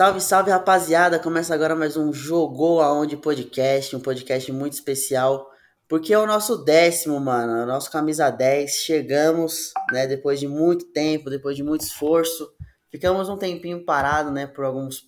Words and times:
Salve, 0.00 0.20
salve, 0.22 0.50
rapaziada! 0.50 1.18
Começa 1.18 1.52
agora 1.52 1.76
mais 1.76 1.94
um 1.94 2.10
Jogou 2.10 2.80
Aonde 2.80 3.18
podcast, 3.18 3.94
um 3.94 4.00
podcast 4.00 4.50
muito 4.50 4.72
especial, 4.72 5.50
porque 5.86 6.14
é 6.14 6.18
o 6.18 6.26
nosso 6.26 6.64
décimo, 6.64 7.20
mano, 7.20 7.58
é 7.58 7.64
o 7.64 7.66
nosso 7.66 7.92
camisa 7.92 8.30
10. 8.30 8.76
Chegamos, 8.76 9.74
né, 9.92 10.06
depois 10.06 10.40
de 10.40 10.48
muito 10.48 10.86
tempo, 10.86 11.28
depois 11.28 11.54
de 11.54 11.62
muito 11.62 11.82
esforço. 11.82 12.50
Ficamos 12.90 13.28
um 13.28 13.36
tempinho 13.36 13.84
parado, 13.84 14.30
né, 14.30 14.46
por 14.46 14.64
alguns 14.64 15.02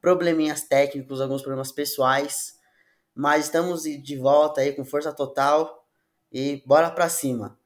probleminhas 0.00 0.62
técnicos, 0.62 1.20
alguns 1.20 1.42
problemas 1.42 1.70
pessoais, 1.70 2.54
mas 3.14 3.44
estamos 3.44 3.82
de 3.82 4.16
volta 4.16 4.62
aí 4.62 4.72
com 4.72 4.82
força 4.82 5.12
total 5.12 5.84
e 6.32 6.62
bora 6.64 6.90
pra 6.90 7.10
cima. 7.10 7.58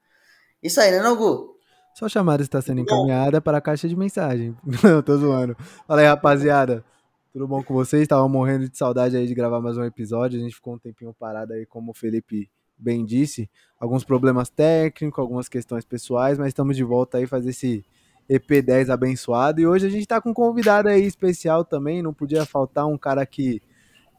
Isso 0.61 0.81
aí, 0.81 0.91
né, 0.91 0.99
Nogu? 1.01 1.57
Sua 1.95 2.09
chamada 2.09 2.43
está 2.43 2.61
sendo 2.63 2.81
encaminhada 2.81 3.41
para 3.41 3.59
a 3.59 3.61
caixa 3.61 3.89
de 3.89 3.95
mensagem. 3.95 4.57
Não, 4.83 5.03
tô 5.03 5.17
zoando. 5.17 5.55
Fala 5.87 6.01
aí, 6.01 6.07
rapaziada. 6.07 6.85
Tudo 7.33 7.47
bom 7.47 7.63
com 7.63 7.75
vocês? 7.75 8.09
Tava 8.09 8.27
morrendo 8.29 8.69
de 8.69 8.77
saudade 8.77 9.17
aí 9.17 9.27
de 9.27 9.35
gravar 9.35 9.61
mais 9.61 9.77
um 9.77 9.85
episódio. 9.85 10.39
A 10.39 10.43
gente 10.43 10.55
ficou 10.55 10.75
um 10.75 10.79
tempinho 10.79 11.15
parado 11.19 11.53
aí, 11.53 11.67
como 11.67 11.91
o 11.93 11.95
Felipe 11.95 12.51
bem 12.79 13.05
disse. 13.05 13.49
Alguns 13.79 14.05
problemas 14.05 14.49
técnicos, 14.49 15.19
algumas 15.19 15.49
questões 15.49 15.85
pessoais, 15.85 16.39
mas 16.39 16.49
estamos 16.49 16.77
de 16.77 16.83
volta 16.83 17.19
aí 17.19 17.27
fazer 17.27 17.51
esse 17.51 17.85
EP10 18.29 18.89
abençoado. 18.89 19.61
E 19.61 19.67
hoje 19.67 19.87
a 19.87 19.91
gente 19.91 20.07
tá 20.07 20.21
com 20.21 20.31
um 20.31 20.35
convidado 20.35 20.89
aí 20.89 21.05
especial 21.05 21.65
também. 21.65 22.03
Não 22.03 22.15
podia 22.15 22.45
faltar 22.47 22.87
um 22.87 22.97
cara 22.97 23.25
que 23.27 23.61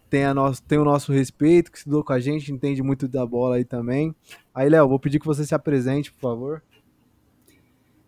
tem, 0.10 0.26
a 0.26 0.34
nosso, 0.34 0.62
tem 0.64 0.78
o 0.78 0.86
nosso 0.86 1.12
respeito, 1.12 1.72
que 1.72 1.80
estudou 1.80 2.04
com 2.04 2.14
a 2.14 2.20
gente, 2.20 2.52
entende 2.52 2.84
muito 2.84 3.08
da 3.08 3.26
bola 3.26 3.56
aí 3.56 3.66
também. 3.66 4.16
Aí, 4.54 4.70
Léo, 4.70 4.88
vou 4.88 5.00
pedir 5.00 5.20
que 5.20 5.26
você 5.26 5.44
se 5.44 5.56
apresente, 5.56 6.12
por 6.12 6.22
favor. 6.22 6.64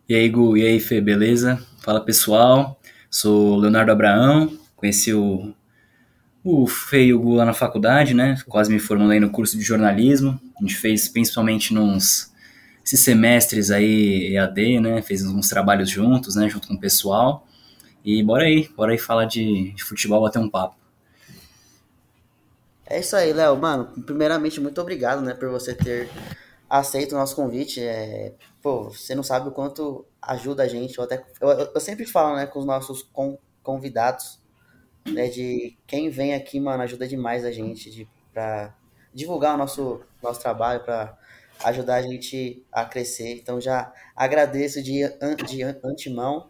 E 0.07 0.13
aí, 0.13 0.29
Gu, 0.29 0.55
e 0.55 0.63
aí, 0.63 0.79
Fê, 0.79 1.01
beleza? 1.01 1.59
Fala 1.81 1.99
pessoal, 1.99 2.79
sou 3.09 3.57
Leonardo 3.57 3.91
Abraão, 3.91 4.55
conheci 4.75 5.11
o, 5.11 5.51
o 6.43 6.67
Fê 6.67 7.05
e 7.05 7.13
o 7.13 7.19
Gu 7.19 7.33
lá 7.33 7.45
na 7.45 7.53
faculdade, 7.53 8.13
né? 8.13 8.35
Quase 8.47 8.71
me 8.71 8.77
formando 8.77 9.13
aí 9.13 9.19
no 9.19 9.31
curso 9.31 9.57
de 9.57 9.63
jornalismo. 9.63 10.39
A 10.57 10.61
gente 10.61 10.75
fez 10.75 11.07
principalmente 11.07 11.73
nos 11.73 12.31
esses 12.85 12.99
semestres 12.99 13.71
aí 13.71 14.35
EAD, 14.35 14.79
né? 14.79 15.01
Fez 15.01 15.25
uns 15.25 15.49
trabalhos 15.49 15.89
juntos, 15.89 16.35
né? 16.35 16.47
Junto 16.47 16.67
com 16.67 16.75
o 16.75 16.79
pessoal. 16.79 17.47
E 18.03 18.21
bora 18.21 18.43
aí, 18.43 18.69
bora 18.77 18.91
aí 18.91 18.99
falar 18.99 19.25
de, 19.25 19.71
de 19.71 19.83
futebol, 19.83 20.21
bater 20.21 20.37
um 20.37 20.47
papo. 20.47 20.75
É 22.85 22.99
isso 22.99 23.15
aí, 23.15 23.33
Léo. 23.33 23.57
Mano, 23.57 23.85
primeiramente, 24.05 24.61
muito 24.61 24.79
obrigado, 24.79 25.23
né, 25.23 25.33
por 25.33 25.49
você 25.49 25.73
ter 25.73 26.07
aceito 26.69 27.13
o 27.13 27.17
nosso 27.17 27.35
convite. 27.35 27.81
É, 27.83 28.33
pô, 28.61 28.89
você 28.89 29.15
não 29.15 29.23
sabe 29.23 29.49
o 29.49 29.51
quanto 29.51 30.05
ajuda 30.21 30.63
a 30.63 30.67
gente. 30.67 30.97
Eu, 30.97 31.03
até, 31.03 31.23
eu, 31.39 31.49
eu 31.49 31.81
sempre 31.81 32.05
falo, 32.05 32.35
né, 32.35 32.45
com 32.45 32.59
os 32.59 32.65
nossos 32.65 33.03
com, 33.03 33.37
convidados, 33.61 34.39
né, 35.05 35.27
de 35.27 35.77
quem 35.85 36.09
vem 36.09 36.33
aqui, 36.33 36.59
mano, 36.59 36.83
ajuda 36.83 37.07
demais 37.07 37.45
a 37.45 37.51
gente 37.51 37.89
de, 37.91 38.07
pra 38.33 38.75
divulgar 39.13 39.55
o 39.55 39.57
nosso, 39.57 40.01
nosso 40.21 40.39
trabalho, 40.41 40.83
pra 40.83 41.17
ajudar 41.63 41.95
a 41.95 42.01
gente 42.01 42.63
a 42.71 42.85
crescer. 42.85 43.35
Então 43.35 43.61
já 43.61 43.93
agradeço 44.15 44.81
de, 44.81 45.01
de 45.45 45.63
antemão. 45.63 46.49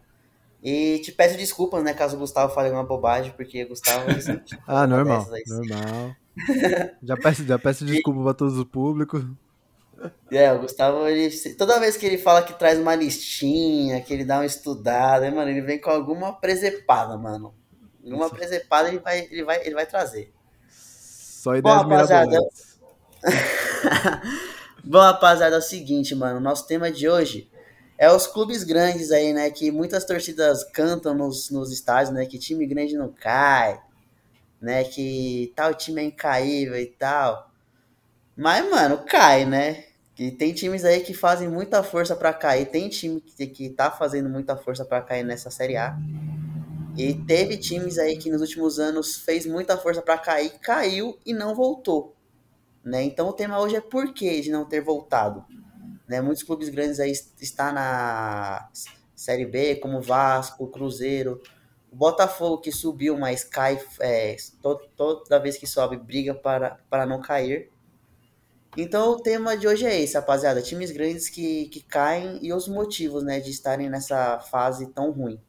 E 0.63 0.97
te 0.99 1.11
peço 1.11 1.37
desculpas, 1.37 1.83
né, 1.83 1.93
caso 1.93 2.15
o 2.15 2.19
Gustavo 2.19 2.51
fale 2.51 2.69
alguma 2.69 2.83
bobagem, 2.83 3.31
porque 3.33 3.63
o 3.63 3.69
Gustavo. 3.69 4.07
ah, 4.65 4.87
normal. 4.87 5.27
Normal. 5.47 6.15
já 7.03 7.15
peço, 7.15 7.45
já 7.45 7.59
peço 7.59 7.85
desculpa 7.85 8.23
para 8.23 8.33
todos 8.33 8.57
os 8.57 8.63
públicos. 8.63 9.23
É, 10.31 10.51
o 10.51 10.59
Gustavo, 10.59 11.07
ele, 11.07 11.29
toda 11.55 11.79
vez 11.79 11.95
que 11.95 12.05
ele 12.05 12.17
fala 12.17 12.43
que 12.43 12.57
traz 12.57 12.77
uma 12.79 12.95
listinha, 12.95 14.01
que 14.01 14.13
ele 14.13 14.25
dá 14.25 14.37
uma 14.37 14.45
estudada, 14.45 15.29
mano, 15.31 15.49
ele 15.49 15.61
vem 15.61 15.79
com 15.79 15.89
alguma 15.89 16.33
presepada, 16.33 17.17
mano. 17.17 17.53
Alguma 18.03 18.29
presepada 18.29 18.89
ele 18.89 18.99
vai, 18.99 19.27
ele 19.31 19.43
vai, 19.43 19.61
ele 19.61 19.75
vai 19.75 19.85
trazer. 19.85 20.33
Só 20.69 21.55
ideias 21.55 21.77
Bom, 21.77 21.89
rapaziada. 21.89 22.39
Bom, 24.83 24.99
rapaziada, 24.99 25.55
é 25.55 25.59
o 25.59 25.61
seguinte, 25.61 26.13
mano. 26.13 26.39
Nosso 26.39 26.67
tema 26.67 26.91
de 26.91 27.07
hoje 27.07 27.49
é 27.97 28.11
os 28.11 28.27
clubes 28.27 28.63
grandes 28.63 29.11
aí, 29.11 29.33
né? 29.33 29.49
Que 29.49 29.71
muitas 29.71 30.05
torcidas 30.05 30.63
cantam 30.63 31.13
nos, 31.13 31.49
nos 31.49 31.71
estádios, 31.71 32.13
né? 32.13 32.25
Que 32.25 32.37
time 32.37 32.65
grande 32.67 32.97
não 32.97 33.09
cai, 33.09 33.79
né? 34.61 34.83
Que 34.83 35.53
tal 35.55 35.73
time 35.73 36.01
é 36.01 36.05
incaível 36.05 36.77
e 36.77 36.85
tal. 36.87 37.49
Mas, 38.35 38.69
mano, 38.69 39.03
cai, 39.05 39.45
né? 39.45 39.85
Que 40.13 40.31
tem 40.31 40.53
times 40.53 40.83
aí 40.83 41.01
que 41.01 41.13
fazem 41.13 41.47
muita 41.47 41.81
força 41.83 42.15
para 42.15 42.33
cair. 42.33 42.65
Tem 42.65 42.89
time 42.89 43.21
que, 43.21 43.47
que 43.47 43.69
tá 43.69 43.89
fazendo 43.89 44.29
muita 44.29 44.57
força 44.57 44.83
para 44.83 45.01
cair 45.01 45.23
nessa 45.23 45.49
Série 45.49 45.77
A. 45.77 45.97
E 46.97 47.13
teve 47.13 47.57
times 47.57 47.97
aí 47.97 48.17
que 48.17 48.29
nos 48.29 48.41
últimos 48.41 48.79
anos 48.79 49.17
fez 49.17 49.45
muita 49.45 49.77
força 49.77 50.01
para 50.01 50.17
cair, 50.17 50.51
caiu 50.61 51.19
e 51.25 51.33
não 51.33 51.53
voltou. 51.53 52.15
Né? 52.83 53.03
Então 53.03 53.27
o 53.27 53.33
tema 53.33 53.59
hoje 53.59 53.75
é 53.75 53.81
por 53.81 54.13
que 54.13 54.39
de 54.41 54.49
não 54.49 54.63
ter 54.63 54.79
voltado. 54.79 55.45
Né? 56.07 56.21
Muitos 56.21 56.43
clubes 56.43 56.69
grandes 56.69 56.99
aí 56.99 57.11
estão 57.11 57.73
na 57.73 58.69
Série 59.13 59.45
B, 59.45 59.75
como 59.75 60.01
Vasco, 60.01 60.67
Cruzeiro. 60.67 61.41
O 61.91 61.95
Botafogo 61.95 62.59
que 62.59 62.71
subiu, 62.71 63.17
mas 63.17 63.43
cai 63.43 63.81
é, 63.99 64.37
toda 64.95 65.39
vez 65.39 65.57
que 65.57 65.67
sobe, 65.67 65.97
briga 65.97 66.33
para, 66.33 66.79
para 66.89 67.05
não 67.05 67.21
cair. 67.21 67.71
Então 68.77 69.11
o 69.11 69.19
tema 69.19 69.55
de 69.55 69.67
hoje 69.67 69.85
é 69.85 70.01
esse, 70.01 70.15
rapaziada. 70.15 70.61
Times 70.61 70.91
grandes 70.91 71.29
que, 71.29 71.65
que 71.65 71.81
caem 71.81 72.39
e 72.41 72.53
os 72.53 72.67
motivos, 72.67 73.23
né, 73.23 73.39
de 73.39 73.51
estarem 73.51 73.89
nessa 73.89 74.39
fase 74.39 74.87
tão 74.87 75.11
ruim. 75.11 75.39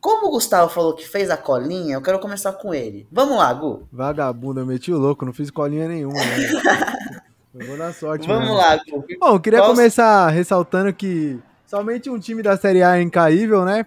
Como 0.00 0.28
o 0.28 0.30
Gustavo 0.30 0.72
falou 0.72 0.94
que 0.94 1.06
fez 1.06 1.28
a 1.28 1.36
colinha, 1.36 1.94
eu 1.94 2.02
quero 2.02 2.18
começar 2.18 2.52
com 2.54 2.72
ele. 2.72 3.06
Vamos 3.12 3.36
lá, 3.36 3.52
Gu. 3.52 3.86
Vagabundo, 3.92 4.60
eu 4.60 4.66
meti 4.66 4.90
o 4.90 4.98
louco, 4.98 5.26
não 5.26 5.32
fiz 5.32 5.50
colinha 5.50 5.86
nenhuma, 5.86 6.14
né? 6.14 7.22
eu 7.54 7.66
vou 7.66 7.76
na 7.76 7.92
sorte, 7.92 8.26
Vamos 8.26 8.44
mesmo. 8.44 8.56
lá, 8.56 8.76
Gu. 8.76 9.04
Bom, 9.20 9.34
eu 9.34 9.40
queria 9.40 9.60
Qual... 9.60 9.70
começar 9.70 10.28
ressaltando 10.30 10.92
que 10.94 11.38
somente 11.66 12.08
um 12.08 12.18
time 12.18 12.42
da 12.42 12.56
Série 12.56 12.82
A 12.82 12.98
é 12.98 13.02
incaível, 13.02 13.64
né? 13.64 13.84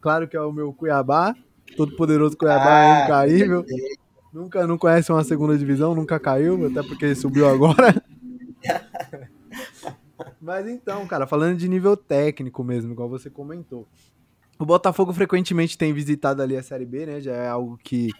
Claro 0.00 0.26
que 0.26 0.36
é 0.36 0.40
o 0.40 0.52
meu 0.52 0.72
Cuiabá. 0.72 1.34
Todo 1.76 1.96
poderoso 1.96 2.36
Cuiabá 2.36 2.80
é 2.80 2.86
ah, 2.86 2.98
é 2.98 3.04
incaível. 3.04 3.64
Nunca 4.32 4.66
não 4.66 4.78
conhece 4.78 5.12
uma 5.12 5.22
segunda 5.22 5.56
divisão, 5.58 5.94
nunca 5.94 6.18
caiu, 6.18 6.66
até 6.66 6.82
porque 6.82 7.14
subiu 7.14 7.48
agora. 7.48 8.02
Mas 10.40 10.66
então, 10.66 11.06
cara, 11.06 11.26
falando 11.26 11.56
de 11.56 11.68
nível 11.68 11.96
técnico 11.96 12.64
mesmo, 12.64 12.92
igual 12.92 13.08
você 13.08 13.28
comentou. 13.28 13.86
O 14.58 14.64
Botafogo 14.64 15.12
frequentemente 15.12 15.76
tem 15.76 15.92
visitado 15.92 16.40
ali 16.42 16.56
a 16.56 16.62
Série 16.62 16.86
B, 16.86 17.06
né? 17.06 17.20
Já 17.20 17.32
é 17.32 17.48
algo 17.48 17.78
que 17.82 18.10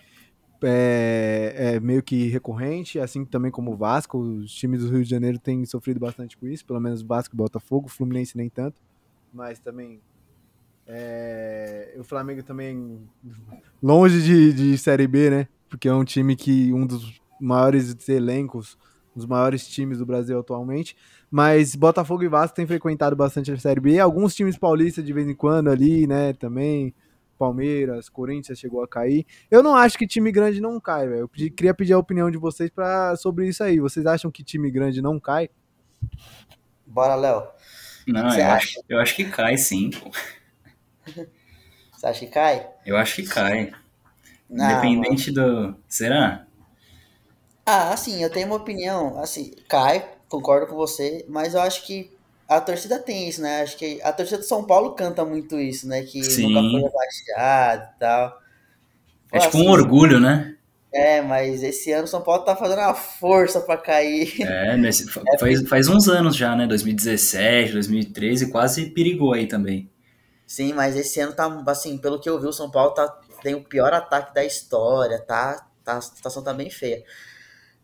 é, 0.63 1.55
é, 1.57 1.81
meio 1.81 2.03
que 2.03 2.29
recorrente, 2.29 2.99
assim 2.99 3.25
também 3.25 3.51
como 3.51 3.73
o 3.73 3.77
Vasco. 3.77 4.19
Os 4.19 4.53
times 4.53 4.83
do 4.83 4.91
Rio 4.91 5.05
de 5.05 5.11
Janeiro 5.11 5.39
têm 5.39 5.65
sofrido 5.65 5.99
bastante 5.99 6.37
com 6.37 6.47
isso, 6.47 6.65
pelo 6.65 6.81
menos 6.81 7.03
o 7.03 7.07
Vasco 7.07 7.35
e 7.35 7.37
o 7.37 7.39
Botafogo, 7.39 7.87
o 7.87 7.91
Fluminense 7.91 8.37
nem 8.37 8.49
tanto. 8.49 8.77
Mas 9.33 9.59
também 9.59 10.01
é, 10.87 11.95
o 11.99 12.05
Flamengo 12.05 12.43
também 12.43 13.01
longe 13.83 14.23
de, 14.23 14.53
de 14.53 14.79
Série 14.79 15.07
B, 15.07 15.31
né? 15.31 15.49
Porque 15.73 15.89
é 15.89 15.95
um 15.95 16.05
time 16.05 16.37
que 16.37 16.71
um 16.71 16.87
dos 16.87 17.19
maiores 17.41 18.07
elencos, 18.07 18.77
um 19.17 19.21
dos 19.21 19.27
maiores 19.27 19.67
times 19.67 19.97
do 19.97 20.05
Brasil 20.05 20.39
atualmente. 20.39 20.95
Mas 21.31 21.75
Botafogo 21.75 22.23
e 22.23 22.29
Vasco 22.29 22.55
têm 22.55 22.67
frequentado 22.67 23.17
bastante 23.17 23.51
a 23.51 23.57
Série 23.57 23.81
B. 23.81 23.99
Alguns 23.99 24.35
times 24.35 24.59
paulistas 24.59 25.03
de 25.03 25.15
vez 25.15 25.27
em 25.27 25.35
quando 25.35 25.71
ali, 25.71 26.07
né, 26.07 26.35
também. 26.35 26.95
Palmeiras, 27.39 28.11
Corinthians 28.11 28.59
chegou 28.59 28.83
a 28.85 28.87
cair. 28.87 29.25
Eu 29.51 29.63
não 29.63 29.75
acho 29.75 29.97
que 29.97 30.07
time 30.07 30.31
grande 30.31 30.61
não 30.61 30.79
cai, 30.79 31.09
velho. 31.09 31.21
Eu 31.21 31.29
pedi, 31.29 31.49
queria 31.49 31.73
pedir 31.73 31.95
a 31.95 31.99
opinião 31.99 32.31
de 32.31 32.37
vocês 32.37 32.69
pra, 32.69 33.17
sobre 33.17 33.49
isso 33.49 33.65
aí. 33.65 33.81
Vocês 33.81 34.05
acham 34.05 34.31
que 34.31 34.45
time 34.45 34.71
grande 34.71 35.01
não 35.01 35.19
cai? 35.19 35.49
Bora, 36.87 37.15
Léo. 37.15 37.49
Não, 38.07 38.39
eu 38.39 38.47
acho, 38.47 38.85
eu 38.91 39.01
acho 39.01 39.17
que 39.17 39.25
cai 39.25 39.57
sim, 39.57 39.89
pô. 39.89 40.11
Você 41.97 42.07
acha 42.07 42.27
que 42.27 42.27
cai? 42.27 42.69
Eu 42.85 42.99
acho 42.99 43.17
que 43.17 43.23
cai. 43.23 43.73
Independente 44.53 45.31
do. 45.31 45.75
Será? 45.89 46.47
Ah, 47.65 47.93
assim, 47.93 48.23
eu 48.23 48.31
tenho 48.31 48.47
uma 48.47 48.57
opinião. 48.57 49.19
Assim, 49.19 49.55
cai, 49.69 50.07
concordo 50.29 50.67
com 50.67 50.77
você, 50.77 51.25
mas 51.29 51.55
eu 51.55 51.61
acho 51.61 51.87
que 51.87 52.11
a 52.49 52.61
torcida 52.61 52.99
tem 52.99 53.29
isso, 53.29 53.41
né? 53.41 53.63
Acho 53.63 53.77
que 53.79 54.01
a 54.03 54.13
torcida 54.13 54.39
do 54.39 54.45
São 54.45 54.65
Paulo 54.65 54.93
canta 54.93 55.25
muito 55.25 55.59
isso, 55.59 55.89
né? 55.89 56.03
Que 56.03 56.23
Sim. 56.23 56.53
nunca 56.53 56.71
foi 56.71 56.89
abaixado 56.89 57.89
e 57.97 57.99
tal. 57.99 58.43
É 59.33 59.39
tipo 59.39 59.57
assim, 59.57 59.67
um 59.67 59.71
orgulho, 59.71 60.21
né? 60.21 60.55
É, 60.93 61.23
mas 61.23 61.63
esse 61.63 61.91
ano 61.91 62.05
o 62.05 62.09
São 62.09 62.21
Paulo 62.21 62.45
tá 62.45 62.55
fazendo 62.55 62.81
uma 62.81 62.95
força 62.95 63.61
para 63.63 63.79
cair. 63.79 64.43
É, 64.43 64.77
nesse, 64.77 65.09
é 65.27 65.39
faz, 65.39 65.67
faz 65.67 65.89
uns 65.89 66.07
anos 66.09 66.37
já, 66.37 66.55
né? 66.55 66.67
2017, 66.67 67.73
2013, 67.73 68.51
quase 68.51 68.91
perigou 68.91 69.33
aí 69.33 69.47
também. 69.47 69.91
Sim, 70.47 70.75
mas 70.75 70.95
esse 70.95 71.19
ano 71.19 71.33
tá, 71.33 71.47
assim, 71.69 71.97
pelo 71.97 72.21
que 72.21 72.29
eu 72.29 72.39
vi, 72.39 72.47
o 72.47 72.53
São 72.53 72.71
Paulo 72.71 72.93
tá 72.93 73.09
tem 73.43 73.55
o 73.55 73.65
pior 73.65 73.93
ataque 73.93 74.35
da 74.35 74.45
história, 74.45 75.21
tá? 75.21 75.69
tá 75.85 75.97
a 75.97 76.01
situação 76.01 76.43
tá 76.43 76.53
bem 76.53 76.71
feia, 76.71 77.05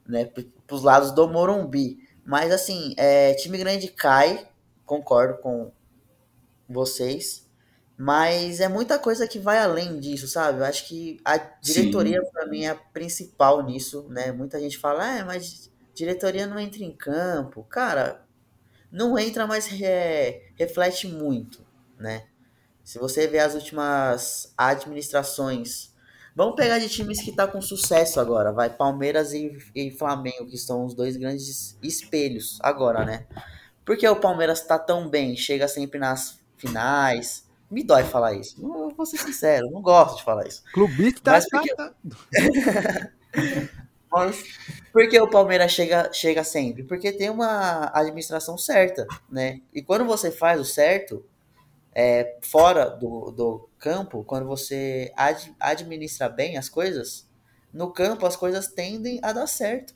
né? 0.06 0.30
Pros 0.66 0.82
lados 0.82 1.12
do 1.12 1.28
Morumbi. 1.28 1.98
Mas 2.24 2.52
assim, 2.52 2.94
é, 2.96 3.34
time 3.34 3.58
grande 3.58 3.88
cai, 3.88 4.48
concordo 4.84 5.38
com 5.38 5.72
vocês. 6.68 7.46
Mas 7.96 8.60
é 8.60 8.68
muita 8.68 8.96
coisa 8.96 9.26
que 9.26 9.40
vai 9.40 9.58
além 9.58 9.98
disso, 9.98 10.28
sabe? 10.28 10.60
Eu 10.60 10.64
acho 10.64 10.86
que 10.86 11.20
a 11.24 11.36
diretoria, 11.36 12.22
para 12.32 12.46
mim, 12.46 12.64
é 12.64 12.68
a 12.68 12.76
principal 12.76 13.64
nisso, 13.64 14.06
né? 14.08 14.30
Muita 14.30 14.60
gente 14.60 14.78
fala, 14.78 15.18
é, 15.18 15.24
mas 15.24 15.68
diretoria 15.94 16.46
não 16.46 16.60
entra 16.60 16.84
em 16.84 16.92
campo. 16.92 17.64
Cara, 17.64 18.24
não 18.90 19.18
entra, 19.18 19.48
mas 19.48 19.66
re, 19.66 20.52
reflete 20.54 21.08
muito, 21.08 21.66
né? 21.98 22.26
Se 22.88 22.98
você 22.98 23.26
ver 23.26 23.40
as 23.40 23.52
últimas 23.52 24.50
administrações, 24.56 25.92
vamos 26.34 26.56
pegar 26.56 26.78
de 26.78 26.88
times 26.88 27.20
que 27.20 27.30
tá 27.30 27.46
com 27.46 27.60
sucesso 27.60 28.18
agora, 28.18 28.50
vai 28.50 28.70
Palmeiras 28.70 29.34
e, 29.34 29.58
e 29.74 29.90
Flamengo, 29.90 30.46
que 30.46 30.56
são 30.56 30.86
os 30.86 30.94
dois 30.94 31.14
grandes 31.14 31.76
espelhos 31.82 32.58
agora, 32.62 33.04
né? 33.04 33.26
Porque 33.84 34.08
o 34.08 34.16
Palmeiras 34.16 34.62
tá 34.62 34.78
tão 34.78 35.06
bem, 35.06 35.36
chega 35.36 35.68
sempre 35.68 36.00
nas 36.00 36.40
finais, 36.56 37.46
me 37.70 37.84
dói 37.84 38.04
falar 38.04 38.32
isso. 38.32 38.56
Eu 38.58 38.88
vou 38.96 39.04
ser 39.04 39.18
sincero, 39.18 39.70
não 39.70 39.82
gosto 39.82 40.16
de 40.16 40.24
falar 40.24 40.48
isso. 40.48 40.62
Clubista 40.72 41.30
Mas 41.30 41.46
porque... 41.46 41.74
Mas 44.10 44.42
por 44.90 45.06
que 45.10 45.20
o 45.20 45.28
Palmeiras 45.28 45.72
chega, 45.72 46.10
chega 46.10 46.42
sempre? 46.42 46.84
Porque 46.84 47.12
tem 47.12 47.28
uma 47.28 47.90
administração 47.92 48.56
certa, 48.56 49.06
né? 49.30 49.60
E 49.74 49.82
quando 49.82 50.06
você 50.06 50.30
faz 50.30 50.58
o 50.58 50.64
certo, 50.64 51.22
é, 52.00 52.38
fora 52.42 52.88
do, 52.88 53.32
do 53.32 53.68
campo, 53.76 54.22
quando 54.22 54.46
você 54.46 55.12
ad, 55.16 55.52
administra 55.58 56.28
bem 56.28 56.56
as 56.56 56.68
coisas, 56.68 57.28
no 57.72 57.92
campo 57.92 58.24
as 58.24 58.36
coisas 58.36 58.68
tendem 58.68 59.18
a 59.20 59.32
dar 59.32 59.48
certo. 59.48 59.94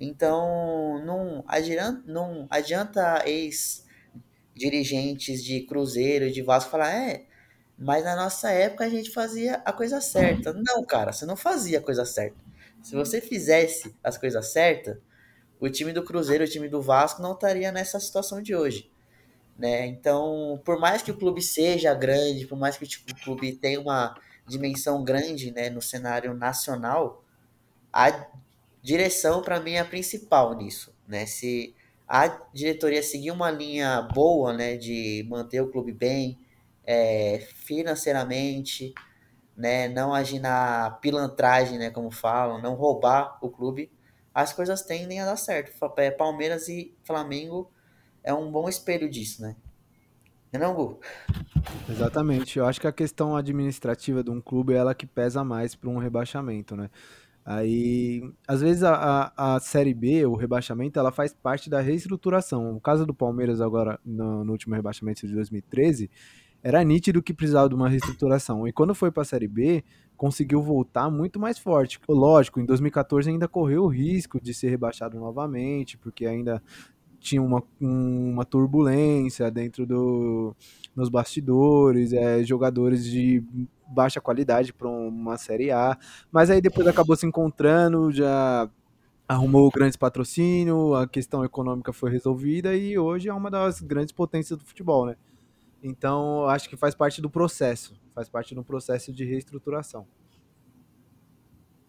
Então, 0.00 0.98
não 1.04 1.44
adianta, 1.46 2.02
não 2.06 2.46
adianta 2.48 3.22
ex 3.28 3.84
dirigentes 4.54 5.44
de 5.44 5.60
Cruzeiro 5.60 6.32
de 6.32 6.40
Vasco 6.40 6.70
falar, 6.70 6.90
é, 6.90 7.26
mas 7.78 8.02
na 8.02 8.16
nossa 8.16 8.50
época 8.50 8.84
a 8.86 8.88
gente 8.88 9.10
fazia 9.10 9.56
a 9.56 9.74
coisa 9.74 10.00
certa. 10.00 10.54
Não, 10.54 10.86
cara, 10.86 11.12
você 11.12 11.26
não 11.26 11.36
fazia 11.36 11.80
a 11.80 11.82
coisa 11.82 12.06
certa. 12.06 12.38
Se 12.82 12.94
você 12.94 13.20
fizesse 13.20 13.94
as 14.02 14.16
coisas 14.16 14.46
certas, 14.46 14.96
o 15.60 15.68
time 15.68 15.92
do 15.92 16.02
Cruzeiro, 16.02 16.44
o 16.44 16.48
time 16.48 16.66
do 16.66 16.80
Vasco 16.80 17.20
não 17.20 17.34
estaria 17.34 17.70
nessa 17.70 18.00
situação 18.00 18.40
de 18.40 18.54
hoje. 18.56 18.90
Né? 19.58 19.86
Então, 19.86 20.60
por 20.64 20.78
mais 20.78 21.02
que 21.02 21.10
o 21.10 21.16
clube 21.16 21.40
seja 21.40 21.94
grande, 21.94 22.46
por 22.46 22.58
mais 22.58 22.76
que 22.76 22.86
tipo, 22.86 23.12
o 23.12 23.16
clube 23.16 23.52
tenha 23.52 23.80
uma 23.80 24.14
dimensão 24.46 25.02
grande 25.02 25.50
né, 25.50 25.70
no 25.70 25.80
cenário 25.80 26.34
nacional, 26.34 27.24
a 27.92 28.26
direção 28.82 29.42
para 29.42 29.58
mim 29.58 29.72
é 29.72 29.80
a 29.80 29.84
principal 29.84 30.54
nisso. 30.54 30.94
Né? 31.08 31.24
Se 31.26 31.74
a 32.06 32.28
diretoria 32.52 33.02
seguir 33.02 33.30
uma 33.30 33.50
linha 33.50 34.02
boa, 34.02 34.52
né, 34.52 34.76
de 34.76 35.26
manter 35.28 35.60
o 35.60 35.70
clube 35.70 35.92
bem 35.92 36.38
é, 36.84 37.44
financeiramente, 37.54 38.94
né, 39.56 39.88
não 39.88 40.14
agir 40.14 40.38
na 40.38 40.90
pilantragem, 41.00 41.78
né, 41.78 41.90
como 41.90 42.10
falam, 42.10 42.60
não 42.60 42.74
roubar 42.74 43.38
o 43.40 43.48
clube, 43.48 43.90
as 44.34 44.52
coisas 44.52 44.82
tendem 44.82 45.20
a 45.20 45.24
dar 45.24 45.36
certo. 45.36 45.72
É, 45.96 46.10
Palmeiras 46.10 46.68
e 46.68 46.94
Flamengo 47.02 47.70
é 48.26 48.34
um 48.34 48.50
bom 48.50 48.68
espelho 48.68 49.08
disso, 49.08 49.40
né? 49.40 49.56
Não, 50.52 50.72
é 50.72 50.74
Gu? 50.74 51.00
Exatamente. 51.88 52.58
Eu 52.58 52.66
acho 52.66 52.80
que 52.80 52.86
a 52.86 52.92
questão 52.92 53.36
administrativa 53.36 54.22
de 54.22 54.30
um 54.30 54.40
clube 54.40 54.74
é 54.74 54.78
ela 54.78 54.94
que 54.94 55.06
pesa 55.06 55.44
mais 55.44 55.74
para 55.74 55.88
um 55.88 55.98
rebaixamento, 55.98 56.76
né? 56.76 56.90
Aí, 57.44 58.28
às 58.48 58.60
vezes 58.60 58.82
a, 58.82 59.32
a, 59.36 59.54
a, 59.54 59.60
Série 59.60 59.94
B, 59.94 60.26
o 60.26 60.34
rebaixamento, 60.34 60.98
ela 60.98 61.12
faz 61.12 61.32
parte 61.32 61.70
da 61.70 61.80
reestruturação. 61.80 62.74
O 62.74 62.80
caso 62.80 63.06
do 63.06 63.14
Palmeiras 63.14 63.60
agora, 63.60 64.00
no, 64.04 64.44
no, 64.44 64.50
último 64.50 64.74
rebaixamento 64.74 65.24
de 65.24 65.32
2013, 65.32 66.10
era 66.60 66.82
nítido 66.82 67.22
que 67.22 67.32
precisava 67.32 67.68
de 67.68 67.76
uma 67.76 67.88
reestruturação. 67.88 68.66
E 68.66 68.72
quando 68.72 68.96
foi 68.96 69.12
para 69.12 69.22
a 69.22 69.26
Série 69.26 69.46
B, 69.46 69.84
conseguiu 70.16 70.60
voltar 70.60 71.08
muito 71.08 71.38
mais 71.38 71.56
forte. 71.56 72.00
Lógico, 72.08 72.58
em 72.58 72.64
2014 72.64 73.30
ainda 73.30 73.46
correu 73.46 73.84
o 73.84 73.88
risco 73.88 74.40
de 74.40 74.52
ser 74.52 74.70
rebaixado 74.70 75.16
novamente, 75.16 75.96
porque 75.96 76.26
ainda 76.26 76.60
tinha 77.26 77.42
uma, 77.42 77.62
uma 77.80 78.44
turbulência 78.44 79.50
dentro 79.50 79.84
do, 79.84 80.54
nos 80.94 81.08
bastidores, 81.08 82.12
é, 82.12 82.44
jogadores 82.44 83.04
de 83.04 83.42
baixa 83.88 84.20
qualidade 84.20 84.72
para 84.72 84.88
uma 84.88 85.36
Série 85.36 85.72
A, 85.72 85.98
mas 86.30 86.50
aí 86.50 86.60
depois 86.60 86.86
acabou 86.86 87.16
se 87.16 87.26
encontrando, 87.26 88.12
já 88.12 88.70
arrumou 89.28 89.70
grandes 89.70 89.96
patrocínios, 89.96 90.94
a 90.94 91.06
questão 91.08 91.44
econômica 91.44 91.92
foi 91.92 92.10
resolvida 92.10 92.76
e 92.76 92.96
hoje 92.96 93.28
é 93.28 93.34
uma 93.34 93.50
das 93.50 93.80
grandes 93.80 94.12
potências 94.12 94.56
do 94.56 94.64
futebol, 94.64 95.06
né? 95.06 95.16
Então, 95.82 96.48
acho 96.48 96.68
que 96.68 96.76
faz 96.76 96.94
parte 96.94 97.20
do 97.20 97.28
processo, 97.28 98.00
faz 98.14 98.28
parte 98.28 98.54
do 98.54 98.62
processo 98.62 99.12
de 99.12 99.24
reestruturação. 99.24 100.06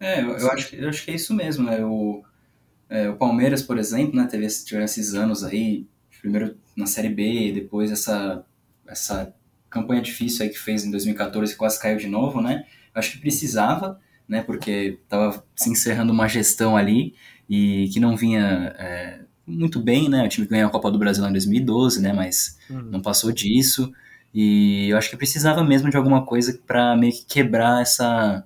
É, 0.00 0.20
eu, 0.20 0.30
eu 0.36 0.50
acho, 0.50 0.74
eu 0.74 0.88
acho 0.88 1.04
que 1.04 1.10
é 1.12 1.14
isso 1.14 1.32
mesmo, 1.32 1.64
né? 1.64 1.84
O, 1.84 2.22
é, 2.88 3.08
o 3.08 3.16
Palmeiras, 3.16 3.62
por 3.62 3.78
exemplo, 3.78 4.16
né, 4.16 4.26
teve 4.26 4.46
tiveram 4.46 4.84
esses 4.84 5.14
anos 5.14 5.44
aí, 5.44 5.86
primeiro 6.20 6.56
na 6.76 6.86
Série 6.86 7.08
B, 7.08 7.52
depois 7.52 7.90
essa, 7.90 8.44
essa 8.86 9.34
campanha 9.68 10.00
difícil 10.00 10.44
aí 10.44 10.50
que 10.50 10.58
fez 10.58 10.84
em 10.84 10.90
2014 10.90 11.54
quase 11.56 11.80
caiu 11.80 11.98
de 11.98 12.08
novo, 12.08 12.40
né? 12.40 12.64
Acho 12.94 13.12
que 13.12 13.18
precisava, 13.18 14.00
né? 14.26 14.42
Porque 14.42 14.98
estava 15.02 15.44
se 15.54 15.70
encerrando 15.70 16.12
uma 16.12 16.28
gestão 16.28 16.76
ali 16.76 17.14
e 17.48 17.88
que 17.92 18.00
não 18.00 18.16
vinha 18.16 18.74
é, 18.78 19.20
muito 19.46 19.80
bem, 19.80 20.08
né? 20.08 20.24
O 20.24 20.28
time 20.28 20.46
ganhou 20.46 20.68
a 20.68 20.72
Copa 20.72 20.90
do 20.90 20.98
Brasil 20.98 21.26
em 21.26 21.32
2012, 21.32 22.00
né? 22.00 22.12
Mas 22.12 22.58
uhum. 22.70 22.82
não 22.82 23.00
passou 23.00 23.32
disso. 23.32 23.92
E 24.32 24.88
eu 24.90 24.96
acho 24.96 25.10
que 25.10 25.16
precisava 25.16 25.64
mesmo 25.64 25.90
de 25.90 25.96
alguma 25.96 26.24
coisa 26.24 26.58
para 26.66 26.96
meio 26.96 27.12
que 27.12 27.24
quebrar 27.24 27.82
essa, 27.82 28.44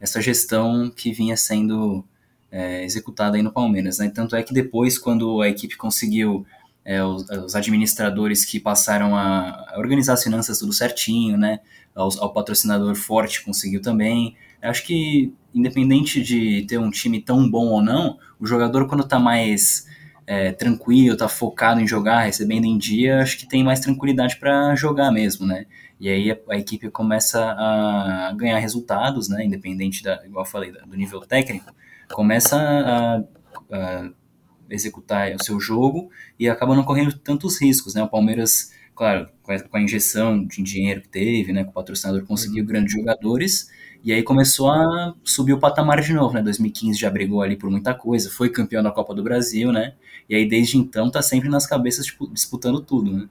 essa 0.00 0.20
gestão 0.20 0.90
que 0.90 1.12
vinha 1.12 1.36
sendo 1.36 2.04
é, 2.52 2.84
executada 2.84 3.36
aí 3.38 3.42
no 3.42 3.50
Palmeiras. 3.50 3.98
Né? 3.98 4.12
Tanto 4.14 4.36
é 4.36 4.42
que 4.42 4.52
depois, 4.52 4.98
quando 4.98 5.40
a 5.40 5.48
equipe 5.48 5.74
conseguiu 5.76 6.46
é, 6.84 7.02
os, 7.02 7.28
os, 7.30 7.54
administradores 7.54 8.44
que 8.44 8.60
passaram 8.60 9.16
a, 9.16 9.74
organizar 9.78 10.12
as 10.12 10.22
finanças 10.22 10.58
tudo 10.58 10.72
certinho, 10.72 11.38
né? 11.38 11.60
Ao, 11.94 12.08
ao, 12.20 12.32
patrocinador 12.32 12.94
forte 12.94 13.44
conseguiu 13.44 13.80
também. 13.80 14.36
Acho 14.60 14.84
que, 14.84 15.32
independente 15.54 16.22
de 16.22 16.64
ter 16.68 16.78
um 16.78 16.90
time 16.90 17.20
tão 17.20 17.50
bom 17.50 17.66
ou 17.66 17.82
não, 17.82 18.18
o 18.38 18.46
jogador, 18.46 18.86
quando 18.86 19.04
está 19.04 19.18
mais 19.18 19.86
é, 20.26 20.52
tranquilo, 20.52 21.14
está 21.14 21.28
focado 21.28 21.80
em 21.80 21.86
jogar, 21.86 22.22
recebendo 22.22 22.64
em 22.64 22.78
dia, 22.78 23.20
acho 23.20 23.38
que 23.38 23.48
tem 23.48 23.64
mais 23.64 23.80
tranquilidade 23.80 24.36
para 24.36 24.74
jogar 24.74 25.10
mesmo, 25.10 25.46
né? 25.46 25.66
E 26.00 26.08
aí 26.08 26.30
a, 26.32 26.38
a, 26.50 26.58
equipe 26.58 26.90
começa 26.90 27.40
a 27.40 28.32
ganhar 28.36 28.58
resultados, 28.58 29.28
né? 29.28 29.44
Independente, 29.44 30.02
da, 30.02 30.24
igual 30.26 30.44
eu 30.44 30.50
falei, 30.50 30.72
do 30.72 30.96
nível 30.96 31.20
técnico, 31.20 31.72
começa 32.10 32.56
a, 32.56 33.22
a 33.70 34.10
executar 34.70 35.34
o 35.34 35.42
seu 35.42 35.60
jogo 35.60 36.10
e 36.38 36.48
acaba 36.48 36.74
não 36.74 36.84
correndo 36.84 37.18
tantos 37.18 37.60
riscos, 37.60 37.94
né? 37.94 38.02
O 38.02 38.08
Palmeiras, 38.08 38.72
claro, 38.94 39.28
com 39.42 39.76
a 39.76 39.80
injeção 39.80 40.44
de 40.44 40.62
dinheiro 40.62 41.02
que 41.02 41.08
teve, 41.08 41.52
né, 41.52 41.64
com 41.64 41.70
o 41.70 41.74
patrocinador 41.74 42.24
conseguiu 42.24 42.62
uhum. 42.62 42.68
grandes 42.68 42.92
jogadores 42.92 43.68
e 44.04 44.12
aí 44.12 44.22
começou 44.22 44.68
a 44.68 45.14
subir 45.22 45.52
o 45.52 45.60
patamar 45.60 46.00
de 46.00 46.12
novo, 46.12 46.34
né? 46.34 46.42
2015 46.42 46.98
já 46.98 47.08
brigou 47.08 47.40
ali 47.40 47.56
por 47.56 47.70
muita 47.70 47.94
coisa, 47.94 48.28
foi 48.30 48.50
campeão 48.50 48.82
da 48.82 48.90
Copa 48.90 49.14
do 49.14 49.22
Brasil, 49.22 49.70
né? 49.70 49.94
E 50.28 50.34
aí 50.34 50.48
desde 50.48 50.76
então 50.76 51.08
tá 51.08 51.22
sempre 51.22 51.48
nas 51.48 51.66
cabeças 51.66 52.06
tipo, 52.06 52.26
disputando 52.32 52.80
tudo, 52.80 53.12
né? 53.12 53.28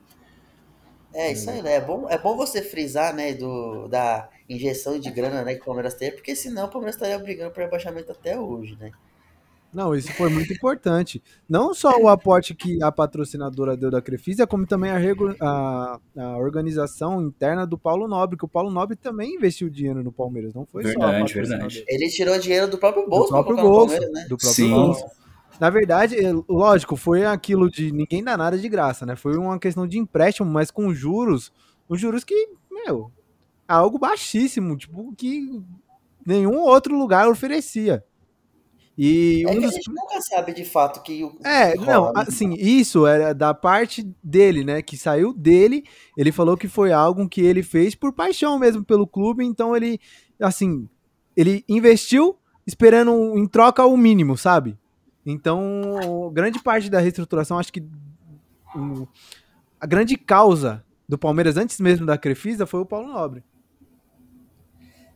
É, 1.13 1.33
isso 1.33 1.49
aí, 1.49 1.61
né? 1.61 1.75
É 1.75 1.81
bom, 1.81 2.07
é 2.09 2.17
bom 2.17 2.37
você 2.37 2.61
frisar, 2.61 3.13
né, 3.13 3.33
do, 3.33 3.89
da 3.89 4.29
injeção 4.53 4.99
de 4.99 5.09
grana 5.09 5.43
né, 5.43 5.55
que 5.55 5.61
o 5.61 5.65
Palmeiras 5.65 5.93
teve, 5.93 6.17
porque 6.17 6.35
senão 6.35 6.65
o 6.65 6.69
Palmeiras 6.69 6.95
estaria 6.95 7.17
brigando 7.19 7.51
por 7.51 7.61
rebaixamento 7.61 8.11
até 8.11 8.39
hoje, 8.39 8.77
né? 8.79 8.91
Não, 9.73 9.95
isso 9.95 10.11
foi 10.13 10.29
muito 10.29 10.51
importante. 10.51 11.23
Não 11.47 11.73
só 11.73 11.97
o 11.97 12.09
aporte 12.09 12.53
que 12.53 12.83
a 12.83 12.91
patrocinadora 12.91 13.77
deu 13.77 13.89
da 13.89 14.01
Crefisa, 14.01 14.45
como 14.45 14.67
também 14.67 14.91
a, 14.91 14.97
a, 15.39 15.99
a, 16.17 16.37
organização 16.37 17.21
interna 17.21 17.65
do 17.65 17.77
Paulo 17.77 18.05
Nobre, 18.07 18.37
que 18.37 18.43
o 18.43 18.49
Paulo 18.49 18.69
Nobre 18.69 18.97
também 18.97 19.35
investiu 19.35 19.69
dinheiro 19.69 20.03
no 20.03 20.11
Palmeiras, 20.11 20.53
não 20.53 20.65
foi 20.65 20.83
verdade, 20.83 21.31
só 21.31 21.39
a 21.39 21.41
Verdade. 21.41 21.85
Ele 21.87 22.09
tirou 22.09 22.37
dinheiro 22.37 22.67
do 22.67 22.77
próprio 22.77 23.07
bolso 23.07 23.27
do 23.27 23.43
próprio 23.43 23.55
bolso, 23.55 23.99
né? 24.11 24.23
Do 24.23 24.37
próprio 24.37 24.49
Sim. 24.49 24.71
bolso. 24.71 25.05
Na 25.57 25.69
verdade, 25.69 26.17
é, 26.17 26.33
lógico, 26.49 26.95
foi 26.95 27.23
aquilo 27.23 27.69
de 27.69 27.91
ninguém 27.91 28.23
dá 28.23 28.35
nada 28.35 28.57
de 28.57 28.67
graça, 28.67 29.05
né? 29.05 29.15
Foi 29.15 29.37
uma 29.37 29.57
questão 29.59 29.87
de 29.87 29.97
empréstimo, 29.97 30.49
mas 30.49 30.69
com 30.69 30.93
juros, 30.93 31.51
os 31.87 31.99
juros 32.01 32.23
que, 32.23 32.49
meu, 32.69 33.11
algo 33.71 33.97
baixíssimo, 33.97 34.77
tipo, 34.77 35.13
que 35.15 35.61
nenhum 36.25 36.59
outro 36.59 36.97
lugar 36.97 37.27
oferecia. 37.27 38.03
E 38.97 39.43
é 39.47 39.49
um 39.49 39.53
que 39.53 39.61
dos... 39.61 39.71
a 39.71 39.75
gente 39.75 39.89
nunca 39.89 40.21
sabe 40.21 40.53
de 40.53 40.65
fato 40.65 41.01
que 41.01 41.23
o. 41.23 41.35
É, 41.43 41.75
não, 41.75 42.11
assim, 42.15 42.53
isso 42.53 43.07
era 43.07 43.33
da 43.33 43.53
parte 43.53 44.07
dele, 44.23 44.63
né? 44.63 44.81
Que 44.81 44.97
saiu 44.97 45.33
dele. 45.33 45.85
Ele 46.17 46.31
falou 46.31 46.57
que 46.57 46.67
foi 46.67 46.91
algo 46.91 47.27
que 47.27 47.41
ele 47.41 47.63
fez 47.63 47.95
por 47.95 48.13
paixão 48.13 48.59
mesmo 48.59 48.83
pelo 48.83 49.07
clube. 49.07 49.45
Então 49.45 49.75
ele, 49.75 49.99
assim, 50.39 50.87
ele 51.35 51.63
investiu 51.67 52.37
esperando 52.67 53.11
em 53.37 53.47
troca 53.47 53.85
o 53.85 53.97
mínimo, 53.97 54.37
sabe? 54.37 54.77
Então, 55.25 56.31
grande 56.33 56.61
parte 56.61 56.89
da 56.89 56.99
reestruturação, 56.99 57.59
acho 57.59 57.71
que 57.71 57.83
a 59.79 59.85
grande 59.85 60.17
causa 60.17 60.83
do 61.07 61.17
Palmeiras 61.17 61.57
antes 61.57 61.79
mesmo 61.79 62.05
da 62.05 62.17
Crefisa 62.17 62.65
foi 62.65 62.81
o 62.81 62.85
Paulo 62.85 63.11
Nobre. 63.11 63.43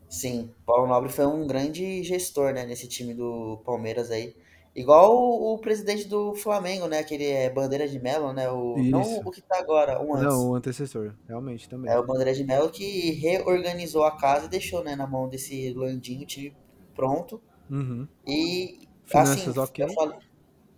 Sim, 0.10 0.52
Paulo 0.66 0.88
Nobre 0.88 1.12
foi 1.12 1.26
um 1.26 1.46
grande 1.46 2.04
gestor, 2.04 2.54
né, 2.54 2.66
nesse 2.66 2.88
time 2.88 3.14
do 3.14 3.62
Palmeiras 3.66 4.12
aí. 4.12 4.36
Igual 4.76 5.16
o, 5.16 5.54
o 5.54 5.58
presidente 5.58 6.08
do 6.08 6.36
Flamengo, 6.36 6.88
né, 6.88 7.00
aquele 7.00 7.26
é 7.26 7.50
Bandeira 7.50 7.88
de 7.88 8.00
Melo, 8.00 8.34
né, 8.34 8.50
o, 8.50 8.76
não 8.78 9.20
o 9.20 9.32
que 9.32 9.42
tá 9.42 9.58
agora, 9.58 10.02
um 10.02 10.14
antes. 10.14 10.26
Não, 10.26 10.50
o 10.50 10.56
antecessor, 10.56 11.14
realmente 11.28 11.68
também. 11.70 11.92
É 11.92 11.98
o 11.98 12.06
Bandeira 12.06 12.34
de 12.34 12.44
Melo 12.44 12.70
que 12.70 13.12
reorganizou 13.12 14.04
a 14.04 14.18
casa 14.18 14.46
e 14.46 14.50
deixou, 14.50 14.84
né, 14.84 14.96
na 14.96 15.08
mão 15.08 15.30
desse 15.30 15.74
Landinho, 15.74 16.24
o 16.24 16.26
time 16.26 16.54
pronto. 16.94 17.42
Uhum. 17.70 18.08
E, 18.28 18.80
Finanças 19.06 19.58
assim, 19.58 19.82
ok. 19.82 19.86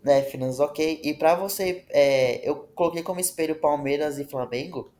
né, 0.04 0.22
finanças 0.24 0.60
ok. 0.60 1.02
E 1.04 1.14
pra 1.14 1.36
você, 1.36 1.86
é, 1.90 2.48
eu 2.48 2.56
coloquei 2.76 3.02
como 3.02 3.20
espelho 3.20 3.56
Palmeiras 3.56 4.20
e 4.20 4.26
Flamengo, 4.26 4.92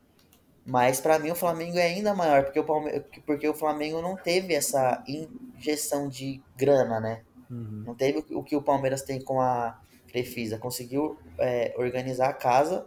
mas 0.68 1.00
pra 1.00 1.18
mim 1.18 1.32
o 1.32 1.36
Flamengo 1.36 1.78
é 1.78 1.84
ainda 1.84 2.14
maior, 2.14 2.44
porque 2.44 2.60
o, 2.60 2.64
Palme 2.66 3.00
porque 3.26 3.48
o 3.48 3.54
Flamengo 3.54 4.02
não 4.02 4.18
teve 4.18 4.54
essa 4.54 5.02
injeção 5.08 6.10
de 6.10 6.42
grana, 6.58 7.00
né? 7.00 7.22
Uhum. 7.50 7.84
Não 7.88 7.96
teve 7.96 8.26
o 8.32 8.44
que 8.44 8.56
o 8.56 8.62
Palmeiras 8.62 9.02
tem 9.02 9.22
com 9.22 9.40
a 9.40 9.80
Crefisa. 10.10 10.58
Conseguiu 10.58 11.18
é, 11.40 11.74
organizar 11.78 12.30
a 12.30 12.34
casa, 12.34 12.86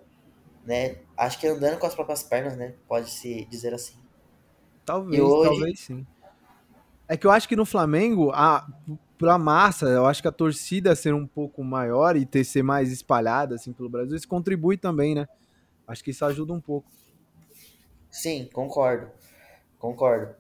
né? 0.65 0.97
Acho 1.17 1.41
que 1.41 1.47
andando 1.47 1.79
com 1.79 1.87
as 1.87 1.95
próprias 1.95 2.23
pernas, 2.23 2.57
né? 2.57 2.75
Pode-se 2.87 3.47
dizer 3.47 3.73
assim. 3.73 3.95
Talvez, 4.85 5.23
hoje- 5.23 5.49
talvez 5.51 5.81
sim. 5.81 6.07
É 7.09 7.17
que 7.17 7.27
eu 7.27 7.31
acho 7.31 7.49
que 7.49 7.57
no 7.57 7.65
Flamengo, 7.65 8.31
a, 8.33 8.67
pra 9.19 9.37
massa, 9.37 9.87
eu 9.87 10.07
acho 10.07 10.23
que 10.23 10.29
a 10.29 10.33
torcida 10.33 10.95
ser 10.95 11.13
um 11.13 11.27
pouco 11.27 11.65
maior 11.65 12.17
e 12.17 12.25
ter 12.25 12.45
ser 12.45 12.63
mais 12.63 12.93
espalhada 12.93 13.55
assim 13.57 13.73
pelo 13.73 13.89
Brasil, 13.89 14.17
isso 14.17 14.29
contribui 14.29 14.77
também, 14.77 15.15
né? 15.15 15.27
Acho 15.87 16.05
que 16.05 16.11
isso 16.11 16.25
ajuda 16.25 16.53
um 16.53 16.61
pouco. 16.61 16.89
Sim, 18.11 18.49
concordo. 18.53 19.11
Concordo. 19.79 20.35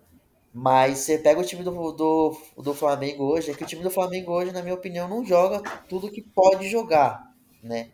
Mas 0.52 0.98
você 1.00 1.18
pega 1.18 1.40
o 1.40 1.44
time 1.44 1.62
do, 1.62 1.92
do, 1.92 2.36
do 2.58 2.74
Flamengo 2.74 3.24
hoje, 3.24 3.50
é 3.50 3.54
que 3.54 3.64
o 3.64 3.66
time 3.66 3.82
do 3.82 3.90
Flamengo 3.90 4.32
hoje, 4.32 4.52
na 4.52 4.62
minha 4.62 4.74
opinião, 4.74 5.08
não 5.08 5.24
joga 5.24 5.60
tudo 5.88 6.10
que 6.10 6.22
pode 6.22 6.68
jogar, 6.68 7.32
né? 7.62 7.90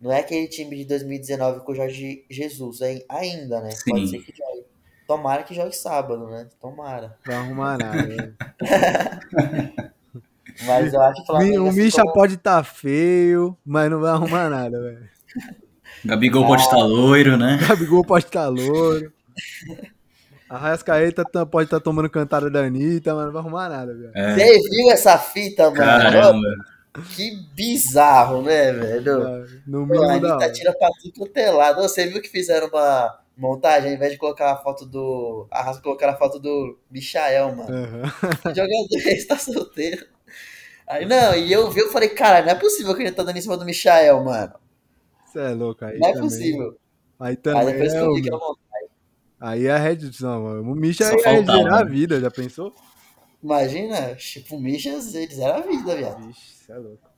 Não 0.00 0.12
é 0.12 0.20
aquele 0.20 0.48
time 0.48 0.76
de 0.76 0.84
2019 0.84 1.60
com 1.60 1.72
o 1.72 1.74
Jorge 1.74 2.24
Jesus 2.30 2.80
hein? 2.82 3.04
ainda, 3.08 3.60
né? 3.60 3.70
Pode 3.88 4.06
Sim. 4.08 4.18
ser 4.20 4.20
que 4.20 4.36
jogue. 4.36 4.64
Tomara 5.06 5.42
que 5.42 5.54
jogue 5.54 5.74
sábado, 5.76 6.26
né? 6.28 6.48
Tomara. 6.60 7.18
Vai 7.26 7.36
arrumar 7.36 7.78
nada. 7.78 8.06
né? 8.06 8.34
Mas 10.66 10.92
eu 10.92 11.00
acho 11.02 11.16
que 11.16 11.22
o 11.22 11.26
Flamengo. 11.26 11.68
o 11.68 11.72
Misha 11.72 12.02
como- 12.02 12.14
pode 12.14 12.34
estar 12.34 12.64
feio, 12.64 13.56
mas 13.64 13.90
não 13.90 14.00
vai 14.00 14.10
arrumar 14.10 14.48
nada, 14.50 14.80
velho. 14.80 15.08
Gabigol 16.04 16.46
pode 16.46 16.62
estar 16.62 16.78
loiro, 16.78 17.36
né? 17.36 17.58
Gabigol 17.66 18.04
pode 18.04 18.26
estar 18.26 18.48
louro. 18.48 19.12
A 20.48 20.56
Rascaeta 20.56 21.24
pode 21.46 21.66
estar 21.66 21.80
tomando 21.80 22.08
cantada 22.08 22.50
da 22.50 22.60
Anitta, 22.60 23.14
mas 23.14 23.26
não 23.26 23.32
vai 23.32 23.42
arrumar 23.42 23.68
nada, 23.68 23.94
velho. 23.94 24.10
É, 24.14 24.34
Você 24.34 24.70
viu 24.70 24.90
essa 24.90 25.18
fita, 25.18 25.64
mano? 25.64 25.76
caramba. 25.76 26.48
Que 27.14 27.36
bizarro, 27.54 28.42
né, 28.42 28.72
velho? 28.72 29.46
No 29.66 29.86
Pô, 29.86 29.94
a 29.94 30.14
mínimo 30.14 30.20
da 30.20 30.34
Anitta 30.34 30.52
tira 30.52 30.72
pra 30.72 30.88
tudo 31.02 31.12
quanto 31.18 31.36
é 31.36 31.50
lado. 31.50 31.82
Você 31.82 32.06
viu 32.06 32.22
que 32.22 32.30
fizeram 32.30 32.68
uma 32.68 33.18
montagem, 33.36 33.90
ao 33.90 33.96
invés 33.96 34.12
de 34.12 34.18
colocar 34.18 34.52
a 34.52 34.56
foto 34.56 34.86
do. 34.86 35.46
Arrasa 35.50 35.80
colocar 35.80 36.10
a 36.10 36.16
foto 36.16 36.38
do 36.38 36.78
Michael, 36.90 37.54
mano. 37.54 37.70
Aham. 37.70 38.12
O 38.46 38.48
jogador 38.54 39.08
está 39.12 39.36
solteiro. 39.38 40.06
Aí, 40.86 41.04
não, 41.04 41.34
e 41.34 41.52
eu 41.52 41.70
vi, 41.70 41.80
eu 41.80 41.92
falei, 41.92 42.08
cara, 42.08 42.40
não 42.40 42.50
é 42.50 42.54
possível 42.54 42.94
que 42.96 43.02
ele 43.02 43.12
tá 43.12 43.22
dando 43.22 43.36
em 43.36 43.42
cima 43.42 43.58
do 43.58 43.64
Michael, 43.66 44.24
mano. 44.24 44.54
Você 45.32 45.38
é 45.40 45.50
louco 45.50 45.84
aí. 45.84 45.98
Não 45.98 46.08
é 46.08 46.12
também. 46.12 46.28
possível. 46.28 46.76
Aí 47.20 47.30
Aí 47.30 47.36
também. 47.36 47.66
depois 47.66 47.92
que 47.92 47.98
é 47.98 48.00
eu 48.02 48.10
o- 48.10 48.14
vi 48.14 48.22
que 48.22 48.28
era 48.28 48.38
montagem. 48.38 48.88
Aí 49.40 49.66
é 49.66 49.70
a 49.72 49.78
Red. 49.78 49.98
Não, 50.20 50.60
o 50.62 50.74
Misha 50.74 51.04
Só 51.04 51.16
ia 51.30 51.40
a 51.40 51.84
né? 51.84 51.90
vida, 51.90 52.20
já 52.20 52.30
pensou? 52.30 52.72
Imagina, 53.42 54.14
tipo, 54.16 54.56
o 54.56 54.60
Michas, 54.60 55.14
eles 55.14 55.38
eram 55.38 55.58
a 55.58 55.60
vida, 55.66 55.94
viado. 55.94 56.26
Vixe, 56.26 56.54
você 56.64 56.72
é 56.72 56.76
louco. 56.76 57.08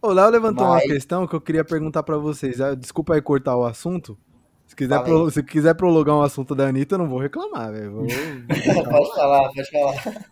O 0.00 0.08
Léo 0.12 0.30
levantou 0.30 0.66
Mas- 0.66 0.82
uma 0.84 0.92
questão 0.94 1.26
que 1.26 1.34
eu 1.34 1.40
queria 1.40 1.64
perguntar 1.64 2.02
pra 2.02 2.16
vocês. 2.16 2.60
Ah, 2.60 2.74
Desculpa 2.74 3.14
aí 3.14 3.22
cortar 3.22 3.56
o 3.56 3.64
assunto. 3.64 4.18
Se 4.66 4.74
quiser, 4.74 4.96
aí. 4.98 5.04
pro- 5.04 5.30
se 5.30 5.42
quiser 5.42 5.74
prolongar 5.74 6.16
um 6.16 6.22
assunto 6.22 6.54
da 6.54 6.66
Anitta, 6.68 6.94
eu 6.94 6.98
não 6.98 7.08
vou 7.08 7.18
reclamar, 7.18 7.70
velho. 7.72 7.92
Vou- 7.92 8.06
pode 8.48 9.14
falar, 9.14 9.52
pode 9.52 9.70
falar. 9.70 10.26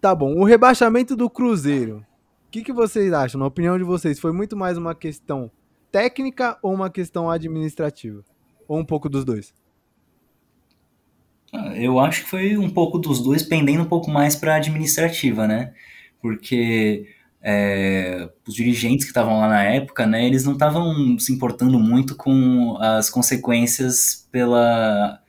Tá 0.00 0.14
bom, 0.14 0.34
o 0.36 0.44
rebaixamento 0.44 1.16
do 1.16 1.28
Cruzeiro. 1.28 2.04
O 2.48 2.50
que, 2.50 2.62
que 2.62 2.72
vocês 2.72 3.12
acham? 3.12 3.38
Na 3.38 3.46
opinião 3.46 3.76
de 3.76 3.84
vocês, 3.84 4.18
foi 4.18 4.32
muito 4.32 4.56
mais 4.56 4.78
uma 4.78 4.94
questão 4.94 5.50
técnica 5.92 6.58
ou 6.62 6.72
uma 6.72 6.88
questão 6.88 7.30
administrativa? 7.30 8.24
Ou 8.66 8.78
um 8.78 8.84
pouco 8.86 9.06
dos 9.08 9.22
dois? 9.22 9.52
Ah, 11.52 11.76
Eu 11.76 11.98
acho 12.00 12.24
que 12.24 12.30
foi 12.30 12.56
um 12.56 12.70
pouco 12.70 12.98
dos 12.98 13.22
dois, 13.22 13.42
pendendo 13.42 13.82
um 13.82 13.88
pouco 13.88 14.10
mais 14.10 14.34
para 14.34 14.54
administrativa, 14.56 15.46
né? 15.46 15.74
Porque 16.22 17.06
é, 17.42 18.30
os 18.46 18.54
dirigentes 18.54 19.04
que 19.04 19.10
estavam 19.10 19.38
lá 19.40 19.48
na 19.48 19.62
época, 19.64 20.06
né, 20.06 20.26
eles 20.26 20.44
não 20.44 20.54
estavam 20.54 21.18
se 21.18 21.32
importando 21.32 21.78
muito 21.78 22.16
com 22.16 22.78
as 22.80 23.10
consequências 23.10 24.26
pela. 24.32 25.20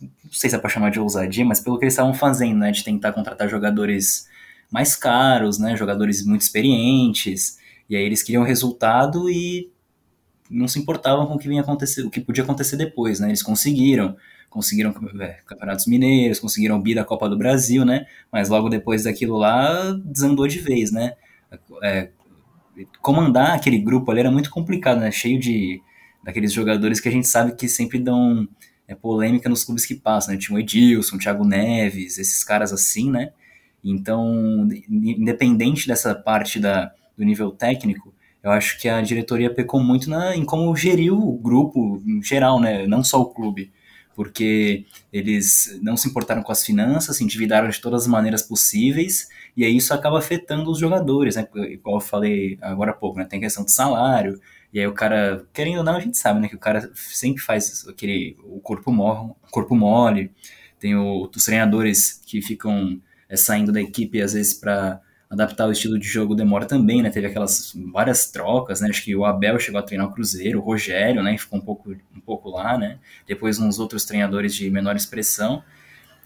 Não 0.00 0.32
sei 0.32 0.48
se 0.48 0.54
é 0.56 0.58
para 0.60 0.70
chamar 0.70 0.90
de 0.90 1.00
ousadia, 1.00 1.44
mas 1.44 1.60
pelo 1.60 1.78
que 1.78 1.84
eles 1.84 1.94
estavam 1.94 2.14
fazendo, 2.14 2.58
né? 2.58 2.70
De 2.70 2.84
tentar 2.84 3.12
contratar 3.12 3.48
jogadores 3.48 4.28
mais 4.70 4.94
caros, 4.94 5.58
né? 5.58 5.76
Jogadores 5.76 6.24
muito 6.24 6.42
experientes. 6.42 7.58
E 7.88 7.96
aí 7.96 8.02
eles 8.02 8.22
queriam 8.22 8.44
resultado 8.44 9.28
e 9.28 9.70
não 10.50 10.68
se 10.68 10.78
importavam 10.78 11.26
com 11.26 11.34
o 11.34 11.38
que 11.38 11.48
vinha 11.48 11.60
acontecer, 11.60 12.02
o 12.02 12.10
que 12.10 12.20
podia 12.20 12.44
acontecer 12.44 12.76
depois, 12.76 13.20
né? 13.20 13.28
Eles 13.28 13.42
conseguiram 13.42 14.16
conseguiram 14.48 14.92
é, 15.20 15.38
campeonatos 15.46 15.86
mineiros, 15.86 16.40
conseguiram 16.40 16.76
o 16.76 16.82
bi 16.82 16.92
da 16.92 17.04
Copa 17.04 17.28
do 17.28 17.38
Brasil, 17.38 17.84
né? 17.84 18.06
Mas 18.32 18.48
logo 18.48 18.68
depois 18.68 19.04
daquilo 19.04 19.36
lá 19.36 19.92
desandou 20.04 20.48
de 20.48 20.58
vez, 20.58 20.90
né? 20.90 21.12
É, 21.82 22.10
comandar 23.00 23.54
aquele 23.54 23.78
grupo 23.78 24.10
ali 24.10 24.20
era 24.20 24.30
muito 24.30 24.50
complicado, 24.50 24.98
né? 24.98 25.10
Cheio 25.12 25.38
de 25.38 25.80
daqueles 26.22 26.52
jogadores 26.52 27.00
que 27.00 27.08
a 27.08 27.12
gente 27.12 27.28
sabe 27.28 27.54
que 27.54 27.68
sempre 27.68 27.98
dão 27.98 28.46
é, 28.86 28.94
polêmica 28.94 29.48
nos 29.48 29.64
clubes 29.64 29.86
que 29.86 29.94
passam, 29.94 30.34
né? 30.34 30.40
Tinha 30.40 30.56
o 30.56 30.60
Edilson, 30.60 31.16
o 31.16 31.18
Thiago 31.18 31.44
Neves, 31.44 32.18
esses 32.18 32.42
caras 32.42 32.72
assim, 32.72 33.08
né? 33.10 33.32
Então, 33.84 34.68
independente 34.88 35.86
dessa 35.86 36.14
parte 36.14 36.58
da, 36.58 36.92
do 37.16 37.24
nível 37.24 37.50
técnico, 37.50 38.14
eu 38.42 38.50
acho 38.50 38.78
que 38.78 38.88
a 38.88 39.00
diretoria 39.00 39.52
pecou 39.52 39.82
muito 39.82 40.08
na, 40.08 40.36
em 40.36 40.44
como 40.44 40.74
geriu 40.76 41.18
o 41.18 41.38
grupo 41.38 42.02
em 42.06 42.22
geral, 42.22 42.60
né? 42.60 42.86
Não 42.86 43.04
só 43.04 43.20
o 43.20 43.26
clube 43.26 43.72
porque 44.14 44.84
eles 45.10 45.78
não 45.80 45.96
se 45.96 46.08
importaram 46.08 46.42
com 46.42 46.52
as 46.52 46.62
finanças, 46.62 47.16
se 47.16 47.24
endividaram 47.24 47.70
de 47.70 47.80
todas 47.80 48.02
as 48.02 48.06
maneiras 48.06 48.42
possíveis, 48.42 49.28
e 49.56 49.64
aí 49.64 49.74
isso 49.74 49.94
acaba 49.94 50.18
afetando 50.18 50.70
os 50.70 50.78
jogadores, 50.78 51.36
né? 51.36 51.48
Igual 51.54 51.96
eu 51.96 52.00
falei 52.00 52.58
agora 52.60 52.90
há 52.90 52.94
pouco, 52.94 53.18
né? 53.18 53.24
Tem 53.24 53.40
questão 53.40 53.64
de 53.64 53.72
salário, 53.72 54.38
e 54.74 54.80
aí 54.80 54.86
o 54.86 54.92
cara, 54.92 55.46
querendo 55.54 55.78
ou 55.78 55.84
não, 55.84 55.96
a 55.96 56.00
gente 56.00 56.18
sabe, 56.18 56.38
né? 56.40 56.48
Que 56.48 56.54
o 56.54 56.58
cara 56.58 56.90
sempre 56.94 57.42
faz 57.42 57.86
aquele 57.88 58.36
o 58.44 58.60
corpo 58.60 58.92
mole, 58.92 59.32
corpo 59.50 59.74
mole 59.74 60.30
tem 60.78 60.96
o, 60.96 61.30
os 61.34 61.44
treinadores 61.44 62.20
que 62.26 62.42
ficam 62.42 63.00
é, 63.30 63.36
saindo 63.36 63.72
da 63.72 63.80
equipe 63.80 64.20
às 64.20 64.34
vezes 64.34 64.52
para 64.52 65.00
adaptar 65.30 65.68
o 65.68 65.72
estilo 65.72 65.96
de 65.96 66.08
jogo 66.08 66.34
demora 66.34 66.66
também, 66.66 67.00
né? 67.00 67.08
Teve 67.08 67.28
aquelas 67.28 67.72
várias 67.92 68.28
trocas, 68.32 68.80
né? 68.80 68.88
Acho 68.90 69.04
que 69.04 69.14
o 69.14 69.24
Abel 69.24 69.60
chegou 69.60 69.78
a 69.78 69.82
treinar 69.82 70.08
o 70.08 70.12
Cruzeiro, 70.12 70.58
o 70.58 70.62
Rogério, 70.62 71.22
né? 71.22 71.38
Ficou 71.38 71.60
um 71.60 71.62
pouco, 71.62 71.92
um 71.92 72.20
pouco 72.20 72.50
lá, 72.50 72.76
né? 72.76 72.98
Depois 73.28 73.60
uns 73.60 73.78
outros 73.78 74.04
treinadores 74.04 74.52
de 74.52 74.68
menor 74.68 74.96
expressão. 74.96 75.62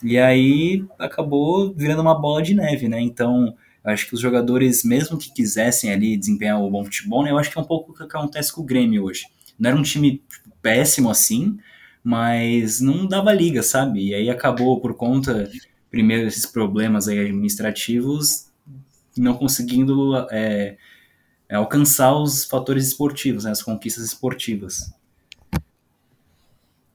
E 0.03 0.19
aí 0.19 0.85
acabou 0.99 1.75
virando 1.75 2.01
uma 2.01 2.19
bola 2.19 2.43
de 2.43 2.55
neve, 2.55 2.89
né? 2.89 2.99
Então, 2.99 3.55
acho 3.85 4.09
que 4.09 4.15
os 4.15 4.21
jogadores, 4.21 4.83
mesmo 4.83 5.19
que 5.19 5.31
quisessem 5.33 5.93
ali 5.93 6.17
desempenhar 6.17 6.59
o 6.63 6.71
bom 6.71 6.83
futebol, 6.83 7.23
né? 7.23 7.31
Eu 7.31 7.39
acho 7.39 7.51
que 7.51 7.59
é 7.59 7.61
um 7.61 7.67
pouco 7.67 7.93
o 7.93 7.95
que 7.95 8.03
acontece 8.05 8.51
com 8.51 8.63
o 8.63 8.65
Grêmio 8.65 9.05
hoje. 9.05 9.27
Não 9.59 9.69
era 9.69 9.79
um 9.79 9.83
time 9.83 10.23
tipo, 10.29 10.51
péssimo 10.63 11.11
assim, 11.11 11.59
mas 12.03 12.81
não 12.81 13.07
dava 13.07 13.35
liga, 13.35 13.63
sabe? 13.63 14.09
E 14.09 14.15
aí 14.15 14.31
acabou 14.31 14.81
por 14.81 14.95
conta 14.95 15.51
primeiro 15.95 16.27
esses 16.27 16.45
problemas 16.45 17.07
administrativos 17.07 18.49
não 19.17 19.37
conseguindo 19.39 20.17
é, 20.29 20.77
é, 21.49 21.55
alcançar 21.55 22.21
os 22.21 22.45
fatores 22.45 22.89
esportivos, 22.89 23.45
né, 23.45 23.53
as 23.53 23.63
conquistas 23.63 24.05
esportivas. 24.05 24.93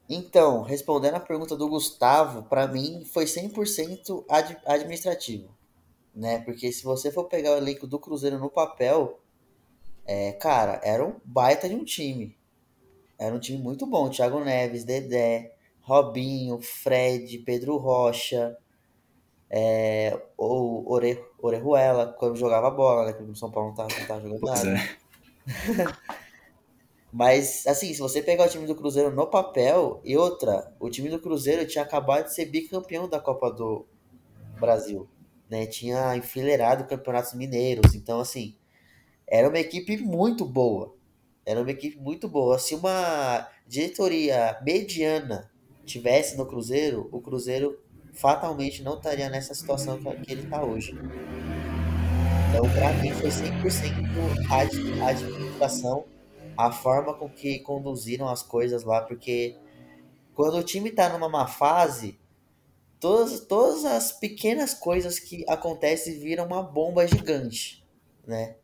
Então, 0.09 0.63
respondendo 0.63 1.15
a 1.15 1.19
pergunta 1.21 1.55
do 1.55 1.69
Gustavo, 1.69 2.43
para 2.43 2.67
mim 2.67 3.05
foi 3.05 3.23
100% 3.23 4.25
ad 4.27 4.57
administrativo, 4.65 5.47
né? 6.13 6.39
Porque 6.39 6.69
se 6.73 6.83
você 6.83 7.09
for 7.09 7.25
pegar 7.25 7.51
o 7.51 7.57
elenco 7.57 7.87
do 7.87 7.99
Cruzeiro 7.99 8.37
no 8.37 8.49
papel, 8.49 9.17
é, 10.05 10.33
cara, 10.33 10.81
era 10.83 11.05
um 11.05 11.15
baita 11.23 11.69
de 11.69 11.75
um 11.75 11.85
time. 11.85 12.35
Era 13.17 13.33
um 13.33 13.39
time 13.39 13.59
muito 13.59 13.85
bom. 13.85 14.09
Thiago 14.09 14.43
Neves, 14.43 14.83
Dedé, 14.83 15.53
Robinho, 15.79 16.59
Fred, 16.59 17.37
Pedro 17.45 17.77
Rocha, 17.77 18.57
é, 19.49 20.19
o 20.37 20.91
Ore, 20.93 21.23
Orejuela, 21.41 22.13
quando 22.19 22.37
jogava 22.37 22.69
bola, 22.69 23.05
né? 23.05 23.13
Que 23.13 23.23
o 23.23 23.35
São 23.35 23.51
Paulo 23.51 23.69
não 23.69 23.75
tava, 23.75 23.89
não 23.99 24.07
tava 24.07 24.21
jogando 24.21 24.39
Pois 24.39 24.63
nada. 24.63 24.77
é. 24.77 24.99
Mas, 27.11 27.65
assim, 27.65 27.91
se 27.91 27.99
você 27.99 28.21
pegar 28.21 28.45
o 28.45 28.49
time 28.49 28.67
do 28.67 28.75
Cruzeiro 28.75 29.09
no 29.11 29.25
papel, 29.25 29.99
e 30.05 30.15
outra, 30.15 30.71
o 30.79 30.89
time 30.89 31.09
do 31.09 31.19
Cruzeiro 31.19 31.65
tinha 31.65 31.83
acabado 31.83 32.25
de 32.25 32.33
ser 32.35 32.45
bicampeão 32.45 33.09
da 33.09 33.19
Copa 33.19 33.51
do 33.51 33.87
Brasil, 34.59 35.09
né? 35.49 35.65
Tinha 35.65 36.15
enfileirado 36.15 36.85
campeonatos 36.85 37.33
mineiros, 37.33 37.95
então, 37.95 38.19
assim, 38.19 38.55
era 39.27 39.49
uma 39.49 39.57
equipe 39.57 39.97
muito 39.97 40.45
boa. 40.45 40.95
Era 41.43 41.59
uma 41.59 41.71
equipe 41.71 41.97
muito 41.97 42.27
boa. 42.27 42.59
Se 42.59 42.75
uma 42.75 43.47
diretoria 43.67 44.59
mediana 44.63 45.49
tivesse 45.85 46.37
no 46.37 46.45
Cruzeiro, 46.45 47.09
o 47.11 47.19
Cruzeiro 47.19 47.79
fatalmente 48.19 48.83
não 48.83 48.97
estaria 48.97 49.29
nessa 49.29 49.53
situação 49.53 49.97
que 49.97 50.31
ele 50.31 50.43
está 50.43 50.63
hoje. 50.63 50.93
Então, 52.49 52.69
para 52.73 52.91
mim, 52.93 53.11
foi 53.13 53.29
100% 53.29 55.01
a 55.01 55.07
administração, 55.07 56.05
a 56.57 56.71
forma 56.71 57.13
com 57.13 57.29
que 57.29 57.59
conduziram 57.59 58.27
as 58.27 58.43
coisas 58.43 58.83
lá, 58.83 59.01
porque 59.01 59.55
quando 60.33 60.57
o 60.57 60.63
time 60.63 60.89
está 60.89 61.07
numa 61.09 61.29
má 61.29 61.47
fase, 61.47 62.19
todas, 62.99 63.39
todas 63.41 63.85
as 63.85 64.11
pequenas 64.11 64.73
coisas 64.73 65.17
que 65.19 65.45
acontecem 65.47 66.19
viram 66.19 66.45
uma 66.45 66.61
bomba 66.61 67.07
gigante, 67.07 67.85
né? 68.27 68.55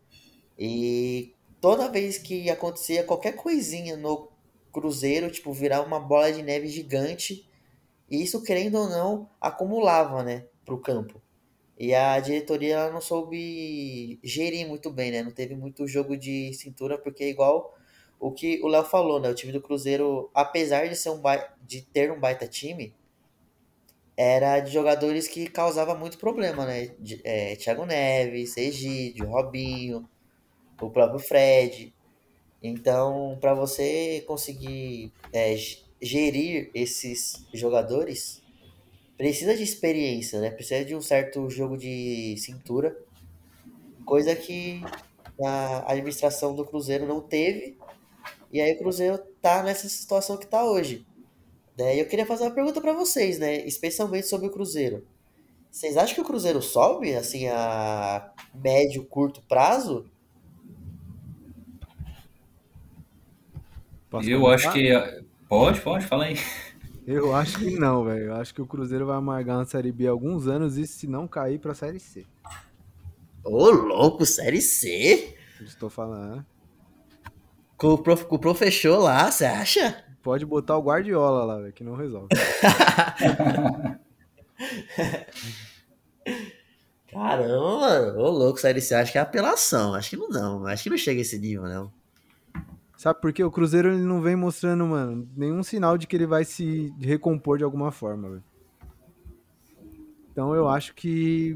E 0.60 1.34
toda 1.62 1.92
vez 1.92 2.18
que 2.18 2.50
acontecia 2.50 3.04
qualquer 3.04 3.34
coisinha 3.34 3.96
no 3.96 4.30
Cruzeiro, 4.74 5.32
tipo, 5.32 5.54
virar 5.54 5.82
uma 5.82 6.00
bola 6.00 6.32
de 6.32 6.44
neve 6.44 6.68
gigante, 6.68 7.48
e 8.10 8.22
isso, 8.22 8.44
querendo 8.44 8.76
ou 8.76 8.90
não, 8.90 9.30
acumulava, 9.40 10.24
né, 10.24 10.46
pro 10.64 10.80
campo. 10.80 11.22
E 11.78 11.94
a 11.94 12.20
diretoria 12.20 12.90
não 12.90 13.02
soube 13.02 14.18
gerir 14.24 14.68
muito 14.68 14.90
bem, 14.90 15.12
né? 15.12 15.22
Não 15.22 15.32
teve 15.32 15.56
muito 15.56 15.88
jogo 15.88 16.16
de 16.16 16.54
cintura, 16.54 16.98
porque 16.98 17.26
é 17.26 17.30
igual 17.30 17.76
o 18.18 18.32
que 18.32 18.62
o 18.64 18.68
Léo 18.68 18.86
falou, 18.86 19.20
né? 19.20 19.30
O 19.30 19.36
time 19.36 19.52
do 19.52 19.62
Cruzeiro, 19.62 20.30
apesar 20.34 20.88
de 20.88 20.96
ser 20.96 21.10
um 21.10 21.22
de 21.62 21.82
ter 21.82 22.12
um 22.12 22.20
baita 22.20 22.48
time, 22.48 22.94
era 24.16 24.60
de 24.62 24.72
jogadores 24.72 25.28
que 25.28 25.50
causava 25.50 25.94
muito 25.96 26.18
problema, 26.18 26.66
né? 26.66 26.92
De, 26.98 27.20
é, 27.26 27.56
Thiago 27.58 27.86
Neves, 27.86 28.56
Egídio, 28.56 29.28
Robinho, 29.28 30.08
o 30.82 30.90
próprio 30.90 31.20
Fred. 31.20 31.94
Então, 32.64 33.38
para 33.42 33.54
você 33.54 34.24
conseguir 34.26 35.12
é, 35.34 35.56
gerir 36.02 36.70
esses 36.74 37.46
jogadores, 37.54 38.42
precisa 39.18 39.56
de 39.56 39.64
experiência, 39.64 40.40
né? 40.42 40.50
Precisa 40.50 40.84
de 40.84 40.96
um 40.96 41.02
certo 41.02 41.50
jogo 41.50 41.78
de 41.78 42.36
cintura, 42.38 42.98
coisa 44.06 44.36
que 44.36 44.82
a 45.44 45.92
administração 45.92 46.56
do 46.56 46.66
Cruzeiro 46.66 47.06
não 47.06 47.22
teve. 47.22 47.78
E 48.52 48.62
aí 48.62 48.74
o 48.74 48.78
Cruzeiro 48.78 49.18
tá 49.42 49.64
nessa 49.64 49.90
situação 49.90 50.38
que 50.38 50.48
tá 50.48 50.64
hoje. 50.64 51.06
Daí 51.76 52.00
eu 52.00 52.08
queria 52.08 52.26
fazer 52.26 52.44
uma 52.44 52.56
pergunta 52.56 52.80
para 52.80 52.94
vocês, 52.94 53.38
né? 53.38 53.58
Especialmente 53.66 54.28
sobre 54.28 54.48
o 54.48 54.52
Cruzeiro. 54.52 55.06
Vocês 55.70 55.98
acham 55.98 56.16
que 56.16 56.22
o 56.22 56.26
Cruzeiro 56.26 56.62
sobe, 56.62 57.14
assim, 57.16 57.50
a 57.50 58.32
médio, 58.54 59.04
curto 59.06 59.42
prazo? 59.42 60.10
Posso 64.10 64.30
eu 64.30 64.40
comentar? 64.40 64.70
acho 64.70 64.74
que. 64.74 65.25
Pode, 65.48 65.82
pode, 65.82 66.06
fala 66.06 66.26
aí. 66.26 66.38
Eu 67.06 67.36
acho 67.36 67.60
que 67.60 67.78
não, 67.78 68.04
velho. 68.04 68.26
Eu 68.26 68.36
acho 68.36 68.54
que 68.54 68.62
o 68.62 68.66
Cruzeiro 68.66 69.06
vai 69.06 69.16
amargar 69.16 69.58
na 69.58 69.66
Série 69.66 69.92
B 69.92 70.08
alguns 70.08 70.48
anos 70.48 70.78
e 70.78 70.88
se 70.88 71.06
não 71.08 71.28
cair 71.28 71.60
pra 71.60 71.76
Série 71.76 72.00
C. 72.00 72.26
Ô, 73.44 73.70
louco, 73.70 74.26
Série 74.26 74.62
C? 74.62 75.38
Estou 75.62 75.90
falando. 75.90 76.38
Né? 76.38 76.46
Com 77.78 77.90
o, 77.90 77.98
prof, 77.98 78.26
com 78.26 78.36
o 78.36 78.40
prof 78.40 78.58
fechou 78.58 78.98
lá, 78.98 79.30
você 79.30 79.46
acha? 79.46 80.04
Pode 80.24 80.44
botar 80.46 80.78
o 80.78 80.82
Guardiola 80.82 81.44
lá, 81.44 81.60
velho, 81.60 81.74
que 81.74 81.84
não 81.84 81.96
resolve. 81.96 82.30
Caramba, 87.12 87.80
mano. 87.80 88.20
Ô, 88.20 88.30
louco, 88.32 88.60
Série 88.60 88.82
C. 88.82 88.96
Acho 88.96 89.12
que 89.12 89.20
é 89.20 89.22
apelação. 89.22 89.94
Acho 89.94 90.10
que 90.10 90.18
não, 90.18 90.28
não. 90.30 90.66
Acho 90.66 90.84
que 90.84 90.90
não 90.90 90.98
chega 90.98 91.20
a 91.20 91.22
esse 91.22 91.38
nível, 91.38 91.64
não. 91.64 91.94
Sabe 93.06 93.22
por 93.22 93.32
quê? 93.32 93.44
O 93.44 93.52
Cruzeiro 93.52 93.94
ele 93.94 94.02
não 94.02 94.20
vem 94.20 94.36
mostrando, 94.36 94.84
mano, 94.84 95.30
nenhum 95.38 95.62
sinal 95.62 95.96
de 95.96 96.08
que 96.08 96.16
ele 96.16 96.26
vai 96.26 96.44
se 96.44 96.92
recompor 97.00 97.60
de 97.60 97.64
alguma 97.64 97.92
forma, 97.92 98.28
velho. 98.32 98.44
Então 100.32 100.56
eu 100.56 100.68
acho 100.68 100.96
que 100.96 101.56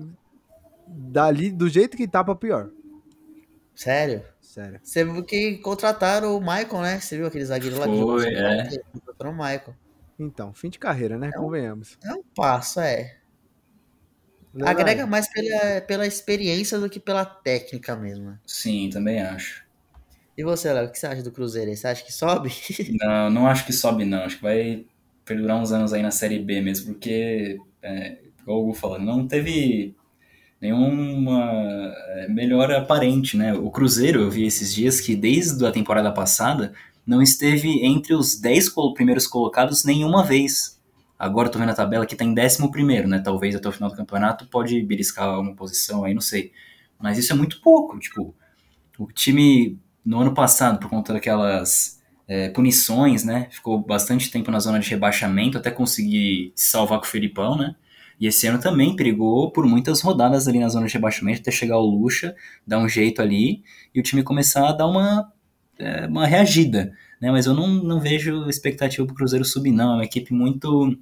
dali, 0.87 1.51
do 1.51 1.67
jeito 1.67 1.97
que 1.97 2.07
tá 2.07 2.23
pra 2.23 2.35
pior. 2.35 2.69
Sério? 3.73 4.23
Sério. 4.39 4.79
Você 4.83 5.03
viu 5.03 5.23
que 5.23 5.57
contrataram 5.57 6.37
o 6.37 6.39
Michael, 6.39 6.81
né? 6.83 6.99
Você 6.99 7.17
viu 7.17 7.25
aquele 7.25 7.45
zagueiro 7.45 7.79
lá 7.79 7.87
que 7.87 7.97
Foi, 7.97 8.31
é. 8.31 8.69
contrataram 8.93 9.31
o 9.31 9.33
Michael. 9.33 9.75
Então, 10.19 10.53
fim 10.53 10.69
de 10.69 10.77
carreira, 10.77 11.17
né? 11.17 11.31
É 11.33 11.39
um, 11.39 11.41
Convenhamos. 11.45 11.97
É 12.03 12.13
um 12.13 12.21
passo, 12.21 12.79
é. 12.79 13.17
Agrega 14.61 15.07
mais 15.07 15.27
pela, 15.27 15.81
pela 15.81 16.05
experiência 16.05 16.77
do 16.77 16.87
que 16.87 16.99
pela 16.99 17.25
técnica 17.25 17.95
mesmo. 17.95 18.37
Sim, 18.45 18.91
também 18.91 19.19
acho. 19.19 19.67
E 20.39 20.43
você, 20.43 20.71
Léo, 20.71 20.85
o 20.85 20.89
que 20.89 20.97
você 20.97 21.05
acha 21.05 21.21
do 21.21 21.33
Cruzeiro? 21.33 21.75
Você 21.75 21.85
acha 21.85 22.01
que 22.01 22.13
sobe? 22.13 22.49
Não, 22.97 23.29
não 23.29 23.45
acho 23.45 23.65
que 23.65 23.73
sobe, 23.73 24.05
não. 24.05 24.23
Acho 24.23 24.37
que 24.37 24.41
vai 24.41 24.85
perdurar 25.25 25.57
uns 25.57 25.73
anos 25.73 25.91
aí 25.91 26.01
na 26.01 26.11
Série 26.11 26.39
B 26.39 26.61
mesmo, 26.61 26.93
porque, 26.93 27.59
é, 27.83 28.19
como 28.45 28.57
o 28.57 28.63
Hugo 28.63 28.73
falou, 28.73 28.97
não 28.97 29.27
teve 29.27 29.93
nenhuma 30.61 31.93
é, 32.07 32.29
melhora 32.29 32.77
aparente, 32.77 33.35
né? 33.35 33.53
O 33.53 33.69
Cruzeiro, 33.69 34.21
eu 34.21 34.31
vi 34.31 34.45
esses 34.45 34.73
dias 34.73 35.01
que 35.01 35.13
desde 35.13 35.65
a 35.65 35.73
temporada 35.73 36.09
passada 36.09 36.71
não 37.05 37.21
esteve 37.21 37.85
entre 37.85 38.13
os 38.13 38.39
10 38.39 38.69
primeiros 38.95 39.27
colocados 39.27 39.83
nenhuma 39.83 40.23
vez. 40.23 40.79
Agora 41.17 41.49
tô 41.49 41.59
vendo 41.59 41.71
a 41.71 41.75
tabela 41.75 42.05
que 42.05 42.15
tá 42.15 42.23
em 42.23 42.33
11 42.33 42.71
primeiro, 42.71 43.09
né? 43.09 43.19
Talvez 43.19 43.57
até 43.57 43.67
o 43.67 43.73
final 43.73 43.89
do 43.89 43.97
campeonato 43.97 44.47
pode 44.47 44.81
beliscar 44.83 45.37
uma 45.37 45.53
posição 45.53 46.05
aí, 46.05 46.13
não 46.13 46.21
sei. 46.21 46.53
Mas 46.97 47.17
isso 47.17 47.33
é 47.33 47.35
muito 47.35 47.59
pouco, 47.59 47.99
tipo, 47.99 48.33
o 48.97 49.07
time 49.11 49.77
no 50.09 50.21
ano 50.21 50.33
passado, 50.33 50.79
por 50.79 50.89
conta 50.89 51.13
daquelas 51.13 52.01
é, 52.27 52.49
punições, 52.49 53.23
né? 53.23 53.47
Ficou 53.51 53.79
bastante 53.79 54.31
tempo 54.31 54.49
na 54.49 54.59
zona 54.59 54.79
de 54.79 54.89
rebaixamento 54.89 55.55
até 55.55 55.69
conseguir 55.69 56.51
se 56.55 56.71
salvar 56.71 56.97
com 56.97 57.05
o 57.05 57.07
Felipão, 57.07 57.55
né? 57.55 57.75
E 58.19 58.25
esse 58.25 58.47
ano 58.47 58.59
também 58.59 58.95
perigou 58.95 59.51
por 59.51 59.67
muitas 59.67 60.01
rodadas 60.01 60.47
ali 60.47 60.57
na 60.57 60.67
zona 60.67 60.87
de 60.87 60.93
rebaixamento 60.93 61.41
até 61.41 61.51
chegar 61.51 61.77
o 61.77 61.85
Lucha, 61.85 62.35
dar 62.65 62.79
um 62.79 62.89
jeito 62.89 63.21
ali 63.21 63.61
e 63.93 63.99
o 63.99 64.03
time 64.03 64.23
começar 64.23 64.69
a 64.69 64.71
dar 64.71 64.87
uma, 64.87 65.31
é, 65.77 66.07
uma 66.07 66.25
reagida, 66.25 66.91
né? 67.21 67.29
Mas 67.29 67.45
eu 67.45 67.53
não, 67.53 67.67
não 67.67 67.99
vejo 67.99 68.49
expectativa 68.49 69.05
para 69.05 69.13
o 69.13 69.15
Cruzeiro 69.15 69.45
subir, 69.45 69.71
não. 69.71 69.91
É 69.91 69.95
uma 69.97 70.05
equipe 70.05 70.33
muito 70.33 70.97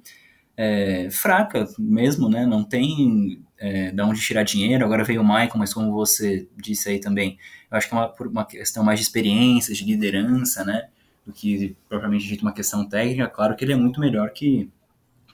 é, 0.54 1.08
fraca 1.10 1.66
mesmo, 1.78 2.28
né? 2.28 2.44
Não 2.44 2.62
tem 2.62 3.42
é, 3.58 3.90
da 3.90 4.06
onde 4.06 4.20
tirar 4.20 4.42
dinheiro. 4.42 4.84
Agora 4.84 5.04
veio 5.04 5.20
o 5.20 5.26
Michael, 5.26 5.56
mas 5.56 5.74
como 5.74 5.92
você 5.92 6.48
disse 6.56 6.88
aí 6.88 7.00
também, 7.00 7.38
eu 7.70 7.76
acho 7.76 7.88
que 7.88 7.94
é 7.94 7.98
uma, 7.98 8.14
uma 8.20 8.44
questão 8.44 8.84
mais 8.84 8.98
de 8.98 9.06
experiência, 9.06 9.74
de 9.74 9.84
liderança, 9.84 10.64
né? 10.64 10.88
Do 11.26 11.32
que 11.32 11.76
propriamente 11.88 12.26
dito 12.26 12.42
uma 12.42 12.52
questão 12.52 12.88
técnica. 12.88 13.28
Claro 13.28 13.56
que 13.56 13.64
ele 13.64 13.72
é 13.72 13.76
muito 13.76 14.00
melhor 14.00 14.30
que 14.30 14.70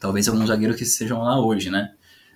talvez 0.00 0.28
alguns 0.28 0.48
zagueiros 0.48 0.76
que 0.76 0.82
estejam 0.82 1.22
lá 1.22 1.38
hoje, 1.40 1.70
né? 1.70 1.92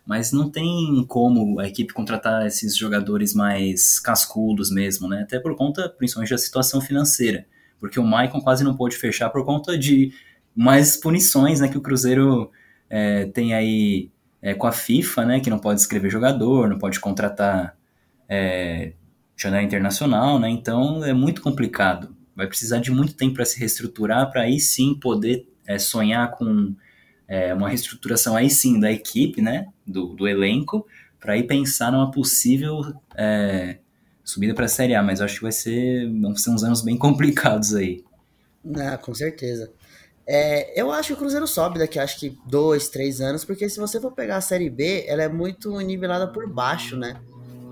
Mas 0.06 0.32
não 0.32 0.48
tem 0.50 1.04
como 1.06 1.60
a 1.60 1.68
equipe 1.68 1.92
contratar 1.92 2.46
esses 2.46 2.76
jogadores 2.76 3.34
mais 3.34 4.00
cascudos 4.00 4.70
mesmo, 4.70 5.08
né? 5.08 5.22
Até 5.22 5.38
por 5.38 5.54
conta, 5.56 5.88
principalmente, 5.88 6.30
da 6.30 6.38
situação 6.38 6.80
financeira. 6.80 7.46
Porque 7.78 8.00
o 8.00 8.04
Maicon 8.04 8.40
quase 8.40 8.64
não 8.64 8.74
pôde 8.74 8.96
fechar 8.96 9.28
por 9.30 9.44
conta 9.44 9.76
de 9.76 10.12
mais 10.56 10.96
punições, 10.96 11.60
né? 11.60 11.68
Que 11.68 11.76
o 11.76 11.80
Cruzeiro 11.82 12.50
é, 12.88 13.26
tem 13.26 13.54
aí 13.54 14.10
é, 14.40 14.54
com 14.54 14.66
a 14.66 14.72
FIFA, 14.72 15.24
né? 15.24 15.40
Que 15.40 15.50
não 15.50 15.58
pode 15.58 15.80
escrever 15.80 16.10
jogador, 16.10 16.68
não 16.68 16.78
pode 16.78 17.00
contratar 17.00 17.76
é, 18.28 18.92
janela 19.36 19.62
internacional, 19.62 20.38
né? 20.38 20.48
Então 20.50 21.04
é 21.04 21.12
muito 21.12 21.40
complicado. 21.40 22.14
Vai 22.34 22.46
precisar 22.46 22.78
de 22.78 22.90
muito 22.90 23.14
tempo 23.14 23.34
para 23.34 23.44
se 23.44 23.58
reestruturar, 23.58 24.30
para 24.30 24.42
aí 24.42 24.60
sim 24.60 24.94
poder 24.94 25.48
é, 25.66 25.78
sonhar 25.78 26.30
com 26.32 26.74
é, 27.26 27.52
uma 27.52 27.68
reestruturação 27.68 28.36
aí 28.36 28.48
sim 28.48 28.78
da 28.80 28.90
equipe, 28.90 29.42
né? 29.42 29.66
Do, 29.86 30.14
do 30.14 30.26
elenco, 30.26 30.86
para 31.20 31.34
aí 31.34 31.42
pensar 31.42 31.92
numa 31.92 32.10
possível 32.10 32.80
é, 33.16 33.78
subida 34.24 34.54
para 34.54 34.66
a 34.66 34.68
Série 34.68 34.94
A. 34.94 35.02
Mas 35.02 35.20
acho 35.20 35.36
que 35.36 35.42
vai 35.42 35.52
ser, 35.52 36.08
vão 36.20 36.34
ser 36.36 36.50
uns 36.50 36.64
anos 36.64 36.82
bem 36.82 36.96
complicados 36.98 37.74
aí. 37.74 38.04
Ah, 38.76 38.98
com 38.98 39.14
certeza. 39.14 39.72
É, 40.30 40.78
eu 40.78 40.92
acho 40.92 41.08
que 41.08 41.12
o 41.14 41.16
Cruzeiro 41.16 41.46
sobe 41.46 41.78
daqui, 41.78 41.98
acho 41.98 42.20
que 42.20 42.38
dois, 42.44 42.90
três 42.90 43.18
anos, 43.18 43.46
porque 43.46 43.66
se 43.66 43.80
você 43.80 43.98
for 43.98 44.12
pegar 44.12 44.36
a 44.36 44.40
Série 44.42 44.68
B, 44.68 45.06
ela 45.08 45.22
é 45.22 45.28
muito 45.28 45.80
nivelada 45.80 46.28
por 46.28 46.46
baixo, 46.46 46.98
né? 46.98 47.18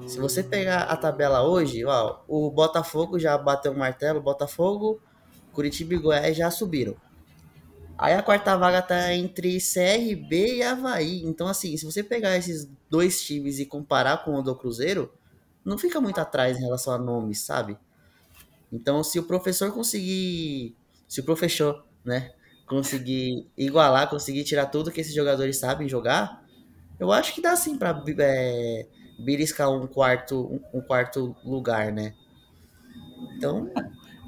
Se 0.06 0.18
você 0.18 0.42
pegar 0.42 0.84
a 0.84 0.96
tabela 0.96 1.42
hoje, 1.46 1.84
ó, 1.84 2.20
o 2.26 2.50
Botafogo 2.50 3.18
já 3.18 3.36
bateu 3.36 3.72
o 3.72 3.78
martelo, 3.78 4.22
Botafogo, 4.22 4.98
Curitiba 5.52 5.94
e 5.94 5.98
Goiás 5.98 6.34
já 6.34 6.50
subiram. 6.50 6.96
Aí 7.98 8.14
a 8.14 8.22
quarta 8.22 8.56
vaga 8.56 8.80
tá 8.80 9.12
entre 9.12 9.58
CRB 9.58 10.56
e 10.56 10.62
Havaí. 10.62 11.24
Então, 11.24 11.48
assim, 11.48 11.76
se 11.76 11.84
você 11.84 12.02
pegar 12.02 12.38
esses 12.38 12.66
dois 12.88 13.22
times 13.22 13.58
e 13.58 13.66
comparar 13.66 14.24
com 14.24 14.34
o 14.34 14.42
do 14.42 14.56
Cruzeiro, 14.56 15.12
não 15.62 15.76
fica 15.76 16.00
muito 16.00 16.20
atrás 16.20 16.56
em 16.56 16.62
relação 16.62 16.94
a 16.94 16.98
nomes, 16.98 17.40
sabe? 17.40 17.76
Então, 18.72 19.04
se 19.04 19.18
o 19.18 19.24
professor 19.24 19.70
conseguir, 19.72 20.74
se 21.06 21.20
o 21.20 21.24
professor, 21.24 21.84
né, 22.02 22.32
conseguir 22.66 23.46
igualar, 23.56 24.08
conseguir 24.10 24.44
tirar 24.44 24.66
tudo 24.66 24.90
que 24.90 25.00
esses 25.00 25.14
jogadores 25.14 25.58
sabem 25.58 25.88
jogar, 25.88 26.44
eu 26.98 27.12
acho 27.12 27.34
que 27.34 27.40
dá 27.40 27.54
sim 27.56 27.76
para 27.76 28.02
é, 28.18 28.86
beliscar 29.18 29.70
um 29.70 29.86
quarto, 29.86 30.60
um, 30.72 30.78
um 30.78 30.80
quarto 30.80 31.36
lugar, 31.44 31.92
né? 31.92 32.14
Então, 33.36 33.70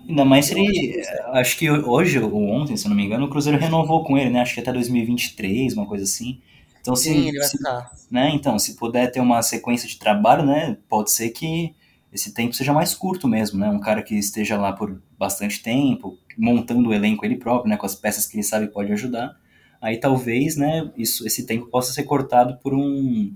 Ainda 0.09 0.25
mais 0.25 0.47
se 0.47 0.59
ele. 0.59 1.03
Acho 1.35 1.59
que 1.59 1.71
hoje 1.71 2.19
ou 2.19 2.49
ontem, 2.49 2.77
se 2.77 2.89
não 2.89 2.97
me 2.97 3.05
engano, 3.05 3.27
o 3.27 3.29
Cruzeiro 3.29 3.59
renovou 3.59 4.03
com 4.05 4.17
ele, 4.17 4.31
né? 4.31 4.41
Acho 4.41 4.55
que 4.55 4.61
até 4.61 4.73
2023, 4.73 5.75
uma 5.75 5.87
coisa 5.87 6.05
assim. 6.05 6.41
Então, 6.81 6.97
se, 6.97 7.11
sim, 7.11 7.29
ele 7.29 7.39
vai 7.39 7.47
se, 7.47 7.59
ficar. 7.59 7.91
né? 8.11 8.31
Então, 8.31 8.59
se 8.59 8.75
puder 8.75 9.11
ter 9.13 9.21
uma 9.21 9.43
sequência 9.43 9.87
de 9.87 9.99
trabalho, 9.99 10.47
né? 10.47 10.79
Pode 10.89 11.11
ser 11.11 11.29
que 11.29 11.75
esse 12.11 12.33
tempo 12.33 12.55
seja 12.55 12.73
mais 12.73 12.95
curto 12.95 13.29
mesmo, 13.29 13.59
né? 13.59 13.69
Um 13.69 13.81
cara 13.81 14.03
que 14.03 14.15
esteja 14.15 14.57
lá 14.57 14.73
por 14.73 14.99
bastante 15.19 15.63
tempo, 15.63 16.19
montando 16.39 16.89
o 16.89 16.95
elenco 16.95 17.27
ele 17.27 17.37
próprio, 17.37 17.69
né? 17.69 17.77
Com 17.77 17.87
as 17.87 17.95
peças 17.95 18.27
que 18.27 18.37
ele 18.37 18.45
sabe 18.45 18.69
pode 18.69 18.93
ajudar. 18.93 19.37
Aí 19.81 19.99
talvez, 19.99 20.57
né? 20.57 20.91
Isso, 20.97 21.27
esse 21.27 21.45
tempo 21.45 21.67
possa 21.67 21.93
ser 21.93 22.05
cortado 22.05 22.59
por 22.59 22.73
um, 22.73 23.35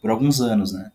por 0.00 0.10
alguns 0.10 0.40
anos, 0.40 0.72
né? 0.72 0.92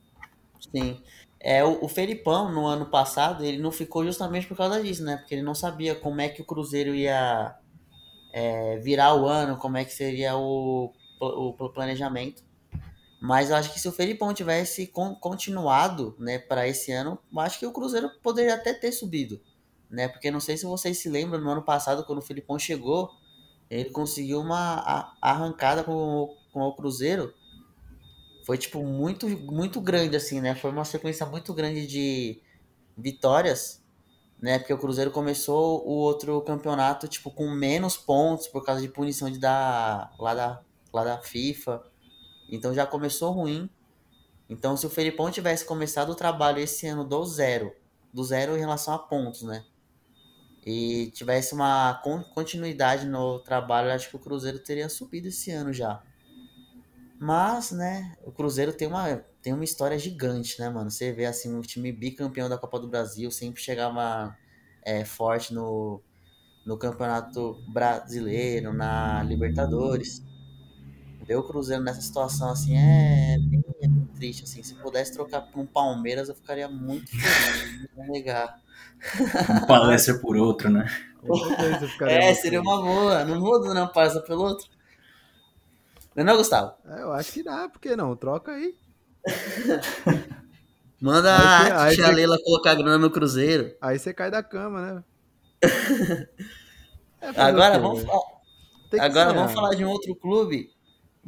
Sim. 0.72 0.98
É, 1.40 1.64
o, 1.64 1.84
o 1.84 1.88
Felipão, 1.88 2.52
no 2.52 2.66
ano 2.66 2.86
passado, 2.88 3.44
ele 3.44 3.58
não 3.58 3.72
ficou 3.72 4.04
justamente 4.06 4.48
por 4.48 4.58
causa 4.58 4.82
disso, 4.82 5.04
né? 5.04 5.18
Porque 5.18 5.36
ele 5.36 5.44
não 5.44 5.56
sabia 5.56 5.96
como 5.96 6.22
é 6.22 6.30
que 6.30 6.42
o 6.42 6.46
Cruzeiro 6.46 6.94
ia 6.96 7.56
é, 8.34 8.78
virar 8.78 9.16
o 9.16 9.28
ano, 9.28 9.58
como 9.58 9.78
é 9.78 9.86
que 9.86 9.94
seria 9.94 10.36
o, 10.36 10.92
o, 11.20 11.50
o 11.50 11.70
planejamento. 11.70 12.44
Mas 13.20 13.50
eu 13.50 13.56
acho 13.56 13.74
que 13.74 13.80
se 13.80 13.88
o 13.88 13.92
Felipão 13.92 14.34
tivesse 14.34 14.88
con 14.88 15.16
continuado, 15.16 16.16
né, 16.20 16.38
para 16.38 16.68
esse 16.68 16.92
ano, 16.92 17.18
eu 17.32 17.40
acho 17.40 17.58
que 17.58 17.66
o 17.66 17.72
Cruzeiro 17.72 18.12
poderia 18.22 18.54
até 18.54 18.74
ter 18.74 18.92
subido, 18.92 19.42
né? 19.90 20.08
Porque 20.08 20.32
não 20.32 20.40
sei 20.40 20.58
se 20.58 20.66
vocês 20.66 20.98
se 20.98 21.10
lembram, 21.10 21.42
no 21.42 21.50
ano 21.50 21.62
passado, 21.62 22.04
quando 22.04 22.20
o 22.20 22.22
Felipão 22.22 22.58
chegou, 22.60 23.12
ele 23.70 23.90
conseguiu 23.90 24.40
uma 24.40 25.14
arrancada 25.22 25.84
com, 25.84 25.94
o, 25.94 26.38
com 26.52 26.62
o 26.62 26.76
Cruzeiro. 26.76 27.34
Foi, 28.46 28.58
tipo, 28.58 28.84
muito, 28.84 29.28
muito 29.28 29.82
grande, 29.82 30.16
assim, 30.16 30.40
né? 30.40 30.56
Foi 30.56 30.72
uma 30.72 30.86
sequência 30.86 31.26
muito 31.26 31.54
grande 31.54 31.86
de 31.86 32.42
vitórias, 32.98 33.84
né? 34.42 34.58
Porque 34.58 34.74
o 34.74 34.78
Cruzeiro 34.78 35.12
começou 35.12 35.86
o 35.86 35.92
outro 35.92 36.42
campeonato, 36.42 37.08
tipo, 37.08 37.30
com 37.30 37.50
menos 37.50 37.98
pontos 37.98 38.48
por 38.48 38.64
causa 38.64 38.82
de 38.82 38.88
punição 38.88 39.30
de 39.30 39.38
dar 39.38 40.14
lá 40.18 40.34
da, 40.34 40.62
lá 40.94 41.04
da 41.04 41.18
FIFA. 41.22 41.84
Então 42.50 42.74
já 42.74 42.86
começou 42.86 43.32
ruim. 43.32 43.70
Então, 44.50 44.78
se 44.78 44.86
o 44.86 44.90
Felipão 44.90 45.30
tivesse 45.30 45.66
começado 45.66 46.10
o 46.12 46.16
trabalho 46.16 46.60
esse 46.60 46.88
ano 46.88 47.04
do 47.04 47.26
zero, 47.26 47.74
do 48.14 48.24
zero 48.24 48.56
em 48.56 48.60
relação 48.60 48.94
a 48.94 49.00
pontos, 49.00 49.42
né? 49.44 49.66
E 50.68 51.12
tivesse 51.12 51.54
uma 51.54 52.02
continuidade 52.34 53.06
no 53.06 53.40
trabalho, 53.40 53.90
acho 53.90 54.10
que 54.10 54.18
o 54.18 54.20
Cruzeiro 54.20 54.60
teria 54.60 54.90
subido 54.90 55.30
esse 55.30 55.50
ano 55.50 55.72
já. 55.72 56.04
Mas, 57.20 57.72
né, 57.72 58.16
o 58.26 58.32
Cruzeiro 58.32 58.74
tem 58.74 58.88
uma, 58.88 59.16
tem 59.42 59.54
uma 59.54 59.64
história 59.64 59.98
gigante, 59.98 60.60
né, 60.60 60.70
mano? 60.70 60.92
Você 60.92 61.14
vê 61.14 61.26
assim, 61.26 61.56
um 61.56 61.62
time 61.62 61.92
bicampeão 61.92 62.50
da 62.50 62.58
Copa 62.58 62.80
do 62.80 62.88
Brasil, 62.88 63.32
sempre 63.32 63.62
chegava 63.62 64.38
é, 64.84 65.06
forte 65.06 65.54
no, 65.54 66.02
no 66.66 66.78
Campeonato 66.78 67.64
Brasileiro, 67.70 68.74
na 68.74 69.24
Libertadores 69.24 70.22
ver 71.28 71.36
o 71.36 71.44
Cruzeiro 71.44 71.84
nessa 71.84 72.00
situação 72.00 72.50
assim 72.50 72.78
é 72.78 73.38
bem, 73.38 73.64
é 73.82 73.88
bem 73.88 74.08
triste. 74.16 74.46
Assim. 74.46 74.64
Se 74.64 74.74
pudesse 74.76 75.12
trocar 75.12 75.42
por 75.42 75.60
um 75.60 75.66
Palmeiras, 75.66 76.30
eu 76.30 76.36
ficaria 76.36 76.70
muito 76.70 77.12
feliz. 77.12 77.90
Não 77.96 78.08
negar. 78.08 78.62
Um 79.50 79.66
palestra 79.66 80.18
por 80.20 80.36
outro, 80.36 80.70
né? 80.70 80.86
é, 82.02 82.34
seria 82.34 82.62
uma 82.62 82.82
boa. 82.82 83.26
Não 83.26 83.40
muda, 83.40 83.74
não 83.74 83.88
passa 83.88 84.22
pelo 84.22 84.44
outro. 84.44 84.68
Não, 86.16 86.24
não 86.24 86.38
Gustavo? 86.38 86.74
É, 86.86 87.02
eu 87.02 87.12
acho 87.14 87.32
que 87.32 87.44
dá, 87.44 87.70
por 87.70 87.80
que 87.80 87.96
não? 87.96 88.16
Troca 88.16 88.52
aí. 88.52 88.76
Manda 91.00 91.36
aí 91.36 91.92
a 91.92 91.96
tia 91.96 92.10
Leila 92.10 92.38
colocar 92.44 92.74
grana 92.74 92.98
no 92.98 93.12
Cruzeiro. 93.12 93.76
Aí 93.80 94.00
você 94.00 94.14
cai 94.14 94.32
da 94.32 94.42
cama, 94.42 94.82
né? 94.82 95.04
é 97.22 97.30
Agora 97.36 97.78
vamos, 97.78 98.04
Agora 99.00 99.34
vamos 99.34 99.54
falar 99.54 99.76
de 99.76 99.86
um 99.86 99.90
outro 99.90 100.16
clube 100.16 100.72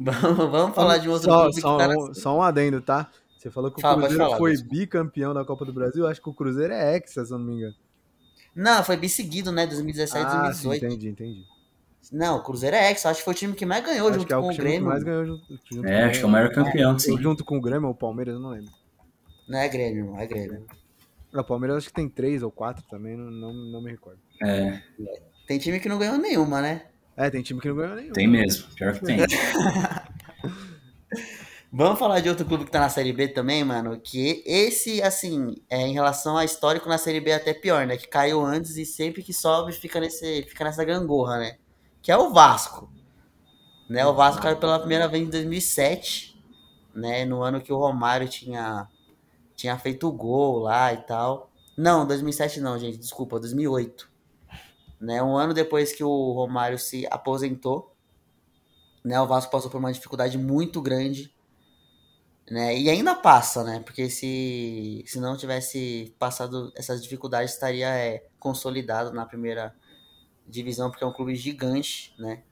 Vamos, 0.00 0.50
vamos 0.50 0.74
falar 0.74 0.96
de 0.96 1.08
um 1.08 1.12
outro 1.12 1.30
só, 1.30 1.42
clube 1.42 1.60
só, 1.60 1.76
que 1.76 1.84
tá 1.84 1.94
um, 1.94 2.14
só 2.14 2.36
um 2.38 2.42
adendo, 2.42 2.80
tá? 2.80 3.10
Você 3.40 3.50
falou 3.50 3.70
que 3.70 3.78
o 3.78 3.80
Fala, 3.80 4.02
Cruzeiro 4.02 4.22
falar, 4.22 4.36
foi 4.36 4.54
bicampeão 4.62 5.32
da 5.32 5.42
Copa 5.46 5.64
do 5.64 5.72
Brasil. 5.72 6.06
Acho 6.06 6.20
que 6.20 6.28
o 6.28 6.34
Cruzeiro 6.34 6.74
é 6.74 6.94
hexa, 6.94 7.24
se 7.24 7.32
eu 7.32 7.38
não 7.38 7.46
me 7.46 7.54
engano. 7.54 7.74
Não, 8.54 8.84
foi 8.84 8.98
bisseguido, 8.98 9.50
né? 9.50 9.66
2017 9.66 10.26
ah, 10.26 10.42
2018. 10.42 10.80
Sim, 10.80 10.86
entendi, 10.86 11.08
entendi. 11.08 11.44
Não, 12.12 12.36
o 12.36 12.42
Cruzeiro 12.42 12.76
é 12.76 12.90
hexa. 12.90 13.08
Acho 13.08 13.20
que 13.20 13.24
foi 13.24 13.32
o 13.32 13.36
time 13.36 13.54
que 13.54 13.64
mais 13.64 13.82
ganhou 13.82 14.08
acho 14.08 14.18
junto 14.18 14.26
que 14.26 14.34
é 14.34 14.36
o 14.36 14.42
com 14.42 14.52
o 14.52 14.54
Grêmio. 14.54 14.80
Que 14.80 14.86
mais 14.86 15.02
ganhou 15.02 15.24
junto, 15.24 15.60
junto 15.72 15.88
é, 15.88 16.04
acho 16.04 16.18
que 16.18 16.24
é 16.24 16.28
o 16.28 16.30
maior 16.30 16.52
campeão, 16.52 16.94
é, 16.94 16.98
sim. 16.98 17.16
Junto 17.18 17.42
com 17.42 17.56
o 17.56 17.60
Grêmio 17.62 17.88
ou 17.88 17.94
o 17.94 17.96
Palmeiras, 17.96 18.34
eu 18.34 18.40
não 18.40 18.50
lembro. 18.50 18.72
Não 19.48 19.58
é 19.58 19.68
Grêmio, 19.70 20.04
não 20.04 20.20
é 20.20 20.26
Grêmio. 20.26 20.66
O 21.32 21.42
Palmeiras 21.42 21.78
acho 21.78 21.86
que 21.88 21.94
tem 21.94 22.10
três 22.10 22.42
ou 22.42 22.50
quatro 22.50 22.84
também, 22.90 23.16
não, 23.16 23.30
não, 23.30 23.54
não 23.54 23.80
me 23.80 23.90
recordo. 23.90 24.20
É. 24.42 24.82
Tem 25.46 25.58
time 25.58 25.80
que 25.80 25.88
não 25.88 25.98
ganhou 25.98 26.18
nenhuma, 26.18 26.60
né? 26.60 26.82
É, 27.16 27.30
tem 27.30 27.40
time 27.40 27.58
que 27.58 27.68
não 27.68 27.76
ganhou 27.76 27.96
nenhuma. 27.96 28.12
Tem 28.12 28.28
mesmo, 28.28 28.68
pior 28.74 28.92
que 28.92 29.02
tem. 29.02 29.16
Vamos 31.72 32.00
falar 32.00 32.18
de 32.18 32.28
outro 32.28 32.44
clube 32.44 32.64
que 32.64 32.70
tá 32.70 32.80
na 32.80 32.88
Série 32.88 33.12
B 33.12 33.28
também, 33.28 33.62
mano. 33.62 34.00
Que 34.00 34.42
esse, 34.44 35.00
assim, 35.02 35.54
é, 35.70 35.86
em 35.86 35.92
relação 35.92 36.36
a 36.36 36.44
histórico 36.44 36.88
na 36.88 36.98
Série 36.98 37.20
B 37.20 37.30
é 37.30 37.34
até 37.36 37.54
pior, 37.54 37.86
né? 37.86 37.96
Que 37.96 38.08
caiu 38.08 38.44
antes 38.44 38.76
e 38.76 38.84
sempre 38.84 39.22
que 39.22 39.32
sobe 39.32 39.72
fica, 39.72 40.00
nesse, 40.00 40.42
fica 40.48 40.64
nessa 40.64 40.84
gangorra, 40.84 41.38
né? 41.38 41.58
Que 42.02 42.10
é 42.10 42.16
o 42.16 42.32
Vasco. 42.32 42.90
Né? 43.88 44.04
O 44.04 44.12
Vasco 44.12 44.42
caiu 44.42 44.56
pela 44.56 44.80
primeira 44.80 45.06
vez 45.06 45.24
em 45.24 45.30
2007, 45.30 46.42
né? 46.92 47.24
No 47.24 47.40
ano 47.40 47.60
que 47.60 47.72
o 47.72 47.78
Romário 47.78 48.28
tinha, 48.28 48.88
tinha 49.54 49.78
feito 49.78 50.08
o 50.08 50.12
gol 50.12 50.58
lá 50.58 50.92
e 50.92 50.96
tal. 50.96 51.52
Não, 51.76 52.04
2007 52.04 52.60
não, 52.60 52.76
gente. 52.80 52.98
Desculpa, 52.98 53.38
2008. 53.38 54.10
Né? 55.00 55.22
Um 55.22 55.36
ano 55.36 55.54
depois 55.54 55.92
que 55.92 56.02
o 56.02 56.32
Romário 56.32 56.80
se 56.80 57.06
aposentou, 57.08 57.94
né? 59.04 59.20
O 59.20 59.26
Vasco 59.28 59.52
passou 59.52 59.70
por 59.70 59.78
uma 59.78 59.92
dificuldade 59.92 60.36
muito 60.36 60.82
grande 60.82 61.32
né? 62.50 62.76
E 62.76 62.90
ainda 62.90 63.14
passa, 63.14 63.62
né? 63.62 63.80
Porque 63.80 64.10
se, 64.10 65.04
se 65.06 65.20
não 65.20 65.36
tivesse 65.36 66.14
passado 66.18 66.72
essas 66.74 67.00
dificuldades, 67.00 67.54
estaria 67.54 67.88
é, 67.88 68.26
consolidado 68.40 69.12
na 69.12 69.24
primeira 69.24 69.74
divisão, 70.46 70.90
porque 70.90 71.04
é 71.04 71.06
um 71.06 71.12
clube 71.12 71.36
gigante, 71.36 72.12
né? 72.18 72.42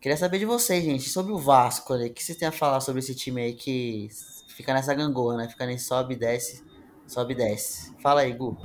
Queria 0.00 0.16
saber 0.16 0.38
de 0.38 0.46
vocês, 0.46 0.82
gente, 0.82 1.08
sobre 1.08 1.32
o 1.32 1.38
Vasco, 1.38 1.94
né? 1.96 2.06
o 2.06 2.12
que 2.12 2.22
vocês 2.22 2.38
têm 2.38 2.48
a 2.48 2.52
falar 2.52 2.80
sobre 2.80 3.00
esse 3.00 3.14
time 3.14 3.42
aí 3.42 3.54
que 3.54 4.08
fica 4.48 4.72
nessa 4.72 4.94
gangorra, 4.94 5.36
né? 5.36 5.48
Fica 5.48 5.66
nem 5.66 5.78
sobe 5.78 6.14
e 6.14 6.18
desce, 6.18 6.64
sobe 7.06 7.34
e 7.34 7.36
desce. 7.36 7.94
Fala 8.00 8.22
aí, 8.22 8.32
Gu. 8.32 8.56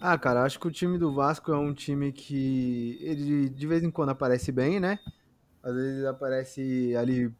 Ah, 0.00 0.16
cara, 0.16 0.44
acho 0.44 0.58
que 0.60 0.68
o 0.68 0.70
time 0.70 0.98
do 0.98 1.12
Vasco 1.12 1.52
é 1.52 1.58
um 1.58 1.74
time 1.74 2.12
que 2.12 2.98
ele 3.02 3.48
de 3.48 3.66
vez 3.66 3.82
em 3.82 3.90
quando 3.90 4.10
aparece 4.10 4.52
bem, 4.52 4.78
né? 4.78 4.98
Às 5.62 5.74
vezes 5.74 6.04
aparece 6.04 6.94
ali 6.96 7.34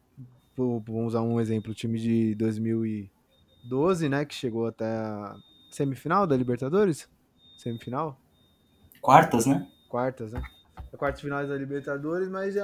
vamos 0.57 1.09
usar 1.09 1.23
um 1.23 1.41
exemplo, 1.41 1.73
o 1.73 1.75
time 1.75 1.99
de 1.99 2.35
2012, 2.35 4.09
né, 4.09 4.25
que 4.25 4.35
chegou 4.35 4.67
até 4.67 4.87
a 4.87 5.37
semifinal 5.71 6.27
da 6.27 6.37
Libertadores? 6.37 7.09
Semifinal? 7.57 8.19
Quartas, 9.01 9.47
né? 9.47 9.67
Quartas, 9.89 10.33
né? 10.33 10.43
É 10.93 10.97
quartas 10.97 11.21
finais 11.21 11.49
da 11.49 11.57
Libertadores, 11.57 12.29
mas 12.29 12.57
é, 12.57 12.63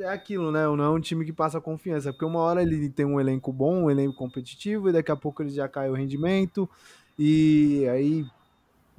é 0.00 0.08
aquilo, 0.08 0.50
né? 0.50 0.64
Não 0.64 0.84
é 0.84 0.90
um 0.90 1.00
time 1.00 1.24
que 1.24 1.32
passa 1.32 1.60
confiança, 1.60 2.12
porque 2.12 2.24
uma 2.24 2.40
hora 2.40 2.62
ele 2.62 2.88
tem 2.88 3.04
um 3.06 3.20
elenco 3.20 3.52
bom, 3.52 3.84
um 3.84 3.90
elenco 3.90 4.14
competitivo, 4.16 4.88
e 4.88 4.92
daqui 4.92 5.10
a 5.10 5.16
pouco 5.16 5.42
ele 5.42 5.50
já 5.50 5.68
cai 5.68 5.90
o 5.90 5.94
rendimento, 5.94 6.68
e 7.18 7.86
aí 7.88 8.26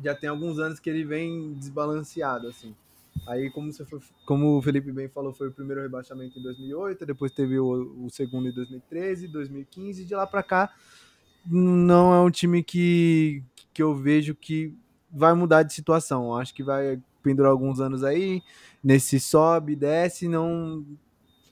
já 0.04 0.16
tem 0.16 0.30
alguns 0.30 0.60
anos 0.60 0.80
que 0.80 0.90
ele 0.90 1.04
vem 1.04 1.54
desbalanceado, 1.54 2.48
assim. 2.48 2.76
Aí, 3.28 3.50
como, 3.52 3.72
você 3.72 3.86
foi, 3.86 4.00
como 4.26 4.58
o 4.58 4.62
Felipe 4.62 4.92
bem 4.92 5.08
falou, 5.08 5.32
foi 5.34 5.50
o 5.50 5.52
primeiro 5.52 5.82
rebaixamento 5.82 6.40
em 6.40 6.42
2008, 6.42 7.06
depois 7.06 7.32
teve 7.32 7.60
o, 7.60 8.06
o 8.06 8.10
segundo 8.10 8.50
em 8.50 8.52
2013, 8.52 9.28
2015, 9.28 10.06
de 10.06 10.16
lá 10.16 10.26
para 10.26 10.42
cá 10.42 10.74
não 11.46 12.14
é 12.14 12.22
um 12.22 12.30
time 12.30 12.64
que, 12.64 13.44
que 13.74 13.82
eu 13.82 13.96
vejo 13.96 14.36
que 14.36 14.76
vai 15.12 15.34
mudar 15.34 15.64
de 15.64 15.74
situação. 15.74 16.36
Acho 16.36 16.54
que 16.54 16.64
vai 16.64 17.02
pendurar 17.24 17.52
alguns 17.52 17.80
anos 17.80 18.04
aí, 18.04 18.42
nesse 18.84 19.20
sobe, 19.20 19.76
desce, 19.76 20.28
não 20.28 20.86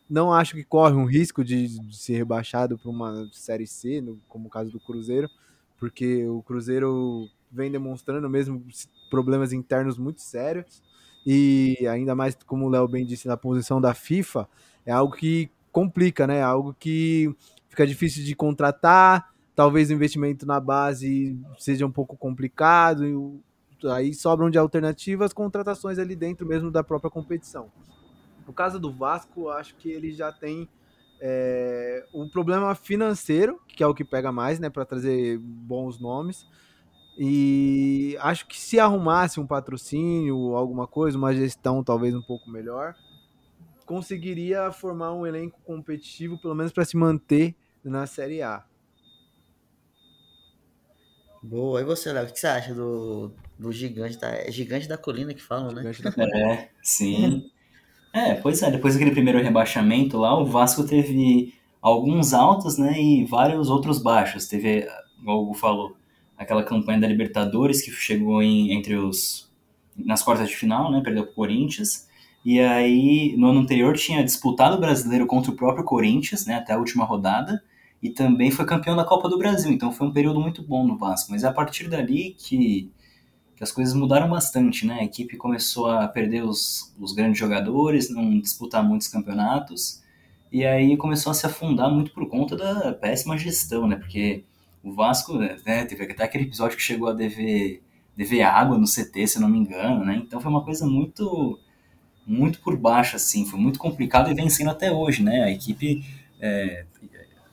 não 0.10 0.34
acho 0.34 0.56
que 0.56 0.64
corre 0.64 0.96
um 0.96 1.06
risco 1.06 1.44
de, 1.44 1.68
de 1.68 1.96
ser 1.96 2.18
rebaixado 2.18 2.80
para 2.80 2.90
uma 2.90 3.30
série 3.32 3.68
C, 3.68 4.02
no, 4.02 4.20
como 4.28 4.48
o 4.48 4.50
caso 4.50 4.72
do 4.72 4.80
Cruzeiro, 4.80 5.30
porque 5.78 6.28
o 6.28 6.42
Cruzeiro 6.42 7.30
vem 7.52 7.70
demonstrando 7.70 8.28
mesmo 8.28 8.66
problemas 9.12 9.54
internos 9.54 10.00
muito 10.00 10.22
sérios 10.24 10.82
e 11.26 11.88
ainda 11.88 12.16
mais, 12.16 12.36
como 12.46 12.66
o 12.66 12.70
Léo 12.70 12.88
bem 12.88 13.06
disse, 13.06 13.28
na 13.28 13.38
posição 13.38 13.80
da 13.80 13.94
FIFA, 13.94 14.48
é 14.86 14.92
algo 14.92 15.16
que 15.16 15.50
complica, 15.72 16.26
né? 16.26 16.38
É 16.38 16.44
algo 16.44 16.76
que 16.78 17.34
fica 17.68 17.86
difícil 17.86 18.24
de 18.24 18.36
contratar, 18.36 19.30
talvez 19.56 19.90
o 19.90 19.94
investimento 19.94 20.46
na 20.46 20.60
base 20.60 21.38
seja 21.58 21.86
um 21.86 21.92
pouco 21.92 22.18
complicado, 22.18 23.40
aí 23.92 24.14
sobram 24.14 24.50
de 24.50 24.58
alternativas 24.58 25.32
contratações 25.32 26.00
ali 26.00 26.16
dentro 26.16 26.46
mesmo 26.48 26.72
da 26.72 26.84
própria 26.84 27.12
competição. 27.12 27.72
No 28.48 28.54
caso 28.54 28.80
do 28.80 28.92
Vasco, 28.92 29.50
acho 29.50 29.76
que 29.76 29.92
ele 29.92 30.12
já 30.12 30.32
tem 30.32 30.68
é, 31.22 32.04
um 32.14 32.28
problema 32.28 32.74
financeiro, 32.74 33.60
que 33.68 33.84
é 33.84 33.88
o 33.88 33.94
que 33.94 34.04
pega 34.04 34.32
mais, 34.32 34.60
né, 34.60 34.70
para 34.70 34.86
trazer 34.86 35.38
bons 35.38 36.00
nomes. 36.00 36.48
E 37.22 38.18
acho 38.22 38.48
que 38.48 38.58
se 38.58 38.80
arrumasse 38.80 39.42
um 39.42 39.46
patrocínio, 39.46 40.56
alguma 40.56 40.88
coisa, 40.88 41.18
uma 41.18 41.36
gestão 41.36 41.84
talvez 41.84 42.16
um 42.16 42.22
pouco 42.22 42.50
melhor, 42.50 42.96
conseguiria 43.86 44.72
formar 44.72 45.12
um 45.12 45.28
elenco 45.28 45.60
competitivo, 45.66 46.38
pelo 46.38 46.56
menos 46.56 46.72
para 46.72 46.86
se 46.86 46.96
manter 46.96 47.54
na 47.84 48.08
Série 48.08 48.42
A. 48.42 48.64
Boa. 51.44 51.82
E 51.82 51.84
você, 51.84 52.14
Léo, 52.14 52.24
o 52.24 52.32
que 52.32 52.40
você 52.40 52.48
acha 52.48 52.74
do, 52.74 53.34
do 53.58 53.70
gigante 53.70 54.18
da. 54.18 54.30
É 54.30 54.50
gigante 54.50 54.88
da 54.88 54.98
colina 54.98 55.34
que 55.34 55.44
falam, 55.44 55.74
né? 55.74 55.92
Gigante 55.92 56.02
da 56.02 56.12
colina. 56.14 56.54
É, 56.54 56.70
sim. 56.82 57.52
é, 58.14 58.36
pois 58.36 58.62
é, 58.64 58.72
depois 58.72 58.94
daquele 58.94 59.12
primeiro 59.12 59.42
rebaixamento 59.42 60.18
lá, 60.18 60.40
o 60.40 60.46
Vasco 60.46 60.86
teve 60.88 61.54
alguns 61.82 62.34
altos, 62.34 62.78
né, 62.78 62.94
e 62.98 63.26
vários 63.26 63.70
outros 63.70 64.02
baixos. 64.02 64.48
Teve, 64.48 64.88
como 65.18 65.32
o 65.32 65.44
Hugo 65.44 65.54
falou, 65.54 65.98
aquela 66.40 66.64
campanha 66.64 67.02
da 67.02 67.08
Libertadores 67.08 67.82
que 67.82 67.92
chegou 67.92 68.42
em, 68.42 68.74
entre 68.74 68.96
os 68.96 69.48
nas 69.96 70.24
quartas 70.24 70.48
de 70.48 70.56
final, 70.56 70.90
né, 70.92 71.02
perdeu 71.04 71.26
pro 71.26 71.36
Corinthians. 71.36 72.08
E 72.44 72.60
aí, 72.60 73.36
no 73.38 73.50
ano 73.50 73.60
anterior, 73.60 73.96
tinha 73.98 74.24
disputado 74.24 74.78
o 74.78 74.80
brasileiro 74.80 75.28
contra 75.28 75.52
o 75.52 75.56
próprio 75.56 75.84
Corinthians, 75.84 76.46
né, 76.46 76.56
até 76.56 76.74
a 76.74 76.78
última 76.78 77.04
rodada 77.04 77.62
e 78.02 78.10
também 78.10 78.50
foi 78.50 78.66
campeão 78.66 78.96
da 78.96 79.04
Copa 79.04 79.28
do 79.28 79.38
Brasil, 79.38 79.72
então 79.72 79.92
foi 79.92 80.08
um 80.08 80.14
período 80.14 80.40
muito 80.40 80.64
bom 80.64 80.88
no 80.88 80.98
Vasco. 80.98 81.32
Mas 81.32 81.44
é 81.44 81.48
a 81.48 81.54
partir 81.54 81.90
dali 81.90 82.36
que, 82.38 82.92
que 83.56 83.64
as 83.64 83.72
coisas 83.72 83.94
mudaram 83.94 84.30
bastante, 84.30 84.86
né? 84.86 85.00
A 85.02 85.04
equipe 85.04 85.38
começou 85.38 85.88
a 85.88 86.08
perder 86.08 86.44
os, 86.44 86.94
os 87.00 87.14
grandes 87.14 87.38
jogadores, 87.38 88.10
não 88.10 88.40
disputar 88.40 88.84
muitos 88.84 89.08
campeonatos, 89.08 90.02
e 90.52 90.66
aí 90.66 90.98
começou 90.98 91.32
a 91.32 91.34
se 91.34 91.46
afundar 91.46 91.92
muito 91.92 92.12
por 92.12 92.28
conta 92.28 92.56
da 92.56 92.94
péssima 92.94 93.38
gestão, 93.38 93.88
né? 93.88 93.98
Porque 93.98 94.46
o 94.84 94.94
Vasco, 94.94 95.38
né, 95.38 95.86
teve 95.86 96.04
até 96.04 96.24
aquele 96.24 96.46
episódio 96.46 96.78
que 96.78 96.84
chegou 96.84 97.10
a 97.10 97.14
dever, 97.14 97.82
dever 98.16 98.42
água 98.44 98.78
no 98.78 98.86
CT, 98.86 99.28
se 99.28 99.40
não 99.40 99.50
me 99.50 99.60
engano, 99.60 100.06
né? 100.06 100.16
Então 100.16 100.40
foi 100.40 100.52
uma 100.52 100.64
coisa 100.64 100.86
muito 100.86 101.60
muito 102.26 102.60
por 102.62 102.78
baixo, 102.78 103.16
assim, 103.16 103.44
foi 103.44 103.60
muito 103.60 103.80
complicado 103.80 104.30
e 104.30 104.36
vem 104.36 104.50
sendo 104.50 104.70
até 104.70 104.92
hoje, 104.92 105.24
né? 105.24 105.44
A 105.44 105.52
equipe 105.52 106.06
é, 106.40 106.86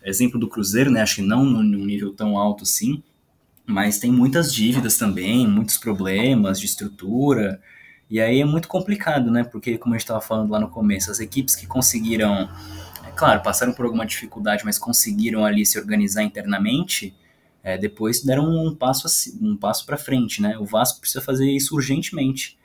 exemplo 0.05 0.39
do 0.39 0.49
Cruzeiro, 0.49 0.91
né? 0.91 1.01
Acho 1.01 1.17
que 1.17 1.23
não 1.23 1.45
num 1.45 1.85
nível 1.85 2.13
tão 2.13 2.39
alto 2.39 2.63
assim, 2.63 3.03
mas 3.67 3.99
tem 3.99 4.13
muitas 4.13 4.55
dívidas 4.55 4.97
também, 4.97 5.47
muitos 5.47 5.77
problemas 5.77 6.61
de 6.61 6.67
estrutura. 6.67 7.61
E 8.09 8.21
aí 8.21 8.41
é 8.41 8.45
muito 8.45 8.69
complicado, 8.69 9.31
né? 9.31 9.43
Porque, 9.43 9.77
como 9.77 9.95
a 9.95 9.99
gente 9.99 10.05
estava 10.05 10.21
falando 10.21 10.51
lá 10.51 10.61
no 10.61 10.69
começo, 10.69 11.11
as 11.11 11.19
equipes 11.19 11.57
que 11.57 11.67
conseguiram, 11.67 12.49
claro, 13.17 13.43
passaram 13.43 13.73
por 13.73 13.85
alguma 13.85 14.07
dificuldade, 14.07 14.65
mas 14.65 14.79
conseguiram 14.79 15.45
ali 15.45 15.65
se 15.65 15.79
organizar 15.79 16.23
internamente, 16.23 17.15
é, 17.63 17.77
depois 17.77 18.23
deram 18.23 18.45
um 18.49 18.75
passo 18.75 19.09
um 19.41 19.57
passo 19.57 19.85
para 19.85 19.97
frente, 19.97 20.41
né? 20.41 20.57
O 20.59 20.65
Vasco 20.65 21.01
precisa 21.01 21.21
fazer 21.21 21.51
isso 21.51 21.75
urgentemente, 21.75 22.57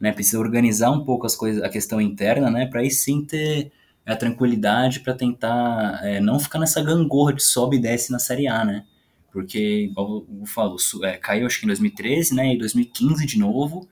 né? 0.00 0.10
Precisa 0.10 0.40
organizar 0.40 0.90
um 0.90 1.04
pouco 1.04 1.26
as 1.26 1.36
coisas, 1.36 1.62
a 1.62 1.68
questão 1.68 2.00
interna, 2.00 2.50
né? 2.50 2.66
Para 2.66 2.80
aí 2.80 2.90
sim 2.90 3.24
ter 3.24 3.70
a 4.04 4.16
tranquilidade 4.16 5.00
para 5.00 5.14
tentar 5.14 6.00
é, 6.02 6.20
não 6.20 6.40
ficar 6.40 6.58
nessa 6.58 6.82
gangorra 6.82 7.32
de 7.32 7.42
sobe 7.42 7.76
e 7.76 7.80
desce 7.80 8.10
na 8.10 8.18
Série 8.18 8.48
A, 8.48 8.64
né? 8.64 8.84
Porque, 9.30 9.84
igual 9.90 10.26
eu 10.40 10.46
falo, 10.46 10.76
é, 11.04 11.16
caiu 11.18 11.46
acho 11.46 11.60
que 11.60 11.66
em 11.66 11.68
2013, 11.68 12.34
né? 12.34 12.54
E 12.54 12.58
2015 12.58 13.26
de 13.26 13.38
novo. 13.38 13.88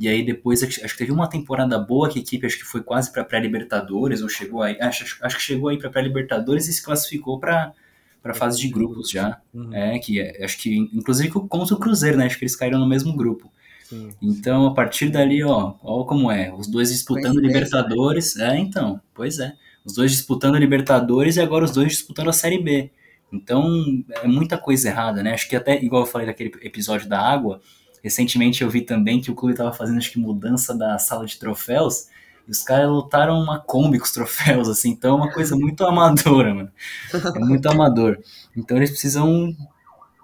E 0.00 0.08
aí 0.08 0.24
depois 0.24 0.62
acho 0.62 0.80
que 0.80 0.96
teve 0.96 1.12
uma 1.12 1.28
temporada 1.28 1.78
boa 1.78 2.08
que 2.08 2.18
a 2.18 2.22
equipe 2.22 2.46
acho 2.46 2.58
que 2.58 2.64
foi 2.64 2.82
quase 2.82 3.12
para 3.12 3.22
pré-libertadores 3.22 4.22
ou 4.22 4.30
chegou 4.30 4.62
aí, 4.62 4.80
acho, 4.80 5.18
acho 5.20 5.36
que 5.36 5.42
chegou 5.42 5.68
aí 5.68 5.78
para 5.78 5.90
pré-libertadores 5.90 6.66
e 6.68 6.72
se 6.72 6.82
classificou 6.82 7.38
para 7.38 7.74
para 8.22 8.32
fase 8.32 8.58
de 8.58 8.68
grupos 8.68 9.10
já. 9.10 9.38
Uhum. 9.52 9.74
É 9.74 9.98
que 9.98 10.18
é, 10.18 10.42
acho 10.42 10.56
que 10.56 10.74
inclusive 10.74 11.30
contra 11.30 11.74
o 11.74 11.78
Cruzeiro, 11.78 12.16
né? 12.16 12.24
Acho 12.24 12.38
que 12.38 12.44
eles 12.44 12.56
caíram 12.56 12.78
no 12.78 12.88
mesmo 12.88 13.14
grupo. 13.14 13.52
Sim. 13.84 14.10
Então, 14.22 14.66
a 14.66 14.72
partir 14.72 15.10
dali, 15.10 15.44
ó, 15.44 15.74
ó 15.82 16.04
como 16.04 16.30
é, 16.30 16.50
os 16.54 16.66
dois 16.66 16.90
disputando 16.90 17.38
Libertadores, 17.38 18.36
é, 18.36 18.56
então, 18.56 19.00
pois 19.12 19.38
é. 19.38 19.52
Os 19.84 19.94
dois 19.94 20.12
disputando 20.12 20.56
Libertadores 20.56 21.36
e 21.36 21.40
agora 21.40 21.66
os 21.66 21.72
dois 21.72 21.88
disputando 21.88 22.28
a 22.30 22.32
Série 22.32 22.62
B. 22.62 22.90
Então, 23.30 24.02
é 24.22 24.26
muita 24.26 24.56
coisa 24.56 24.88
errada, 24.88 25.22
né? 25.22 25.34
Acho 25.34 25.48
que 25.48 25.56
até, 25.56 25.82
igual 25.82 26.02
eu 26.02 26.06
falei 26.06 26.26
daquele 26.26 26.52
episódio 26.62 27.06
da 27.08 27.20
água, 27.20 27.60
recentemente 28.02 28.62
eu 28.62 28.70
vi 28.70 28.82
também 28.82 29.20
que 29.20 29.30
o 29.30 29.34
clube 29.34 29.52
estava 29.52 29.72
fazendo, 29.72 29.98
acho 29.98 30.12
que, 30.12 30.18
mudança 30.18 30.76
da 30.76 30.98
sala 30.98 31.26
de 31.26 31.38
troféus, 31.38 32.08
e 32.46 32.50
os 32.50 32.62
caras 32.62 32.88
lutaram 32.88 33.40
uma 33.40 33.58
Kombi 33.58 33.98
com 33.98 34.04
os 34.04 34.12
troféus, 34.12 34.68
assim, 34.68 34.90
então 34.90 35.12
é 35.12 35.22
uma 35.22 35.32
coisa 35.32 35.54
muito 35.56 35.84
amadora, 35.84 36.54
mano. 36.54 36.70
É 37.12 37.38
muito 37.38 37.66
amador. 37.68 38.18
Então 38.56 38.76
eles 38.76 38.90
precisam 38.90 39.54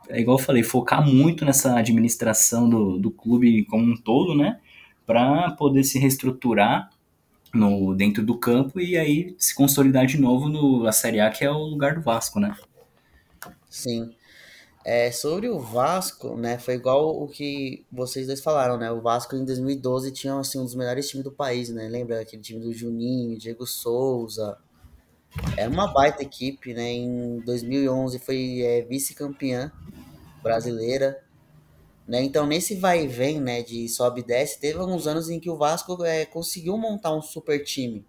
é 0.09 0.21
igual 0.21 0.39
eu 0.39 0.45
falei, 0.45 0.63
focar 0.63 1.05
muito 1.07 1.45
nessa 1.45 1.77
administração 1.77 2.69
do, 2.69 2.99
do 2.99 3.11
clube 3.11 3.65
como 3.65 3.93
um 3.93 3.97
todo, 3.97 4.35
né? 4.35 4.61
Para 5.05 5.51
poder 5.53 5.85
se 5.85 5.99
reestruturar 5.99 6.91
no, 7.53 7.95
dentro 7.95 8.25
do 8.25 8.39
campo 8.39 8.81
e 8.81 8.97
aí 8.97 9.35
se 9.39 9.55
consolidar 9.55 10.07
de 10.07 10.21
novo 10.21 10.49
no, 10.49 10.85
na 10.85 10.93
Série 10.93 11.21
A, 11.21 11.31
que 11.31 11.45
é 11.45 11.51
o 11.51 11.59
lugar 11.59 11.95
do 11.95 12.03
Vasco, 12.03 12.39
né? 12.39 12.57
Sim. 13.69 14.11
É, 14.89 15.11
sobre 15.11 15.49
o 15.49 15.59
Vasco, 15.59 16.37
né, 16.37 16.61
foi 16.61 16.75
igual 16.75 17.21
o 17.21 17.27
que 17.27 17.85
vocês 17.91 18.29
dois 18.29 18.41
falaram, 18.41 18.79
né? 18.79 18.89
O 18.89 19.01
Vasco 19.01 19.35
em 19.35 19.45
2012 19.45 20.13
tinha 20.13 20.39
assim, 20.39 20.61
um 20.61 20.65
dos 20.65 20.77
melhores 20.77 21.09
times 21.09 21.25
do 21.25 21.33
país, 21.33 21.71
né? 21.71 21.89
Lembra 21.89 22.21
aquele 22.21 22.41
time 22.41 22.61
do 22.61 22.73
Juninho, 22.73 23.37
Diego 23.37 23.67
Souza? 23.67 24.57
Era 25.57 25.69
uma 25.69 25.93
baita 25.93 26.23
equipe, 26.23 26.73
né? 26.73 26.93
Em 26.93 27.41
2011 27.41 28.21
foi 28.21 28.61
é, 28.63 28.83
vice-campeã 28.83 29.73
brasileira. 30.41 31.21
Né? 32.07 32.23
Então, 32.23 32.47
nesse 32.47 32.77
vai 32.77 33.07
e 33.07 33.09
vem 33.09 33.41
né, 33.41 33.65
de 33.65 33.89
sobe 33.89 34.21
e 34.21 34.25
desce, 34.25 34.61
teve 34.61 34.79
alguns 34.79 35.09
anos 35.09 35.29
em 35.29 35.41
que 35.41 35.51
o 35.51 35.57
Vasco 35.57 36.05
é, 36.05 36.25
conseguiu 36.25 36.79
montar 36.79 37.13
um 37.13 37.21
super 37.21 37.65
time, 37.65 38.07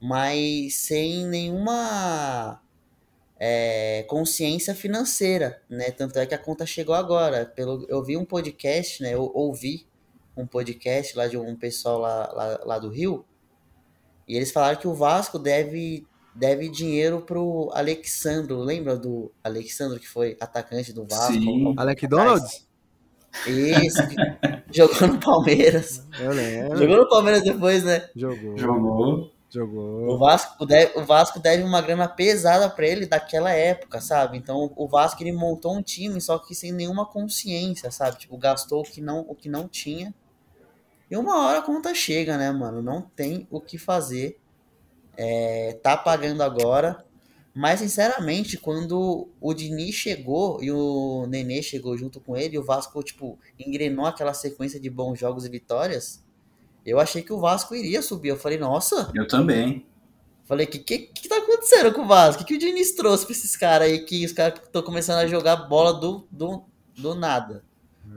mas 0.00 0.76
sem 0.76 1.26
nenhuma 1.26 2.62
é, 3.40 4.04
consciência 4.06 4.74
financeira. 4.74 5.62
Né? 5.68 5.90
Tanto 5.90 6.18
é 6.18 6.26
que 6.26 6.34
a 6.34 6.38
conta 6.38 6.66
chegou 6.66 6.94
agora. 6.94 7.46
Pelo, 7.46 7.86
eu 7.88 8.04
vi 8.04 8.16
um 8.16 8.24
podcast, 8.24 9.02
né, 9.02 9.14
eu 9.14 9.32
ouvi 9.34 9.86
um 10.36 10.46
podcast 10.46 11.16
lá 11.16 11.26
de 11.26 11.38
um 11.38 11.56
pessoal 11.56 11.98
lá, 11.98 12.30
lá, 12.32 12.60
lá 12.64 12.78
do 12.78 12.90
Rio, 12.90 13.24
e 14.28 14.36
eles 14.36 14.52
falaram 14.52 14.78
que 14.78 14.86
o 14.86 14.94
Vasco 14.94 15.38
deve 15.38 16.06
deve 16.32 16.68
dinheiro 16.68 17.20
pro 17.22 17.68
Alexandro. 17.74 18.60
Lembra 18.60 18.96
do 18.96 19.32
Alexandro 19.42 19.98
que 19.98 20.06
foi 20.06 20.36
atacante 20.40 20.92
do 20.92 21.04
Vasco? 21.04 21.32
Sim. 21.32 21.74
Alec 21.76 22.06
Donald? 22.06 22.46
Isso, 23.46 24.02
jogou 24.70 25.08
no 25.08 25.18
Palmeiras. 25.18 26.06
Eu 26.18 26.30
lembro. 26.30 26.78
Jogou 26.78 26.96
no 26.98 27.08
Palmeiras 27.08 27.42
depois, 27.42 27.82
né? 27.82 28.08
Jogou. 28.14 28.56
Jogou. 28.56 29.32
Jogou. 29.52 30.08
O 30.08 30.18
Vasco 30.18 30.64
deve, 30.64 30.98
o 30.98 31.04
Vasco 31.04 31.40
deve 31.40 31.64
uma 31.64 31.80
grana 31.80 32.08
pesada 32.08 32.70
para 32.70 32.86
ele 32.86 33.06
daquela 33.06 33.50
época, 33.50 34.00
sabe? 34.00 34.38
Então 34.38 34.72
o 34.76 34.86
Vasco 34.86 35.22
ele 35.22 35.32
montou 35.32 35.76
um 35.76 35.82
time 35.82 36.20
só 36.20 36.38
que 36.38 36.54
sem 36.54 36.70
nenhuma 36.70 37.04
consciência, 37.04 37.90
sabe? 37.90 38.18
Tipo, 38.18 38.38
gastou 38.38 38.80
o 38.80 38.84
que 38.84 39.00
não, 39.00 39.20
o 39.28 39.34
que 39.34 39.48
não 39.48 39.66
tinha. 39.66 40.14
E 41.10 41.16
uma 41.16 41.44
hora 41.46 41.58
a 41.58 41.62
conta 41.62 41.92
chega, 41.92 42.38
né, 42.38 42.52
mano? 42.52 42.80
Não 42.80 43.02
tem 43.02 43.48
o 43.50 43.60
que 43.60 43.76
fazer 43.76 44.40
é, 45.16 45.78
tá 45.82 45.96
pagando 45.96 46.42
agora. 46.42 47.04
Mas, 47.52 47.80
sinceramente, 47.80 48.56
quando 48.56 49.28
o 49.40 49.52
Dini 49.52 49.92
chegou 49.92 50.62
e 50.62 50.70
o 50.70 51.26
Nenê 51.26 51.62
chegou 51.62 51.96
junto 51.98 52.20
com 52.20 52.36
ele, 52.36 52.56
o 52.56 52.64
Vasco, 52.64 53.02
tipo, 53.02 53.38
engrenou 53.58 54.06
aquela 54.06 54.32
sequência 54.32 54.78
de 54.78 54.88
bons 54.88 55.18
jogos 55.18 55.44
e 55.44 55.48
vitórias, 55.50 56.24
eu 56.90 57.00
achei 57.00 57.22
que 57.22 57.32
o 57.32 57.38
Vasco 57.38 57.74
iria 57.74 58.02
subir. 58.02 58.28
Eu 58.28 58.36
falei, 58.36 58.58
nossa. 58.58 59.10
Eu 59.14 59.26
também. 59.26 59.86
Falei, 60.44 60.66
o 60.66 60.68
que, 60.68 60.78
que, 60.78 60.98
que 60.98 61.28
tá 61.28 61.38
acontecendo 61.38 61.92
com 61.92 62.02
o 62.02 62.06
Vasco? 62.08 62.42
O 62.42 62.44
que, 62.44 62.52
que 62.52 62.56
o 62.56 62.68
Diniz 62.68 62.92
trouxe 62.92 63.24
pra 63.24 63.32
esses 63.32 63.56
caras 63.56 63.88
aí, 63.88 64.04
que 64.04 64.24
os 64.24 64.32
caras 64.32 64.60
estão 64.60 64.82
começando 64.82 65.18
a 65.18 65.26
jogar 65.26 65.54
bola 65.56 65.94
do, 65.94 66.26
do, 66.30 66.64
do 66.96 67.14
nada? 67.14 67.64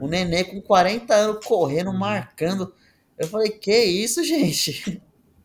O 0.00 0.08
Nenê 0.08 0.42
com 0.42 0.60
40 0.60 1.14
anos 1.14 1.46
correndo, 1.46 1.90
uhum. 1.90 1.98
marcando. 1.98 2.74
Eu 3.16 3.28
falei, 3.28 3.50
que 3.50 3.84
isso, 3.84 4.24
gente? 4.24 5.00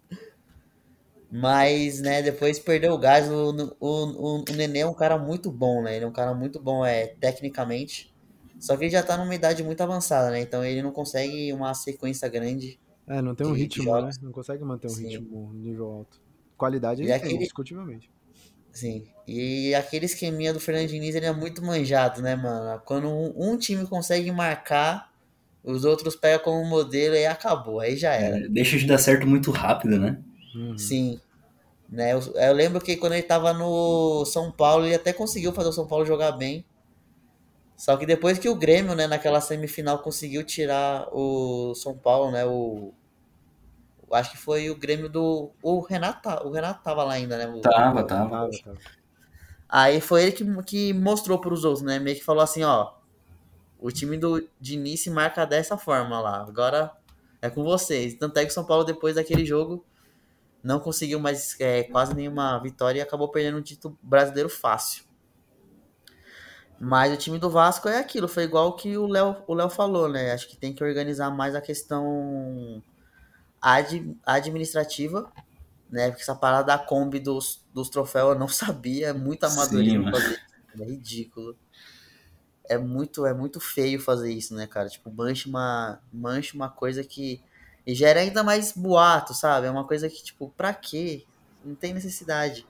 Mas, 1.31 2.01
né, 2.01 2.23
depois 2.23 2.57
perdeu 2.57 2.93
o 2.93 2.97
gás. 2.97 3.29
O, 3.29 3.75
o, 3.79 3.87
o, 3.87 4.39
o 4.39 4.55
Nenê 4.55 4.79
é 4.79 4.87
um 4.87 4.93
cara 4.93 5.17
muito 5.17 5.51
bom, 5.51 5.83
né? 5.83 5.95
Ele 5.95 6.05
é 6.05 6.07
um 6.07 6.11
cara 6.11 6.33
muito 6.33 6.59
bom 6.59 6.83
é, 6.83 7.07
tecnicamente. 7.19 8.11
Só 8.59 8.75
que 8.75 8.85
ele 8.85 8.91
já 8.91 9.03
tá 9.03 9.15
numa 9.15 9.33
idade 9.33 9.63
muito 9.63 9.81
avançada, 9.81 10.31
né? 10.31 10.41
Então 10.41 10.65
ele 10.65 10.81
não 10.81 10.91
consegue 10.91 11.53
uma 11.53 11.73
sequência 11.73 12.27
grande. 12.27 12.79
É, 13.09 13.23
não 13.23 13.33
tem 13.33 13.47
um 13.47 13.53
ritmo, 13.53 13.99
né? 14.01 14.11
Não 14.21 14.31
consegue 14.31 14.63
manter 14.63 14.85
um 14.87 14.91
Sim. 14.91 15.07
ritmo 15.07 15.51
nível 15.51 15.87
alto. 15.87 16.21
Qualidade 16.55 17.01
ele 17.01 17.09
e 17.09 17.11
aquele... 17.11 17.31
tem, 17.31 17.39
discutivelmente. 17.39 18.11
Sim. 18.71 19.03
E 19.27 19.73
aquele 19.73 20.05
esqueminha 20.05 20.53
do 20.53 20.59
Fernando 20.59 20.87
Diniz, 20.87 21.15
ele 21.15 21.25
é 21.25 21.33
muito 21.33 21.63
manjado, 21.63 22.21
né, 22.21 22.35
mano? 22.35 22.79
Quando 22.85 23.07
um, 23.07 23.33
um 23.35 23.57
time 23.57 23.87
consegue 23.87 24.31
marcar, 24.31 25.11
os 25.63 25.85
outros 25.85 26.15
pegam 26.15 26.43
como 26.43 26.69
modelo 26.69 27.15
e 27.15 27.25
acabou, 27.25 27.79
aí 27.79 27.97
já 27.97 28.13
era. 28.13 28.45
É, 28.45 28.47
deixa 28.47 28.77
de 28.77 28.85
dar 28.85 28.99
certo 28.99 29.25
muito 29.25 29.49
rápido, 29.49 29.97
né? 29.97 30.21
Uhum. 30.55 30.77
Sim. 30.77 31.19
Né, 31.89 32.13
eu, 32.13 32.19
eu 32.19 32.53
lembro 32.53 32.79
que 32.79 32.95
quando 32.95 33.13
ele 33.13 33.23
tava 33.23 33.51
no 33.51 34.23
São 34.25 34.51
Paulo, 34.51 34.85
ele 34.85 34.93
até 34.93 35.11
conseguiu 35.11 35.51
fazer 35.51 35.69
o 35.69 35.73
São 35.73 35.87
Paulo 35.87 36.05
jogar 36.05 36.33
bem. 36.33 36.63
Só 37.75 37.97
que 37.97 38.05
depois 38.05 38.37
que 38.37 38.47
o 38.47 38.55
Grêmio, 38.55 38.93
né, 38.93 39.07
naquela 39.07 39.41
semifinal 39.41 39.99
conseguiu 39.99 40.43
tirar 40.43 41.07
o 41.11 41.73
São 41.73 41.97
Paulo, 41.97 42.29
né, 42.29 42.45
o 42.45 42.93
acho 44.15 44.31
que 44.31 44.37
foi 44.37 44.69
o 44.69 44.75
Grêmio 44.75 45.09
do 45.09 45.51
o 45.61 45.79
Renato, 45.81 46.29
o 46.47 46.51
Renato 46.51 46.83
tava 46.83 47.03
lá 47.03 47.13
ainda, 47.13 47.37
né? 47.37 47.47
o- 47.47 47.61
Tava, 47.61 48.03
tava. 48.05 48.29
Tava, 48.29 48.49
tava. 48.63 48.77
Aí 49.67 50.01
foi 50.01 50.23
ele 50.23 50.31
que, 50.31 50.63
que 50.63 50.93
mostrou 50.93 51.39
pros 51.39 51.63
outros, 51.63 51.83
né? 51.83 51.99
Meio 51.99 52.17
que 52.17 52.23
falou 52.23 52.43
assim, 52.43 52.63
ó, 52.63 52.93
o 53.79 53.91
time 53.91 54.17
do 54.17 54.47
Diniz 54.59 55.03
se 55.03 55.09
marca 55.09 55.45
dessa 55.45 55.77
forma 55.77 56.19
lá. 56.21 56.41
Agora 56.43 56.91
é 57.41 57.49
com 57.49 57.63
vocês. 57.63 58.15
Tanto 58.15 58.37
é 58.37 58.45
que 58.45 58.51
o 58.51 58.53
São 58.53 58.65
Paulo 58.65 58.83
depois 58.85 59.15
daquele 59.15 59.45
jogo 59.45 59.85
não 60.63 60.79
conseguiu 60.79 61.19
mais 61.19 61.59
é, 61.59 61.83
quase 61.83 62.15
nenhuma 62.15 62.59
vitória 62.59 62.99
e 62.99 63.01
acabou 63.01 63.29
perdendo 63.29 63.59
um 63.59 63.63
título 63.63 63.97
brasileiro 64.03 64.49
fácil. 64.49 65.03
Mas 66.79 67.13
o 67.13 67.17
time 67.17 67.37
do 67.37 67.49
Vasco 67.49 67.89
é 67.89 67.97
aquilo, 67.99 68.27
foi 68.27 68.43
igual 68.43 68.75
que 68.75 68.97
o 68.97 69.05
Léo 69.05 69.35
o 69.47 69.53
Léo 69.53 69.69
falou, 69.69 70.07
né? 70.07 70.31
Acho 70.31 70.47
que 70.47 70.55
tem 70.55 70.73
que 70.73 70.83
organizar 70.83 71.29
mais 71.29 71.53
a 71.55 71.61
questão 71.61 72.81
ad- 73.61 74.17
administrativa, 74.25 75.31
né? 75.89 76.09
Porque 76.09 76.23
essa 76.23 76.35
parada 76.35 76.67
da 76.67 76.79
Kombi 76.79 77.19
dos, 77.19 77.65
dos 77.73 77.89
troféus 77.89 78.33
eu 78.33 78.39
não 78.39 78.47
sabia, 78.49 79.09
é 79.09 79.13
muito 79.13 79.45
amadorismo 79.45 80.07
fazer 80.09 80.35
isso, 80.35 80.83
é 80.83 80.85
ridículo. 80.85 81.57
É 82.67 82.77
muito, 82.77 83.25
é 83.25 83.33
muito 83.33 83.59
feio 83.59 83.99
fazer 83.99 84.31
isso, 84.31 84.53
né, 84.53 84.67
cara? 84.67 84.87
Tipo, 84.89 85.11
mancha 85.11 85.49
uma, 85.49 86.03
mancha 86.11 86.55
uma 86.55 86.69
coisa 86.69 87.03
que 87.03 87.43
e 87.85 87.95
gera 87.95 88.19
ainda 88.19 88.43
mais 88.43 88.73
boato, 88.73 89.33
sabe? 89.33 89.65
É 89.67 89.71
uma 89.71 89.87
coisa 89.87 90.07
que, 90.09 90.23
tipo, 90.23 90.49
pra 90.51 90.73
quê? 90.73 91.27
Não 91.63 91.75
tem 91.75 91.93
necessidade. 91.93 92.69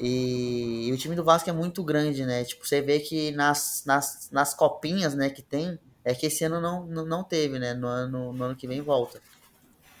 E, 0.00 0.86
e 0.88 0.92
o 0.92 0.96
time 0.96 1.16
do 1.16 1.24
Vasco 1.24 1.50
é 1.50 1.52
muito 1.52 1.82
grande, 1.82 2.24
né? 2.24 2.44
Tipo, 2.44 2.66
você 2.66 2.80
vê 2.80 3.00
que 3.00 3.32
nas, 3.32 3.82
nas, 3.84 4.28
nas 4.30 4.54
copinhas, 4.54 5.14
né, 5.14 5.28
que 5.30 5.42
tem, 5.42 5.78
é 6.04 6.14
que 6.14 6.26
esse 6.26 6.44
ano 6.44 6.60
não, 6.60 6.86
não, 6.86 7.04
não 7.04 7.24
teve, 7.24 7.58
né? 7.58 7.74
No 7.74 7.86
ano, 7.88 8.32
no 8.32 8.44
ano 8.44 8.56
que 8.56 8.68
vem 8.68 8.80
volta. 8.80 9.20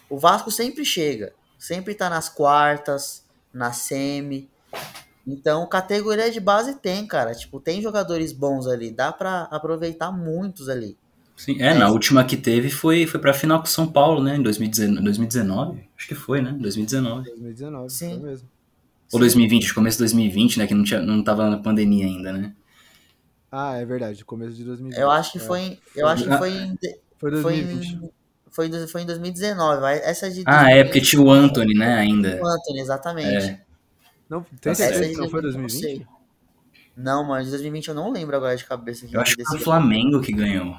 O 0.08 0.18
Vasco 0.18 0.50
sempre 0.50 0.84
chega, 0.84 1.32
sempre 1.58 1.94
tá 1.94 2.08
nas 2.08 2.28
quartas, 2.28 3.24
na 3.52 3.72
semi. 3.72 4.48
Então, 5.26 5.66
categoria 5.68 6.30
de 6.30 6.40
base 6.40 6.76
tem, 6.76 7.06
cara. 7.06 7.34
Tipo, 7.34 7.60
tem 7.60 7.82
jogadores 7.82 8.32
bons 8.32 8.66
ali, 8.66 8.90
dá 8.90 9.12
pra 9.12 9.42
aproveitar 9.50 10.10
muitos 10.10 10.68
ali. 10.68 10.96
Sim, 11.36 11.60
é, 11.62 11.72
na 11.74 11.88
última 11.88 12.24
que 12.24 12.36
teve 12.36 12.68
foi, 12.70 13.06
foi 13.06 13.20
pra 13.20 13.32
final 13.32 13.58
com 13.60 13.66
o 13.66 13.68
São 13.68 13.86
Paulo, 13.86 14.22
né? 14.22 14.36
Em 14.36 14.42
2019, 14.42 15.04
2019? 15.04 15.88
Acho 15.96 16.08
que 16.08 16.14
foi, 16.14 16.40
né? 16.40 16.52
2019. 16.58 17.24
2019, 17.30 17.90
Sim. 17.90 18.18
foi 18.18 18.30
mesmo. 18.30 18.48
Ou 19.12 19.20
2020, 19.20 19.72
começo 19.72 19.96
de 19.98 20.02
2020, 20.02 20.58
né? 20.58 20.66
Que 20.66 20.74
não, 20.74 20.82
tinha, 20.82 21.00
não 21.00 21.22
tava 21.22 21.48
na 21.48 21.58
pandemia 21.58 22.06
ainda, 22.06 22.32
né? 22.32 22.54
Ah, 23.52 23.76
é 23.76 23.84
verdade, 23.84 24.24
começo 24.24 24.52
de 24.54 24.64
2020. 24.64 24.98
Eu 25.00 25.10
acho 25.10 25.32
que 25.32 25.38
É. 25.38 25.40
foi 25.40 25.78
eu 25.94 26.06
acho 26.08 26.24
que 26.24 26.36
foi 26.36 26.50
em, 26.50 26.78
Foi 27.18 27.30
foi 27.30 27.30
2020. 27.62 27.86
em, 27.86 27.98
foi 27.98 28.06
em, 28.06 28.10
dois- 28.66 28.90
foi 28.90 29.02
em 29.02 29.06
2019. 29.06 29.80
vai- 29.80 29.98
Essa 30.02 30.28
de 30.30 30.42
Ah, 30.46 30.70
é, 30.72 30.82
porque 30.82 31.00
tinha 31.00 31.22
o 31.22 31.30
Anthony, 31.30 31.74
né, 31.74 31.94
ainda. 31.94 32.40
O 32.42 32.46
Anthony, 32.46 32.80
exatamente. 32.80 33.28
É. 33.50 33.60
Não, 34.28 34.42
tem 34.60 34.72
Essa 34.72 34.84
certeza 34.84 35.10
que 35.10 35.16
não 35.18 35.28
foi 35.30 35.38
eu 35.40 35.42
não 35.44 35.50
2020? 35.52 35.80
sei. 35.80 36.06
Não, 36.96 37.22
mano, 37.24 37.44
de 37.44 37.50
2020 37.50 37.88
eu 37.88 37.94
não 37.94 38.10
lembro 38.10 38.36
agora 38.36 38.56
de 38.56 38.64
cabeça. 38.64 39.06
Eu 39.12 39.20
acho 39.20 39.36
que 39.36 39.44
foi 39.44 39.58
o 39.58 39.62
Flamengo 39.62 40.20
que 40.20 40.32
ganhou. 40.32 40.74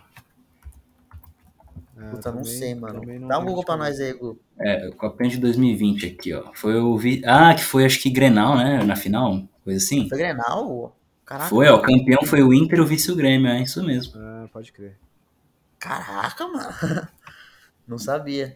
Ah, 1.98 2.12
Puta, 2.12 2.32
não 2.32 2.42
também- 2.42 2.44
sei, 2.46 2.76
mano. 2.76 3.02
não 3.06 3.28
Dá 3.28 3.40
um 3.40 3.46
Google 3.46 3.64
pra 3.64 3.78
nós 3.78 4.00
aí, 4.00 4.14
Gu. 4.14 4.38
É, 4.60 4.88
o 4.88 4.96
Copinha 4.96 5.30
de 5.30 5.38
2020 5.38 6.06
aqui, 6.06 6.34
ó. 6.34 6.52
Foi 6.54 6.76
o. 6.80 6.98
Vi... 6.98 7.22
Ah, 7.26 7.54
que 7.54 7.64
foi 7.64 7.86
acho 7.86 8.02
que 8.02 8.10
Grenal, 8.10 8.58
né? 8.58 8.84
Na 8.84 8.96
final, 8.96 9.42
coisa 9.64 9.78
assim. 9.84 10.08
Foi 10.08 10.18
Grenal? 10.18 10.96
Caraca. 11.26 11.50
Foi, 11.50 11.68
ó. 11.68 11.76
O 11.78 11.82
campeão 11.82 12.22
foi 12.26 12.42
o 12.42 12.54
Inter 12.54 12.82
o 12.82 12.86
vice 12.86 13.12
o 13.12 13.16
Grêmio, 13.16 13.48
é 13.50 13.62
isso 13.62 13.84
mesmo. 13.84 14.14
Ah, 14.18 14.48
pode 14.52 14.72
crer. 14.72 14.98
Caraca, 15.78 16.48
mano. 16.48 16.70
Não 17.90 17.98
sabia. 17.98 18.56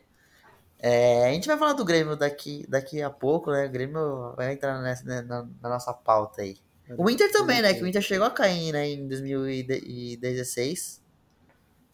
É, 0.80 1.28
a 1.30 1.34
gente 1.34 1.48
vai 1.48 1.58
falar 1.58 1.74
do 1.74 1.84
Grêmio 1.84 2.16
daqui, 2.16 2.66
daqui 2.70 3.02
a 3.02 3.10
pouco, 3.10 3.52
né? 3.52 3.66
O 3.66 3.72
Grêmio 3.72 4.34
vai 4.36 4.54
entrar 4.54 4.80
nessa, 4.82 5.04
né, 5.04 5.22
na, 5.24 5.48
na 5.62 5.70
nossa 5.70 5.92
pauta 5.94 6.44
aí. 6.44 6.58
O 6.98 7.10
Inter 7.10 7.32
também, 7.32 7.62
né? 7.62 7.74
Que 7.74 7.84
o 7.84 7.88
Inter 7.88 8.02
chegou 8.02 8.28
a 8.28 8.32
cair, 8.32 8.72
né? 8.72 8.90
Em 8.90 9.08
2016. 9.08 11.02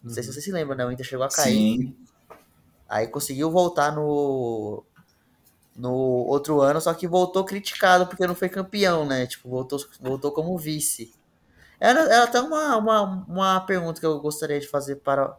Não 0.02 0.10
sei 0.10 0.22
se 0.22 0.32
você 0.32 0.40
se 0.40 0.52
lembra, 0.52 0.74
né? 0.74 0.84
O 0.84 0.92
Inter 0.92 1.06
chegou 1.06 1.24
a 1.24 1.28
cair. 1.30 1.78
Sim. 1.78 1.96
Aí 2.88 3.06
conseguiu 3.06 3.50
voltar 3.50 3.92
no 3.94 4.84
no 5.76 5.92
outro 5.92 6.60
ano, 6.60 6.80
só 6.80 6.92
que 6.92 7.08
voltou 7.08 7.44
criticado 7.44 8.06
porque 8.06 8.26
não 8.26 8.34
foi 8.34 8.50
campeão, 8.50 9.06
né? 9.06 9.26
Tipo, 9.26 9.48
voltou, 9.48 9.78
voltou 10.00 10.30
como 10.32 10.58
vice. 10.58 11.14
Era, 11.78 12.00
era 12.00 12.24
até 12.24 12.40
uma, 12.40 12.76
uma, 12.76 13.02
uma 13.26 13.60
pergunta 13.60 13.98
que 13.98 14.04
eu 14.04 14.20
gostaria 14.20 14.60
de 14.60 14.68
fazer 14.68 14.96
para 14.96 15.34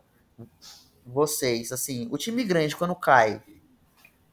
vocês. 1.05 1.71
Assim, 1.71 2.07
o 2.11 2.17
time 2.17 2.43
grande, 2.43 2.75
quando 2.75 2.95
cai, 2.95 3.41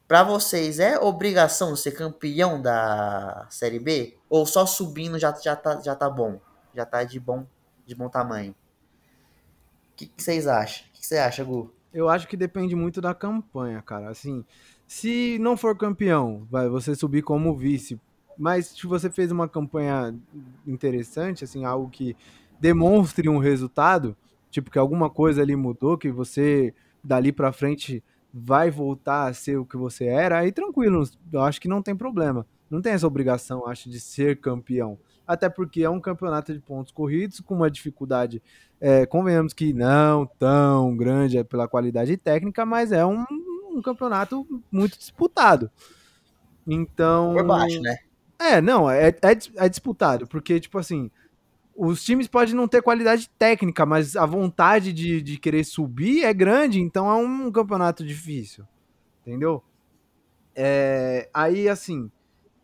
pra 0.07 0.23
vocês 0.23 0.79
é 0.79 0.99
obrigação 0.99 1.75
ser 1.75 1.91
campeão 1.91 2.61
da 2.61 3.47
Série 3.49 3.79
B? 3.79 4.17
Ou 4.29 4.45
só 4.45 4.65
subindo 4.65 5.17
já, 5.19 5.33
já, 5.33 5.55
tá, 5.55 5.81
já 5.81 5.95
tá 5.95 6.09
bom? 6.09 6.39
Já 6.73 6.85
tá 6.85 7.03
de 7.03 7.19
bom, 7.19 7.45
de 7.85 7.95
bom 7.95 8.09
tamanho? 8.09 8.51
O 8.51 9.95
que, 9.95 10.07
que 10.07 10.23
vocês 10.23 10.47
acham? 10.47 10.85
O 10.87 10.93
que, 10.93 10.99
que 11.01 11.05
você 11.05 11.17
acha, 11.17 11.43
Gu? 11.43 11.73
Eu 11.93 12.07
acho 12.07 12.27
que 12.27 12.37
depende 12.37 12.75
muito 12.75 13.01
da 13.01 13.13
campanha, 13.13 13.81
cara. 13.81 14.09
Assim, 14.09 14.45
se 14.87 15.37
não 15.39 15.57
for 15.57 15.75
campeão, 15.75 16.47
vai 16.49 16.69
você 16.69 16.95
subir 16.95 17.23
como 17.23 17.55
vice. 17.55 17.99
Mas 18.37 18.67
se 18.67 18.87
você 18.87 19.09
fez 19.09 19.31
uma 19.31 19.49
campanha 19.49 20.15
interessante, 20.65 21.43
assim, 21.43 21.65
algo 21.65 21.89
que 21.89 22.15
demonstre 22.59 23.27
um 23.27 23.37
resultado, 23.37 24.15
tipo 24.49 24.71
que 24.71 24.79
alguma 24.79 25.09
coisa 25.09 25.41
ali 25.41 25.55
mudou, 25.55 25.97
que 25.97 26.11
você 26.11 26.73
dali 27.03 27.31
pra 27.31 27.51
frente 27.51 28.03
vai 28.33 28.69
voltar 28.69 29.27
a 29.27 29.33
ser 29.33 29.57
o 29.57 29.65
que 29.65 29.77
você 29.77 30.05
era, 30.05 30.39
aí 30.39 30.51
tranquilo, 30.51 31.03
eu 31.31 31.41
acho 31.41 31.59
que 31.59 31.67
não 31.67 31.81
tem 31.81 31.95
problema. 31.95 32.45
Não 32.69 32.81
tem 32.81 32.93
essa 32.93 33.07
obrigação, 33.07 33.67
acho, 33.67 33.89
de 33.89 33.99
ser 33.99 34.39
campeão. 34.39 34.99
Até 35.25 35.49
porque 35.49 35.83
é 35.83 35.89
um 35.89 35.99
campeonato 35.99 36.53
de 36.53 36.59
pontos 36.59 36.91
corridos 36.91 37.39
com 37.39 37.55
uma 37.55 37.69
dificuldade 37.69 38.41
é, 38.81 39.05
convenhamos 39.05 39.53
que 39.53 39.73
não 39.73 40.25
tão 40.25 40.95
grande 40.95 41.37
é 41.37 41.43
pela 41.43 41.67
qualidade 41.67 42.15
técnica, 42.15 42.65
mas 42.65 42.91
é 42.91 43.05
um, 43.05 43.25
um 43.71 43.81
campeonato 43.81 44.47
muito 44.71 44.97
disputado. 44.97 45.69
Então. 46.65 47.33
Por 47.33 47.45
baixo, 47.45 47.81
né? 47.81 47.97
É, 48.39 48.61
não, 48.61 48.89
é, 48.89 49.09
é, 49.09 49.37
é 49.57 49.69
disputado, 49.69 50.25
porque, 50.25 50.59
tipo 50.61 50.77
assim, 50.77 51.11
os 51.81 52.03
times 52.03 52.27
podem 52.27 52.53
não 52.53 52.67
ter 52.67 52.81
qualidade 52.81 53.29
técnica, 53.39 53.85
mas 53.85 54.17
a 54.17 54.25
vontade 54.25 54.91
de, 54.91 55.21
de 55.21 55.37
querer 55.37 55.63
subir 55.63 56.25
é 56.25 56.33
grande, 56.33 56.81
então 56.81 57.09
é 57.09 57.15
um 57.15 57.49
campeonato 57.49 58.05
difícil. 58.05 58.65
Entendeu? 59.21 59.63
É, 60.53 61.29
aí, 61.33 61.69
assim, 61.69 62.11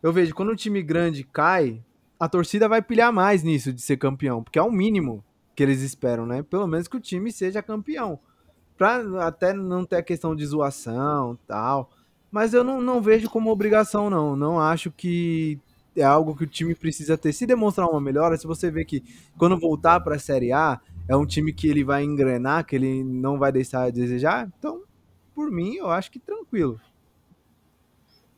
eu 0.04 0.12
vejo 0.12 0.36
quando 0.36 0.52
um 0.52 0.56
time 0.56 0.84
grande 0.84 1.24
cai, 1.24 1.82
a 2.20 2.28
torcida 2.28 2.68
vai 2.68 2.82
pilhar 2.82 3.14
mais 3.14 3.42
nisso 3.42 3.72
de 3.72 3.82
ser 3.82 3.96
campeão, 3.96 4.44
porque 4.44 4.60
é 4.60 4.62
o 4.62 4.72
mínimo 4.72 5.24
que 5.56 5.64
eles 5.64 5.82
esperam, 5.82 6.26
né? 6.26 6.44
Pelo 6.44 6.68
menos 6.68 6.90
que 6.90 6.98
o 6.98 7.02
time 7.02 7.32
seja 7.32 7.64
campeão. 7.64 8.20
Pra 8.78 8.98
até 9.26 9.54
não 9.54 9.86
ter 9.86 9.96
a 9.96 10.04
questão 10.04 10.36
de 10.36 10.46
zoação 10.46 11.40
tal. 11.48 11.90
Mas 12.30 12.54
eu 12.54 12.66
não, 12.66 12.82
não 12.82 13.02
vejo 13.02 13.30
como 13.30 13.50
obrigação, 13.50 14.10
não. 14.10 14.36
Não 14.36 14.60
acho 14.60 14.92
que 14.92 15.58
é 15.96 16.04
algo 16.04 16.36
que 16.36 16.44
o 16.44 16.48
time 16.48 16.76
precisa 16.76 17.18
ter. 17.18 17.34
Se 17.34 17.46
demonstrar 17.46 17.90
uma 17.90 18.02
melhora, 18.02 18.38
se 18.38 18.46
você 18.46 18.70
vê 18.70 18.84
que 18.84 19.04
quando 19.38 19.60
voltar 19.60 20.00
para 20.02 20.16
a 20.16 20.20
Série 20.20 20.52
A, 20.52 20.80
é 21.08 21.16
um 21.16 21.26
time 21.26 21.54
que 21.54 21.68
ele 21.68 21.84
vai 21.84 22.04
engrenar, 22.04 22.66
que 22.66 22.76
ele 22.76 23.04
não 23.04 23.38
vai 23.38 23.52
deixar 23.52 23.84
a 23.84 23.90
desejar, 23.90 24.50
então, 24.58 24.84
por 25.34 25.52
mim, 25.52 25.76
eu 25.76 25.90
acho 25.90 26.12
que 26.12 26.20
tranquilo. 26.20 26.80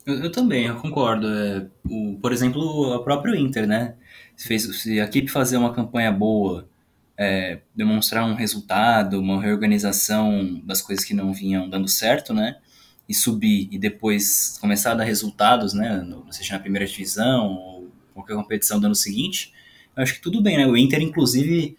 Eu, 0.05 0.16
eu 0.24 0.32
também, 0.32 0.68
eu 0.68 0.76
concordo. 0.76 1.28
É, 1.28 1.68
o, 1.89 2.18
por 2.22 2.32
exemplo, 2.32 2.62
o 2.62 3.03
próprio 3.03 3.36
Inter, 3.36 3.68
né? 3.68 3.95
Se, 4.36 4.47
fez, 4.47 4.64
se 4.82 4.99
a 4.99 5.05
equipe 5.05 5.30
fazer 5.30 5.58
uma 5.58 5.74
campanha 5.74 6.12
boa, 6.12 6.70
é, 7.18 7.62
demonstrar 7.76 8.24
um 8.26 8.36
resultado, 8.36 9.20
uma 9.20 9.41
reorganização 9.41 10.62
das 10.64 10.82
coisas 10.82 11.03
que 11.03 11.14
não 11.14 11.34
vinham 11.34 11.70
dando 11.70 11.88
certo, 11.88 12.34
né? 12.34 12.58
E 13.08 13.14
subir 13.14 13.70
e 13.72 13.78
depois 13.80 14.58
começar 14.60 14.91
a 14.91 14.95
dar 14.95 15.03
resultados, 15.05 15.74
né? 15.74 15.97
No, 16.01 16.26
seja 16.32 16.53
na 16.55 16.60
primeira 16.60 16.86
divisão 16.86 17.53
ou 17.53 17.88
qualquer 18.14 18.36
competição 18.36 18.80
do 18.80 18.86
ano 18.88 18.95
seguinte, 18.95 19.53
eu 19.95 20.03
acho 20.03 20.16
que 20.16 20.22
tudo 20.22 20.41
bem, 20.41 20.58
né? 20.58 20.68
O 20.68 20.76
Inter, 20.76 21.01
inclusive, 21.01 21.78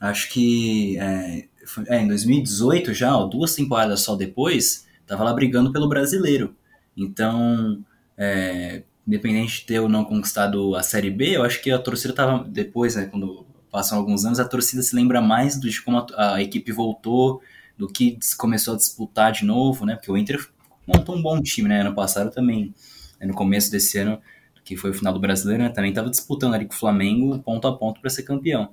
acho 0.00 0.30
que 0.30 0.98
é, 0.98 1.46
foi- 1.66 1.84
é, 1.88 2.00
em 2.02 2.08
2018 2.08 2.92
já, 2.94 3.16
ó, 3.16 3.26
duas 3.26 3.54
temporadas 3.54 4.00
só 4.02 4.14
depois, 4.16 4.86
tava 5.06 5.24
lá 5.24 5.32
brigando 5.32 5.72
pelo 5.72 5.88
brasileiro. 5.88 6.54
Então, 6.96 7.84
é, 8.16 8.82
independente 9.06 9.60
de 9.60 9.66
ter 9.66 9.80
ou 9.80 9.88
não 9.88 10.04
conquistado 10.04 10.74
a 10.74 10.82
Série 10.82 11.10
B, 11.10 11.36
eu 11.36 11.42
acho 11.42 11.62
que 11.62 11.70
a 11.70 11.78
torcida 11.78 12.12
tava 12.14 12.44
depois, 12.44 12.96
né, 12.96 13.06
quando 13.06 13.46
passam 13.70 13.98
alguns 13.98 14.24
anos, 14.24 14.40
a 14.40 14.44
torcida 14.48 14.82
se 14.82 14.94
lembra 14.94 15.20
mais 15.20 15.58
de 15.60 15.82
como 15.82 15.98
a, 16.14 16.34
a 16.36 16.42
equipe 16.42 16.72
voltou, 16.72 17.40
do 17.76 17.86
que 17.86 18.18
começou 18.38 18.74
a 18.74 18.76
disputar 18.78 19.32
de 19.32 19.44
novo, 19.44 19.84
né? 19.84 19.96
Porque 19.96 20.10
o 20.10 20.16
Inter 20.16 20.38
montou 20.86 21.16
um 21.16 21.22
bom 21.22 21.42
time, 21.42 21.68
né? 21.68 21.80
Ano 21.80 21.94
passado 21.94 22.30
também, 22.30 22.74
né? 23.20 23.26
no 23.26 23.34
começo 23.34 23.70
desse 23.70 23.98
ano, 23.98 24.20
que 24.64 24.76
foi 24.76 24.90
o 24.90 24.94
final 24.94 25.12
do 25.12 25.20
Brasileiro, 25.20 25.62
né? 25.62 25.68
Também 25.68 25.90
estava 25.90 26.10
disputando 26.10 26.54
ali 26.54 26.66
com 26.66 26.74
o 26.74 26.76
Flamengo 26.76 27.38
ponto 27.40 27.66
a 27.66 27.76
ponto 27.76 28.00
para 28.00 28.10
ser 28.10 28.22
campeão. 28.22 28.70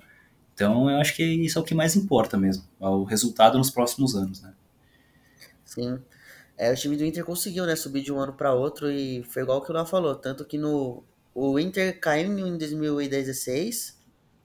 Então 0.53 0.89
eu 0.89 0.97
acho 0.97 1.15
que 1.15 1.23
isso 1.23 1.57
é 1.57 1.61
o 1.61 1.65
que 1.65 1.73
mais 1.73 1.95
importa 1.95 2.37
mesmo, 2.37 2.63
é 2.79 2.87
o 2.87 3.03
resultado 3.03 3.57
nos 3.57 3.71
próximos 3.71 4.15
anos, 4.15 4.41
né? 4.41 4.53
Sim. 5.65 5.99
É, 6.55 6.71
o 6.71 6.75
time 6.75 6.95
do 6.95 7.03
Inter 7.03 7.25
conseguiu, 7.25 7.65
né, 7.65 7.75
subir 7.75 8.03
de 8.03 8.13
um 8.13 8.19
ano 8.19 8.33
para 8.33 8.53
outro 8.53 8.91
e 8.91 9.23
foi 9.23 9.41
igual 9.41 9.57
o 9.57 9.61
que 9.61 9.71
o 9.71 9.73
Léo 9.73 9.85
falou, 9.85 10.15
tanto 10.15 10.45
que 10.45 10.57
no 10.57 11.03
o 11.33 11.57
Inter 11.57 11.99
caiu 11.99 12.37
em 12.37 12.57
2016, 12.57 13.99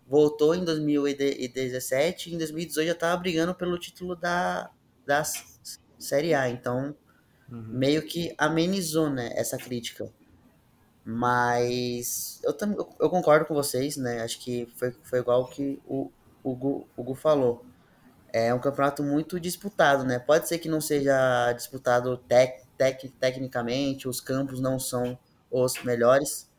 voltou 0.07 0.55
em 0.55 0.65
2017 0.65 2.31
e 2.31 2.35
em 2.35 2.39
2018 2.39 2.87
já 2.87 2.93
estava 2.93 3.17
brigando 3.19 3.55
pelo 3.55 3.79
título 3.79 4.17
da, 4.17 4.71
da 5.05 5.23
Série 5.99 6.33
A, 6.33 6.49
então 6.49 6.97
uhum. 7.51 7.65
meio 7.69 8.03
que 8.03 8.35
amenizou, 8.39 9.11
né, 9.11 9.31
essa 9.35 9.57
crítica. 9.57 10.11
Mas 11.11 12.39
eu, 12.45 12.53
também 12.53 12.77
eu 13.01 13.09
concordo 13.09 13.47
com 13.47 13.55
vocês, 13.55 13.97
né? 13.97 14.21
Acho 14.21 14.39
que 14.41 14.69
foi, 14.77 14.95
foi 15.03 15.21
igual 15.21 15.47
que 15.47 15.81
o, 15.87 16.13
o, 16.43 16.55
Gu, 16.55 16.87
o 16.95 17.03
Gu 17.03 17.15
falou. 17.15 17.65
É 18.31 18.53
um 18.53 18.59
campeonato 18.59 19.03
muito 19.03 19.41
disputado, 19.41 20.05
né? 20.05 20.19
Pode 20.19 20.47
ser 20.47 20.59
que 20.59 20.69
não 20.69 20.83
seja 20.83 21.51
disputado 21.55 22.19
tec, 22.19 22.63
tec, 22.77 23.11
tecnicamente, 23.19 24.07
os 24.07 24.21
campos 24.21 24.61
não 24.61 24.79
são 24.79 25.19
os 25.51 25.83
melhores, 25.83 26.51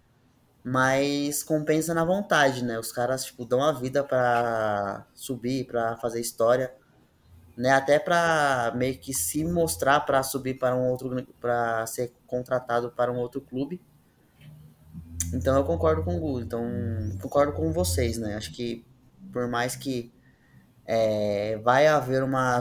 mas 0.64 1.44
compensa 1.44 1.94
na 1.94 2.04
vontade, 2.04 2.64
né? 2.64 2.80
Os 2.80 2.92
caras 2.92 3.26
tipo, 3.26 3.46
dão 3.46 3.64
a 3.64 3.72
vida 3.72 4.04
para 4.04 5.06
subir, 5.14 5.68
para 5.68 5.96
fazer 5.98 6.22
história, 6.22 6.74
né? 7.60 7.72
Até 7.72 8.00
para 8.00 8.72
meio 8.74 8.98
que 8.98 9.14
se 9.14 9.44
mostrar 9.44 10.00
para 10.00 10.24
subir 10.24 10.54
para 10.54 10.74
um 10.78 10.88
outro, 10.88 11.28
para 11.42 11.86
ser 11.86 12.14
contratado 12.26 12.90
para 12.90 13.12
um 13.12 13.18
outro 13.18 13.42
clube. 13.42 13.82
Então 15.34 15.58
eu 15.58 15.66
concordo 15.66 16.02
com 16.02 16.16
o 16.16 16.20
Gu, 16.22 16.40
então 16.40 16.64
concordo 17.22 17.52
com 17.52 17.74
vocês, 17.74 18.18
né? 18.18 18.36
Acho 18.36 18.54
que 18.54 18.86
por 19.34 19.50
mais 19.50 19.76
que 19.76 20.10
é, 20.86 21.58
vai 21.58 21.86
haver 21.86 22.24
uma, 22.24 22.60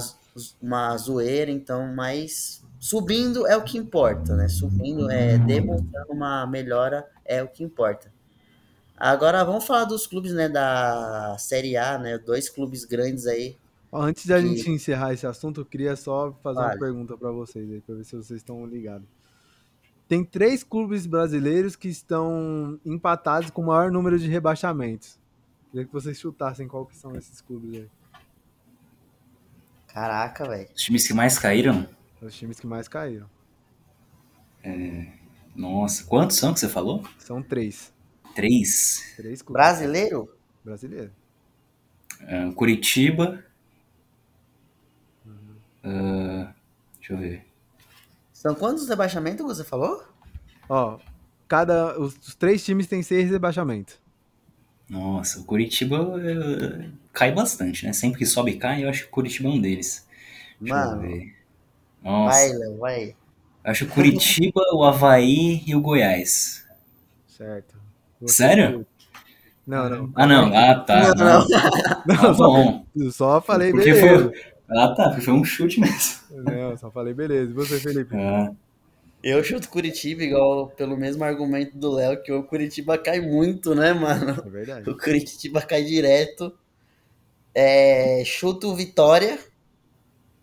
uma 0.60 0.96
zoeira, 0.96 1.48
então, 1.48 1.94
mas 1.94 2.64
subindo 2.80 3.46
é 3.46 3.56
o 3.56 3.62
que 3.62 3.78
importa, 3.78 4.34
né? 4.34 4.48
Subindo, 4.48 5.08
é, 5.12 5.38
demonstrando 5.38 6.12
uma 6.12 6.44
melhora 6.44 7.08
é 7.24 7.40
o 7.40 7.46
que 7.46 7.62
importa. 7.62 8.12
Agora 8.96 9.44
vamos 9.44 9.64
falar 9.64 9.84
dos 9.84 10.08
clubes, 10.08 10.32
né, 10.32 10.48
da 10.48 11.36
Série 11.38 11.76
A, 11.76 11.96
né? 11.96 12.18
Dois 12.18 12.48
clubes 12.48 12.84
grandes 12.84 13.28
aí. 13.28 13.56
Antes 13.92 14.26
de 14.26 14.34
a 14.34 14.40
gente 14.40 14.70
encerrar 14.70 15.14
esse 15.14 15.26
assunto, 15.26 15.62
eu 15.62 15.64
queria 15.64 15.96
só 15.96 16.32
fazer 16.42 16.60
vale. 16.60 16.74
uma 16.74 16.78
pergunta 16.78 17.16
para 17.16 17.30
vocês 17.30 17.70
aí, 17.70 17.80
para 17.80 17.94
ver 17.94 18.04
se 18.04 18.16
vocês 18.16 18.38
estão 18.38 18.66
ligados. 18.66 19.08
Tem 20.06 20.24
três 20.24 20.62
clubes 20.62 21.06
brasileiros 21.06 21.76
que 21.76 21.88
estão 21.88 22.78
empatados 22.84 23.50
com 23.50 23.62
o 23.62 23.66
maior 23.66 23.90
número 23.90 24.18
de 24.18 24.28
rebaixamentos. 24.28 25.18
Queria 25.70 25.86
que 25.86 25.92
vocês 25.92 26.18
chutassem 26.18 26.66
qual 26.66 26.86
que 26.86 26.96
são 26.96 27.14
esses 27.14 27.40
clubes 27.40 27.74
aí. 27.74 27.90
Caraca, 29.88 30.48
velho. 30.48 30.68
Os 30.74 30.82
times 30.82 31.06
que 31.06 31.14
mais 31.14 31.38
caíram? 31.38 31.88
Os 32.22 32.34
times 32.34 32.60
que 32.60 32.66
mais 32.66 32.88
caíram. 32.88 33.28
É... 34.62 35.12
Nossa, 35.54 36.04
quantos 36.04 36.36
são 36.36 36.54
que 36.54 36.60
você 36.60 36.68
falou? 36.68 37.04
São 37.18 37.42
três. 37.42 37.92
Três? 38.34 39.14
Três 39.16 39.42
clubes. 39.42 39.62
Brasileiro? 39.62 40.34
Brasileiro. 40.64 41.10
Uh, 42.22 42.52
Curitiba. 42.54 43.44
Uh, 45.88 46.48
deixa 46.98 47.12
eu 47.12 47.16
ver. 47.16 47.44
São 48.32 48.54
quantos 48.54 48.88
rebaixamentos 48.88 49.44
você 49.44 49.64
falou? 49.64 50.04
Ó, 50.68 50.98
cada, 51.48 51.98
os, 51.98 52.14
os 52.18 52.34
três 52.34 52.64
times 52.64 52.86
têm 52.86 53.02
seis 53.02 53.30
rebaixamentos. 53.30 53.98
Nossa, 54.88 55.40
o 55.40 55.44
Curitiba 55.44 56.00
uh, 56.00 56.92
cai 57.12 57.32
bastante, 57.32 57.86
né? 57.86 57.92
Sempre 57.92 58.18
que 58.18 58.26
sobe 58.26 58.52
e 58.52 58.58
cai, 58.58 58.84
eu 58.84 58.88
acho 58.88 59.02
que 59.02 59.08
o 59.08 59.12
Curitiba 59.12 59.48
é 59.48 59.52
um 59.52 59.60
deles. 59.60 60.06
Deixa 60.60 60.74
Mano, 60.74 61.04
eu 61.04 61.08
ver. 61.08 61.34
Nossa. 62.02 62.38
Vai, 62.38 62.52
Léo, 62.52 62.78
vai. 62.78 63.04
Eu 63.64 63.70
acho 63.70 63.84
o 63.84 63.88
Curitiba, 63.88 64.60
o 64.72 64.84
Havaí 64.84 65.62
e 65.66 65.74
o 65.74 65.80
Goiás. 65.80 66.66
Certo. 67.26 67.76
Você 68.20 68.34
Sério? 68.34 68.86
Não, 69.66 69.90
não. 69.90 70.12
Ah, 70.14 70.26
não. 70.26 70.56
Ah, 70.56 70.74
tá. 70.80 71.14
Não, 71.14 71.24
não. 71.24 71.48
não. 71.48 71.48
Ah, 72.30 72.32
bom. 72.32 72.86
Só, 72.96 73.10
só 73.10 73.40
falei 73.40 73.70
porque 73.70 73.92
beleza. 73.92 74.30
Foi... 74.30 74.57
Ah, 74.70 74.94
tá. 74.94 75.20
Foi 75.20 75.32
um 75.32 75.44
chute 75.44 75.80
mesmo. 75.80 76.20
Não, 76.30 76.76
só 76.76 76.90
falei 76.90 77.14
beleza. 77.14 77.50
E 77.50 77.54
você, 77.54 77.78
Felipe? 77.78 78.14
Ah. 78.16 78.52
Eu 79.22 79.42
chuto 79.42 79.68
Curitiba 79.68 80.22
igual 80.22 80.68
pelo 80.68 80.96
mesmo 80.96 81.24
argumento 81.24 81.76
do 81.76 81.90
Léo, 81.92 82.22
que 82.22 82.30
o 82.30 82.44
Curitiba 82.44 82.96
cai 82.96 83.20
muito, 83.20 83.74
né, 83.74 83.92
mano? 83.92 84.42
É 84.46 84.48
verdade. 84.48 84.88
O 84.88 84.96
Curitiba 84.96 85.60
cai 85.60 85.82
direto. 85.84 86.56
É, 87.52 88.22
chuto 88.24 88.76
Vitória, 88.76 89.36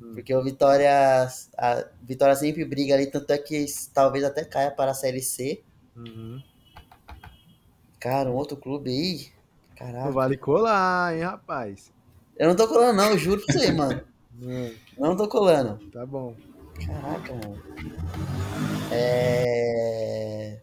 hum. 0.01 0.13
porque 0.13 0.35
o 0.35 0.43
Vitória, 0.43 1.27
a 1.57 1.85
Vitória 2.03 2.35
sempre 2.35 2.65
briga 2.65 2.93
ali, 2.93 3.05
tanto 3.07 3.31
é 3.31 3.37
que 3.37 3.65
talvez 3.93 4.25
até 4.25 4.43
caia 4.43 4.71
para 4.71 4.91
a 4.91 4.95
Série 4.95 5.21
C. 5.21 5.61
Uhum. 5.95 6.41
Cara, 7.97 8.29
um 8.29 8.35
outro 8.35 8.57
clube 8.57 8.89
aí. 8.89 9.27
Caraca. 9.77 10.11
Vale 10.11 10.35
colar, 10.35 11.15
hein, 11.15 11.23
rapaz? 11.23 11.93
Eu 12.37 12.49
não 12.49 12.55
tô 12.55 12.67
colando, 12.67 12.97
não, 12.97 13.11
eu 13.11 13.17
juro 13.17 13.41
pra 13.45 13.53
você, 13.53 13.71
mano. 13.71 14.01
Hum. 14.41 14.73
Não 14.97 15.15
tô 15.15 15.27
colando. 15.27 15.77
Tá 15.91 16.05
bom. 16.05 16.35
Caraca, 16.85 17.33
mano. 17.33 17.61
É... 18.91 20.61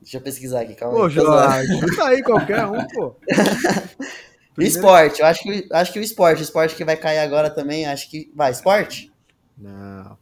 Deixa 0.00 0.16
eu 0.16 0.22
pesquisar 0.22 0.60
aqui, 0.62 0.74
calma 0.74 0.96
pô, 0.96 1.04
aí. 1.04 1.10
Jorge, 1.10 1.80
chuta 1.80 2.04
aí 2.04 2.22
qualquer 2.22 2.64
um, 2.64 2.86
pô. 2.86 3.16
Primeiro... 4.54 4.76
Esporte, 4.76 5.20
eu 5.20 5.26
acho 5.26 5.42
que, 5.42 5.68
acho 5.70 5.92
que 5.92 5.98
o 5.98 6.02
esporte, 6.02 6.40
o 6.40 6.42
esporte 6.42 6.74
que 6.74 6.84
vai 6.84 6.96
cair 6.96 7.18
agora 7.18 7.50
também, 7.50 7.86
acho 7.86 8.10
que. 8.10 8.32
Vai, 8.34 8.50
esporte? 8.50 9.12
Não. 9.56 10.18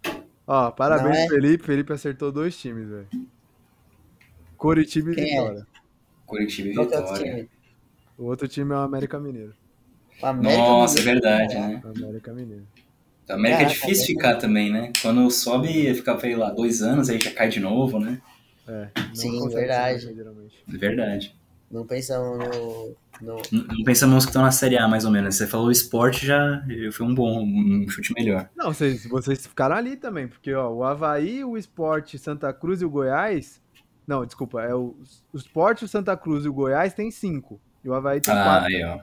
Ó, 0.47 0.71
parabéns, 0.71 1.17
é? 1.17 1.29
Felipe. 1.29 1.65
Felipe 1.65 1.93
acertou 1.93 2.33
dois 2.33 2.57
times, 2.57 2.89
velho. 2.89 3.09
Curitiba 4.57 5.13
e 5.13 5.15
Quem 5.15 5.25
é? 5.25 5.41
Vitória. 5.41 5.61
É? 5.61 5.81
Curitiba 6.27 6.69
e 6.69 6.73
Vitória. 6.73 7.49
O 8.19 8.25
outro 8.25 8.49
time 8.49 8.73
é 8.73 8.77
o 8.77 8.81
América 8.81 9.21
Mineiro. 9.21 9.55
América 10.23 10.59
Nossa, 10.59 10.99
Mineiro. 10.99 11.19
é 11.19 11.21
verdade, 11.21 11.55
né? 11.55 11.83
América 11.85 12.33
Mineiro. 12.33 12.67
A 13.29 13.35
América 13.35 13.59
Caraca, 13.59 13.77
é 13.77 13.81
difícil 13.81 14.07
ficar 14.07 14.37
também, 14.37 14.73
né? 14.73 14.93
Quando 15.03 15.31
sobe, 15.31 15.93
fica, 15.95 16.19
sei 16.19 16.37
lá, 16.37 16.51
dois 16.51 16.81
anos, 16.83 17.11
aí 17.11 17.21
já 17.21 17.33
cai 17.33 17.49
de 17.49 17.61
novo, 17.61 17.99
né? 17.99 18.21
É. 18.69 18.89
Sim, 19.15 19.49
verdade. 19.49 20.09
É 20.73 20.77
verdade. 20.77 21.37
Não 21.71 21.85
pensamos 21.85 22.39
no, 22.39 22.97
no... 23.21 23.43
Não 23.51 23.85
pensamos 23.85 24.15
nos 24.15 24.25
que 24.25 24.31
estão 24.31 24.43
na 24.43 24.53
Série 24.53 24.79
A, 24.79 24.87
mais 24.87 25.05
ou 25.05 25.11
menos. 25.11 25.35
Você 25.35 25.47
falou 25.47 25.67
o 25.67 25.73
esporte, 25.73 26.25
já 26.25 26.65
foi 26.93 27.07
um 27.07 27.15
bom, 27.15 27.43
um 27.43 27.89
chute 27.89 28.13
melhor. 28.15 28.49
Não, 28.55 28.73
vocês, 28.73 29.05
vocês 29.07 29.47
ficaram 29.47 29.75
ali 29.75 29.97
também, 29.97 30.29
porque 30.29 30.55
ó, 30.55 30.71
o 30.71 30.85
Havaí, 30.85 31.45
o 31.45 31.57
Esporte, 31.57 32.19
Santa 32.19 32.53
Cruz 32.53 32.81
e 32.81 32.85
o 32.85 32.91
Goiás. 32.91 33.61
Não, 34.07 34.25
desculpa, 34.25 34.63
é 34.63 34.73
o, 34.73 34.97
o 35.33 35.37
Esporte, 35.37 35.85
o 35.85 35.89
Santa 35.89 36.17
Cruz 36.17 36.45
e 36.45 36.49
o 36.49 36.53
Goiás 36.53 36.95
tem 36.95 37.11
cinco. 37.11 37.61
E 37.85 37.89
o 37.89 37.95
Havaí 37.95 38.21
tem 38.21 38.33
ah, 38.33 38.43
quatro. 38.43 38.69
Aí, 38.69 38.85
ó. 38.85 39.01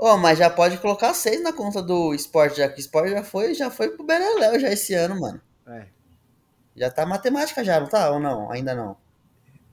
Oh, 0.00 0.16
mas 0.16 0.38
já 0.38 0.48
pode 0.48 0.78
colocar 0.78 1.12
seis 1.12 1.42
na 1.42 1.52
conta 1.52 1.82
do 1.82 2.14
esporte, 2.14 2.58
já 2.58 2.68
que 2.68 2.76
o 2.76 2.80
esporte 2.80 3.10
já 3.10 3.24
foi, 3.24 3.52
já 3.52 3.68
foi 3.68 3.88
pro 3.88 4.06
Beleléu 4.06 4.60
já 4.60 4.70
esse 4.70 4.94
ano, 4.94 5.18
mano. 5.18 5.40
É. 5.66 5.86
Já 6.76 6.88
tá 6.88 7.04
matemática 7.04 7.64
já, 7.64 7.80
não 7.80 7.88
tá? 7.88 8.08
Ou 8.12 8.20
não? 8.20 8.52
Ainda 8.52 8.76
não? 8.76 8.96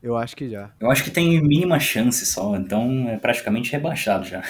Eu 0.01 0.17
acho 0.17 0.35
que 0.35 0.49
já. 0.49 0.71
Eu 0.79 0.89
acho 0.89 1.03
que 1.03 1.11
tem 1.11 1.39
mínima 1.43 1.79
chance 1.79 2.25
só, 2.25 2.55
então 2.55 3.07
é 3.07 3.17
praticamente 3.17 3.71
rebaixado 3.71 4.25
já. 4.25 4.43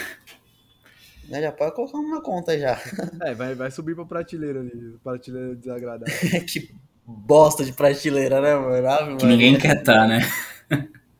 É, 1.29 1.41
já 1.41 1.51
pode 1.51 1.75
colocar 1.75 1.97
uma 1.97 2.21
conta 2.21 2.57
já. 2.57 2.79
É, 3.23 3.33
vai, 3.33 3.53
vai 3.53 3.69
subir 3.69 3.95
pra 3.95 4.05
prateleira 4.05 4.61
ali, 4.61 4.97
prateleira 5.03 5.55
desagradável. 5.55 6.13
que 6.47 6.73
bosta 7.05 7.65
de 7.65 7.73
prateleira, 7.73 8.39
né, 8.39 8.55
mano? 8.55 9.17
que 9.17 9.25
ninguém 9.25 9.57
quer 9.57 9.77
estar, 9.77 9.93
tá, 9.93 10.07
né? 10.07 10.21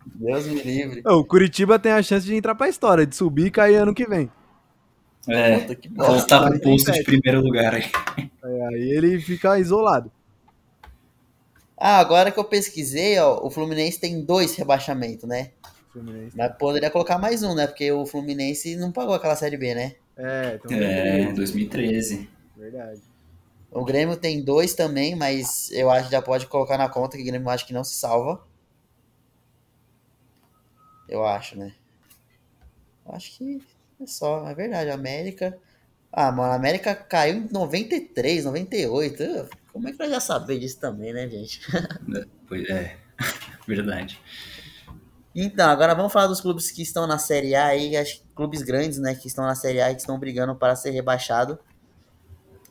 Deus 0.06 0.48
me 0.48 0.62
livre. 0.62 1.02
O 1.06 1.26
Curitiba 1.26 1.78
tem 1.78 1.92
a 1.92 2.02
chance 2.02 2.26
de 2.26 2.36
entrar 2.36 2.56
pra 2.56 2.70
história, 2.70 3.06
de 3.06 3.16
subir 3.16 3.48
e 3.48 3.52
cair 3.52 3.76
ano 3.76 3.94
que 3.94 4.08
vem. 4.08 4.32
É, 5.28 5.66
voltar 5.96 6.50
pro 6.50 6.60
posto 6.60 6.92
de 6.92 7.04
primeiro 7.04 7.42
lugar 7.42 7.74
aí. 7.74 7.90
É, 8.44 8.68
aí 8.68 8.92
ele 8.92 9.20
fica 9.20 9.58
isolado. 9.60 10.12
Ah, 11.78 12.00
agora 12.00 12.32
que 12.32 12.40
eu 12.40 12.44
pesquisei, 12.44 13.20
ó, 13.20 13.46
o 13.46 13.50
Fluminense 13.50 14.00
tem 14.00 14.24
dois 14.24 14.56
rebaixamentos, 14.56 15.28
né? 15.28 15.52
Fluminense. 15.92 16.38
Mas 16.38 16.56
poderia 16.58 16.90
colocar 16.90 17.18
mais 17.18 17.44
um, 17.44 17.54
né? 17.56 17.68
Porque 17.68 17.92
o 17.92 18.06
Fluminense 18.06 18.76
não 18.76 18.92
pagou 18.92 19.14
aquela 19.14 19.36
Série 19.36 19.58
B, 19.58 19.74
né? 19.76 19.96
É, 20.18 20.60
então 20.64 20.78
é 20.78 21.34
2013. 21.34 22.30
Verdade. 22.56 23.02
O 23.72 23.84
Grêmio 23.84 24.16
tem 24.16 24.42
dois 24.42 24.74
também, 24.74 25.16
mas 25.16 25.70
eu 25.72 25.90
acho 25.90 26.06
que 26.06 26.12
já 26.12 26.22
pode 26.22 26.48
colocar 26.48 26.78
na 26.78 26.88
conta 26.88 27.18
que 27.18 27.24
o 27.24 27.26
Grêmio 27.26 27.50
acho 27.50 27.68
que 27.68 27.74
não 27.74 27.84
se 27.84 27.96
salva. 27.96 28.42
Eu 31.10 31.26
acho, 31.26 31.58
né? 31.58 31.74
Eu 33.06 33.14
acho 33.14 33.38
que 33.38 33.62
é 34.00 34.06
só, 34.06 34.48
é 34.48 34.56
verdade. 34.56 34.90
A 34.90 34.94
América. 34.94 35.58
Ah, 36.12 36.32
mano, 36.32 36.54
a 36.54 36.56
América 36.56 36.96
caiu 36.96 37.38
em 37.38 37.52
93, 37.52 38.46
98. 38.46 39.24
Uh, 39.24 39.50
Como 39.74 39.88
é 39.88 39.92
que 39.92 40.00
nós 40.00 40.10
já 40.10 40.20
saber 40.20 40.60
disso 40.60 40.80
também, 40.80 41.14
né, 41.14 41.28
gente? 41.28 41.62
Pois 42.48 42.70
é, 42.70 42.96
verdade. 43.68 44.22
Então, 45.36 45.70
agora 45.70 45.96
vamos 45.96 46.14
falar 46.14 46.28
dos 46.28 46.40
clubes 46.40 46.72
que 46.72 46.82
estão 46.82 47.08
na 47.08 47.18
Série 47.18 47.56
A 47.56 47.66
aí, 47.66 47.98
acho 47.98 48.22
que 48.22 48.28
clubes 48.36 48.62
grandes, 48.62 49.00
né, 49.00 49.16
que 49.16 49.28
estão 49.28 49.44
na 49.44 49.56
Série 49.56 49.82
A 49.82 49.92
e 49.92 49.96
que 49.96 50.02
estão 50.02 50.18
brigando 50.20 50.56
para 50.56 50.76
ser 50.76 50.92
rebaixado. 50.92 51.60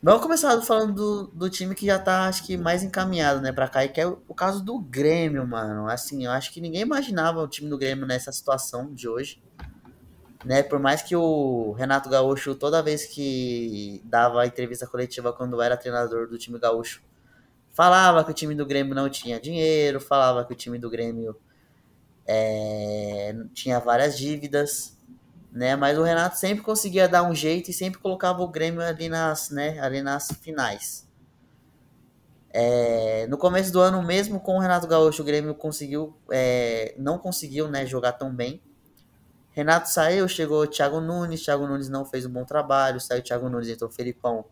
Vamos 0.03 0.23
começar 0.23 0.61
falando 0.63 0.95
do, 0.95 1.27
do 1.29 1.51
time 1.51 1.75
que 1.75 1.87
já 1.87 1.99
tá, 1.99 2.29
acho 2.29 2.45
que, 2.45 2.57
mais 2.57 2.83
encaminhado, 2.83 3.41
né, 3.41 3.53
pra 3.53 3.69
cair, 3.69 3.91
que 3.91 4.01
é 4.01 4.07
o, 4.07 4.23
o 4.29 4.35
caso 4.35 4.65
do 4.65 4.79
Grêmio, 4.79 5.47
mano. 5.47 5.89
Assim, 5.89 6.25
eu 6.25 6.31
acho 6.31 6.53
que 6.53 6.61
ninguém 6.61 6.83
imaginava 6.83 7.43
o 7.43 7.49
time 7.49 7.69
do 7.69 7.77
Grêmio 7.77 8.07
nessa 8.07 8.31
situação 8.31 8.95
de 8.95 9.09
hoje. 9.09 9.43
Né, 10.45 10.63
por 10.63 10.79
mais 10.79 11.01
que 11.01 11.17
o 11.17 11.73
Renato 11.73 12.11
Gaúcho, 12.11 12.55
toda 12.55 12.83
vez 12.83 13.07
que 13.07 14.03
dava 14.05 14.47
entrevista 14.47 14.87
coletiva 14.87 15.33
quando 15.33 15.61
era 15.63 15.75
treinador 15.75 16.29
do 16.29 16.37
time 16.37 16.59
gaúcho, 16.59 17.03
falava 17.73 18.23
que 18.23 18.31
o 18.31 18.35
time 18.35 18.55
do 18.55 18.67
Grêmio 18.67 18.95
não 18.95 19.09
tinha 19.09 19.41
dinheiro, 19.41 20.01
falava 20.01 20.45
que 20.45 20.53
o 20.53 20.57
time 20.57 20.79
do 20.79 20.91
Grêmio 20.91 21.35
é, 22.27 23.35
tinha 23.53 23.79
várias 23.81 24.19
dívidas, 24.19 24.97
né? 25.53 25.77
Mas 25.77 25.99
o 25.99 26.03
Renato 26.03 26.37
sempre 26.37 26.65
conseguia 26.65 27.09
dar 27.09 27.23
um 27.23 27.35
jeito 27.35 27.71
e 27.71 27.75
sempre 27.75 28.01
colocava 28.01 28.43
o 28.43 28.49
Grêmio 28.49 28.83
ali 28.83 29.09
nas, 29.09 29.51
né, 29.51 29.79
ali 29.81 30.03
nas 30.03 30.29
finais. 30.43 31.09
É, 32.51 33.27
no 33.27 33.37
começo 33.37 33.73
do 33.73 33.81
ano, 33.81 34.01
mesmo 34.03 34.39
com 34.39 34.57
o 34.57 34.61
Renato 34.61 34.87
Gaúcho, 34.87 35.23
o 35.23 35.25
Grêmio 35.25 35.55
conseguiu, 35.55 36.17
é, 36.31 36.95
não 36.97 37.19
conseguiu 37.19 37.69
né, 37.69 37.85
jogar 37.85 38.13
tão 38.13 38.33
bem. 38.33 38.63
Renato 39.55 39.89
saiu, 39.89 40.27
chegou 40.27 40.67
Thiago 40.67 41.01
Nunes, 41.01 41.45
Thiago 41.45 41.65
Nunes 41.65 41.89
não 41.89 42.05
fez 42.05 42.27
um 42.27 42.31
bom 42.31 42.45
trabalho, 42.45 43.01
saiu 43.01 43.23
Thiago 43.23 43.49
Nunes, 43.49 43.69
entrou 43.69 43.89
Felipão. 43.89 44.45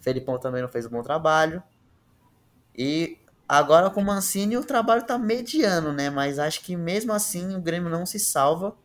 Felipão 0.00 0.36
também 0.36 0.60
não 0.60 0.68
fez 0.68 0.84
um 0.84 0.90
bom 0.90 1.00
trabalho. 1.00 1.62
E 2.76 3.18
agora 3.48 3.88
com 3.88 4.00
o 4.00 4.04
Mancini 4.04 4.56
o 4.56 4.64
trabalho 4.64 5.06
tá 5.06 5.16
mediano, 5.16 5.92
né? 5.92 6.10
Mas 6.10 6.40
acho 6.40 6.60
que 6.64 6.74
mesmo 6.74 7.12
assim 7.12 7.54
o 7.54 7.60
Grêmio 7.60 7.88
não 7.88 8.04
se 8.04 8.18
salva. 8.18 8.76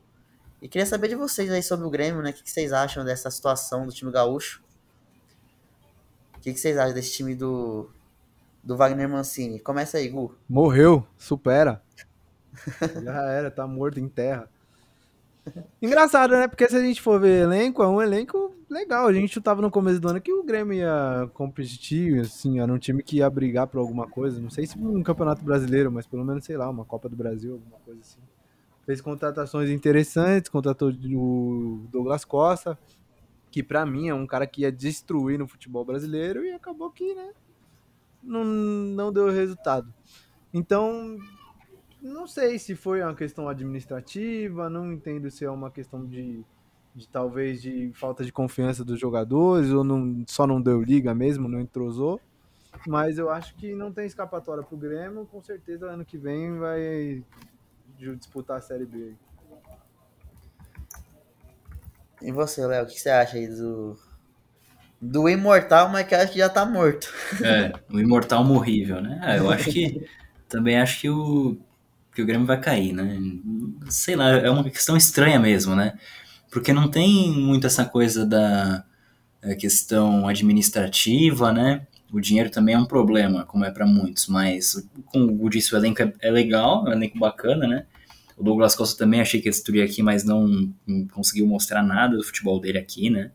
E 0.62 0.70
queria 0.70 0.86
saber 0.86 1.08
de 1.08 1.16
vocês 1.16 1.52
aí 1.52 1.64
sobre 1.64 1.88
o 1.88 1.90
Grêmio, 1.90 2.22
né? 2.22 2.30
O 2.30 2.34
que 2.34 2.48
vocês 2.48 2.72
acham 2.72 3.04
dessa 3.04 3.32
situação 3.32 3.88
do 3.88 3.92
time 3.92 4.12
gaúcho? 4.12 4.64
O 6.36 6.40
que 6.40 6.56
vocês 6.56 6.78
acham 6.78 6.94
desse 6.94 7.14
time 7.14 7.34
do, 7.34 7.90
do 8.64 8.78
Wagner 8.78 9.10
Mancini? 9.10 9.60
Começa 9.60 9.98
aí, 9.98 10.08
Gu. 10.08 10.38
Morreu, 10.48 11.06
supera. 11.18 11.82
Já 13.04 13.24
era, 13.24 13.50
tá 13.50 13.66
morto 13.66 14.00
em 14.00 14.08
terra. 14.08 14.48
Engraçado, 15.82 16.32
né? 16.32 16.48
Porque 16.48 16.68
se 16.68 16.76
a 16.76 16.82
gente 16.82 17.02
for 17.02 17.20
ver 17.20 17.44
elenco, 17.44 17.82
é 17.84 17.88
um 17.88 18.02
elenco 18.02 18.56
legal. 18.70 19.08
A 19.08 19.14
gente 19.14 19.34
chutava 19.34 19.62
no 19.62 19.72
começo 19.72 20.00
do 20.00 20.10
ano 20.10 20.22
que 20.22 20.34
o 20.34 20.44
Grêmio 20.44 20.74
ia 20.74 21.30
competir, 21.34 22.22
assim, 22.22 22.60
era 22.60 22.72
um 22.72 22.78
time 22.78 23.04
que 23.04 23.18
ia 23.18 23.30
brigar 23.30 23.68
por 23.68 23.80
alguma 23.80 24.08
coisa. 24.08 24.40
Não 24.40 24.50
sei 24.50 24.66
se 24.66 24.78
um 24.78 25.04
campeonato 25.04 25.44
brasileiro, 25.44 25.92
mas 25.92 26.06
pelo 26.06 26.26
menos, 26.26 26.46
sei 26.46 26.58
lá, 26.58 26.70
uma 26.70 26.86
Copa 26.86 27.08
do 27.10 27.16
Brasil, 27.16 27.54
alguma 27.54 27.80
coisa 27.80 28.02
assim. 28.02 28.20
Fez 28.86 29.02
contratações 29.02 29.70
interessantes, 29.70 30.50
contratou 30.50 30.90
o 30.90 31.88
Douglas 31.92 32.24
Costa, 32.24 32.78
que 33.52 33.62
para 33.62 33.86
mim 33.86 34.08
é 34.08 34.14
um 34.14 34.26
cara 34.26 34.48
que 34.48 34.62
ia 34.62 34.72
destruir 34.72 35.38
no 35.38 35.48
futebol 35.48 35.84
brasileiro 35.84 36.44
e 36.46 36.52
acabou 36.52 36.90
que, 36.90 37.14
né, 37.14 37.32
não, 38.24 38.44
não 38.44 39.12
deu 39.12 39.30
resultado. 39.30 39.94
Então, 40.54 41.18
não 42.08 42.28
sei 42.28 42.58
se 42.58 42.76
foi 42.76 43.02
uma 43.02 43.16
questão 43.16 43.48
administrativa, 43.48 44.70
não 44.70 44.92
entendo 44.92 45.30
se 45.30 45.46
é 45.46 45.50
uma 45.50 45.70
questão 45.70 46.06
de, 46.06 46.44
de 46.96 47.08
talvez 47.08 47.62
de 47.62 47.92
falta 47.94 48.24
de 48.24 48.32
confiança 48.32 48.84
dos 48.84 49.00
jogadores 49.00 49.72
ou 49.72 49.84
não, 49.84 50.24
só 50.28 50.48
não 50.48 50.62
deu 50.62 50.82
liga 50.82 51.14
mesmo, 51.14 51.48
não 51.48 51.60
entrosou. 51.60 52.20
Mas 52.88 53.18
eu 53.18 53.30
acho 53.30 53.56
que 53.56 53.74
não 53.74 53.92
tem 53.92 54.06
escapatória 54.06 54.64
pro 54.64 54.78
Grêmio, 54.78 55.26
com 55.26 55.42
certeza 55.42 55.88
ano 55.88 56.06
que 56.06 56.18
vem 56.18 56.58
vai 56.58 57.24
disputar 58.18 58.58
a 58.58 58.62
Série 58.62 58.86
B. 58.86 59.14
E 62.22 62.32
você, 62.32 62.66
Léo, 62.66 62.84
o 62.84 62.88
que 62.88 63.00
você 63.00 63.10
acha 63.10 63.38
aí 63.38 63.48
do, 63.48 63.98
do 65.00 65.30
imortal, 65.30 65.90
mas 65.90 66.08
que 66.08 66.16
acho 66.16 66.34
que 66.34 66.40
já 66.40 66.50
tá 66.50 66.66
morto? 66.66 67.14
É, 67.44 67.72
o 67.92 68.00
imortal 68.00 68.44
morrível, 68.44 69.02
né? 69.02 69.20
Ah, 69.22 69.38
eu 69.38 69.50
acho 69.50 69.70
que 69.72 70.08
também 70.50 70.80
acho 70.80 71.02
que 71.02 71.10
o 71.10 71.58
que 72.18 72.22
o 72.24 72.26
Grêmio 72.26 72.48
vai 72.48 72.60
cair, 72.60 72.94
né? 72.94 73.16
Sei 73.90 74.16
lá, 74.16 74.32
é 74.32 74.50
uma 74.50 74.64
questão 74.64 74.98
estranha 74.98 75.40
mesmo, 75.40 75.76
né? 75.76 75.94
Porque 76.50 76.74
não 76.74 76.90
tem 76.90 77.32
muito 77.32 77.68
essa 77.68 77.86
coisa 77.86 78.26
da 78.26 78.84
é, 79.40 79.54
questão 79.54 80.28
administrativa, 80.28 81.54
né? 81.54 81.86
O 82.12 82.20
dinheiro 82.20 82.50
também 82.50 82.74
é 82.74 82.80
um 82.80 82.88
problema, 82.88 83.46
como 83.46 83.66
é 83.66 83.70
para 83.70 83.86
muitos, 83.86 84.26
mas 84.26 84.84
como 85.06 85.46
o 85.46 85.48
disse, 85.48 85.76
o 85.76 85.78
elenco 85.78 86.02
é, 86.02 86.12
é 86.20 86.32
legal, 86.32 86.88
é 86.88 86.90
um 86.90 86.94
elenco 86.94 87.20
bacana, 87.20 87.68
né? 87.68 87.86
O 88.36 88.44
Douglas 88.44 88.74
Costa 88.74 88.98
também 88.98 89.22
achei 89.22 89.40
que 89.40 89.48
ele 89.50 89.82
aqui, 89.84 90.02
mas 90.02 90.24
não, 90.24 90.74
não 90.88 91.08
conseguiu 91.10 91.46
mostrar 91.46 91.84
nada 91.84 92.18
do 92.18 92.24
futebol 92.24 92.60
dele 92.60 92.80
aqui, 92.80 93.12
né? 93.12 93.30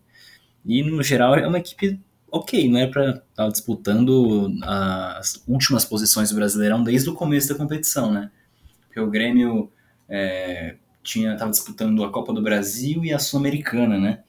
E 0.67 0.83
no 0.83 1.01
geral 1.05 1.37
é 1.37 1.47
uma 1.47 1.59
equipe 1.59 2.01
ok, 2.33 2.69
não 2.69 2.81
é 2.81 2.89
para 2.89 3.11
estar 3.11 3.23
tá 3.37 3.49
disputando 3.49 4.53
as 4.63 5.41
últimas 5.47 5.85
posições 5.85 6.31
do 6.31 6.35
Brasileirão 6.35 6.83
desde 6.83 7.09
o 7.09 7.15
começo 7.15 7.49
da 7.49 7.55
competição, 7.55 8.11
né? 8.13 8.29
Porque 8.93 9.01
o 9.01 9.11
Grêmio 9.11 9.73
é, 10.07 10.77
tinha 11.03 11.33
estava 11.33 11.51
disputando 11.51 12.05
a 12.05 12.13
Copa 12.13 12.31
do 12.31 12.43
Brasil 12.43 13.03
e 13.03 13.11
a 13.11 13.19
Sul-Americana, 13.19 13.99
né? 13.99 14.23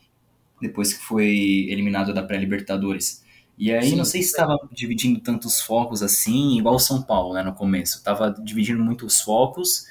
Depois 0.62 0.94
que 0.94 1.04
foi 1.04 1.68
eliminado 1.70 2.14
da 2.14 2.24
pré-Libertadores. 2.24 3.22
E 3.58 3.74
aí 3.74 3.90
Sim, 3.90 3.98
não 3.98 4.06
sei 4.06 4.22
se 4.22 4.30
estava 4.30 4.58
dividindo 4.72 5.20
tantos 5.20 5.60
focos 5.60 6.02
assim, 6.02 6.58
igual 6.58 6.76
o 6.76 6.80
São 6.80 7.02
Paulo, 7.02 7.34
né, 7.34 7.44
no 7.44 7.54
começo. 7.54 7.98
Estava 7.98 8.32
dividindo 8.32 8.82
muitos 8.82 9.20
focos 9.20 9.86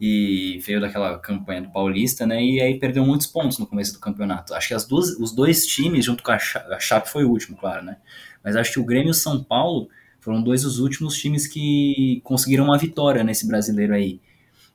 e 0.00 0.58
veio 0.64 0.80
daquela 0.80 1.18
campanha 1.18 1.60
do 1.60 1.70
Paulista, 1.70 2.26
né? 2.26 2.42
E 2.42 2.62
aí 2.62 2.78
perdeu 2.78 3.04
muitos 3.04 3.26
pontos 3.26 3.58
no 3.58 3.66
começo 3.66 3.92
do 3.92 4.00
campeonato. 4.00 4.54
Acho 4.54 4.68
que 4.68 4.74
as 4.74 4.86
duas, 4.86 5.10
os 5.20 5.32
dois 5.32 5.66
times, 5.66 6.06
junto 6.06 6.22
com 6.22 6.32
a 6.32 6.38
Chape, 6.38 6.72
a 6.72 6.80
Chape 6.80 7.10
foi 7.10 7.24
o 7.24 7.30
último, 7.30 7.58
claro, 7.58 7.84
né? 7.84 7.98
Mas 8.42 8.56
acho 8.56 8.72
que 8.72 8.80
o 8.80 8.84
Grêmio 8.84 9.08
e 9.08 9.10
o 9.10 9.14
São 9.14 9.44
Paulo 9.44 9.90
foram 10.24 10.42
dois 10.42 10.62
dos 10.62 10.78
últimos 10.78 11.18
times 11.18 11.46
que 11.46 12.22
conseguiram 12.24 12.64
uma 12.64 12.78
vitória 12.78 13.22
nesse 13.22 13.46
brasileiro 13.46 13.92
aí. 13.92 14.22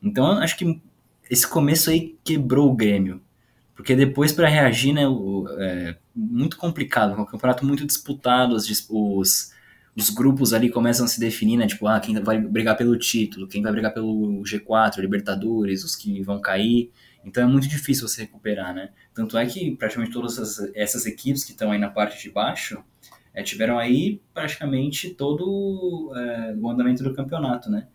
Então, 0.02 0.34
acho 0.34 0.56
que 0.56 0.80
esse 1.28 1.48
começo 1.48 1.90
aí 1.90 2.16
quebrou 2.24 2.70
o 2.70 2.76
Grêmio. 2.76 3.20
Porque 3.74 3.96
depois, 3.96 4.32
para 4.32 4.48
reagir, 4.48 4.94
né, 4.94 5.08
o, 5.08 5.48
é 5.58 5.98
muito 6.16 6.56
complicado, 6.56 7.20
um 7.20 7.26
campeonato 7.26 7.66
muito 7.66 7.84
disputado, 7.84 8.54
os, 8.54 8.88
os, 8.90 9.52
os, 9.96 10.10
grupos 10.12 10.54
ali 10.54 10.70
começam 10.70 11.06
a 11.06 11.08
se 11.08 11.20
definir, 11.20 11.58
né, 11.58 11.66
tipo, 11.66 11.88
ah, 11.88 12.00
quem 12.00 12.22
vai 12.22 12.40
brigar 12.40 12.78
pelo 12.78 12.96
título, 12.96 13.48
quem 13.48 13.64
vai 13.64 13.72
brigar 13.72 13.92
pelo 13.92 14.44
G4, 14.44 15.00
Libertadores, 15.00 15.84
os 15.84 15.96
que 15.96 16.22
vão 16.22 16.40
cair. 16.40 16.92
Então 17.26 17.42
é 17.42 17.48
muito 17.48 17.68
difícil 17.68 18.08
você 18.08 18.22
recuperar, 18.22 18.74
né? 18.74 18.92
Tanto 19.16 19.36
é 19.36 19.46
que 19.48 19.76
praticamente 19.76 20.14
todas 20.14 20.38
essas, 20.38 20.72
essas 20.76 21.06
equipes 21.08 21.44
que 21.44 21.52
estão 21.52 21.72
aí 21.72 21.80
na 21.80 21.90
parte 21.90 22.22
de 22.22 22.30
baixo, 22.30 22.84
é, 23.34 23.44
tiveram 23.44 23.78
aí 23.78 24.22
praticamente 24.34 25.10
todo 25.10 26.12
é, 26.16 26.56
o 26.60 26.70
andamento 26.70 27.04
do 27.04 27.14
campeonato, 27.14 27.70
né? 27.70 27.88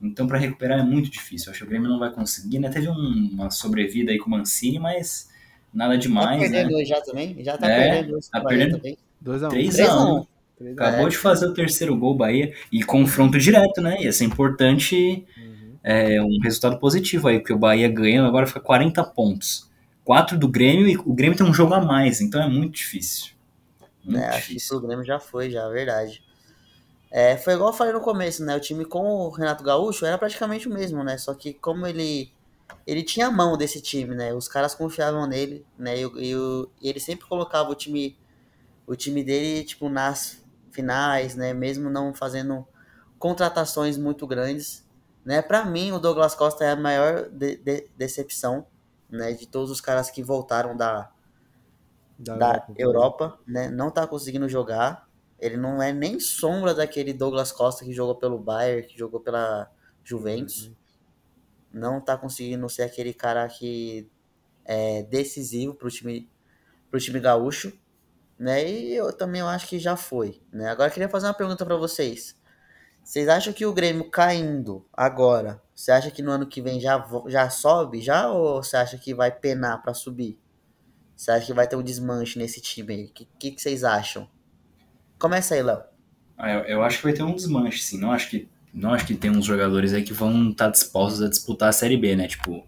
Então, 0.00 0.26
para 0.26 0.38
recuperar 0.38 0.80
é 0.80 0.82
muito 0.82 1.08
difícil. 1.08 1.50
Acho 1.50 1.60
que 1.60 1.66
o 1.66 1.68
Grêmio 1.68 1.88
não 1.88 1.98
vai 1.98 2.10
conseguir, 2.10 2.58
né? 2.58 2.68
Teve 2.68 2.88
um, 2.88 3.30
uma 3.32 3.50
sobrevida 3.50 4.10
aí 4.10 4.18
com 4.18 4.26
o 4.26 4.30
Mancini, 4.30 4.78
mas 4.78 5.30
nada 5.72 5.96
demais, 5.96 6.42
tá 6.42 6.50
perdendo 6.50 6.76
né? 6.76 6.84
já 6.84 7.00
também? 7.00 7.44
Já 7.44 7.56
tá 7.56 7.70
é, 7.70 7.90
perdendo 7.90 8.10
dois 8.10 8.28
tá 8.28 8.40
perdendo 8.40 8.76
também. 8.76 8.98
2 9.20 9.42
a 9.44 9.48
1 9.48 9.50
3 9.50 9.80
a 9.80 10.04
1 10.04 10.26
Acabou 10.72 11.06
é. 11.06 11.10
de 11.10 11.16
fazer 11.16 11.46
o 11.46 11.54
terceiro 11.54 11.96
gol, 11.96 12.14
Bahia, 12.14 12.52
e 12.70 12.82
confronto 12.82 13.38
direto, 13.38 13.80
né? 13.80 14.02
Ia 14.02 14.12
ser 14.12 14.24
importante 14.24 15.24
uhum. 15.36 15.74
é, 15.82 16.20
um 16.22 16.38
resultado 16.40 16.78
positivo 16.78 17.28
aí, 17.28 17.38
porque 17.38 17.52
o 17.52 17.58
Bahia 17.58 17.88
ganhando 17.88 18.28
agora 18.28 18.46
fica 18.46 18.60
40 18.60 19.02
pontos. 19.04 19.70
4 20.04 20.38
do 20.38 20.48
Grêmio 20.48 20.88
e 20.88 20.96
o 20.96 21.12
Grêmio 21.12 21.36
tem 21.36 21.46
um 21.46 21.54
jogo 21.54 21.74
a 21.74 21.80
mais, 21.80 22.20
então 22.20 22.42
é 22.42 22.48
muito 22.48 22.74
difícil. 22.74 23.32
Muito 24.04 24.18
é, 24.22 24.28
acho 24.28 24.48
que 24.48 24.56
isso 24.56 24.76
o 24.76 24.80
Grêmio 24.80 25.04
já 25.04 25.18
foi, 25.18 25.50
já, 25.50 25.68
verdade. 25.68 26.22
É, 27.10 27.36
foi 27.36 27.54
igual 27.54 27.70
eu 27.70 27.76
falei 27.76 27.92
no 27.92 28.00
começo, 28.00 28.42
né? 28.42 28.56
O 28.56 28.60
time 28.60 28.84
com 28.86 29.04
o 29.04 29.30
Renato 29.30 29.62
Gaúcho 29.62 30.06
era 30.06 30.16
praticamente 30.16 30.66
o 30.66 30.72
mesmo, 30.72 31.04
né? 31.04 31.18
Só 31.18 31.34
que 31.34 31.52
como 31.52 31.86
ele 31.86 32.32
ele 32.86 33.02
tinha 33.02 33.26
a 33.26 33.30
mão 33.30 33.56
desse 33.56 33.82
time, 33.82 34.14
né? 34.14 34.32
Os 34.32 34.48
caras 34.48 34.74
confiavam 34.74 35.26
nele, 35.26 35.64
né? 35.78 35.98
E, 35.98 36.04
e, 36.04 36.32
e, 36.80 36.88
ele 36.88 36.98
sempre 36.98 37.26
colocava 37.26 37.70
o 37.70 37.74
time 37.74 38.18
o 38.86 38.96
time 38.96 39.22
dele 39.22 39.62
tipo 39.64 39.90
nas 39.90 40.42
finais, 40.70 41.36
né? 41.36 41.52
Mesmo 41.52 41.90
não 41.90 42.14
fazendo 42.14 42.66
contratações 43.18 43.98
muito 43.98 44.26
grandes, 44.26 44.82
né? 45.24 45.42
Para 45.42 45.66
mim 45.66 45.92
o 45.92 45.98
Douglas 45.98 46.34
Costa 46.34 46.64
é 46.64 46.70
a 46.70 46.76
maior 46.76 47.28
de, 47.28 47.56
de, 47.56 47.88
decepção, 47.96 48.66
né? 49.10 49.32
De 49.32 49.46
todos 49.46 49.70
os 49.70 49.82
caras 49.82 50.10
que 50.10 50.22
voltaram 50.22 50.74
da 50.74 51.10
da, 52.22 52.36
da 52.36 52.66
Europa, 52.76 53.24
Europa 53.24 53.40
né? 53.46 53.70
Não 53.70 53.90
tá 53.90 54.06
conseguindo 54.06 54.48
jogar. 54.48 55.08
Ele 55.38 55.56
não 55.56 55.82
é 55.82 55.92
nem 55.92 56.20
sombra 56.20 56.74
daquele 56.74 57.12
Douglas 57.12 57.52
Costa 57.52 57.84
que 57.84 57.92
jogou 57.92 58.16
pelo 58.16 58.38
Bayern, 58.38 58.86
que 58.86 58.98
jogou 58.98 59.20
pela 59.20 59.70
Juventus. 60.04 60.72
não 61.72 62.00
tá 62.00 62.16
conseguindo 62.16 62.68
ser 62.68 62.82
aquele 62.82 63.14
cara 63.14 63.48
que 63.48 64.08
é 64.64 65.02
decisivo 65.04 65.74
pro 65.74 65.90
time, 65.90 66.30
pro 66.90 67.00
time 67.00 67.20
gaúcho, 67.20 67.72
né? 68.38 68.68
E 68.68 68.94
eu 68.94 69.12
também 69.16 69.40
eu 69.42 69.48
acho 69.48 69.68
que 69.68 69.78
já 69.78 69.96
foi, 69.96 70.42
né? 70.52 70.68
Agora 70.70 70.90
eu 70.90 70.94
queria 70.94 71.08
fazer 71.08 71.26
uma 71.26 71.34
pergunta 71.34 71.64
para 71.66 71.76
vocês. 71.76 72.36
Vocês 73.04 73.28
acham 73.28 73.52
que 73.54 73.66
o 73.66 73.74
Grêmio 73.74 74.10
caindo 74.10 74.86
agora, 74.92 75.62
você 75.74 75.92
acha 75.92 76.10
que 76.10 76.22
no 76.22 76.32
ano 76.32 76.46
que 76.48 76.62
vem 76.62 76.80
já, 76.80 77.06
já 77.28 77.50
sobe 77.50 78.00
já 78.02 78.30
ou 78.30 78.62
você 78.62 78.76
acha 78.76 78.98
que 78.98 79.14
vai 79.14 79.32
penar 79.32 79.82
para 79.82 79.94
subir? 79.94 80.40
Você 81.22 81.30
acha 81.30 81.46
que 81.46 81.52
vai 81.52 81.68
ter 81.68 81.76
um 81.76 81.84
desmanche 81.84 82.36
nesse 82.36 82.60
time 82.60 82.94
aí? 82.94 83.04
O 83.04 83.08
que, 83.10 83.28
que, 83.38 83.50
que, 83.52 83.62
vocês 83.62 83.84
acham? 83.84 84.28
Começa 85.20 85.54
aí, 85.54 85.62
Léo. 85.62 85.80
Ah, 86.36 86.50
eu, 86.50 86.60
eu, 86.62 86.82
acho 86.82 86.96
que 86.96 87.04
vai 87.04 87.12
ter 87.12 87.22
um 87.22 87.32
desmanche, 87.32 87.80
sim. 87.80 87.96
Não 87.96 88.10
acho 88.10 88.28
que, 88.28 88.48
não 88.74 88.92
acho 88.92 89.06
que 89.06 89.14
tem 89.14 89.30
uns 89.30 89.44
jogadores 89.44 89.92
aí 89.92 90.02
que 90.02 90.12
vão 90.12 90.50
estar 90.50 90.64
tá 90.64 90.70
dispostos 90.72 91.22
a 91.22 91.28
disputar 91.28 91.68
a 91.68 91.72
Série 91.72 91.96
B, 91.96 92.16
né? 92.16 92.26
Tipo, 92.26 92.66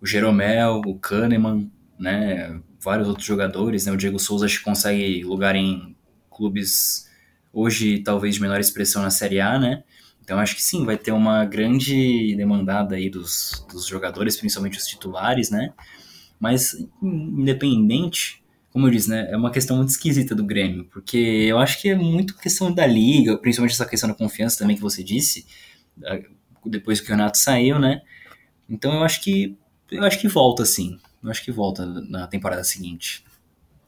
o 0.00 0.06
Jeromel, 0.06 0.80
o 0.86 0.98
Kahneman, 0.98 1.70
né? 1.98 2.58
Vários 2.80 3.08
outros 3.08 3.26
jogadores, 3.26 3.84
né? 3.84 3.92
O 3.92 3.96
Diego 3.98 4.18
Souza 4.18 4.46
acho 4.46 4.60
que 4.60 4.64
consegue 4.64 5.22
lugar 5.22 5.54
em 5.54 5.94
clubes 6.30 7.10
hoje 7.52 7.98
talvez 7.98 8.36
de 8.36 8.40
menor 8.40 8.58
expressão 8.58 9.02
na 9.02 9.10
Série 9.10 9.38
A, 9.38 9.58
né? 9.58 9.84
Então 10.24 10.38
acho 10.38 10.56
que 10.56 10.62
sim, 10.62 10.86
vai 10.86 10.96
ter 10.96 11.12
uma 11.12 11.44
grande 11.44 12.34
demandada 12.36 12.96
aí 12.96 13.10
dos, 13.10 13.66
dos 13.70 13.84
jogadores, 13.84 14.38
principalmente 14.38 14.78
os 14.78 14.86
titulares, 14.86 15.50
né? 15.50 15.74
Mas 16.38 16.76
independente, 17.02 18.44
como 18.70 18.86
eu 18.86 18.90
disse, 18.90 19.08
né, 19.08 19.28
é 19.30 19.36
uma 19.36 19.50
questão 19.50 19.76
muito 19.76 19.88
esquisita 19.88 20.34
do 20.34 20.44
Grêmio, 20.44 20.84
porque 20.92 21.16
eu 21.16 21.58
acho 21.58 21.80
que 21.80 21.88
é 21.88 21.94
muito 21.94 22.36
questão 22.36 22.72
da 22.72 22.86
liga, 22.86 23.38
principalmente 23.38 23.72
essa 23.72 23.86
questão 23.86 24.08
da 24.08 24.14
confiança 24.14 24.58
também 24.58 24.76
que 24.76 24.82
você 24.82 25.02
disse, 25.02 25.46
depois 26.64 27.00
que 27.00 27.06
o 27.06 27.10
Renato 27.10 27.38
saiu, 27.38 27.78
né? 27.78 28.02
Então 28.68 28.92
eu 28.94 29.02
acho 29.02 29.22
que 29.22 29.56
eu 29.90 30.02
acho 30.02 30.18
que 30.20 30.28
volta 30.28 30.64
sim. 30.64 30.98
Eu 31.22 31.30
acho 31.30 31.44
que 31.44 31.52
volta 31.52 31.86
na 31.86 32.26
temporada 32.26 32.62
seguinte. 32.64 33.24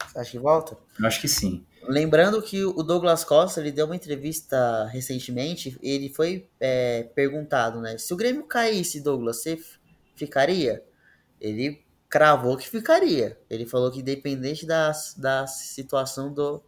Você 0.07 0.19
acha 0.19 0.31
que 0.31 0.39
volta? 0.39 0.77
Eu 0.99 1.05
acho 1.05 1.21
que 1.21 1.27
sim. 1.27 1.63
Lembrando 1.83 2.41
que 2.41 2.63
o 2.63 2.83
Douglas 2.83 3.23
Costa 3.23 3.59
ele 3.59 3.71
deu 3.71 3.85
uma 3.85 3.95
entrevista 3.95 4.85
recentemente, 4.87 5.77
ele 5.81 6.09
foi 6.09 6.47
é, 6.59 7.03
perguntado, 7.15 7.79
né? 7.81 7.97
Se 7.97 8.13
o 8.13 8.17
Grêmio 8.17 8.43
caísse, 8.43 9.01
Douglas, 9.01 9.41
você 9.41 9.59
ficaria? 10.15 10.83
Ele 11.39 11.81
cravou 12.09 12.57
que 12.57 12.67
ficaria. 12.67 13.37
Ele 13.49 13.65
falou 13.65 13.91
que 13.91 13.99
independente 13.99 14.65
da, 14.65 14.91
da 15.15 15.45
situação 15.45 16.33
do, 16.33 16.61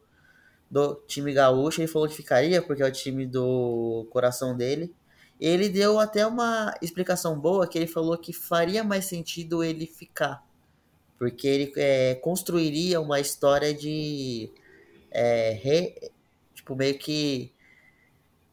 do 0.70 0.96
time 1.08 1.34
gaúcho, 1.34 1.82
ele 1.82 1.88
falou 1.88 2.08
que 2.08 2.16
ficaria, 2.16 2.62
porque 2.62 2.84
é 2.84 2.86
o 2.86 2.92
time 2.92 3.26
do 3.26 4.08
coração 4.12 4.56
dele. 4.56 4.94
Ele 5.40 5.68
deu 5.68 6.00
até 6.00 6.26
uma 6.26 6.74
explicação 6.82 7.40
boa, 7.40 7.68
que 7.68 7.78
ele 7.78 7.88
falou 7.88 8.16
que 8.18 8.32
faria 8.32 8.84
mais 8.84 9.06
sentido 9.06 9.64
ele 9.64 9.88
ficar. 9.88 10.46
Porque 11.18 11.48
ele 11.48 11.74
é, 11.76 12.16
construiria 12.16 13.02
uma 13.02 13.20
história 13.20 13.74
de. 13.74 14.52
É, 15.10 15.52
re, 15.62 16.12
tipo, 16.54 16.76
meio 16.76 16.98
que 16.98 17.52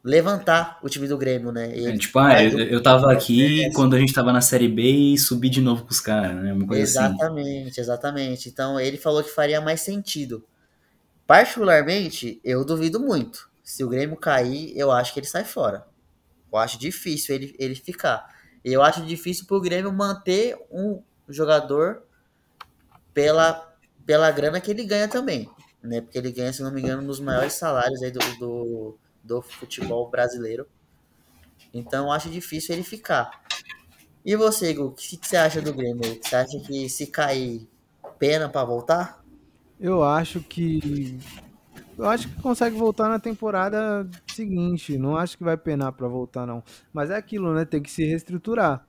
levantar 0.03 0.79
o 0.81 0.89
time 0.89 1.07
do 1.07 1.17
Grêmio, 1.17 1.51
né? 1.51 1.75
E, 1.75 1.87
é, 1.87 1.97
tipo, 1.97 2.17
ah, 2.19 2.41
eu, 2.43 2.59
eu 2.59 2.81
tava 2.81 3.11
aqui 3.11 3.65
é, 3.65 3.71
quando 3.73 3.95
a 3.95 3.99
gente 3.99 4.13
tava 4.13 4.31
na 4.31 4.41
Série 4.41 4.67
B 4.67 5.13
e 5.13 5.17
subi 5.17 5.49
de 5.49 5.61
novo 5.61 5.83
com 5.83 5.91
os 5.91 5.99
caras, 5.99 6.35
né? 6.35 6.53
Uma 6.53 6.65
coisa 6.65 6.83
assim. 6.83 7.13
exatamente, 7.13 7.69
assim. 7.69 7.81
exatamente. 7.81 8.49
Então 8.49 8.79
ele 8.79 8.97
falou 8.97 9.23
que 9.23 9.29
faria 9.29 9.59
mais 9.59 9.81
sentido. 9.81 10.43
Particularmente, 11.27 12.39
eu 12.43 12.65
duvido 12.65 12.99
muito. 12.99 13.49
Se 13.63 13.83
o 13.83 13.89
Grêmio 13.89 14.17
cair, 14.17 14.75
eu 14.75 14.91
acho 14.91 15.13
que 15.13 15.19
ele 15.19 15.27
sai 15.27 15.43
fora. 15.43 15.85
Eu 16.51 16.57
acho 16.57 16.79
difícil 16.79 17.35
ele, 17.35 17.55
ele 17.59 17.75
ficar. 17.75 18.25
Eu 18.63 18.81
acho 18.81 19.05
difícil 19.05 19.45
pro 19.45 19.61
Grêmio 19.61 19.93
manter 19.93 20.57
um 20.71 21.03
jogador 21.27 22.01
pela, 23.13 23.71
pela 24.05 24.31
grana 24.31 24.59
que 24.59 24.71
ele 24.71 24.83
ganha 24.85 25.07
também. 25.07 25.49
Né? 25.83 26.01
Porque 26.01 26.17
ele 26.17 26.31
ganha, 26.31 26.51
se 26.51 26.63
não 26.63 26.71
me 26.71 26.81
engano, 26.81 27.01
nos 27.01 27.19
maiores 27.19 27.53
salários 27.53 28.01
aí 28.01 28.11
do, 28.11 28.19
do 28.39 28.97
do 29.23 29.41
futebol 29.41 30.09
brasileiro. 30.09 30.67
Então 31.73 32.11
acho 32.11 32.29
difícil 32.29 32.75
ele 32.75 32.83
ficar. 32.83 33.41
E 34.25 34.35
você, 34.35 34.73
Gu, 34.73 34.85
o 34.85 34.91
que 34.91 35.19
você 35.21 35.37
acha 35.37 35.61
do 35.61 35.73
Grêmio? 35.73 36.19
Você 36.21 36.35
acha 36.35 36.59
que 36.59 36.89
se 36.89 37.07
cair, 37.07 37.67
pena 38.17 38.49
para 38.49 38.65
voltar? 38.65 39.23
Eu 39.79 40.03
acho 40.03 40.41
que 40.41 41.17
eu 41.97 42.05
acho 42.07 42.29
que 42.29 42.41
consegue 42.41 42.77
voltar 42.77 43.09
na 43.09 43.19
temporada 43.19 44.09
seguinte. 44.27 44.97
Não 44.97 45.17
acho 45.17 45.37
que 45.37 45.43
vai 45.43 45.57
penar 45.57 45.91
para 45.93 46.07
voltar 46.07 46.45
não. 46.45 46.63
Mas 46.93 47.09
é 47.09 47.15
aquilo, 47.15 47.53
né? 47.53 47.65
Tem 47.65 47.81
que 47.81 47.91
se 47.91 48.05
reestruturar. 48.05 48.85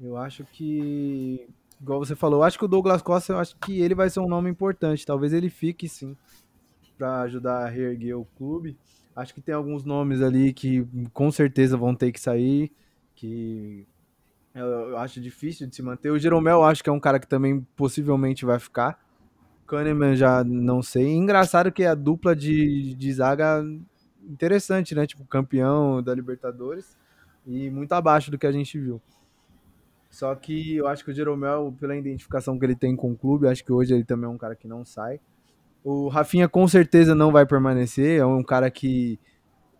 Eu 0.00 0.16
acho 0.16 0.44
que 0.44 1.48
igual 1.80 1.98
você 1.98 2.16
falou, 2.16 2.40
eu 2.40 2.44
acho 2.44 2.58
que 2.58 2.64
o 2.64 2.68
Douglas 2.68 3.02
Costa, 3.02 3.32
eu 3.32 3.38
acho 3.38 3.56
que 3.56 3.80
ele 3.80 3.94
vai 3.94 4.08
ser 4.08 4.20
um 4.20 4.28
nome 4.28 4.50
importante. 4.50 5.06
Talvez 5.06 5.32
ele 5.32 5.50
fique 5.50 5.88
sim 5.88 6.16
para 6.96 7.20
ajudar 7.22 7.66
a 7.66 7.68
reerguer 7.68 8.18
o 8.18 8.24
clube. 8.36 8.76
Acho 9.16 9.32
que 9.32 9.40
tem 9.40 9.54
alguns 9.54 9.82
nomes 9.84 10.20
ali 10.20 10.52
que 10.52 10.86
com 11.12 11.32
certeza 11.32 11.74
vão 11.74 11.94
ter 11.94 12.12
que 12.12 12.20
sair, 12.20 12.70
que 13.14 13.86
eu 14.54 14.96
acho 14.98 15.20
difícil 15.20 15.66
de 15.66 15.74
se 15.74 15.82
manter. 15.82 16.10
O 16.10 16.18
Jeromel 16.18 16.62
acho 16.62 16.84
que 16.84 16.90
é 16.90 16.92
um 16.92 17.00
cara 17.00 17.18
que 17.18 17.26
também 17.26 17.66
possivelmente 17.74 18.44
vai 18.44 18.58
ficar. 18.58 19.02
Kahneman 19.66 20.14
já 20.16 20.44
não 20.44 20.82
sei. 20.82 21.14
Engraçado 21.14 21.72
que 21.72 21.84
a 21.84 21.94
dupla 21.94 22.36
de, 22.36 22.94
de 22.94 23.12
zaga 23.12 23.64
interessante, 24.22 24.94
né? 24.94 25.06
Tipo, 25.06 25.24
campeão 25.24 26.02
da 26.02 26.14
Libertadores 26.14 26.96
e 27.46 27.70
muito 27.70 27.92
abaixo 27.92 28.30
do 28.30 28.38
que 28.38 28.46
a 28.46 28.52
gente 28.52 28.78
viu. 28.78 29.00
Só 30.10 30.34
que 30.34 30.76
eu 30.76 30.88
acho 30.88 31.04
que 31.04 31.10
o 31.10 31.14
Jeromel, 31.14 31.74
pela 31.78 31.96
identificação 31.96 32.58
que 32.58 32.64
ele 32.64 32.76
tem 32.76 32.96
com 32.96 33.12
o 33.12 33.16
clube, 33.16 33.48
acho 33.48 33.64
que 33.64 33.72
hoje 33.72 33.94
ele 33.94 34.04
também 34.04 34.26
é 34.26 34.32
um 34.32 34.38
cara 34.38 34.54
que 34.54 34.68
não 34.68 34.84
sai. 34.84 35.20
O 35.88 36.08
Rafinha 36.08 36.48
com 36.48 36.66
certeza 36.66 37.14
não 37.14 37.30
vai 37.30 37.46
permanecer, 37.46 38.18
é 38.18 38.26
um 38.26 38.42
cara 38.42 38.68
que 38.72 39.20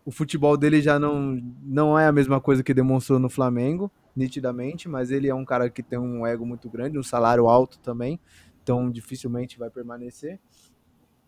o 0.05 0.09
futebol 0.09 0.55
dele 0.55 0.81
já 0.81 0.97
não, 0.97 1.37
não 1.61 1.99
é 1.99 2.07
a 2.07 2.13
mesma 2.13 2.39
coisa 2.39 2.63
que 2.63 2.73
demonstrou 2.73 3.19
no 3.19 3.29
Flamengo, 3.29 3.91
nitidamente, 4.15 4.87
mas 4.87 5.11
ele 5.11 5.27
é 5.27 5.35
um 5.35 5.43
cara 5.43 5.69
que 5.69 5.83
tem 5.83 5.99
um 5.99 6.25
ego 6.25 6.45
muito 6.45 6.69
grande, 6.69 6.97
um 6.97 7.03
salário 7.03 7.49
alto 7.49 7.77
também, 7.79 8.17
então 8.63 8.89
dificilmente 8.89 9.59
vai 9.59 9.69
permanecer. 9.69 10.39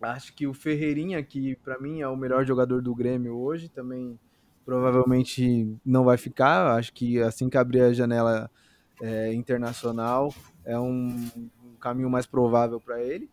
Acho 0.01 0.33
que 0.33 0.47
o 0.47 0.53
Ferreirinha, 0.53 1.21
que 1.21 1.57
para 1.57 1.77
mim 1.77 1.99
é 1.99 2.07
o 2.07 2.15
melhor 2.15 2.45
jogador 2.45 2.81
do 2.81 2.95
Grêmio 2.95 3.35
hoje, 3.35 3.67
também 3.67 4.17
provavelmente 4.65 5.75
não 5.85 6.05
vai 6.05 6.15
ficar. 6.15 6.77
Acho 6.77 6.93
que 6.93 7.21
assim 7.21 7.49
que 7.49 7.57
abrir 7.57 7.81
a 7.81 7.91
janela 7.91 8.49
é, 9.01 9.33
internacional 9.33 10.33
é 10.63 10.79
um, 10.79 11.27
um 11.65 11.75
caminho 11.81 12.09
mais 12.09 12.25
provável 12.25 12.79
para 12.79 13.03
ele. 13.03 13.29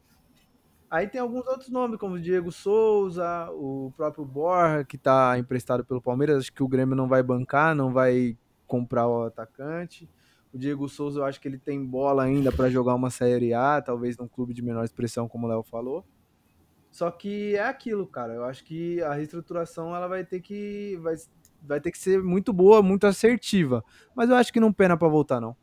Aí 0.91 1.09
tem 1.09 1.21
alguns 1.21 1.47
outros 1.47 1.69
nomes, 1.69 1.99
como 1.99 2.15
o 2.15 2.21
Diego 2.21 2.53
Souza, 2.53 3.51
o 3.51 3.93
próprio 3.97 4.25
Borja, 4.25 4.85
que 4.85 4.97
está 4.97 5.37
emprestado 5.39 5.85
pelo 5.85 6.01
Palmeiras. 6.01 6.39
Acho 6.39 6.53
que 6.53 6.63
o 6.63 6.69
Grêmio 6.69 6.95
não 6.95 7.09
vai 7.09 7.23
bancar, 7.23 7.75
não 7.75 7.93
vai 7.93 8.39
comprar 8.67 9.09
o 9.09 9.25
atacante. 9.25 10.09
O 10.53 10.59
Diego 10.59 10.89
Souza, 10.89 11.21
eu 11.21 11.25
acho 11.25 11.41
que 11.41 11.49
ele 11.49 11.59
tem 11.59 11.85
bola 11.85 12.23
ainda 12.23 12.53
para 12.53 12.71
jogar 12.71 12.95
uma 12.95 13.11
Série 13.11 13.53
A, 13.53 13.83
talvez 13.83 14.17
num 14.17 14.29
clube 14.29 14.55
de 14.55 14.63
menor 14.63 14.85
expressão, 14.85 15.29
como 15.29 15.47
o 15.47 15.51
Léo 15.51 15.63
falou. 15.65 16.05
Só 16.91 17.11
que 17.11 17.57
é 17.57 17.67
aquilo, 17.67 18.07
cara. 18.07 18.33
Eu 18.33 18.45
acho 18.45 18.65
que 18.65 19.03
a 19.03 19.13
reestruturação 19.13 19.95
ela 19.95 20.07
vai 20.07 20.25
ter 20.25 20.41
que 20.41 20.97
vai, 21.03 21.15
vai 21.61 21.81
ter 21.81 21.91
que 21.91 21.99
ser 21.99 22.23
muito 22.23 22.53
boa, 22.53 22.81
muito 22.81 23.07
assertiva. 23.07 23.85
Mas 24.15 24.31
eu 24.31 24.37
acho 24.37 24.53
que 24.53 24.61
não 24.61 24.73
pena 24.73 24.97
para 24.97 25.09
voltar 25.09 25.41
não. 25.41 25.55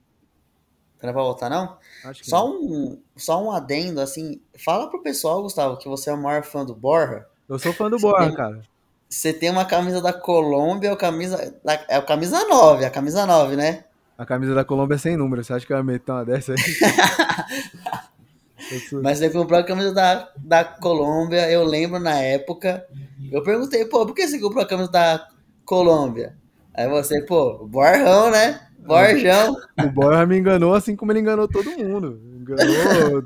Pra 1.12 1.22
voltar, 1.22 1.50
não? 1.50 1.78
só, 2.22 2.48
não. 2.48 2.62
Um, 2.62 2.98
só 3.18 3.44
um 3.44 3.52
adendo, 3.52 4.00
assim. 4.00 4.40
Fala 4.58 4.90
pro 4.90 5.04
pessoal, 5.04 5.42
Gustavo, 5.42 5.76
que 5.78 5.90
você 5.90 6.10
é 6.10 6.14
o 6.14 6.22
maior 6.22 6.44
fã 6.44 6.64
do 6.64 6.74
Borja. 6.74 7.26
Eu 7.50 7.60
sou 7.60 7.74
fã 7.74 7.90
do 7.90 8.00
Borja, 8.00 8.28
tem, 8.28 8.36
cara. 8.36 8.62
Você 9.10 9.34
tem 9.34 9.50
uma 9.50 9.66
camisa 9.66 10.02
da 10.02 10.14
Colômbia, 10.14 10.94
a 10.94 10.96
camisa, 10.96 11.54
é 11.90 11.98
a 11.98 12.02
camisa 12.02 12.48
9, 12.48 12.86
a 12.86 12.90
camisa 12.90 13.26
9, 13.26 13.58
né? 13.58 13.84
A 14.18 14.26
camisa 14.26 14.56
da 14.56 14.64
Colômbia 14.64 14.96
é 14.96 14.98
sem 14.98 15.18
número, 15.18 15.44
você 15.44 15.54
acha 15.54 15.66
que 15.66 15.74
eu 15.74 15.78
ia 15.78 15.84
meter 15.84 16.12
uma 16.12 16.24
dessa 16.24 16.54
aí? 16.54 16.58
Mas 19.04 19.20
você 19.20 19.30
comprou 19.30 19.60
a 19.60 19.64
camisa 19.64 19.94
da, 19.94 20.30
da 20.38 20.64
Colômbia, 20.64 21.52
eu 21.52 21.66
lembro 21.66 22.00
na 22.00 22.18
época. 22.18 22.88
Eu 23.30 23.44
perguntei, 23.44 23.84
pô, 23.86 24.06
por 24.06 24.16
que 24.16 24.26
você 24.26 24.40
comprou 24.40 24.64
a 24.64 24.68
camisa 24.68 24.90
da 24.90 25.28
Colômbia? 25.66 26.38
Aí 26.74 26.90
você, 26.90 27.22
pô, 27.22 27.66
Borjão, 27.68 28.32
né? 28.32 28.68
Borjão. 28.80 29.56
O 29.80 29.90
Borja 29.92 30.26
me 30.26 30.38
enganou 30.38 30.74
assim 30.74 30.96
como 30.96 31.12
ele 31.12 31.20
enganou 31.20 31.48
todo 31.48 31.70
mundo. 31.72 32.20
Enganou 32.40 33.24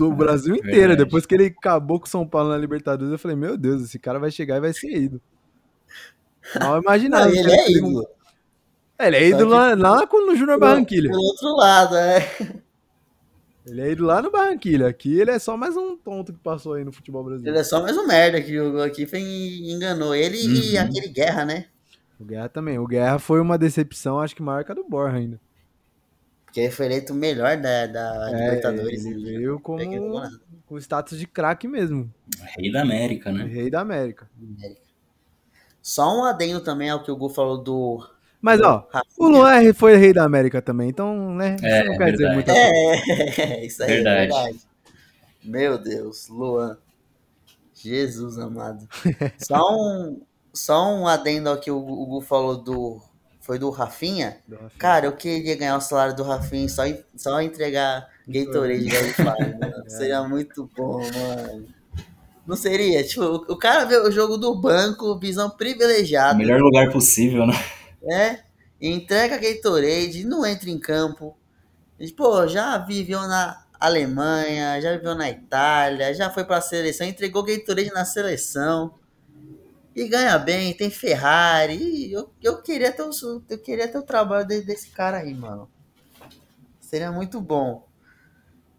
o 0.00 0.12
Brasil 0.16 0.54
inteiro. 0.54 0.76
Verdade. 0.76 1.04
Depois 1.04 1.26
que 1.26 1.34
ele 1.34 1.46
acabou 1.46 2.00
com 2.00 2.06
o 2.06 2.10
São 2.10 2.26
Paulo 2.26 2.50
na 2.50 2.56
Libertadores, 2.56 3.12
eu 3.12 3.18
falei, 3.18 3.36
meu 3.36 3.56
Deus, 3.56 3.82
esse 3.82 3.98
cara 3.98 4.18
vai 4.18 4.30
chegar 4.30 4.56
e 4.56 4.60
vai 4.60 4.72
ser 4.72 4.90
ídolo. 4.90 5.20
Mal 6.58 6.80
imaginava. 6.80 7.30
ele 7.30 7.50
é 7.50 7.70
ídolo. 7.70 8.08
É, 8.98 9.06
ele 9.06 9.16
é 9.16 9.28
ídolo 9.28 9.50
lá, 9.50 9.74
lá 9.74 10.08
no 10.10 10.34
Júnior 10.34 10.58
Barranquilha. 10.58 11.10
Do 11.10 11.20
outro 11.20 11.54
lado, 11.56 11.94
é. 11.94 12.62
Ele 13.66 13.82
é 13.82 13.92
ídolo 13.92 14.08
lá 14.08 14.22
no 14.22 14.30
Barranquilha. 14.30 14.88
Aqui 14.88 15.20
ele 15.20 15.30
é 15.30 15.38
só 15.38 15.56
mais 15.56 15.76
um 15.76 15.96
tonto 15.96 16.32
que 16.32 16.38
passou 16.38 16.72
aí 16.72 16.84
no 16.84 16.92
futebol 16.92 17.22
brasileiro. 17.22 17.54
Ele 17.54 17.60
é 17.60 17.64
só 17.64 17.82
mais 17.82 17.96
um 17.96 18.06
merda 18.06 18.40
que 18.40 18.52
jogou 18.52 18.82
aqui 18.82 19.06
e 19.12 19.72
enganou 19.72 20.14
ele 20.14 20.38
uhum. 20.38 20.54
e 20.54 20.78
aquele 20.78 21.08
Guerra, 21.08 21.44
né? 21.44 21.66
O 22.20 22.24
Guerra 22.24 22.48
também. 22.48 22.78
O 22.78 22.86
Guerra 22.86 23.18
foi 23.18 23.40
uma 23.40 23.56
decepção, 23.58 24.20
acho 24.20 24.34
que 24.34 24.42
maior 24.42 24.64
que 24.64 24.72
a 24.72 24.74
do 24.74 24.84
Borja 24.84 25.16
ainda. 25.16 25.40
Porque 26.44 26.60
ele 26.60 26.70
foi 26.72 26.86
eleito 26.86 27.12
o 27.12 27.16
melhor 27.16 27.56
da, 27.60 27.86
da 27.86 28.30
É, 28.32 28.44
Libertadores. 28.44 29.04
ele 29.04 29.20
e 29.20 29.22
veio 29.38 29.60
como 29.60 29.78
pegou 29.78 30.20
nada. 30.20 30.40
com 30.66 30.78
status 30.78 31.18
de 31.18 31.26
craque 31.26 31.68
mesmo. 31.68 32.12
Rei 32.56 32.72
da 32.72 32.82
América, 32.82 33.30
né? 33.30 33.44
Rei 33.44 33.70
da 33.70 33.80
América. 33.80 34.28
Só 35.82 36.18
um 36.18 36.24
adendo 36.24 36.60
também 36.62 36.90
ao 36.90 37.02
que 37.02 37.10
o 37.10 37.16
Gu 37.16 37.28
falou 37.30 37.58
do. 37.62 38.06
Mas, 38.40 38.60
ó, 38.60 38.86
Rafinha. 38.90 39.14
o 39.18 39.28
Luan 39.28 39.74
foi 39.74 39.96
rei 39.96 40.12
da 40.12 40.24
América 40.24 40.62
também, 40.62 40.88
então, 40.90 41.34
né? 41.34 41.56
Isso 41.56 41.66
É, 41.66 41.84
não 41.84 41.98
quer 41.98 42.12
dizer 42.12 42.28
verdade. 42.28 42.34
muita 42.34 42.52
coisa. 42.52 43.42
É, 43.42 43.64
isso 43.66 43.82
aí 43.82 43.88
Verdade. 43.88 44.16
é 44.16 44.26
verdade. 44.26 44.60
Meu 45.44 45.78
Deus, 45.78 46.28
Luan. 46.28 46.78
Jesus 47.74 48.38
amado. 48.38 48.88
Só 49.38 49.72
um, 49.76 50.20
só 50.58 50.92
um 50.92 51.06
adendo 51.06 51.48
ao 51.48 51.58
que 51.58 51.70
o, 51.70 51.80
Gu- 51.80 52.02
o 52.02 52.06
Gu 52.06 52.20
falou 52.20 52.56
do. 52.56 53.00
Foi 53.40 53.58
do 53.58 53.70
Rafinha. 53.70 54.38
do 54.46 54.56
Rafinha. 54.56 54.70
Cara, 54.78 55.06
eu 55.06 55.12
queria 55.12 55.56
ganhar 55.56 55.76
o 55.76 55.80
salário 55.80 56.14
do 56.14 56.22
Rafinha 56.22 56.68
só, 56.68 56.82
só 57.16 57.40
entregar 57.40 58.06
Gatorade 58.26 58.94
ele 58.94 59.12
faz, 59.14 59.38
mano. 59.58 59.74
Seria 59.88 60.22
muito 60.28 60.68
bom, 60.76 60.98
mano. 61.00 61.66
Não 62.46 62.56
seria? 62.56 63.02
Tipo, 63.04 63.22
o, 63.22 63.34
o 63.52 63.56
cara 63.56 63.84
vê 63.86 63.96
o 63.96 64.10
jogo 64.10 64.36
do 64.36 64.54
banco, 64.54 65.18
visão 65.18 65.48
privilegiada, 65.48 66.36
melhor 66.36 66.60
lugar 66.60 66.90
possível, 66.92 67.46
né? 67.46 67.54
né? 68.02 68.40
Entrega 68.80 69.38
Gatorade, 69.38 70.24
não 70.26 70.44
entra 70.44 70.68
em 70.68 70.78
campo. 70.78 71.34
Pô, 72.16 72.46
já 72.46 72.76
viveu 72.78 73.20
na 73.22 73.64
Alemanha, 73.80 74.80
já 74.80 74.92
viveu 74.96 75.14
na 75.14 75.28
Itália, 75.30 76.14
já 76.14 76.30
foi 76.30 76.44
pra 76.44 76.60
seleção, 76.60 77.06
entregou 77.06 77.42
Gatorade 77.42 77.90
na 77.92 78.04
seleção. 78.04 78.94
E 79.98 80.06
ganha 80.06 80.38
bem, 80.38 80.72
tem 80.74 80.90
Ferrari. 80.90 82.12
Eu, 82.12 82.30
eu, 82.40 82.62
queria 82.62 82.92
ter 82.92 83.02
o, 83.02 83.10
eu 83.48 83.58
queria 83.58 83.88
ter 83.88 83.98
o 83.98 84.02
trabalho 84.04 84.46
de- 84.46 84.60
desse 84.62 84.90
cara 84.90 85.16
aí, 85.18 85.34
mano. 85.34 85.68
Seria 86.80 87.10
muito 87.10 87.40
bom. 87.40 87.88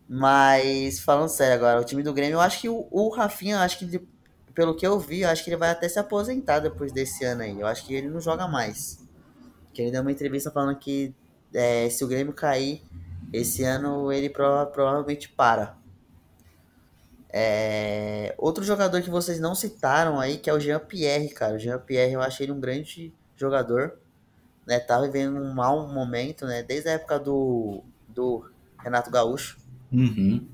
Mas, 0.07 0.97
falando 1.01 1.27
sério 1.27 1.55
agora, 1.55 1.81
o 1.81 1.83
time 1.83 2.01
do 2.01 2.13
Grêmio, 2.13 2.35
eu 2.35 2.39
acho 2.39 2.61
que 2.61 2.69
o, 2.69 2.87
o 2.89 3.09
Rafinha, 3.09 3.59
acho 3.59 3.79
que, 3.79 3.85
de- 3.85 4.07
pelo 4.55 4.73
que 4.77 4.87
eu 4.87 4.97
vi, 4.97 5.19
eu 5.23 5.29
acho 5.29 5.43
que 5.43 5.49
ele 5.49 5.57
vai 5.57 5.71
até 5.71 5.89
se 5.89 5.99
aposentar 5.99 6.59
depois 6.59 6.93
desse 6.93 7.25
ano 7.25 7.41
aí. 7.41 7.59
Eu 7.59 7.67
acho 7.67 7.85
que 7.85 7.93
ele 7.93 8.07
não 8.07 8.21
joga 8.21 8.47
mais. 8.47 9.05
Que 9.73 9.81
ele 9.81 9.91
deu 9.91 10.01
uma 10.01 10.13
entrevista 10.13 10.49
falando 10.49 10.77
que 10.79 11.13
é, 11.53 11.89
se 11.89 12.01
o 12.01 12.07
Grêmio 12.07 12.31
cair 12.31 12.81
esse 13.33 13.65
ano, 13.65 14.09
ele 14.09 14.29
prova- 14.29 14.65
provavelmente 14.67 15.27
para. 15.27 15.77
É, 17.31 18.33
outro 18.37 18.63
jogador 18.63 19.01
que 19.01 19.09
vocês 19.09 19.39
não 19.39 19.53
citaram 19.53 20.19
aí, 20.19 20.37
que 20.37 20.49
é 20.49 20.53
o 20.53 20.59
Jean 20.59 20.79
Pierre, 20.79 21.29
cara. 21.29 21.55
O 21.55 21.59
Jean 21.59 21.79
Pierre, 21.79 22.13
eu 22.13 22.21
achei 22.21 22.45
ele 22.45 22.53
um 22.53 22.59
grande 22.59 23.13
jogador. 23.35 23.99
Né? 24.65 24.79
Tá 24.79 24.99
vivendo 24.99 25.37
um 25.37 25.53
mau 25.53 25.87
momento, 25.87 26.45
né? 26.45 26.63
Desde 26.63 26.89
a 26.89 26.93
época 26.93 27.19
do, 27.19 27.83
do 28.07 28.49
Renato 28.79 29.11
Gaúcho. 29.11 29.57
Uhum. 29.91 30.47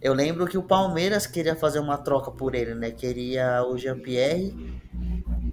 Eu 0.00 0.14
lembro 0.14 0.46
que 0.46 0.58
o 0.58 0.62
Palmeiras 0.62 1.26
queria 1.26 1.54
fazer 1.54 1.78
uma 1.78 1.96
troca 1.96 2.30
por 2.30 2.54
ele, 2.54 2.74
né? 2.74 2.90
Queria 2.90 3.64
o 3.64 3.78
Jean 3.78 3.98
Pierre 3.98 4.54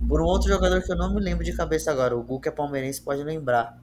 por 0.10 0.22
um 0.22 0.26
outro 0.26 0.50
jogador 0.50 0.82
que 0.82 0.92
eu 0.92 0.98
não 0.98 1.14
me 1.14 1.22
lembro 1.22 1.46
de 1.46 1.56
cabeça 1.56 1.92
agora. 1.92 2.18
O 2.18 2.24
Gu, 2.24 2.40
que 2.40 2.50
é 2.50 2.52
palmeirense, 2.52 3.00
pode 3.00 3.24
lembrar. 3.24 3.80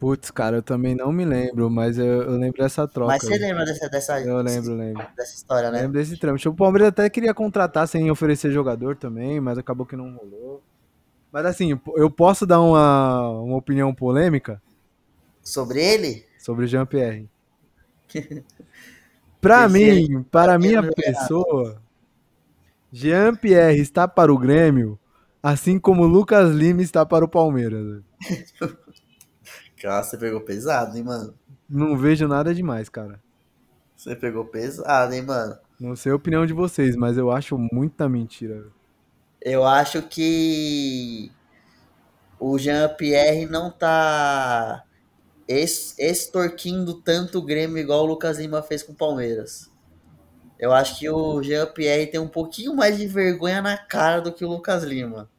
Putz, 0.00 0.30
cara, 0.30 0.56
eu 0.56 0.62
também 0.62 0.94
não 0.94 1.12
me 1.12 1.26
lembro, 1.26 1.68
mas 1.70 1.98
eu, 1.98 2.06
eu 2.22 2.32
lembro 2.38 2.62
dessa 2.62 2.88
troca. 2.88 3.12
Mas 3.12 3.22
você 3.22 3.36
lembra 3.36 3.66
dessa, 3.66 3.88
dessa, 3.88 4.20
Eu 4.20 4.40
lembro, 4.40 4.74
lembro. 4.74 5.06
dessa 5.14 5.34
história, 5.34 5.70
né? 5.70 5.82
Lembro 5.82 5.92
desse 5.98 6.16
trâmite. 6.16 6.48
O 6.48 6.54
Palmeiras 6.54 6.88
até 6.88 7.10
queria 7.10 7.34
contratar 7.34 7.86
sem 7.86 8.10
oferecer 8.10 8.50
jogador 8.50 8.96
também, 8.96 9.38
mas 9.40 9.58
acabou 9.58 9.84
que 9.84 9.94
não 9.96 10.16
rolou. 10.16 10.62
Mas 11.30 11.44
assim, 11.46 11.78
eu 11.96 12.10
posso 12.10 12.46
dar 12.46 12.60
uma, 12.60 13.28
uma 13.40 13.56
opinião 13.56 13.94
polêmica 13.94 14.60
Sobre 15.42 15.82
ele? 15.84 16.26
sobre 16.38 16.64
o 16.64 16.68
Jean-Pierre. 16.68 17.28
Pra 19.40 19.66
Esse 19.66 19.72
mim, 19.72 20.22
para 20.30 20.52
a 20.52 20.58
ele 20.58 20.66
minha 20.66 20.80
é 20.80 20.90
pessoa, 20.92 21.80
Jean-Pierre 22.92 23.80
está 23.80 24.06
para 24.08 24.32
o 24.32 24.38
Grêmio, 24.38 24.98
assim 25.42 25.78
como 25.78 26.06
Lucas 26.06 26.50
Lima 26.54 26.82
está 26.82 27.06
para 27.06 27.24
o 27.24 27.28
Palmeiras. 27.28 28.02
Cara, 29.80 30.02
você 30.02 30.18
pegou 30.18 30.42
pesado, 30.42 30.96
hein, 30.96 31.02
mano? 31.02 31.34
Não 31.68 31.96
vejo 31.96 32.28
nada 32.28 32.54
demais, 32.54 32.90
cara. 32.90 33.18
Você 33.96 34.14
pegou 34.14 34.44
pesado, 34.44 35.14
hein, 35.14 35.22
mano? 35.22 35.58
Não 35.80 35.96
sei 35.96 36.12
a 36.12 36.16
opinião 36.16 36.44
de 36.44 36.52
vocês, 36.52 36.94
mas 36.94 37.16
eu 37.16 37.30
acho 37.30 37.56
muita 37.72 38.06
mentira. 38.06 38.66
Eu 39.40 39.64
acho 39.64 40.02
que 40.02 41.32
o 42.38 42.58
Jean-Pierre 42.58 43.46
não 43.46 43.70
tá 43.70 44.84
extorquindo 45.48 47.00
tanto 47.00 47.38
o 47.38 47.42
Grêmio 47.42 47.78
igual 47.78 48.04
o 48.04 48.06
Lucas 48.06 48.38
Lima 48.38 48.62
fez 48.62 48.82
com 48.82 48.92
o 48.92 48.96
Palmeiras. 48.96 49.70
Eu 50.58 50.72
acho 50.72 50.98
que 50.98 51.08
o 51.08 51.42
Jean-Pierre 51.42 52.06
tem 52.06 52.20
um 52.20 52.28
pouquinho 52.28 52.76
mais 52.76 52.98
de 52.98 53.06
vergonha 53.06 53.62
na 53.62 53.78
cara 53.78 54.20
do 54.20 54.30
que 54.30 54.44
o 54.44 54.48
Lucas 54.48 54.84
Lima. 54.84 55.30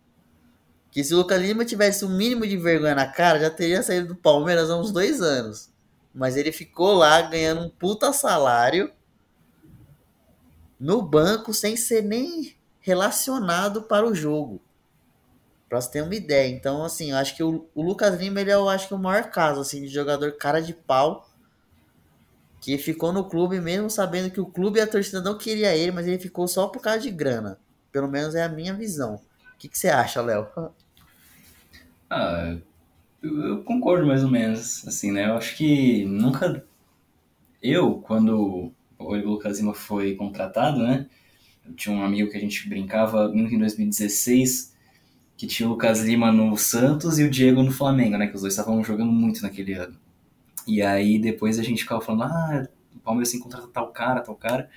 Que 0.91 1.03
se 1.03 1.13
o 1.13 1.17
Lucas 1.17 1.41
Lima 1.41 1.63
tivesse 1.63 2.03
o 2.03 2.09
mínimo 2.09 2.45
de 2.45 2.57
vergonha 2.57 2.93
na 2.93 3.07
cara, 3.07 3.39
já 3.39 3.49
teria 3.49 3.81
saído 3.81 4.09
do 4.09 4.15
Palmeiras 4.15 4.69
há 4.69 4.77
uns 4.77 4.91
dois 4.91 5.21
anos. 5.21 5.69
Mas 6.13 6.35
ele 6.35 6.51
ficou 6.51 6.93
lá 6.93 7.21
ganhando 7.21 7.61
um 7.61 7.69
puta 7.69 8.11
salário 8.11 8.91
no 10.77 11.01
banco 11.01 11.53
sem 11.53 11.77
ser 11.77 12.03
nem 12.03 12.55
relacionado 12.79 13.83
para 13.83 14.05
o 14.05 14.13
jogo. 14.13 14.61
Pra 15.69 15.79
você 15.79 15.91
ter 15.91 16.01
uma 16.01 16.15
ideia. 16.15 16.53
Então, 16.53 16.83
assim, 16.83 17.11
eu 17.11 17.17
acho 17.17 17.35
que 17.35 17.43
o, 17.43 17.69
o 17.73 17.81
Lucas 17.81 18.19
Lima, 18.19 18.41
ele 18.41 18.51
é, 18.51 18.55
eu 18.55 18.67
acho 18.67 18.89
que 18.89 18.93
o 18.93 18.97
maior 18.97 19.29
caso, 19.29 19.61
assim, 19.61 19.81
de 19.81 19.87
jogador 19.87 20.33
cara 20.33 20.61
de 20.61 20.73
pau 20.73 21.29
que 22.59 22.77
ficou 22.77 23.11
no 23.11 23.27
clube 23.27 23.59
mesmo 23.59 23.89
sabendo 23.89 24.29
que 24.29 24.39
o 24.39 24.45
clube 24.45 24.77
e 24.77 24.81
a 24.81 24.87
torcida 24.87 25.19
não 25.19 25.37
queria 25.37 25.75
ele, 25.75 25.91
mas 25.91 26.05
ele 26.05 26.19
ficou 26.19 26.47
só 26.47 26.67
por 26.67 26.81
causa 26.81 26.99
de 26.99 27.09
grana. 27.09 27.57
Pelo 27.91 28.07
menos 28.07 28.35
é 28.35 28.43
a 28.43 28.49
minha 28.49 28.73
visão. 28.73 29.15
O 29.15 29.57
que, 29.57 29.67
que 29.67 29.77
você 29.77 29.89
acha, 29.89 30.21
Léo? 30.21 30.47
Ah, 32.11 32.57
eu, 33.23 33.41
eu 33.43 33.63
concordo 33.63 34.07
mais 34.07 34.23
ou 34.23 34.31
menos, 34.31 34.87
assim, 34.87 35.11
né? 35.11 35.27
Eu 35.27 35.37
acho 35.37 35.57
que 35.57 36.05
nunca... 36.05 36.65
Eu, 37.61 37.95
quando 38.01 38.73
o 38.99 39.15
Lucas 39.15 39.59
Lima 39.59 39.73
foi 39.73 40.15
contratado, 40.15 40.79
né? 40.79 41.07
Eu 41.65 41.73
tinha 41.75 41.95
um 41.95 42.03
amigo 42.03 42.31
que 42.31 42.37
a 42.37 42.41
gente 42.41 42.69
brincava 42.69 43.29
muito 43.29 43.55
em 43.55 43.59
2016, 43.59 44.75
que 45.37 45.47
tinha 45.47 45.67
o 45.69 45.73
Lucas 45.73 46.01
Lima 46.01 46.31
no 46.31 46.57
Santos 46.57 47.19
e 47.19 47.23
o 47.25 47.31
Diego 47.31 47.63
no 47.63 47.71
Flamengo, 47.71 48.17
né? 48.17 48.27
Que 48.27 48.35
os 48.35 48.41
dois 48.41 48.53
estavam 48.53 48.83
jogando 48.83 49.11
muito 49.11 49.41
naquele 49.43 49.73
ano. 49.73 49.97
E 50.67 50.81
aí 50.81 51.19
depois 51.19 51.59
a 51.59 51.63
gente 51.63 51.83
ficava 51.83 52.01
falando, 52.01 52.23
ah, 52.25 52.67
o 52.95 52.99
Palmeiras 52.99 53.31
tem 53.31 53.41
que 53.41 53.49
tal 53.73 53.89
cara, 53.91 54.21
tal 54.21 54.35
cara. 54.35 54.69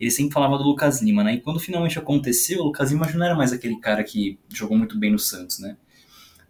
Ele 0.00 0.10
sempre 0.10 0.32
falava 0.34 0.58
do 0.58 0.64
Lucas 0.64 1.02
Lima, 1.02 1.24
né? 1.24 1.34
E 1.34 1.40
quando 1.40 1.60
finalmente 1.60 1.98
aconteceu, 1.98 2.60
o 2.60 2.64
Lucas 2.66 2.92
Lima 2.92 3.08
já 3.08 3.18
não 3.18 3.26
era 3.26 3.34
mais 3.36 3.52
aquele 3.52 3.78
cara 3.80 4.04
que 4.04 4.38
jogou 4.50 4.78
muito 4.78 4.98
bem 4.98 5.12
no 5.12 5.18
Santos, 5.18 5.58
né? 5.60 5.76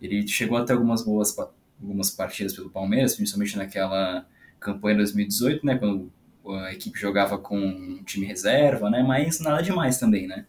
Ele 0.01 0.27
chegou 0.27 0.57
até 0.59 0.73
algumas 0.73 1.05
boas 1.05 1.37
algumas 1.81 2.11
partidas 2.11 2.53
pelo 2.55 2.71
Palmeiras, 2.71 3.15
principalmente 3.17 3.57
naquela 3.57 4.27
campanha 4.59 4.95
de 4.97 4.99
2018, 5.03 5.65
né? 5.65 5.79
Quando 5.79 6.13
a 6.65 6.73
equipe 6.73 6.99
jogava 6.99 7.39
com 7.39 7.59
um 7.59 8.03
time 8.05 8.27
reserva, 8.27 8.91
né? 8.91 9.03
Mas 9.03 9.41
nada 9.41 9.63
demais 9.63 9.99
também, 9.99 10.27
né? 10.27 10.45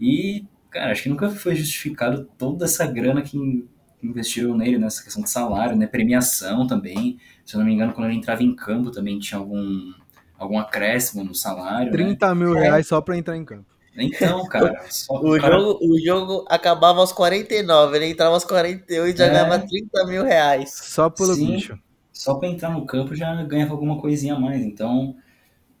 E, 0.00 0.44
cara, 0.70 0.92
acho 0.92 1.02
que 1.04 1.08
nunca 1.08 1.30
foi 1.30 1.54
justificado 1.54 2.28
toda 2.38 2.64
essa 2.64 2.86
grana 2.86 3.22
que 3.22 3.36
in- 3.36 3.68
investiram 4.02 4.56
nele, 4.56 4.78
nessa 4.78 5.02
questão 5.02 5.22
de 5.22 5.30
salário, 5.30 5.76
né? 5.76 5.86
Premiação 5.86 6.66
também. 6.66 7.18
Se 7.44 7.54
eu 7.54 7.58
não 7.60 7.66
me 7.66 7.72
engano, 7.74 7.92
quando 7.92 8.08
ele 8.08 8.18
entrava 8.18 8.42
em 8.42 8.54
campo 8.54 8.90
também 8.90 9.18
tinha 9.18 9.38
algum, 9.38 9.92
algum 10.36 10.58
acréscimo 10.58 11.22
no 11.24 11.34
salário, 11.34 11.94
né? 11.94 12.16
30 12.16 12.34
mil 12.34 12.54
reais 12.54 12.86
só 12.86 13.00
pra 13.00 13.16
entrar 13.16 13.36
em 13.36 13.44
campo. 13.44 13.66
Então, 13.96 14.44
cara, 14.48 14.84
só 14.90 15.14
O, 15.14 15.38
cara- 15.38 15.58
jogo, 15.58 15.78
o 15.84 15.98
jogo 16.00 16.44
acabava 16.48 17.00
aos 17.00 17.12
49, 17.12 17.96
ele 17.96 18.06
entrava 18.06 18.34
aos 18.34 18.44
48 18.44 19.14
e 19.14 19.18
já 19.18 19.26
É. 19.26 19.30
ganhava 19.30 19.58
30 19.58 20.06
mil 20.06 20.24
reais. 20.24 20.72
Só 20.74 21.10
pelo 21.10 21.34
Sim. 21.34 21.46
bicho. 21.56 21.78
só 22.12 22.34
para 22.36 22.48
entrar 22.48 22.70
no 22.70 22.86
campo 22.86 23.14
já 23.16 23.34
ganhava 23.44 23.72
alguma 23.72 24.00
coisinha 24.00 24.34
a 24.34 24.38
mais. 24.38 24.62
Então, 24.62 25.16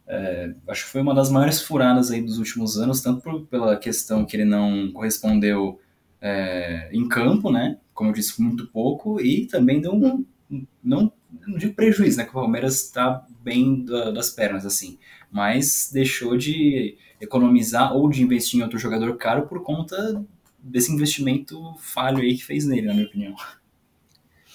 é, 0.06 0.52
acho 0.68 0.84
que 0.84 0.90
foi 0.90 1.00
uma 1.00 1.14
das 1.14 1.30
maiores 1.30 1.60
furadas 1.62 2.10
aí 2.10 2.20
dos 2.22 2.38
últimos 2.38 2.76
anos, 2.78 3.00
tanto 3.00 3.20
por- 3.22 3.46
pela 3.46 3.76
questão 3.76 4.24
que 4.24 4.36
ele 4.36 4.44
não 4.44 4.90
correspondeu 4.92 5.78
é, 6.20 6.88
em 6.92 7.08
campo, 7.08 7.50
né? 7.50 7.78
Como 7.94 8.10
eu 8.10 8.14
disse, 8.14 8.40
muito 8.40 8.66
pouco, 8.68 9.20
e 9.20 9.46
também 9.46 9.80
deu 9.80 9.92
um, 9.92 10.24
um- 10.50 10.66
não, 10.82 11.12
não 11.46 11.58
digo 11.58 11.74
prejuízo, 11.74 12.16
né? 12.18 12.24
Que 12.24 12.30
o 12.30 12.34
Palmeiras 12.34 12.76
está 12.84 13.24
bem 13.40 13.84
da- 13.84 14.10
das 14.12 14.30
pernas, 14.30 14.64
assim, 14.66 14.98
mas 15.30 15.90
deixou 15.92 16.36
de 16.36 16.96
economizar 17.22 17.96
ou 17.96 18.10
de 18.10 18.22
investir 18.22 18.60
em 18.60 18.62
outro 18.62 18.78
jogador 18.78 19.16
caro 19.16 19.46
por 19.46 19.62
conta 19.62 20.22
desse 20.58 20.92
investimento 20.92 21.74
falho 21.78 22.18
aí 22.18 22.36
que 22.36 22.44
fez 22.44 22.66
nele, 22.66 22.88
na 22.88 22.94
minha 22.94 23.06
opinião. 23.06 23.34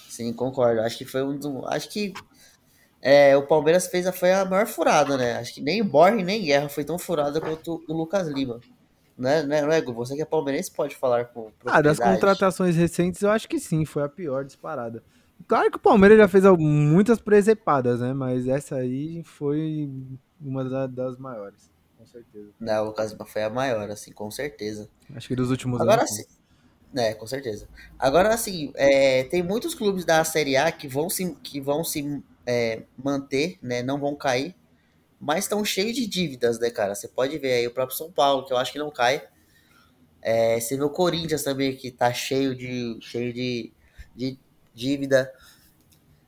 Sim, 0.08 0.32
concordo. 0.32 0.82
Acho 0.82 0.98
que 0.98 1.04
foi 1.04 1.22
um 1.22 1.36
dos. 1.36 1.64
Acho 1.66 1.88
que 1.88 2.12
é, 3.00 3.36
o 3.36 3.46
Palmeiras 3.46 3.86
fez 3.86 4.06
a, 4.06 4.12
foi 4.12 4.32
a 4.32 4.44
maior 4.44 4.66
furada, 4.66 5.16
né? 5.16 5.36
Acho 5.36 5.54
que 5.54 5.60
nem 5.60 5.82
Borne 5.82 6.22
nem 6.22 6.44
Guerra 6.44 6.68
foi 6.68 6.84
tão 6.84 6.98
furada 6.98 7.40
quanto 7.40 7.82
o 7.88 7.92
Lucas 7.92 8.28
Lima. 8.28 8.60
Né, 9.16 9.42
né, 9.42 9.62
não 9.62 9.72
é, 9.72 9.80
Gu? 9.80 9.92
Você 9.94 10.14
que 10.14 10.22
é 10.22 10.24
palmeirense 10.24 10.70
pode 10.70 10.94
falar 10.94 11.24
com 11.24 11.50
Ah, 11.66 11.82
das 11.82 11.98
contratações 11.98 12.76
recentes, 12.76 13.20
eu 13.20 13.30
acho 13.32 13.48
que 13.48 13.58
sim, 13.58 13.84
foi 13.84 14.04
a 14.04 14.08
pior 14.08 14.44
disparada. 14.44 15.02
Claro 15.48 15.72
que 15.72 15.76
o 15.76 15.80
Palmeiras 15.80 16.18
já 16.18 16.28
fez 16.28 16.44
muitas 16.56 17.20
presepadas, 17.20 18.00
né? 18.00 18.12
Mas 18.12 18.46
essa 18.46 18.76
aí 18.76 19.24
foi 19.24 19.90
uma 20.40 20.88
das 20.88 21.18
maiores, 21.18 21.68
certeza. 22.08 22.52
Não, 22.58 22.82
o 22.82 22.86
Lucas 22.86 23.16
foi 23.26 23.42
a 23.42 23.50
maior, 23.50 23.90
assim, 23.90 24.12
com 24.12 24.30
certeza. 24.30 24.88
Acho 25.14 25.28
que 25.28 25.36
dos 25.36 25.50
últimos 25.50 25.80
Agora 25.80 26.00
anos. 26.00 26.10
sim. 26.10 26.24
É, 26.96 27.12
com 27.14 27.26
certeza. 27.26 27.68
Agora, 27.98 28.32
assim, 28.32 28.72
é, 28.74 29.24
tem 29.24 29.42
muitos 29.42 29.74
clubes 29.74 30.04
da 30.04 30.24
Série 30.24 30.56
A 30.56 30.72
que 30.72 30.88
vão 30.88 31.10
se, 31.10 31.34
que 31.42 31.60
vão 31.60 31.84
se 31.84 32.22
é, 32.46 32.82
manter, 32.96 33.58
né? 33.62 33.82
Não 33.82 33.98
vão 34.00 34.16
cair, 34.16 34.56
mas 35.20 35.44
estão 35.44 35.64
cheios 35.64 35.94
de 35.94 36.06
dívidas, 36.06 36.58
né, 36.58 36.70
cara? 36.70 36.94
Você 36.94 37.06
pode 37.06 37.38
ver 37.38 37.52
aí 37.52 37.66
o 37.66 37.70
próprio 37.74 37.96
São 37.96 38.10
Paulo, 38.10 38.46
que 38.46 38.52
eu 38.52 38.56
acho 38.56 38.72
que 38.72 38.78
não 38.78 38.90
cai. 38.90 39.22
É, 40.22 40.58
você 40.58 40.76
vê 40.76 40.82
o 40.82 40.90
Corinthians 40.90 41.42
também, 41.42 41.76
que 41.76 41.90
tá 41.90 42.12
cheio 42.12 42.54
de, 42.54 42.98
cheio 43.02 43.32
de, 43.32 43.72
de 44.16 44.38
dívida. 44.74 45.32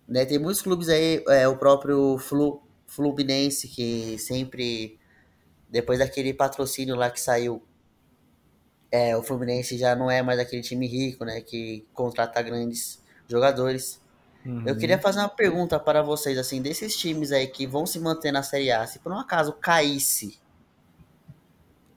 Né? 0.06 0.26
Tem 0.26 0.38
muitos 0.38 0.60
clubes 0.60 0.88
aí, 0.88 1.24
é, 1.28 1.48
o 1.48 1.56
próprio 1.56 2.18
Flu, 2.18 2.62
Fluminense, 2.86 3.68
que 3.68 4.18
sempre, 4.18 4.98
depois 5.70 5.98
daquele 5.98 6.34
patrocínio 6.34 6.96
lá 6.96 7.10
que 7.10 7.20
saiu, 7.20 7.62
é, 8.90 9.16
o 9.16 9.22
Fluminense 9.22 9.78
já 9.78 9.94
não 9.94 10.10
é 10.10 10.20
mais 10.22 10.38
aquele 10.38 10.62
time 10.62 10.86
rico, 10.86 11.24
né? 11.24 11.40
Que 11.40 11.86
contrata 11.94 12.42
grandes 12.42 13.00
jogadores. 13.28 14.00
Uhum. 14.44 14.66
Eu 14.66 14.76
queria 14.76 14.98
fazer 14.98 15.20
uma 15.20 15.28
pergunta 15.28 15.78
para 15.78 16.02
vocês, 16.02 16.36
assim, 16.36 16.60
desses 16.60 16.96
times 16.96 17.30
aí 17.30 17.46
que 17.46 17.66
vão 17.66 17.86
se 17.86 18.00
manter 18.00 18.32
na 18.32 18.42
Série 18.42 18.72
A, 18.72 18.86
se 18.86 18.98
por 18.98 19.12
um 19.12 19.18
acaso 19.18 19.52
caísse, 19.52 20.40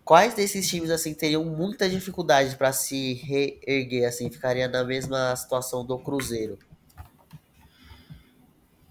quais 0.04 0.36
desses 0.36 0.68
times, 0.68 0.92
assim, 0.92 1.14
teriam 1.14 1.44
muita 1.44 1.90
dificuldade 1.90 2.56
para 2.58 2.72
se 2.74 3.14
reerguer, 3.14 4.08
assim, 4.08 4.30
ficaria 4.30 4.68
na 4.68 4.84
mesma 4.84 5.36
situação 5.36 5.86
do 5.86 5.98
Cruzeiro? 5.98 6.60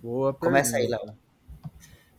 Boa 0.02 0.34
Começa 0.34 0.78
aí, 0.78 0.88
pergunta. 0.88 1.21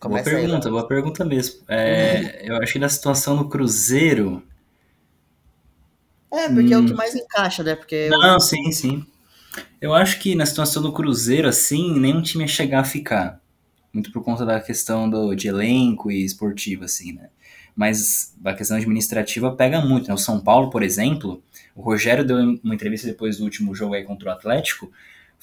Boa 0.08 0.22
Começa 0.22 0.36
aí, 0.38 0.47
pergunta, 0.47 0.70
Léo. 0.70 0.70
boa 0.70 0.88
pergunta 0.88 1.26
mesmo. 1.26 1.62
É, 1.68 2.49
eu 2.49 2.58
acho 2.58 2.74
que 2.74 2.80
na 2.80 2.89
situação 2.89 3.36
do 3.38 3.47
Cruzeiro. 3.49 4.43
É, 6.32 6.49
porque 6.49 6.74
é 6.74 6.78
o 6.78 6.86
que 6.86 6.93
Hum. 6.93 6.95
mais 6.95 7.16
encaixa, 7.16 7.64
né? 7.64 7.76
Porque 7.76 8.10
Não, 8.10 8.39
sim, 8.39 8.72
sim. 8.72 9.06
Eu 9.82 9.93
acho 9.93 10.20
que 10.20 10.36
na 10.36 10.45
situação 10.45 10.82
do 10.82 10.93
Cruzeiro, 10.93 11.47
assim, 11.47 11.99
nenhum 11.99 12.22
time 12.22 12.43
ia 12.43 12.47
chegar 12.47 12.82
a 12.82 12.86
ficar. 12.86 13.41
Muito 13.93 14.12
por 14.12 14.24
conta 14.24 14.45
da 14.45 14.60
questão 14.62 15.10
do, 15.10 15.36
de 15.36 15.47
elenco 15.47 16.12
e 16.12 16.26
esportivo, 16.26 16.86
assim, 16.86 17.14
né? 17.14 17.30
Mas 17.76 18.36
a 18.45 18.54
questão 18.54 18.78
administrativa 18.78 19.56
pega 19.56 19.82
muito, 19.82 20.08
né? 20.08 20.14
O 20.14 20.18
São 20.18 20.39
Paulo, 20.41 20.70
por 20.70 20.84
exemplo, 20.84 21.43
o 21.76 21.82
Rogério 21.82 22.26
deu 22.26 22.38
uma 22.64 22.76
entrevista 22.76 23.08
depois 23.08 23.38
do 23.38 23.43
último 23.45 23.76
jogo 23.76 23.95
aí 23.95 24.04
contra 24.04 24.30
o 24.30 24.34
Atlético, 24.34 24.91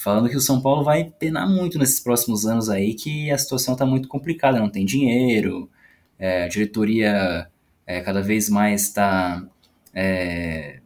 falando 0.00 0.30
que 0.30 0.36
o 0.36 0.40
São 0.40 0.62
Paulo 0.62 0.82
vai 0.82 1.04
penar 1.04 1.46
muito 1.46 1.78
nesses 1.78 2.00
próximos 2.00 2.46
anos 2.46 2.70
aí, 2.70 2.94
que 2.94 3.30
a 3.30 3.36
situação 3.36 3.76
tá 3.76 3.84
muito 3.84 4.08
complicada, 4.08 4.58
não 4.58 4.70
tem 4.70 4.86
dinheiro, 4.86 5.70
é, 6.18 6.44
a 6.44 6.48
diretoria 6.48 7.50
é, 7.86 8.00
cada 8.00 8.22
vez 8.22 8.48
mais 8.48 8.84
está 8.84 9.46
é, 9.92 10.80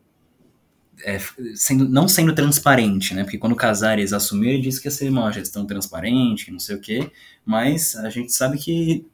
é, 1.04 1.18
sendo, 1.54 1.88
não 1.88 2.08
sendo 2.08 2.34
transparente, 2.34 3.14
né? 3.14 3.22
Porque 3.22 3.38
quando 3.38 3.52
o 3.52 3.56
Casares 3.56 4.12
assumiu, 4.12 4.50
ele 4.50 4.62
disse 4.62 4.80
que 4.80 4.88
ia 4.88 4.90
ser 4.90 5.08
uma 5.08 5.30
gestão 5.30 5.64
transparente, 5.64 6.50
não 6.50 6.58
sei 6.58 6.74
o 6.74 6.80
quê, 6.80 7.08
mas 7.46 7.94
a 7.94 8.10
gente 8.10 8.32
sabe 8.32 8.58
que 8.58 9.06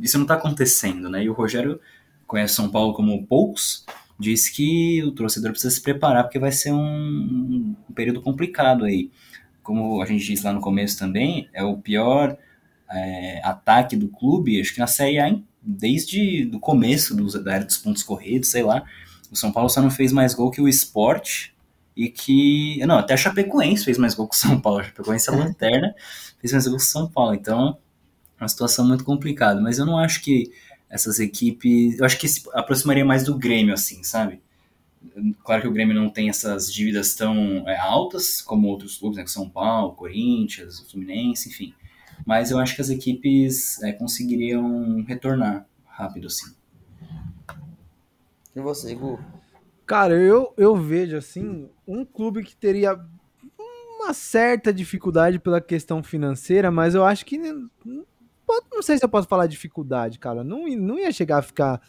isso 0.00 0.18
não 0.18 0.24
está 0.24 0.34
acontecendo, 0.34 1.08
né? 1.08 1.22
E 1.22 1.30
o 1.30 1.32
Rogério 1.32 1.80
conhece 2.26 2.54
São 2.54 2.68
Paulo 2.68 2.92
como 2.92 3.24
poucos, 3.24 3.86
disse 4.18 4.52
que 4.52 5.00
o 5.04 5.12
torcedor 5.12 5.52
precisa 5.52 5.72
se 5.72 5.80
preparar 5.80 6.24
porque 6.24 6.40
vai 6.40 6.50
ser 6.50 6.72
um, 6.72 7.76
um 7.88 7.92
período 7.94 8.20
complicado 8.20 8.84
aí. 8.84 9.12
Como 9.64 10.00
a 10.00 10.06
gente 10.06 10.24
disse 10.24 10.44
lá 10.44 10.52
no 10.52 10.60
começo 10.60 10.96
também, 10.96 11.48
é 11.52 11.64
o 11.64 11.76
pior 11.76 12.36
é, 12.88 13.40
ataque 13.42 13.96
do 13.96 14.08
clube, 14.08 14.60
acho 14.60 14.72
que 14.72 14.78
na 14.78 14.86
Série 14.86 15.18
A, 15.18 15.36
desde 15.60 16.48
o 16.54 16.60
começo 16.60 17.16
dos, 17.16 17.34
da 17.42 17.54
era 17.54 17.64
dos 17.64 17.78
pontos 17.78 18.04
corridos, 18.04 18.50
sei 18.50 18.62
lá. 18.62 18.84
O 19.32 19.36
São 19.36 19.50
Paulo 19.50 19.68
só 19.68 19.82
não 19.82 19.90
fez 19.90 20.12
mais 20.12 20.34
gol 20.34 20.50
que 20.50 20.60
o 20.60 20.68
Sport 20.68 21.48
e 21.96 22.08
que. 22.08 22.84
Não, 22.86 22.98
até 22.98 23.14
a 23.14 23.16
Chapecoense 23.16 23.84
fez 23.84 23.98
mais 23.98 24.14
gol 24.14 24.28
que 24.28 24.36
o 24.36 24.38
São 24.38 24.60
Paulo. 24.60 24.80
A 24.80 24.84
Chapecoense 24.84 25.30
é 25.30 25.32
a 25.32 25.36
lanterna, 25.36 25.94
fez 26.38 26.52
mais 26.52 26.66
gol 26.66 26.76
que 26.76 26.82
o 26.82 26.86
São 26.86 27.08
Paulo. 27.08 27.34
Então, 27.34 27.78
é 28.38 28.42
uma 28.42 28.48
situação 28.48 28.86
muito 28.86 29.04
complicada. 29.04 29.60
Mas 29.60 29.78
eu 29.78 29.86
não 29.86 29.98
acho 29.98 30.22
que 30.22 30.52
essas 30.88 31.18
equipes. 31.18 31.98
Eu 31.98 32.04
acho 32.04 32.18
que 32.18 32.28
se 32.28 32.42
aproximaria 32.52 33.04
mais 33.04 33.24
do 33.24 33.36
Grêmio, 33.36 33.74
assim, 33.74 34.02
sabe? 34.02 34.40
Claro 35.44 35.62
que 35.62 35.68
o 35.68 35.72
Grêmio 35.72 35.94
não 35.94 36.08
tem 36.08 36.28
essas 36.28 36.72
dívidas 36.72 37.14
tão 37.14 37.68
é, 37.68 37.78
altas 37.78 38.40
como 38.40 38.68
outros 38.68 38.96
clubes, 38.96 39.18
né? 39.18 39.26
São 39.26 39.48
Paulo, 39.48 39.94
Corinthians, 39.94 40.80
Fluminense, 40.90 41.48
enfim. 41.48 41.74
Mas 42.26 42.50
eu 42.50 42.58
acho 42.58 42.74
que 42.74 42.80
as 42.80 42.90
equipes 42.90 43.82
é, 43.82 43.92
conseguiriam 43.92 45.02
retornar 45.02 45.66
rápido, 45.86 46.26
assim. 46.26 46.54
E 48.54 48.60
você, 48.60 48.94
Gu? 48.94 49.18
Cara, 49.86 50.14
eu, 50.14 50.54
eu 50.56 50.76
vejo 50.76 51.16
assim 51.16 51.68
um 51.86 52.04
clube 52.04 52.42
que 52.42 52.56
teria 52.56 52.98
uma 53.98 54.14
certa 54.14 54.72
dificuldade 54.72 55.38
pela 55.38 55.60
questão 55.60 56.02
financeira, 56.02 56.70
mas 56.70 56.94
eu 56.94 57.04
acho 57.04 57.26
que 57.26 57.36
não, 57.38 57.70
não 58.72 58.82
sei 58.82 58.98
se 58.98 59.04
eu 59.04 59.08
posso 59.08 59.28
falar 59.28 59.46
dificuldade, 59.46 60.18
cara. 60.18 60.42
Não, 60.44 60.66
não 60.68 60.98
ia 60.98 61.12
chegar 61.12 61.38
a 61.38 61.42
ficar 61.42 61.80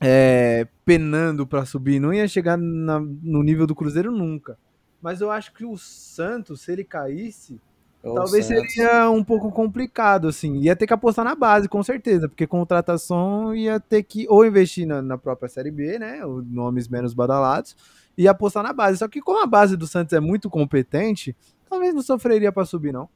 é, 0.00 0.66
penando 0.84 1.46
para 1.46 1.66
subir, 1.66 2.00
não 2.00 2.12
ia 2.12 2.26
chegar 2.26 2.56
na, 2.56 2.98
no 2.98 3.42
nível 3.42 3.66
do 3.66 3.74
Cruzeiro 3.74 4.10
nunca. 4.10 4.56
Mas 5.00 5.20
eu 5.20 5.30
acho 5.30 5.52
que 5.52 5.64
o 5.64 5.76
Santos, 5.76 6.62
se 6.62 6.72
ele 6.72 6.84
caísse, 6.84 7.60
Ô, 8.02 8.14
talvez 8.14 8.46
Santos. 8.46 8.72
seria 8.72 9.10
um 9.10 9.22
pouco 9.22 9.50
complicado, 9.52 10.28
assim. 10.28 10.58
Ia 10.60 10.74
ter 10.74 10.86
que 10.86 10.92
apostar 10.92 11.24
na 11.24 11.34
base, 11.34 11.68
com 11.68 11.82
certeza, 11.82 12.28
porque 12.28 12.46
contratação 12.46 13.54
ia 13.54 13.78
ter 13.78 14.02
que 14.02 14.26
ou 14.28 14.44
investir 14.44 14.86
na, 14.86 15.02
na 15.02 15.18
própria 15.18 15.48
Série 15.48 15.70
B, 15.70 15.98
né? 15.98 16.24
Os 16.24 16.44
nomes 16.46 16.88
menos 16.88 17.12
badalados, 17.12 17.76
e 18.16 18.26
apostar 18.26 18.62
na 18.62 18.72
base. 18.72 18.98
Só 18.98 19.08
que 19.08 19.20
como 19.20 19.42
a 19.42 19.46
base 19.46 19.76
do 19.76 19.86
Santos 19.86 20.14
é 20.14 20.20
muito 20.20 20.48
competente, 20.48 21.36
talvez 21.68 21.94
não 21.94 22.02
sofreria 22.02 22.50
para 22.50 22.64
subir, 22.64 22.92
não. 22.92 23.08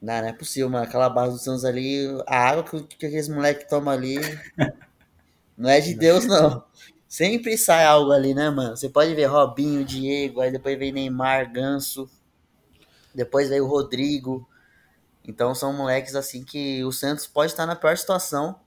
Não, 0.00 0.20
não 0.20 0.28
é 0.28 0.32
possível, 0.32 0.68
mano. 0.68 0.84
Aquela 0.84 1.08
base 1.08 1.32
do 1.32 1.38
Santos 1.38 1.64
ali, 1.64 2.06
a 2.26 2.48
água 2.48 2.64
que, 2.64 2.82
que 2.96 3.06
aqueles 3.06 3.28
moleques 3.28 3.66
tomam 3.68 3.94
ali 3.94 4.16
não 5.56 5.70
é 5.70 5.80
de 5.80 5.94
Deus, 5.94 6.26
não. 6.26 6.64
Sempre 7.08 7.58
sai 7.58 7.84
algo 7.84 8.10
ali, 8.10 8.34
né, 8.34 8.48
mano? 8.48 8.76
Você 8.76 8.88
pode 8.88 9.14
ver 9.14 9.26
Robinho, 9.26 9.84
Diego, 9.84 10.40
aí 10.40 10.50
depois 10.50 10.78
vem 10.78 10.92
Neymar, 10.92 11.52
Ganso, 11.52 12.08
depois 13.14 13.48
veio 13.48 13.64
o 13.64 13.68
Rodrigo. 13.68 14.48
Então 15.24 15.54
são 15.54 15.72
moleques 15.72 16.14
assim 16.14 16.42
que 16.42 16.82
o 16.84 16.90
Santos 16.90 17.26
pode 17.26 17.52
estar 17.52 17.66
na 17.66 17.76
pior 17.76 17.96
situação. 17.96 18.58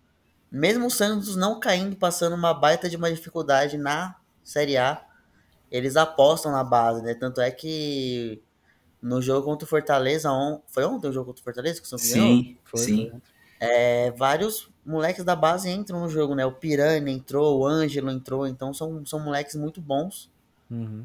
Mesmo 0.51 0.85
o 0.85 0.91
Santos 0.91 1.35
não 1.35 1.59
caindo, 1.59 1.95
passando 1.95 2.35
uma 2.35 2.53
baita 2.53 2.89
de 2.89 2.95
uma 2.95 3.11
dificuldade 3.11 3.77
na 3.77 4.15
Série 4.43 4.77
A, 4.77 5.03
eles 5.71 5.97
apostam 5.97 6.51
na 6.51 6.63
base, 6.63 7.01
né? 7.01 7.13
Tanto 7.15 7.41
é 7.41 7.51
que 7.51 8.41
no 9.01 9.21
jogo 9.21 9.45
contra 9.45 9.65
o 9.65 9.69
Fortaleza, 9.69 10.31
on... 10.31 10.61
foi 10.67 10.85
ontem 10.85 11.07
o 11.07 11.11
jogo 11.11 11.27
contra 11.27 11.41
o 11.41 11.43
Fortaleza 11.43 11.81
que 11.81 11.85
o 11.87 11.89
Santos 11.89 12.09
ganhou? 12.09 12.27
Sim, 12.27 12.57
sim. 12.75 13.11
É, 13.59 14.11
vários 14.11 14.69
moleques 14.85 15.23
da 15.23 15.35
base 15.35 15.69
entram 15.69 15.99
no 16.01 16.09
jogo, 16.09 16.35
né? 16.35 16.45
O 16.45 16.51
Piranha 16.51 17.09
entrou, 17.09 17.59
o 17.59 17.65
Ângelo 17.65 18.11
entrou, 18.11 18.47
então 18.47 18.73
são, 18.73 19.05
são 19.05 19.19
moleques 19.19 19.55
muito 19.55 19.81
bons. 19.81 20.29
Uhum. 20.69 21.03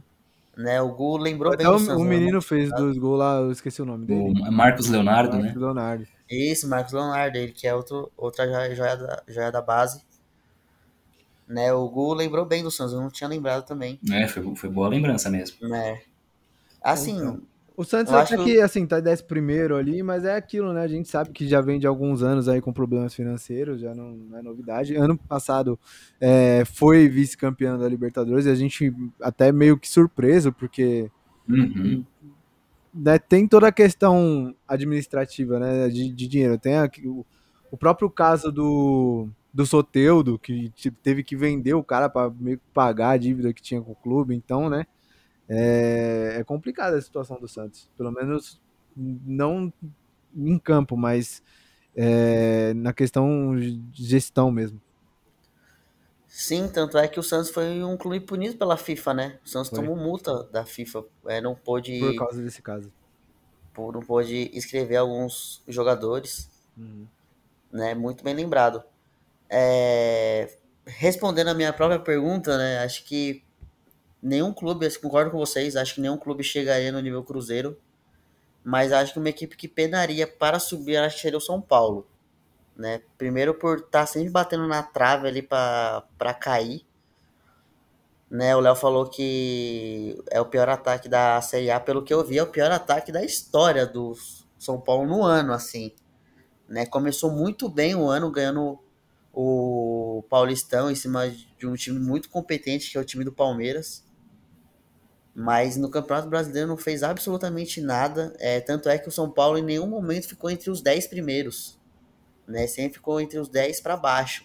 Né? 0.56 0.80
O 0.82 0.94
Gu 0.94 1.16
lembrou 1.16 1.54
Até 1.54 1.64
bem 1.64 1.72
do 1.72 1.76
o, 1.76 1.78
Santos. 1.78 2.00
o 2.00 2.04
né? 2.04 2.10
menino 2.10 2.42
fez 2.42 2.70
dois 2.70 2.98
gols 2.98 3.18
lá, 3.18 3.36
eu 3.36 3.50
esqueci 3.50 3.80
o 3.80 3.86
nome 3.86 4.04
dele. 4.06 4.40
O 4.40 4.52
Marcos 4.52 4.88
Leonardo, 4.88 5.36
né? 5.36 5.44
Marcos 5.44 5.62
Leonardo. 5.62 6.06
Isso, 6.28 6.68
Marcos 6.68 6.92
Leonardo, 6.92 7.38
ele 7.38 7.52
que 7.52 7.66
é 7.66 7.74
outro, 7.74 8.12
outra 8.16 8.46
joia, 8.74 8.96
da, 8.96 9.22
joia 9.26 9.50
da 9.50 9.62
base. 9.62 10.02
Né? 11.48 11.72
O 11.72 11.88
Gu 11.88 12.14
lembrou 12.14 12.44
bem 12.44 12.62
do 12.62 12.70
Santos, 12.70 12.92
eu 12.92 13.00
não 13.00 13.10
tinha 13.10 13.28
lembrado 13.28 13.64
também. 13.64 13.98
É, 14.12 14.28
foi, 14.28 14.54
foi 14.54 14.68
boa 14.68 14.88
lembrança 14.88 15.30
mesmo. 15.30 15.56
Né? 15.66 16.00
Assim, 16.82 17.16
Então, 17.16 17.42
O 17.80 17.84
Santos 17.84 18.12
até 18.12 18.36
que, 18.36 18.60
assim, 18.60 18.86
tá 18.86 19.00
10 19.00 19.22
primeiro 19.22 19.74
ali, 19.74 20.02
mas 20.02 20.22
é 20.22 20.36
aquilo, 20.36 20.70
né? 20.74 20.82
A 20.82 20.86
gente 20.86 21.08
sabe 21.08 21.30
que 21.30 21.48
já 21.48 21.62
vem 21.62 21.80
de 21.80 21.86
alguns 21.86 22.22
anos 22.22 22.46
aí 22.46 22.60
com 22.60 22.74
problemas 22.74 23.14
financeiros, 23.14 23.80
já 23.80 23.94
não, 23.94 24.10
não 24.10 24.38
é 24.38 24.42
novidade. 24.42 24.94
Ano 24.96 25.16
passado 25.16 25.78
é, 26.20 26.62
foi 26.66 27.08
vice-campeão 27.08 27.78
da 27.78 27.88
Libertadores 27.88 28.44
e 28.44 28.50
a 28.50 28.54
gente 28.54 28.92
até 29.22 29.50
meio 29.50 29.78
que 29.78 29.88
surpreso, 29.88 30.52
porque 30.52 31.10
Uhum. 31.48 32.04
né, 32.92 33.18
tem 33.18 33.48
toda 33.48 33.68
a 33.68 33.72
questão 33.72 34.54
administrativa, 34.68 35.58
né, 35.58 35.88
de, 35.88 36.12
de 36.12 36.28
dinheiro. 36.28 36.58
Tem 36.58 36.74
o, 37.06 37.24
o 37.70 37.78
próprio 37.78 38.10
caso 38.10 38.52
do, 38.52 39.26
do 39.54 39.64
Soteudo, 39.64 40.38
que 40.38 40.68
tipo, 40.76 40.98
teve 41.02 41.24
que 41.24 41.34
vender 41.34 41.72
o 41.72 41.82
cara 41.82 42.10
para 42.10 42.30
meio 42.30 42.58
que 42.58 42.64
pagar 42.74 43.12
a 43.12 43.16
dívida 43.16 43.54
que 43.54 43.62
tinha 43.62 43.80
com 43.80 43.92
o 43.92 43.96
clube. 43.96 44.34
Então, 44.34 44.68
né, 44.68 44.86
é, 45.51 46.36
é 46.40 46.44
complicada 46.44 46.96
a 46.98 47.03
situação 47.03 47.40
do 47.40 47.48
Santos. 47.48 47.90
Pelo 47.98 48.12
menos 48.12 48.62
não 48.96 49.72
em 50.36 50.59
campo, 50.59 50.96
mas 50.96 51.42
é, 51.96 52.74
na 52.74 52.92
questão 52.94 53.57
de 53.57 53.82
gestão 53.92 54.51
mesmo. 54.53 54.80
sim, 56.26 56.68
tanto 56.68 56.96
é 56.98 57.09
que 57.09 57.18
o 57.18 57.22
Santos 57.22 57.51
foi 57.51 57.82
um 57.82 57.96
clube 57.96 58.20
punido 58.20 58.57
pela 58.57 58.76
FIFA, 58.76 59.14
né? 59.14 59.40
O 59.44 59.48
Santos 59.48 59.70
Foi. 59.70 59.78
tomou 59.80 59.96
multa 59.96 60.44
da 60.44 60.64
FIFA, 60.64 61.05
é, 61.26 61.40
não 61.40 61.55
pôde 61.55 61.98
Por 61.98 62.14
causa 62.14 62.42
desse 62.42 62.62
caso. 62.62 62.92
não 63.76 64.01
pôde 64.03 64.51
escrever 64.53 64.96
alguns 64.96 65.62
jogadores, 65.66 66.51
Uhum. 66.76 67.07
né? 67.72 67.94
Muito 67.94 68.22
bem 68.24 68.34
lembrado. 68.34 68.82
É, 69.51 70.59
respondendo 70.86 71.48
a 71.48 71.55
minha 71.55 71.72
própria 71.72 72.01
pergunta, 72.01 72.57
né? 72.59 72.80
Acho 72.80 73.05
que 73.05 73.44
nenhum 74.22 74.52
clube, 74.52 74.86
eu 74.86 75.00
concordo 75.00 75.30
com 75.30 75.38
vocês, 75.38 75.76
acho 75.76 75.94
que 75.94 76.00
nenhum 76.00 76.16
clube 76.16 76.42
chegaria 76.42 76.92
no 76.92 77.00
nível 77.00 77.22
Cruzeiro, 77.22 77.78
mas 78.62 78.92
acho 78.92 79.12
que 79.12 79.18
uma 79.18 79.28
equipe 79.28 79.56
que 79.56 79.66
penaria 79.66 80.26
para 80.26 80.58
subir 80.58 80.96
acho 80.96 81.16
que 81.16 81.22
seria 81.22 81.38
o 81.38 81.40
São 81.40 81.60
Paulo, 81.60 82.06
né? 82.76 83.02
Primeiro 83.16 83.54
por 83.54 83.78
estar 83.78 84.06
sempre 84.06 84.30
batendo 84.30 84.66
na 84.66 84.82
trave 84.82 85.28
ali 85.28 85.42
para 85.42 86.34
cair, 86.38 86.84
né? 88.30 88.54
O 88.54 88.60
Léo 88.60 88.76
falou 88.76 89.08
que 89.08 90.22
é 90.30 90.40
o 90.40 90.46
pior 90.46 90.68
ataque 90.68 91.08
da 91.08 91.40
Série 91.40 91.70
A, 91.70 91.80
pelo 91.80 92.02
que 92.02 92.12
eu 92.14 92.24
vi, 92.24 92.38
é 92.38 92.42
o 92.42 92.46
pior 92.46 92.70
ataque 92.70 93.10
da 93.10 93.24
história 93.24 93.86
do 93.86 94.14
São 94.58 94.80
Paulo 94.80 95.08
no 95.08 95.24
ano, 95.24 95.52
assim. 95.52 95.92
Né? 96.68 96.86
Começou 96.86 97.32
muito 97.32 97.68
bem 97.68 97.96
o 97.96 98.08
ano, 98.08 98.30
ganhando 98.30 98.78
o 99.32 100.24
Paulistão 100.28 100.90
em 100.90 100.94
cima 100.94 101.28
de 101.28 101.66
um 101.66 101.74
time 101.74 101.98
muito 101.98 102.28
competente, 102.28 102.90
que 102.90 102.96
é 102.96 103.00
o 103.00 103.04
time 103.04 103.24
do 103.24 103.32
Palmeiras. 103.32 104.04
Mas 105.41 105.74
no 105.78 105.88
Campeonato 105.88 106.28
Brasileiro 106.28 106.68
não 106.68 106.76
fez 106.76 107.03
absolutamente 107.03 107.80
nada. 107.80 108.34
É, 108.38 108.61
tanto 108.61 108.91
é 108.91 108.99
que 108.99 109.09
o 109.09 109.11
São 109.11 109.30
Paulo 109.30 109.57
em 109.57 109.62
nenhum 109.62 109.86
momento 109.86 110.28
ficou 110.28 110.51
entre 110.51 110.70
os 110.70 110.82
10 110.82 111.07
primeiros. 111.07 111.80
Né? 112.47 112.66
Sempre 112.66 112.99
ficou 112.99 113.18
entre 113.18 113.38
os 113.38 113.49
10 113.49 113.80
para 113.80 113.97
baixo. 113.97 114.45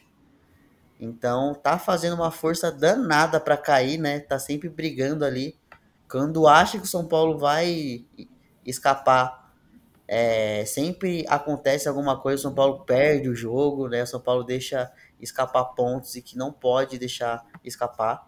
Então 0.98 1.54
tá 1.54 1.78
fazendo 1.78 2.14
uma 2.14 2.32
força 2.32 2.72
danada 2.72 3.42
para 3.42 3.58
cair, 3.58 3.98
né? 3.98 4.22
Tá 4.22 4.40
sempre 4.40 4.70
brigando 4.70 5.26
ali. 5.26 5.60
Quando 6.10 6.48
acha 6.48 6.78
que 6.78 6.86
o 6.86 6.88
São 6.88 7.06
Paulo 7.06 7.38
vai 7.38 8.06
escapar, 8.66 9.54
é, 10.08 10.64
sempre 10.64 11.26
acontece 11.28 11.90
alguma 11.90 12.18
coisa, 12.22 12.40
o 12.40 12.44
São 12.44 12.56
Paulo 12.56 12.86
perde 12.86 13.28
o 13.28 13.36
jogo, 13.36 13.90
né? 13.90 14.04
O 14.04 14.08
São 14.08 14.22
Paulo 14.22 14.46
deixa 14.46 14.90
escapar 15.20 15.66
pontos 15.76 16.16
e 16.16 16.22
que 16.22 16.38
não 16.38 16.54
pode 16.54 16.98
deixar 16.98 17.46
escapar. 17.66 18.26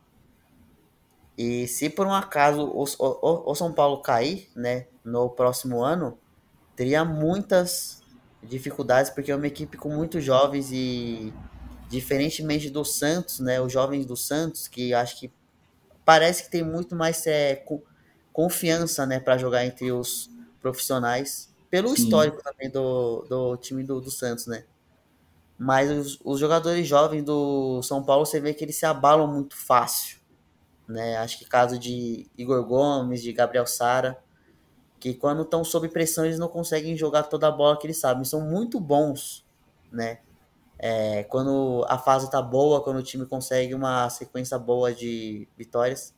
E 1.38 1.68
se 1.68 1.90
por 1.90 2.08
um 2.08 2.14
acaso 2.14 2.64
o, 2.64 2.84
o, 2.84 3.52
o 3.52 3.56
São 3.56 3.72
Paulo 3.72 4.02
cair, 4.02 4.50
né, 4.56 4.88
no 5.04 5.30
próximo 5.30 5.84
ano, 5.84 6.18
teria 6.76 7.06
muitas 7.06 8.02
dificuldades 8.42 9.12
porque 9.12 9.32
é 9.32 9.36
uma 9.36 9.48
equipe 9.48 9.78
com 9.78 9.90
muitos 9.90 10.24
jovens 10.24 10.72
e 10.72 11.34
diferentemente 11.90 12.70
do 12.70 12.84
Santos, 12.84 13.40
né, 13.40 13.62
os 13.62 13.72
jovens 13.72 14.06
do 14.06 14.18
Santos 14.18 14.68
que 14.68 14.94
acho 14.94 15.20
que 15.20 15.32
parece 16.04 16.44
que 16.44 16.50
tem 16.50 16.64
muito 16.64 16.96
mais 16.96 17.26
é, 17.28 17.64
confiança, 18.34 19.06
né, 19.06 19.20
para 19.20 19.38
jogar 19.38 19.66
entre 19.66 19.92
os 19.92 20.30
profissionais 20.62 21.54
pelo 21.70 21.90
Sim. 21.90 22.04
histórico 22.04 22.42
também 22.42 22.70
do, 22.70 23.26
do 23.30 23.58
time 23.58 23.84
do, 23.84 24.00
do 24.00 24.10
Santos, 24.10 24.48
né? 24.48 24.64
Mas 25.58 25.90
os, 25.90 26.20
os, 26.24 26.40
jogadores 26.40 26.88
jovens 26.88 27.24
do 27.24 27.82
São 27.82 28.04
Paulo, 28.04 28.26
você 28.26 28.40
vê 28.40 28.54
que 28.54 28.64
eles 28.64 28.76
se 28.76 28.86
abalam 28.86 29.28
muito 29.28 29.56
fácil, 29.56 30.20
né? 30.88 31.18
Acho 31.18 31.38
que 31.40 31.46
caso 31.46 31.78
de 31.78 32.30
Igor 32.38 32.64
Gomes, 32.66 33.22
de 33.22 33.34
Gabriel 33.34 33.66
Sara, 33.66 34.18
que 35.00 35.14
quando 35.14 35.44
estão 35.44 35.64
sob 35.64 35.90
pressão 35.90 36.26
eles 36.26 36.40
não 36.40 36.48
conseguem 36.48 36.96
jogar 36.96 37.24
toda 37.24 37.48
a 37.48 37.52
bola 37.52 37.78
que 37.78 37.86
eles 37.86 38.00
sabem. 38.00 38.24
São 38.24 38.42
muito 38.42 38.80
bons, 38.80 39.46
né? 39.92 40.20
É, 40.80 41.24
quando 41.24 41.86
a 41.90 41.98
fase 41.98 42.30
tá 42.30 42.42
boa, 42.42 42.84
quando 42.84 42.98
o 42.98 43.04
time 43.04 43.26
consegue 43.26 43.74
uma 43.74 44.10
sequência 44.10 44.58
boa 44.60 44.94
de 44.94 45.48
vitórias. 45.58 46.16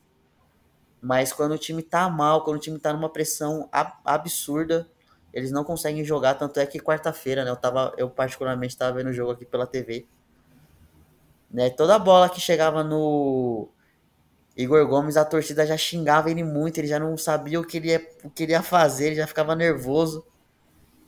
Mas 1.02 1.32
quando 1.32 1.54
o 1.54 1.58
time 1.58 1.82
tá 1.82 2.10
mal, 2.10 2.44
quando 2.44 2.58
o 2.58 2.60
time 2.60 2.78
tá 2.78 2.92
numa 2.92 3.10
pressão 3.10 3.70
absurda, 4.04 4.90
eles 5.34 5.52
não 5.52 5.64
conseguem 5.64 6.04
jogar, 6.04 6.36
tanto 6.36 6.60
é 6.60 6.66
que 6.66 6.80
quarta-feira, 6.80 7.46
né, 7.46 7.52
eu 7.52 7.56
tava, 7.56 7.94
eu 7.98 8.10
particularmente 8.10 8.74
estava 8.74 8.98
vendo 8.98 9.08
o 9.08 9.14
jogo 9.14 9.32
aqui 9.32 9.46
pela 9.46 9.66
TV, 9.66 10.08
né, 11.50 11.70
toda 11.70 11.98
bola 11.98 12.30
que 12.30 12.42
chegava 12.42 12.84
no 12.84 13.70
Igor 14.62 14.86
Gomes, 14.86 15.16
a 15.16 15.24
torcida 15.24 15.66
já 15.66 15.78
xingava 15.78 16.30
ele 16.30 16.44
muito, 16.44 16.78
ele 16.80 16.88
já 16.88 17.00
não 17.00 17.16
sabia 17.18 17.62
o 17.62 17.66
que 17.66 17.78
ele 17.78 17.92
ia, 17.92 18.10
o 18.26 18.30
que 18.30 18.44
ele 18.44 18.52
ia 18.52 18.62
fazer, 18.62 19.08
ele 19.08 19.16
já 19.16 19.26
ficava 19.26 19.56
nervoso. 19.56 20.26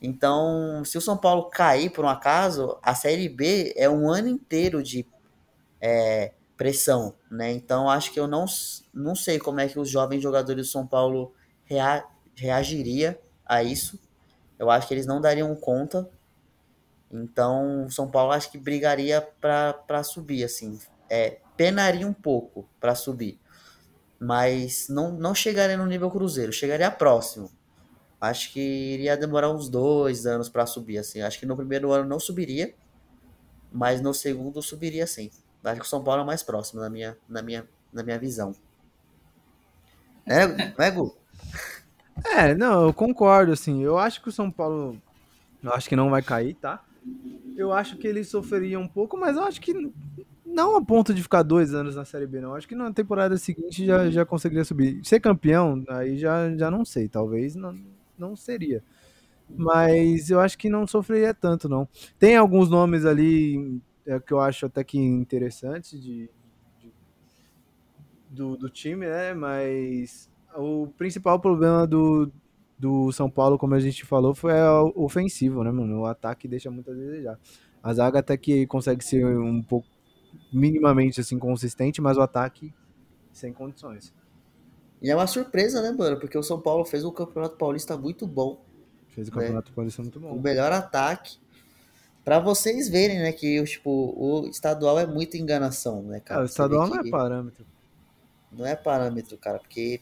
Então, 0.01 0.83
se 0.85 0.97
o 0.97 1.01
São 1.01 1.17
Paulo 1.17 1.49
cair 1.49 1.89
por 1.89 2.05
um 2.05 2.07
acaso, 2.07 2.77
a 2.81 2.95
Série 2.95 3.27
B 3.27 3.73
é 3.75 3.89
um 3.89 4.09
ano 4.09 4.29
inteiro 4.29 4.81
de 4.81 5.05
é, 5.81 6.31
pressão, 6.55 7.13
né? 7.29 7.51
Então, 7.51 7.89
acho 7.89 8.13
que 8.13 8.19
eu 8.21 8.25
não, 8.25 8.45
não 8.93 9.15
sei 9.15 9.37
como 9.37 9.59
é 9.59 9.67
que 9.67 9.77
os 9.77 9.89
jovens 9.89 10.23
jogadores 10.23 10.67
do 10.67 10.71
São 10.71 10.87
Paulo 10.87 11.33
rea, 11.65 12.05
reagiria 12.33 13.19
a 13.45 13.61
isso. 13.61 13.99
Eu 14.57 14.71
acho 14.71 14.87
que 14.87 14.93
eles 14.93 15.05
não 15.05 15.19
dariam 15.19 15.53
conta. 15.57 16.09
Então, 17.11 17.85
São 17.89 18.09
Paulo 18.09 18.31
acho 18.31 18.49
que 18.49 18.57
brigaria 18.57 19.21
para 19.41 20.03
subir, 20.03 20.45
assim. 20.45 20.79
É, 21.09 21.39
penaria 21.57 22.07
um 22.07 22.13
pouco 22.13 22.65
para 22.79 22.95
subir. 22.95 23.40
Mas 24.23 24.87
não, 24.87 25.11
não 25.11 25.33
chegaria 25.33 25.75
no 25.75 25.87
nível 25.87 26.11
Cruzeiro, 26.11 26.53
chegaria 26.53 26.91
próximo. 26.91 27.49
Acho 28.19 28.53
que 28.53 28.59
iria 28.59 29.17
demorar 29.17 29.49
uns 29.49 29.67
dois 29.67 30.27
anos 30.27 30.47
para 30.47 30.67
subir, 30.67 30.99
assim. 30.99 31.21
Acho 31.21 31.39
que 31.39 31.45
no 31.47 31.57
primeiro 31.57 31.91
ano 31.91 32.07
não 32.07 32.19
subiria, 32.19 32.75
mas 33.71 33.99
no 33.99 34.13
segundo 34.13 34.61
subiria 34.61 35.07
sim. 35.07 35.31
Acho 35.63 35.81
que 35.81 35.87
o 35.87 35.89
São 35.89 36.03
Paulo 36.03 36.21
é 36.21 36.25
mais 36.25 36.43
próximo, 36.43 36.81
na 36.81 36.87
minha, 36.87 37.17
na 37.27 37.41
minha, 37.41 37.67
na 37.91 38.03
minha 38.03 38.19
visão. 38.19 38.53
É, 40.23 40.43
é, 40.85 40.91
Gu? 40.91 41.17
É, 42.23 42.53
não, 42.53 42.83
eu 42.83 42.93
concordo, 42.93 43.51
assim. 43.51 43.81
Eu 43.81 43.97
acho 43.97 44.21
que 44.21 44.29
o 44.29 44.31
São 44.31 44.51
Paulo. 44.51 45.01
Eu 45.63 45.73
acho 45.73 45.89
que 45.89 45.95
não 45.95 46.11
vai 46.11 46.21
cair, 46.21 46.53
tá? 46.53 46.83
Eu 47.57 47.73
acho 47.73 47.97
que 47.97 48.05
ele 48.05 48.23
sofreria 48.23 48.79
um 48.79 48.87
pouco, 48.87 49.17
mas 49.17 49.35
eu 49.35 49.43
acho 49.43 49.59
que 49.59 49.91
não 50.51 50.75
a 50.75 50.83
ponto 50.83 51.13
de 51.13 51.23
ficar 51.23 51.43
dois 51.43 51.73
anos 51.73 51.95
na 51.95 52.05
Série 52.05 52.27
B, 52.27 52.41
não. 52.41 52.55
Acho 52.55 52.67
que 52.67 52.75
na 52.75 52.91
temporada 52.91 53.37
seguinte 53.37 53.85
já, 53.85 54.09
já 54.09 54.25
conseguiria 54.25 54.63
subir. 54.63 54.99
Ser 55.03 55.19
campeão, 55.19 55.83
aí 55.87 56.17
já, 56.17 56.55
já 56.55 56.69
não 56.69 56.85
sei. 56.85 57.07
Talvez 57.07 57.55
não, 57.55 57.75
não 58.17 58.35
seria. 58.35 58.83
Mas 59.49 60.29
eu 60.29 60.39
acho 60.39 60.57
que 60.57 60.69
não 60.69 60.87
sofreria 60.87 61.33
tanto, 61.33 61.67
não. 61.67 61.87
Tem 62.17 62.35
alguns 62.35 62.69
nomes 62.69 63.05
ali 63.05 63.81
é, 64.05 64.19
que 64.19 64.33
eu 64.33 64.39
acho 64.39 64.65
até 64.65 64.83
que 64.83 64.97
interessantes 64.97 66.01
de, 66.01 66.29
de 66.79 66.93
do, 68.29 68.55
do 68.55 68.69
time, 68.69 69.05
né? 69.05 69.33
Mas 69.33 70.29
o 70.55 70.87
principal 70.97 71.39
problema 71.39 71.85
do, 71.85 72.31
do 72.77 73.11
São 73.11 73.29
Paulo, 73.29 73.57
como 73.57 73.75
a 73.75 73.79
gente 73.79 74.05
falou, 74.05 74.33
foi 74.33 74.53
ofensivo, 74.95 75.63
né, 75.63 75.71
mano? 75.71 76.01
O 76.01 76.05
ataque 76.05 76.47
deixa 76.47 76.71
muito 76.71 76.91
a 76.91 76.93
desejar. 76.93 77.39
A 77.83 77.93
zaga 77.93 78.19
até 78.19 78.37
que 78.37 78.67
consegue 78.67 79.03
ser 79.03 79.25
um 79.25 79.61
pouco 79.61 79.87
minimamente 80.51 81.21
assim 81.21 81.37
consistente, 81.39 82.01
mas 82.01 82.17
o 82.17 82.21
ataque 82.21 82.73
sem 83.31 83.53
condições. 83.53 84.13
E 85.01 85.09
é 85.09 85.15
uma 85.15 85.27
surpresa, 85.27 85.81
né, 85.81 85.91
mano? 85.91 86.19
Porque 86.19 86.37
o 86.37 86.43
São 86.43 86.59
Paulo 86.59 86.85
fez 86.85 87.03
um 87.03 87.11
Campeonato 87.11 87.57
Paulista 87.57 87.97
muito 87.97 88.27
bom. 88.27 88.63
Fez 89.09 89.27
o 89.29 89.31
Campeonato 89.31 89.69
né? 89.69 89.75
Paulista 89.75 90.01
muito 90.01 90.19
bom. 90.19 90.33
O 90.33 90.41
melhor 90.41 90.71
ataque. 90.71 91.37
Para 92.23 92.39
vocês 92.39 92.87
verem, 92.87 93.19
né, 93.19 93.31
que 93.31 93.63
tipo, 93.63 93.89
o 93.89 94.47
estadual 94.47 94.99
é 94.99 95.07
muita 95.07 95.37
enganação, 95.37 96.03
né, 96.03 96.19
cara? 96.19 96.41
Ah, 96.41 96.43
o 96.43 96.45
estadual 96.45 96.87
não 96.87 96.99
é 96.99 97.09
parâmetro. 97.09 97.65
Não 98.51 98.65
é 98.65 98.75
parâmetro, 98.75 99.37
cara, 99.37 99.57
porque 99.57 100.01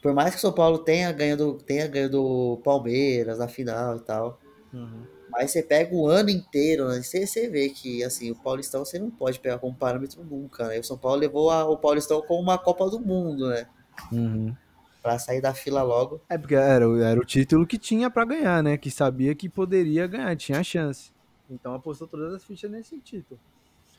por 0.00 0.14
mais 0.14 0.30
que 0.30 0.36
o 0.36 0.40
São 0.40 0.52
Paulo 0.52 0.78
tenha 0.78 1.10
ganho 1.10 1.36
do, 1.36 1.54
tenha 1.54 1.88
ganho 1.88 2.08
do 2.08 2.60
Palmeiras 2.62 3.38
na 3.38 3.48
final 3.48 3.96
e 3.96 4.00
tal, 4.00 4.38
uhum. 4.72 5.02
Mas 5.36 5.50
você 5.50 5.62
pega 5.62 5.94
o 5.94 6.08
ano 6.08 6.30
inteiro, 6.30 6.88
né? 6.88 7.02
Você, 7.02 7.26
você 7.26 7.46
vê 7.46 7.68
que 7.68 8.02
assim, 8.02 8.30
o 8.30 8.34
Paulistão 8.34 8.84
você 8.84 8.98
não 8.98 9.10
pode 9.10 9.38
pegar 9.38 9.58
como 9.58 9.74
parâmetro 9.74 10.24
nunca, 10.24 10.68
né? 10.68 10.78
O 10.78 10.84
São 10.84 10.96
Paulo 10.96 11.20
levou 11.20 11.50
a, 11.50 11.68
o 11.68 11.76
Paulistão 11.76 12.22
como 12.22 12.40
uma 12.40 12.56
Copa 12.56 12.88
do 12.88 12.98
Mundo, 12.98 13.50
né? 13.50 13.66
Uhum. 14.10 14.56
Pra 15.02 15.18
sair 15.18 15.42
da 15.42 15.52
fila 15.52 15.82
logo. 15.82 16.22
É, 16.26 16.38
porque 16.38 16.54
era, 16.54 16.86
era 17.04 17.20
o 17.20 17.24
título 17.24 17.66
que 17.66 17.76
tinha 17.76 18.10
para 18.10 18.24
ganhar, 18.24 18.62
né? 18.62 18.78
Que 18.78 18.90
sabia 18.90 19.34
que 19.34 19.46
poderia 19.46 20.06
ganhar, 20.06 20.34
tinha 20.36 20.58
a 20.58 20.64
chance. 20.64 21.12
Então 21.50 21.74
apostou 21.74 22.08
todas 22.08 22.32
as 22.32 22.42
fichas 22.42 22.70
nesse 22.70 22.98
título. 22.98 23.38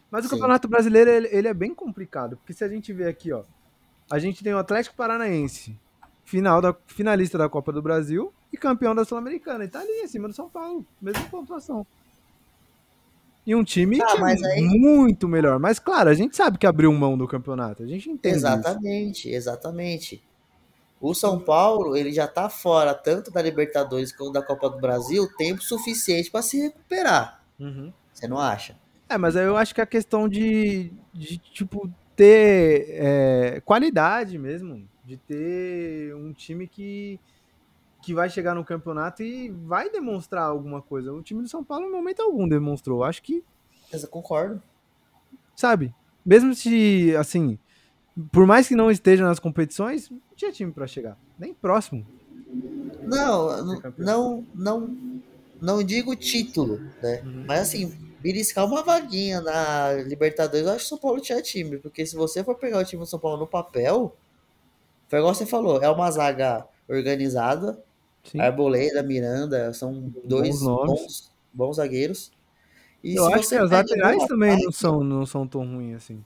Mas 0.09 0.25
o 0.25 0.29
Sim. 0.29 0.35
Campeonato 0.35 0.67
Brasileiro, 0.67 1.11
ele, 1.11 1.27
ele 1.31 1.47
é 1.47 1.53
bem 1.53 1.73
complicado, 1.73 2.35
porque 2.37 2.53
se 2.53 2.63
a 2.63 2.67
gente 2.67 2.91
ver 2.91 3.09
aqui, 3.09 3.31
ó, 3.31 3.43
a 4.09 4.17
gente 4.17 4.43
tem 4.43 4.53
o 4.53 4.57
Atlético 4.57 4.95
Paranaense, 4.95 5.77
final 6.25 6.61
da, 6.61 6.75
finalista 6.87 7.37
da 7.37 7.47
Copa 7.47 7.71
do 7.71 7.81
Brasil 7.81 8.33
e 8.51 8.57
campeão 8.57 8.95
da 8.95 9.05
Sul-Americana. 9.05 9.65
E 9.65 9.67
tá 9.67 9.79
ali 9.79 10.01
em 10.03 10.07
cima 10.07 10.27
do 10.27 10.33
São 10.33 10.49
Paulo, 10.49 10.85
mesma 11.01 11.23
pontuação. 11.29 11.85
E 13.45 13.55
um 13.55 13.63
time 13.63 13.97
é 13.97 14.45
aí... 14.45 14.61
muito 14.61 15.25
melhor. 15.27 15.57
Mas, 15.57 15.79
claro, 15.79 16.09
a 16.09 16.13
gente 16.13 16.35
sabe 16.35 16.57
que 16.57 16.67
abriu 16.67 16.91
mão 16.91 17.17
do 17.17 17.25
campeonato. 17.27 17.81
A 17.81 17.87
gente 17.87 18.09
entende. 18.09 18.35
Exatamente, 18.35 19.29
isso. 19.29 19.37
exatamente. 19.37 20.21
O 20.99 21.13
São 21.13 21.39
Paulo, 21.39 21.95
ele 21.95 22.11
já 22.11 22.27
tá 22.27 22.49
fora 22.49 22.93
tanto 22.93 23.31
da 23.31 23.41
Libertadores 23.41 24.11
como 24.11 24.33
da 24.33 24.41
Copa 24.41 24.69
do 24.69 24.79
Brasil, 24.79 25.29
tempo 25.37 25.61
suficiente 25.61 26.29
para 26.29 26.41
se 26.41 26.59
recuperar. 26.59 27.41
Uhum. 27.57 27.93
Você 28.11 28.27
não 28.27 28.37
acha? 28.37 28.75
É, 29.07 29.17
mas 29.17 29.35
eu 29.35 29.55
acho 29.55 29.73
que 29.73 29.79
a 29.79 29.85
questão 29.85 30.27
de, 30.27 30.91
de 31.13 31.37
tipo, 31.37 31.89
ter 32.15 32.87
é, 32.89 33.61
qualidade 33.63 34.37
mesmo 34.37 34.85
de 35.05 35.15
ter 35.15 36.13
um 36.15 36.33
time 36.33 36.67
que, 36.67 37.17
que 38.07 38.13
vai 38.13 38.29
chegar 38.29 38.55
no 38.55 38.63
campeonato 38.63 39.21
e 39.21 39.49
vai 39.49 39.89
demonstrar 39.89 40.43
alguma 40.43 40.81
coisa. 40.81 41.11
O 41.11 41.21
time 41.21 41.41
do 41.41 41.49
São 41.49 41.61
Paulo, 41.61 41.87
em 41.87 41.91
momento 41.91 42.21
algum, 42.21 42.47
demonstrou. 42.47 43.03
Acho 43.03 43.21
que. 43.21 43.43
Eu 43.91 44.07
concordo. 44.07 44.63
Sabe? 45.53 45.93
Mesmo 46.25 46.55
se, 46.55 47.13
assim, 47.17 47.59
por 48.31 48.47
mais 48.47 48.65
que 48.65 48.77
não 48.77 48.89
esteja 48.89 49.25
nas 49.25 49.39
competições, 49.39 50.09
não 50.09 50.21
tinha 50.37 50.53
time 50.53 50.71
para 50.71 50.87
chegar. 50.87 51.17
Nem 51.37 51.53
próximo. 51.53 52.07
Não, 53.03 53.83
não, 53.97 54.45
não, 54.55 54.97
não 55.61 55.83
digo 55.83 56.15
título, 56.15 56.79
né? 57.03 57.21
Uhum. 57.25 57.43
Mas 57.45 57.59
assim, 57.59 57.93
beliscar 58.21 58.65
uma 58.65 58.83
vaguinha 58.83 59.41
na 59.41 59.95
Libertadores, 59.95 60.65
eu 60.65 60.71
acho 60.71 60.79
que 60.79 60.85
o 60.85 60.89
São 60.91 60.97
Paulo 60.97 61.19
tinha 61.19 61.41
time. 61.41 61.77
Porque 61.77 62.05
se 62.05 62.15
você 62.15 62.41
for 62.41 62.55
pegar 62.55 62.79
o 62.79 62.85
time 62.85 63.01
do 63.01 63.05
São 63.05 63.19
Paulo 63.19 63.37
no 63.37 63.47
papel, 63.47 64.15
foi 65.09 65.19
igual 65.19 65.35
você 65.35 65.45
falou, 65.45 65.83
é 65.83 65.89
uma 65.89 66.09
zaga 66.09 66.65
organizada. 66.87 67.85
Sim. 68.31 68.39
Arboleda, 68.39 69.01
Miranda, 69.01 69.73
são 69.73 70.13
dois 70.23 70.61
bons, 70.61 70.85
bons, 70.85 71.31
bons 71.53 71.75
zagueiros. 71.77 72.31
E 73.03 73.15
eu 73.15 73.25
acho 73.27 73.47
que 73.49 73.55
as 73.55 73.71
laterais 73.71 74.25
também 74.25 74.61
não 74.61 74.71
são, 74.71 75.03
não 75.03 75.25
são 75.25 75.47
tão 75.47 75.61
ruins 75.61 75.95
assim. 75.95 76.23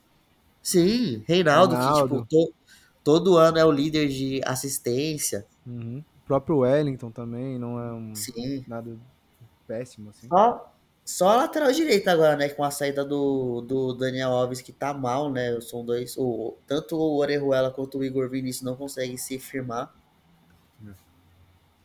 Sim, 0.62 1.22
Reinaldo, 1.26 1.74
Reinaldo. 1.74 2.26
que 2.26 2.36
tipo, 2.36 2.46
to, 2.46 2.54
todo 3.02 3.36
ano 3.36 3.58
é 3.58 3.64
o 3.64 3.70
líder 3.70 4.08
de 4.08 4.40
assistência. 4.44 5.46
Uhum. 5.66 6.02
O 6.24 6.26
próprio 6.26 6.58
Wellington 6.58 7.10
também 7.10 7.58
não 7.58 7.78
é 7.78 7.92
um 7.92 8.14
Sim. 8.14 8.64
nada 8.66 8.96
péssimo 9.66 10.10
assim. 10.10 10.28
Só, 10.28 10.72
só 11.04 11.28
a 11.30 11.36
lateral 11.36 11.72
direita 11.72 12.12
agora, 12.12 12.36
né? 12.36 12.48
Com 12.48 12.64
a 12.64 12.70
saída 12.70 13.04
do, 13.04 13.60
do 13.60 13.92
Daniel 13.92 14.30
Alves, 14.30 14.60
que 14.60 14.72
tá 14.72 14.94
mal, 14.94 15.30
né? 15.30 15.60
São 15.60 15.84
dois. 15.84 16.16
O, 16.16 16.56
tanto 16.66 16.96
o 16.96 17.18
Orejuela 17.18 17.70
quanto 17.70 17.98
o 17.98 18.04
Igor 18.04 18.28
Vinícius 18.28 18.64
não 18.64 18.76
conseguem 18.76 19.16
se 19.16 19.38
firmar. 19.38 19.92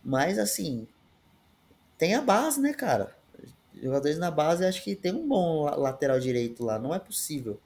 Mas 0.07 0.39
assim. 0.39 0.87
Tem 1.97 2.15
a 2.15 2.21
base, 2.21 2.61
né, 2.61 2.73
cara? 2.73 3.13
Jogadores 3.83 4.17
na 4.17 4.31
base, 4.31 4.65
acho 4.65 4.81
que 4.81 4.95
tem 4.95 5.13
um 5.13 5.27
bom 5.27 5.65
lateral 5.65 6.17
direito 6.17 6.63
lá. 6.63 6.79
Não 6.79 6.95
é 6.95 6.99
possível. 6.99 7.59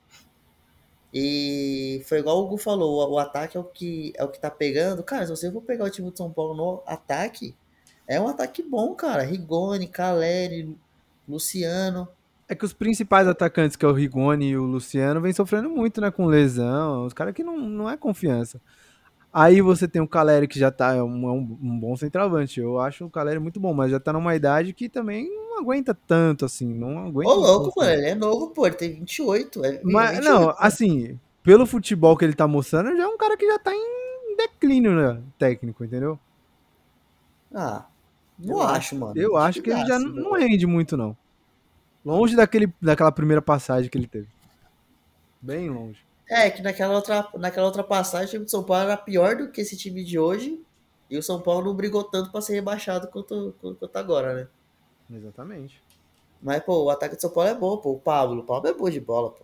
E 1.14 2.02
foi 2.08 2.20
igual 2.20 2.39
o 2.39 2.46
Hugo 2.46 2.58
falou, 2.58 3.12
o, 3.12 3.20
ataque 3.20 3.58
é 3.58 3.60
o 3.60 3.64
que 3.64 4.14
é 4.16 4.24
o 4.24 4.30
que 4.30 4.39
tá 4.39 4.50
pegando. 4.50 5.04
Cara, 5.04 5.26
se 5.26 5.30
você 5.30 5.52
for 5.52 5.62
pegar 5.62 5.86
o 5.86 5.89
time 5.89 6.10
de 6.10 6.18
São 6.18 6.32
Paulo 6.32 6.56
no 6.56 6.82
ataque, 6.88 7.54
é 8.08 8.20
um 8.20 8.28
ataque 8.28 8.64
bom, 8.64 8.96
cara. 8.96 9.22
Rigoni, 9.22 9.88
Caleri, 9.88 10.76
Luciano. 11.28 12.08
É 12.48 12.56
que 12.56 12.66
os 12.66 12.74
principais 12.74 13.28
atacantes, 13.28 13.76
que 13.76 13.86
é 13.86 13.88
o 13.88 13.94
Rigoni 13.94 14.50
e 14.50 14.58
o 14.58 14.64
Luciano, 14.64 15.22
vem 15.22 15.34
sofrendo 15.34 15.70
muito, 15.70 16.02
né, 16.02 16.10
com 16.10 16.26
lesão. 16.26 17.06
Os 17.06 17.14
caras 17.14 17.34
que 17.34 17.44
não, 17.44 17.58
não 17.58 17.89
é 17.89 17.96
confiança. 17.96 18.60
Aí 19.34 19.62
você 19.62 19.88
tem 19.88 20.02
o 20.02 20.08
Caleri, 20.08 20.48
que 20.48 20.60
já 20.60 20.70
tá 20.70 20.94
é 20.94 21.02
um, 21.02 21.28
é 21.28 21.32
um, 21.32 21.58
um, 21.62 21.80
bom 21.80 21.96
centroavante. 21.96 22.60
Eu 22.60 22.80
acho 22.80 23.06
o 23.06 23.10
Caleri 23.10 23.40
muito 23.40 23.60
bom, 23.60 23.74
mas 23.74 23.90
já 23.90 24.00
tá 24.00 24.12
numa 24.12 24.36
idade 24.36 24.74
que 24.74 24.90
também 24.90 25.30
não 25.30 25.60
aguenta 25.60 25.94
tanto, 25.94 26.44
assim. 26.44 26.74
Não 26.74 27.00
aguenta. 27.06 27.30
Ô, 27.30 27.36
louco, 27.36 27.80
mano, 27.80 27.92
ele 27.92 28.08
é 28.08 28.16
novo, 28.16 28.50
pô, 28.50 28.68
ele 28.68 28.76
tem 28.76 28.94
28. 28.96 29.64
É, 29.64 29.82
mas, 29.84 30.18
28, 30.18 30.30
não, 30.34 30.48
né? 30.48 30.56
assim, 30.58 31.20
pelo 31.42 31.66
futebol 31.66 32.18
que 32.18 32.26
ele 32.26 32.34
tá 32.34 32.46
mostrando, 32.46 32.96
já 32.96 33.04
é 33.04 33.08
um 33.08 33.18
cara 33.18 33.38
que 33.38 33.48
já 33.48 33.58
tá 33.58 33.74
em 33.74 34.36
declínio, 34.36 34.92
né, 34.94 35.22
técnico, 35.40 35.86
entendeu? 35.86 36.20
Ah, 37.54 37.86
não 38.38 38.58
eu 38.58 38.62
acho, 38.62 38.96
mano. 38.98 39.14
Eu 39.16 39.38
acho 39.38 39.62
que, 39.62 39.70
que 39.70 39.78
ele 39.78 39.86
já 39.86 39.98
não 39.98 40.34
rende 40.34 40.68
muito, 40.68 40.98
não. 40.98 41.16
Longe 42.04 42.36
daquele, 42.36 42.74
daquela 42.82 43.12
primeira 43.12 43.42
passagem 43.42 43.90
que 43.90 43.98
ele 43.98 44.08
teve. 44.08 44.28
Bem 45.42 45.70
longe. 45.70 46.00
É, 46.32 46.50
que 46.50 46.62
naquela 46.62 46.96
outra, 46.96 47.28
naquela 47.38 47.66
outra 47.66 47.84
passagem 47.84 48.28
o 48.28 48.30
time 48.30 48.46
de 48.46 48.52
São 48.52 48.64
Paulo 48.64 48.84
era 48.84 48.96
pior 48.96 49.36
do 49.36 49.52
que 49.52 49.60
esse 49.60 49.76
time 49.76 50.02
de 50.02 50.18
hoje. 50.18 50.64
E 51.10 51.18
o 51.18 51.22
São 51.22 51.42
Paulo 51.42 51.66
não 51.66 51.76
brigou 51.76 52.06
tanto 52.06 52.32
para 52.32 52.40
ser 52.40 52.54
rebaixado 52.54 53.10
quanto, 53.10 53.54
quanto 53.60 53.98
agora, 53.98 54.34
né? 54.34 54.48
Exatamente. 55.14 55.84
Mas, 56.42 56.64
pô, 56.64 56.86
o 56.86 56.90
ataque 56.90 57.18
de 57.18 57.22
São 57.22 57.32
Paulo 57.32 57.50
é 57.50 57.54
bom, 57.54 57.76
pô. 57.76 57.92
O 57.92 58.00
Pablo, 58.00 58.40
o 58.40 58.44
Pablo 58.46 58.70
é 58.70 58.74
bom 58.74 58.90
de 58.90 59.02
bola, 59.02 59.32
pô. 59.32 59.44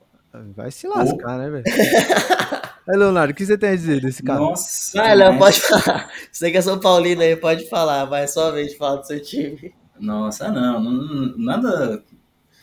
Vai 0.56 0.72
se 0.72 0.88
lascar, 0.88 1.36
oh. 1.36 1.38
né, 1.38 1.50
velho? 1.50 1.64
Aí, 2.88 2.98
Leonardo, 2.98 3.34
o 3.34 3.36
que 3.36 3.46
você 3.46 3.58
tem 3.58 3.72
a 3.72 3.76
dizer 3.76 4.00
desse 4.00 4.24
cara? 4.24 4.40
Nossa. 4.40 4.98
Vai, 4.98 5.14
Léo, 5.14 5.38
pode 5.38 5.60
falar. 5.60 6.10
Você 6.32 6.52
que 6.52 6.58
é 6.58 6.62
São 6.62 6.80
Paulino 6.80 7.22
aí, 7.22 7.36
pode 7.36 7.68
falar. 7.68 8.06
Vai 8.06 8.30
só 8.30 8.48
a 8.48 8.52
vez 8.52 8.72
de 8.72 8.78
falar 8.78 9.02
do 9.02 9.08
seu 9.08 9.22
time. 9.22 9.76
Nossa, 10.00 10.50
não, 10.50 10.80
não 10.80 11.38
nada 11.38 12.02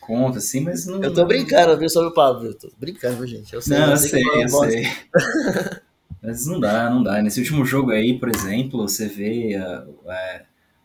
conta, 0.05 0.37
assim, 0.37 0.61
mas 0.61 0.85
não. 0.85 1.01
Eu 1.01 1.13
tô 1.13 1.25
brincando, 1.25 1.77
viu, 1.77 1.89
sobre 1.89 2.09
o 2.09 2.13
Pablo. 2.13 2.45
Eu 2.45 2.53
tô 2.53 2.71
brincando, 2.77 3.25
gente. 3.25 3.53
Eu 3.53 3.61
sei, 3.61 3.79
não, 3.79 3.91
eu 3.91 3.97
sei, 3.97 4.23
eu 4.23 4.49
sei. 4.49 4.87
mas 6.21 6.45
não 6.45 6.59
dá, 6.59 6.89
não 6.89 7.01
dá. 7.01 7.21
Nesse 7.21 7.39
último 7.39 7.65
jogo 7.65 7.91
aí, 7.91 8.17
por 8.19 8.29
exemplo, 8.29 8.87
você 8.87 9.07
vê 9.07 9.55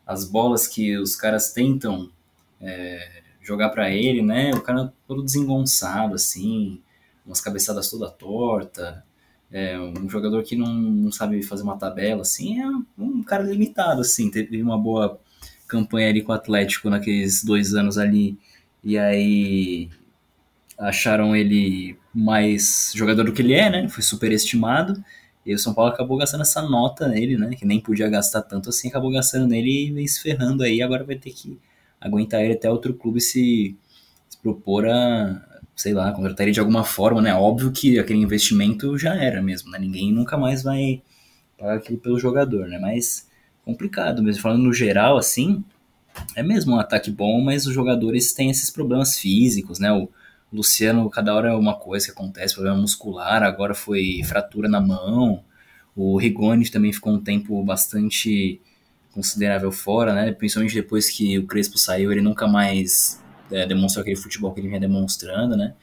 as 0.06 0.24
bolas 0.24 0.66
que 0.66 0.96
os 0.96 1.14
caras 1.14 1.52
tentam 1.52 2.10
é, 2.60 3.22
jogar 3.42 3.68
para 3.68 3.90
ele, 3.90 4.22
né? 4.22 4.52
O 4.54 4.62
cara 4.62 4.92
todo 5.06 5.22
desengonçado, 5.22 6.14
assim, 6.14 6.80
umas 7.24 7.40
cabeçadas 7.40 7.90
toda 7.90 8.10
torta. 8.10 9.04
É, 9.52 9.78
um 9.78 10.08
jogador 10.08 10.42
que 10.42 10.56
não, 10.56 10.72
não 10.72 11.12
sabe 11.12 11.42
fazer 11.42 11.64
uma 11.64 11.76
tabela, 11.76 12.22
assim, 12.22 12.60
é 12.60 12.66
um 12.98 13.22
cara 13.22 13.42
limitado, 13.42 14.00
assim. 14.00 14.30
Teve 14.30 14.62
uma 14.62 14.78
boa 14.78 15.20
campanha 15.68 16.08
ali 16.08 16.22
com 16.22 16.32
o 16.32 16.34
Atlético 16.34 16.88
naqueles 16.88 17.44
dois 17.44 17.74
anos 17.74 17.98
ali 17.98 18.38
e 18.82 18.98
aí 18.98 19.90
acharam 20.78 21.36
ele 21.36 21.96
mais 22.14 22.92
jogador 22.94 23.24
do 23.24 23.32
que 23.32 23.42
ele 23.42 23.54
é, 23.54 23.70
né? 23.70 23.88
Foi 23.88 24.02
superestimado. 24.02 25.02
E 25.44 25.54
o 25.54 25.58
São 25.58 25.74
Paulo 25.74 25.92
acabou 25.92 26.16
gastando 26.18 26.42
essa 26.42 26.62
nota 26.62 27.08
nele, 27.08 27.36
né? 27.36 27.54
Que 27.54 27.64
nem 27.66 27.80
podia 27.80 28.08
gastar 28.08 28.42
tanto 28.42 28.68
assim, 28.70 28.88
acabou 28.88 29.10
gastando 29.10 29.46
nele 29.46 29.88
e 29.88 29.92
vem 29.92 30.06
se 30.06 30.20
ferrando 30.22 30.62
aí. 30.62 30.82
Agora 30.82 31.04
vai 31.04 31.16
ter 31.16 31.30
que 31.30 31.58
aguentar 32.00 32.42
ele 32.42 32.54
até 32.54 32.70
outro 32.70 32.94
clube 32.94 33.20
se, 33.20 33.76
se 34.28 34.38
propor 34.38 34.86
a, 34.86 35.42
sei 35.76 35.92
lá, 35.94 36.12
contratar 36.12 36.46
ele 36.46 36.52
de 36.52 36.60
alguma 36.60 36.84
forma, 36.84 37.20
né? 37.22 37.34
Óbvio 37.34 37.72
que 37.72 37.98
aquele 37.98 38.20
investimento 38.20 38.96
já 38.98 39.14
era 39.14 39.42
mesmo, 39.42 39.70
né? 39.70 39.78
Ninguém 39.78 40.12
nunca 40.12 40.36
mais 40.36 40.62
vai 40.62 41.02
pagar 41.58 41.76
aquilo 41.76 41.98
pelo 41.98 42.18
jogador, 42.18 42.66
né? 42.68 42.78
Mas 42.78 43.28
complicado 43.64 44.22
mesmo. 44.22 44.42
Falando 44.42 44.62
no 44.62 44.72
geral, 44.72 45.16
assim, 45.16 45.64
é 46.34 46.42
mesmo 46.42 46.74
um 46.74 46.78
ataque 46.78 47.10
bom, 47.10 47.40
mas 47.40 47.66
os 47.66 47.74
jogadores 47.74 48.32
têm 48.32 48.50
esses 48.50 48.70
problemas 48.70 49.18
físicos, 49.18 49.78
né? 49.78 49.92
O 49.92 50.08
Luciano, 50.52 51.08
cada 51.10 51.34
hora 51.34 51.50
é 51.50 51.54
uma 51.54 51.74
coisa 51.74 52.06
que 52.06 52.12
acontece, 52.12 52.54
problema 52.54 52.76
muscular, 52.76 53.42
agora 53.42 53.74
foi 53.74 54.20
fratura 54.24 54.68
na 54.68 54.80
mão. 54.80 55.44
O 55.94 56.18
Rigoni 56.18 56.68
também 56.70 56.92
ficou 56.92 57.12
um 57.12 57.20
tempo 57.20 57.62
bastante 57.62 58.60
considerável 59.12 59.70
fora, 59.70 60.14
né? 60.14 60.32
Principalmente 60.32 60.74
depois 60.74 61.10
que 61.10 61.38
o 61.38 61.46
Crespo 61.46 61.78
saiu, 61.78 62.12
ele 62.12 62.20
nunca 62.20 62.46
mais 62.46 63.20
é, 63.50 63.66
demonstrou 63.66 64.02
aquele 64.02 64.16
futebol 64.16 64.52
que 64.52 64.60
ele 64.60 64.68
vinha 64.68 64.80
demonstrando, 64.80 65.56
né? 65.56 65.74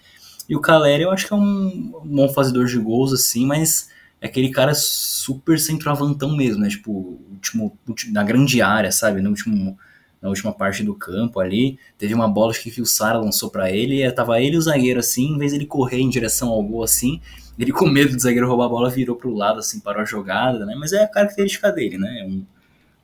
E 0.49 0.55
o 0.55 0.61
Caleri, 0.61 1.03
eu 1.03 1.11
acho 1.11 1.27
que 1.27 1.33
é 1.33 1.35
um 1.35 2.01
bom 2.05 2.29
fazedor 2.29 2.65
de 2.67 2.77
gols, 2.77 3.11
assim, 3.11 3.45
mas 3.45 3.89
é 4.21 4.27
aquele 4.27 4.49
cara 4.49 4.73
super 4.73 5.59
centroavantão 5.59 6.35
mesmo, 6.35 6.61
né? 6.61 6.69
Tipo, 6.69 7.19
último, 7.31 7.77
na 8.11 8.23
grande 8.23 8.61
área, 8.61 8.91
sabe? 8.91 9.21
No 9.21 9.29
último 9.29 9.77
na 10.21 10.29
última 10.29 10.51
parte 10.51 10.83
do 10.83 10.95
campo 10.95 11.39
ali. 11.39 11.77
Teve 11.97 12.13
uma 12.13 12.27
bola 12.27 12.51
acho 12.51 12.63
que 12.63 12.81
o 12.81 12.85
Sara 12.85 13.19
lançou 13.19 13.49
para 13.49 13.71
ele, 13.71 14.03
e 14.03 14.11
tava 14.11 14.41
ele 14.41 14.55
e 14.55 14.57
o 14.57 14.61
zagueiro 14.61 14.99
assim, 14.99 15.33
em 15.33 15.37
vez 15.37 15.51
de 15.51 15.57
ele 15.57 15.65
correr 15.65 15.99
em 15.99 16.09
direção 16.09 16.49
ao 16.49 16.63
gol 16.63 16.83
assim, 16.83 17.21
ele 17.57 17.71
com 17.71 17.87
medo 17.87 18.15
do 18.15 18.21
zagueiro 18.21 18.47
roubar 18.47 18.65
a 18.65 18.69
bola 18.69 18.89
virou 18.89 19.15
pro 19.15 19.33
lado 19.33 19.59
assim, 19.59 19.79
parou 19.79 20.01
a 20.01 20.05
jogada, 20.05 20.65
né? 20.65 20.75
Mas 20.77 20.93
é 20.93 21.03
a 21.03 21.07
característica 21.07 21.71
dele, 21.71 21.97
né? 21.97 22.19
É 22.21 22.25
um, 22.25 22.45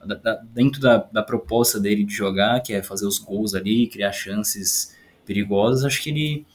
da, 0.06 0.16
da, 0.16 0.36
dentro 0.54 0.80
da, 0.80 0.98
da 0.98 1.24
proposta 1.24 1.80
dele 1.80 2.04
de 2.04 2.14
jogar, 2.14 2.62
que 2.62 2.74
é 2.74 2.84
fazer 2.84 3.06
os 3.06 3.18
gols 3.18 3.56
ali, 3.56 3.88
criar 3.88 4.12
chances 4.12 4.96
perigosas, 5.26 5.86
acho 5.86 6.02
que 6.02 6.10
ele 6.10 6.46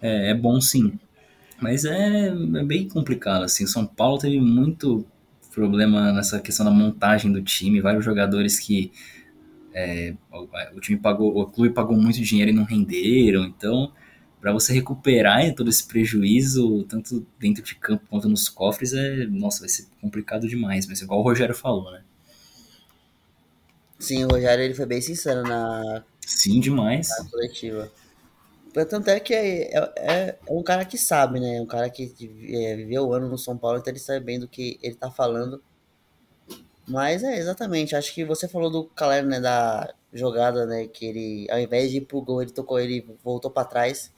é, 0.00 0.30
é 0.30 0.34
bom 0.34 0.60
sim. 0.60 0.92
Mas 1.60 1.84
é, 1.84 2.28
é, 2.28 2.64
bem 2.64 2.88
complicado, 2.88 3.44
assim. 3.44 3.66
São 3.66 3.86
Paulo 3.86 4.18
teve 4.18 4.40
muito 4.40 5.06
problema 5.54 6.12
nessa 6.12 6.40
questão 6.40 6.66
da 6.66 6.72
montagem 6.72 7.30
do 7.30 7.42
time, 7.42 7.80
vários 7.80 8.04
jogadores 8.04 8.58
que 8.58 8.90
é, 9.74 10.14
o, 10.74 10.80
time 10.80 10.98
pagou, 10.98 11.36
o 11.38 11.46
clube 11.46 11.74
pagou 11.74 11.96
muito 11.96 12.20
dinheiro 12.20 12.50
e 12.50 12.54
não 12.54 12.64
renderam, 12.64 13.44
então 13.44 13.92
para 14.40 14.52
você 14.52 14.72
recuperar 14.72 15.54
todo 15.54 15.70
esse 15.70 15.86
prejuízo, 15.86 16.82
tanto 16.88 17.24
dentro 17.38 17.62
de 17.62 17.76
campo 17.76 18.04
quanto 18.10 18.28
nos 18.28 18.48
cofres, 18.48 18.92
é, 18.92 19.24
nossa, 19.26 19.60
vai 19.60 19.68
ser 19.68 19.86
complicado 20.00 20.48
demais, 20.48 20.86
mas 20.88 21.00
igual 21.00 21.20
o 21.20 21.22
Rogério 21.22 21.54
falou, 21.54 21.92
né? 21.92 22.02
Sim, 24.00 24.24
o 24.24 24.28
Rogério 24.28 24.64
ele 24.64 24.74
foi 24.74 24.84
bem 24.84 25.00
sincero 25.00 25.44
na, 25.44 26.02
Sim, 26.26 26.58
demais. 26.58 27.08
na 27.08 27.30
coletiva. 27.30 27.92
Tanto 28.72 29.10
é 29.10 29.20
que 29.20 29.34
é, 29.34 29.76
é, 29.76 29.92
é, 29.96 30.38
um 30.48 30.62
cara 30.62 30.84
que 30.84 30.98
sabe, 30.98 31.38
né? 31.38 31.60
Um 31.60 31.66
cara 31.66 31.88
que 31.88 32.12
é, 32.48 32.74
viveu 32.74 33.06
o 33.06 33.12
ano 33.12 33.28
no 33.28 33.38
São 33.38 33.56
Paulo, 33.56 33.78
então 33.78 33.92
ele 33.92 34.00
sabe 34.00 34.24
bem 34.24 34.40
do 34.40 34.48
que 34.48 34.78
ele 34.82 34.96
tá 34.96 35.10
falando. 35.10 35.62
Mas 36.86 37.22
é, 37.22 37.36
exatamente. 37.38 37.94
Acho 37.94 38.14
que 38.14 38.24
você 38.24 38.48
falou 38.48 38.70
do 38.70 38.84
Calero, 38.84 39.28
né, 39.28 39.40
da 39.40 39.92
jogada, 40.12 40.66
né, 40.66 40.86
que 40.86 41.06
ele, 41.06 41.46
ao 41.50 41.58
invés 41.58 41.90
de 41.90 41.98
ir 41.98 42.02
pro 42.02 42.20
gol, 42.20 42.42
ele 42.42 42.50
tocou, 42.50 42.78
ele 42.78 43.06
voltou 43.24 43.50
para 43.50 43.66
trás. 43.66 44.12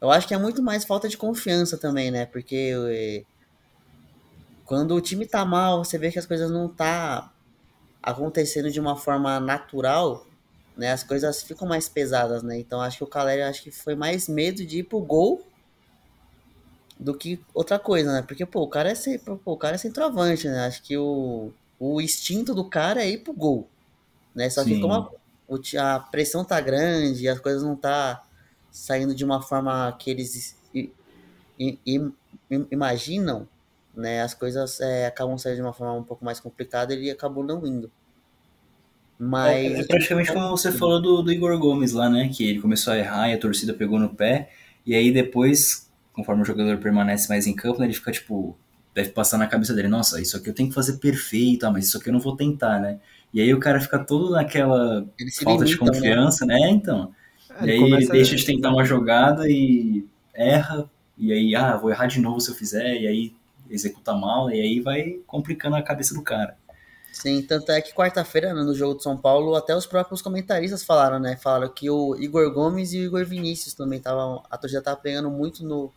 Eu 0.00 0.10
acho 0.10 0.26
que 0.26 0.34
é 0.34 0.38
muito 0.38 0.62
mais 0.62 0.84
falta 0.84 1.08
de 1.08 1.16
confiança 1.16 1.76
também, 1.78 2.10
né, 2.10 2.26
porque 2.26 2.72
é, 2.90 3.22
quando 4.64 4.94
o 4.94 5.00
time 5.00 5.26
tá 5.26 5.44
mal, 5.44 5.84
você 5.84 5.98
vê 5.98 6.10
que 6.10 6.18
as 6.18 6.26
coisas 6.26 6.50
não 6.50 6.68
tá 6.68 7.32
acontecendo 8.02 8.70
de 8.70 8.80
uma 8.80 8.96
forma 8.96 9.38
natural, 9.38 10.26
né, 10.76 10.92
as 10.92 11.02
coisas 11.02 11.42
ficam 11.42 11.68
mais 11.68 11.88
pesadas, 11.88 12.42
né? 12.42 12.58
Então 12.58 12.80
acho 12.80 12.98
que 12.98 13.04
o 13.04 13.06
Caleri 13.06 13.42
acho 13.42 13.62
que 13.62 13.70
foi 13.70 13.94
mais 13.94 14.28
medo 14.28 14.64
de 14.64 14.78
ir 14.78 14.84
pro 14.84 15.00
gol 15.00 15.46
do 16.98 17.14
que 17.14 17.40
outra 17.52 17.78
coisa, 17.78 18.12
né? 18.12 18.22
Porque 18.22 18.46
pô, 18.46 18.62
o 18.62 18.68
cara 18.68 18.90
é 18.92 19.18
pô, 19.18 19.38
o 19.44 19.56
cara 19.56 19.74
é 19.74 19.78
centroavante, 19.78 20.48
né? 20.48 20.66
Acho 20.66 20.82
que 20.82 20.96
o, 20.96 21.52
o 21.80 22.00
instinto 22.02 22.54
do 22.54 22.64
cara 22.70 23.04
é 23.04 23.10
ir 23.10 23.20
pro 23.24 23.34
gol, 23.34 23.70
né? 24.34 24.50
Só 24.50 24.64
que 24.64 24.74
Sim. 24.74 24.78
como 24.78 25.12
a, 25.78 25.96
a 25.96 26.00
pressão 26.00 26.44
tá 26.44 26.60
grande, 26.60 27.28
as 27.28 27.40
coisas 27.40 27.62
não 27.62 27.76
tá 27.76 28.24
saindo 28.70 29.14
de 29.14 29.24
uma 29.24 29.42
forma 29.42 29.92
que 29.98 30.10
eles 30.10 30.56
i- 30.74 30.92
i- 31.58 31.78
im- 31.86 32.14
imaginam, 32.70 33.48
né? 33.94 34.22
As 34.22 34.34
coisas 34.34 34.80
é, 34.80 35.06
acabam 35.06 35.38
saindo 35.38 35.56
de 35.56 35.62
uma 35.62 35.72
forma 35.74 35.94
um 35.94 36.04
pouco 36.04 36.24
mais 36.24 36.40
complicada 36.40 36.94
e 36.94 36.98
ele 36.98 37.10
acabou 37.10 37.44
não 37.44 37.66
indo. 37.66 37.90
Mas 39.18 39.78
É, 39.78 39.80
é 39.80 39.84
praticamente 39.84 40.32
como 40.32 40.48
você 40.50 40.70
falou 40.70 41.00
do, 41.00 41.22
do 41.22 41.32
Igor 41.32 41.58
Gomes 41.58 41.92
lá, 41.92 42.08
né? 42.10 42.28
Que 42.28 42.44
ele 42.44 42.60
começou 42.60 42.92
a 42.92 42.98
errar 42.98 43.28
e 43.30 43.34
a 43.34 43.38
torcida 43.38 43.72
pegou 43.72 43.98
no 43.98 44.14
pé. 44.14 44.50
E 44.84 44.94
aí 44.94 45.10
depois, 45.10 45.88
conforme 46.12 46.42
o 46.42 46.44
jogador 46.44 46.78
permanece 46.78 47.28
mais 47.28 47.46
em 47.46 47.54
campo, 47.54 47.80
né, 47.80 47.86
ele 47.86 47.94
fica 47.94 48.12
tipo. 48.12 48.56
Deve 48.94 49.10
passar 49.10 49.38
na 49.38 49.46
cabeça 49.46 49.72
dele, 49.72 49.88
nossa, 49.88 50.20
isso 50.20 50.36
aqui 50.36 50.50
eu 50.50 50.54
tenho 50.54 50.68
que 50.68 50.74
fazer 50.74 50.98
perfeito, 50.98 51.64
ah, 51.64 51.70
mas 51.70 51.86
isso 51.86 51.96
aqui 51.96 52.08
eu 52.08 52.12
não 52.12 52.20
vou 52.20 52.36
tentar, 52.36 52.80
né? 52.80 52.98
E 53.32 53.40
aí 53.40 53.54
o 53.54 53.60
cara 53.60 53.80
fica 53.80 53.98
todo 53.98 54.30
naquela 54.30 55.06
falta 55.42 55.64
de 55.64 55.72
limitam, 55.72 55.86
né? 55.86 55.92
confiança, 55.92 56.44
né? 56.44 56.70
Então. 56.70 57.14
É, 57.60 57.66
e 57.66 57.70
aí 57.70 57.92
ele 57.92 58.08
deixa 58.08 58.34
de 58.34 58.44
tentar 58.44 58.70
uma 58.70 58.84
jogada 58.84 59.48
e 59.48 60.04
erra. 60.34 60.90
E 61.16 61.32
aí, 61.32 61.54
ah, 61.54 61.76
vou 61.76 61.90
errar 61.90 62.06
de 62.06 62.20
novo 62.20 62.40
se 62.40 62.50
eu 62.50 62.54
fizer. 62.54 63.00
E 63.00 63.06
aí 63.06 63.32
executa 63.70 64.12
mal. 64.12 64.50
E 64.50 64.60
aí 64.60 64.80
vai 64.80 65.20
complicando 65.26 65.76
a 65.76 65.82
cabeça 65.82 66.14
do 66.14 66.22
cara. 66.22 66.56
Sim, 67.12 67.42
tanto 67.42 67.72
é 67.72 67.80
que 67.80 67.92
quarta-feira, 67.92 68.54
né, 68.54 68.62
no 68.62 68.74
jogo 68.74 68.96
de 68.96 69.02
São 69.02 69.16
Paulo, 69.16 69.56
até 69.56 69.74
os 69.74 69.84
próprios 69.84 70.22
comentaristas 70.22 70.84
falaram, 70.84 71.18
né? 71.18 71.36
Falaram 71.36 71.68
que 71.68 71.90
o 71.90 72.16
Igor 72.16 72.52
Gomes 72.52 72.92
e 72.92 73.00
o 73.00 73.04
Igor 73.04 73.24
Vinícius 73.26 73.74
também 73.74 73.98
estavam. 73.98 74.42
A 74.50 74.56
torcida 74.56 74.82
tava 74.82 74.96
pegando 74.96 75.30
muito 75.30 75.64
no, 75.64 75.92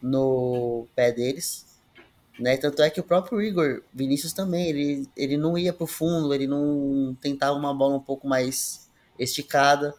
no 0.00 0.86
pé 0.94 1.12
deles. 1.12 1.73
Né? 2.38 2.56
Tanto 2.56 2.82
é 2.82 2.90
que 2.90 3.00
o 3.00 3.04
próprio 3.04 3.40
Igor 3.40 3.82
Vinícius 3.92 4.32
também, 4.32 4.68
ele, 4.68 5.08
ele 5.16 5.36
não 5.36 5.56
ia 5.56 5.72
pro 5.72 5.86
fundo, 5.86 6.34
ele 6.34 6.46
não 6.46 7.16
tentava 7.20 7.56
uma 7.56 7.72
bola 7.72 7.96
um 7.96 8.00
pouco 8.00 8.26
mais 8.26 8.90
esticada. 9.18 9.94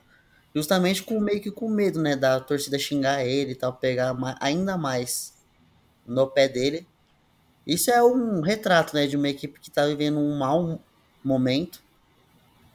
Justamente 0.53 1.03
com 1.03 1.19
meio 1.19 1.41
que 1.41 1.51
com 1.51 1.69
medo, 1.69 2.01
né? 2.01 2.15
Da 2.15 2.39
torcida 2.39 2.79
xingar 2.79 3.25
ele 3.25 3.51
e 3.51 3.55
tal, 3.55 3.73
pegar 3.73 4.15
ainda 4.39 4.77
mais 4.77 5.33
no 6.05 6.27
pé 6.27 6.47
dele. 6.47 6.87
Isso 7.65 7.89
é 7.89 8.03
um 8.03 8.41
retrato, 8.41 8.95
né, 8.95 9.07
de 9.07 9.17
uma 9.17 9.27
equipe 9.27 9.59
que 9.59 9.71
tá 9.71 9.85
vivendo 9.87 10.19
um 10.19 10.37
mau 10.37 10.79
momento, 11.23 11.81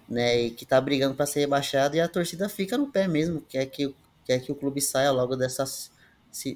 né, 0.08 0.42
e 0.42 0.50
que 0.50 0.66
tá 0.66 0.80
brigando 0.80 1.14
para 1.14 1.26
ser 1.26 1.40
rebaixada 1.40 1.96
e 1.96 2.00
a 2.00 2.08
torcida 2.08 2.48
fica 2.48 2.76
no 2.76 2.90
pé 2.90 3.06
mesmo, 3.06 3.40
quer 3.42 3.66
que 3.66 3.94
quer 4.24 4.40
que 4.40 4.52
o 4.52 4.54
clube 4.54 4.80
saia 4.80 5.10
logo 5.12 5.36
dessa 5.36 5.64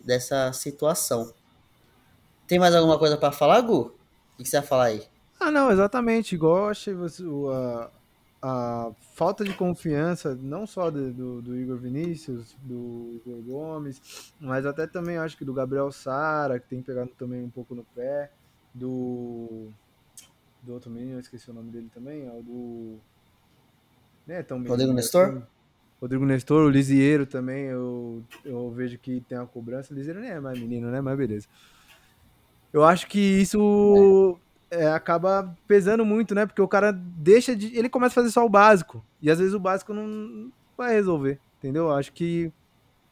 dessa 0.04 0.52
situação. 0.52 1.32
Tem 2.54 2.60
mais 2.60 2.72
alguma 2.72 2.96
coisa 2.96 3.16
para 3.16 3.32
falar, 3.32 3.60
Gu? 3.62 3.80
O 3.80 3.90
que 4.36 4.44
você 4.44 4.58
vai 4.58 4.66
falar 4.68 4.84
aí? 4.84 5.02
Ah, 5.40 5.50
não, 5.50 5.72
exatamente. 5.72 6.36
Igual 6.36 6.58
eu 6.58 6.68
achei 6.68 6.94
você, 6.94 7.24
o- 7.24 7.50
a, 7.50 7.90
a 8.40 8.92
falta 9.16 9.44
de 9.44 9.52
confiança, 9.54 10.36
não 10.36 10.64
só 10.64 10.88
do, 10.88 11.12
do, 11.12 11.42
do 11.42 11.56
Igor 11.56 11.76
Vinícius, 11.78 12.54
do 12.62 13.20
Igor 13.26 13.42
Gomes, 13.42 14.00
mas 14.40 14.64
até 14.66 14.86
também 14.86 15.16
acho 15.18 15.36
que 15.36 15.44
do 15.44 15.52
Gabriel 15.52 15.90
Sara, 15.90 16.60
que 16.60 16.68
tem 16.68 16.80
pegado 16.80 17.10
também 17.18 17.42
um 17.42 17.50
pouco 17.50 17.74
no 17.74 17.82
pé, 17.92 18.30
do. 18.72 19.68
Do 20.62 20.74
outro 20.74 20.92
menino, 20.92 21.14
eu 21.14 21.18
esqueci 21.20 21.50
o 21.50 21.54
nome 21.54 21.72
dele 21.72 21.90
também, 21.92 22.30
o 22.30 22.40
do. 22.40 22.98
Né, 24.28 24.44
tão 24.44 24.60
Rodrigo 24.64 24.92
menino 24.92 24.94
Nestor? 24.94 25.26
assim. 25.26 25.42
Rodrigo 26.00 26.24
Nestor, 26.24 26.66
o 26.66 26.70
Lisieiro 26.70 27.26
também, 27.26 27.64
eu, 27.64 28.22
eu 28.44 28.70
vejo 28.70 28.96
que 28.96 29.20
tem 29.22 29.38
uma 29.38 29.46
cobrança. 29.48 29.92
O 29.92 29.96
Lisieiro 29.96 30.20
nem 30.20 30.30
é 30.30 30.38
mais 30.38 30.56
menino, 30.56 30.88
né? 30.88 31.00
Mas 31.00 31.18
beleza. 31.18 31.48
Eu 32.74 32.82
acho 32.82 33.06
que 33.06 33.20
isso 33.20 34.36
é, 34.68 34.88
acaba 34.88 35.56
pesando 35.64 36.04
muito, 36.04 36.34
né? 36.34 36.44
Porque 36.44 36.60
o 36.60 36.66
cara 36.66 36.90
deixa 36.90 37.54
de. 37.54 37.72
Ele 37.78 37.88
começa 37.88 38.14
a 38.14 38.16
fazer 38.20 38.32
só 38.32 38.44
o 38.44 38.48
básico. 38.48 39.00
E 39.22 39.30
às 39.30 39.38
vezes 39.38 39.54
o 39.54 39.60
básico 39.60 39.94
não 39.94 40.50
vai 40.76 40.92
resolver. 40.92 41.38
Entendeu? 41.58 41.84
Eu 41.84 41.92
acho 41.92 42.12
que 42.12 42.52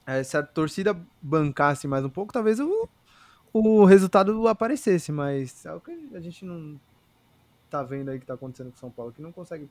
é, 0.04 0.20
se 0.24 0.36
a 0.36 0.42
torcida 0.42 1.00
bancasse 1.22 1.86
mais 1.86 2.04
um 2.04 2.10
pouco, 2.10 2.32
talvez 2.32 2.58
o, 2.58 2.88
o 3.52 3.84
resultado 3.84 4.48
aparecesse. 4.48 5.12
Mas 5.12 5.64
é 5.64 5.72
o 5.72 5.80
que 5.80 5.92
a 6.12 6.18
gente 6.18 6.44
não 6.44 6.80
tá 7.70 7.84
vendo 7.84 8.10
aí 8.10 8.18
que 8.18 8.26
tá 8.26 8.34
acontecendo 8.34 8.72
com 8.72 8.78
São 8.78 8.90
Paulo, 8.90 9.12
que 9.12 9.22
não 9.22 9.30
consegue 9.30 9.70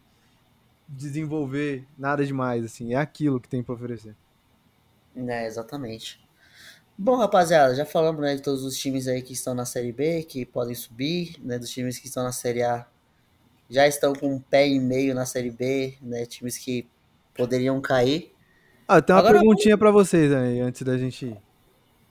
desenvolver 0.88 1.86
nada 1.98 2.26
demais, 2.26 2.64
assim. 2.64 2.94
É 2.94 2.98
aquilo 2.98 3.42
que 3.42 3.50
tem 3.50 3.62
pra 3.62 3.76
oferecer. 3.76 4.16
É, 5.14 5.46
exatamente. 5.46 6.26
Bom, 7.04 7.16
rapaziada, 7.16 7.74
já 7.74 7.84
falamos, 7.84 8.22
né, 8.22 8.36
de 8.36 8.44
todos 8.44 8.64
os 8.64 8.78
times 8.78 9.08
aí 9.08 9.24
que 9.24 9.34
estão 9.34 9.56
na 9.56 9.66
Série 9.66 9.92
B, 9.92 10.22
que 10.22 10.46
podem 10.46 10.76
subir, 10.76 11.36
né, 11.42 11.58
dos 11.58 11.72
times 11.72 11.98
que 11.98 12.06
estão 12.06 12.22
na 12.22 12.32
Série 12.32 12.62
A, 12.62 12.86
já 13.68 13.88
estão 13.88 14.14
com 14.14 14.36
um 14.36 14.40
pé 14.40 14.68
e 14.68 14.80
meio 14.80 15.16
na 15.16 15.26
Série 15.26 15.50
B, 15.50 15.98
né, 16.00 16.28
times 16.28 16.60
que 16.60 16.88
poderiam 17.34 17.82
cair. 17.82 18.32
Ah, 18.88 19.02
tem 19.02 19.16
uma 19.16 19.20
Agora- 19.22 19.40
perguntinha 19.40 19.76
pra 19.80 19.90
vocês 19.90 20.32
aí, 20.32 20.60
antes 20.60 20.84
da 20.84 20.96
gente 20.96 21.26
ir. 21.26 21.38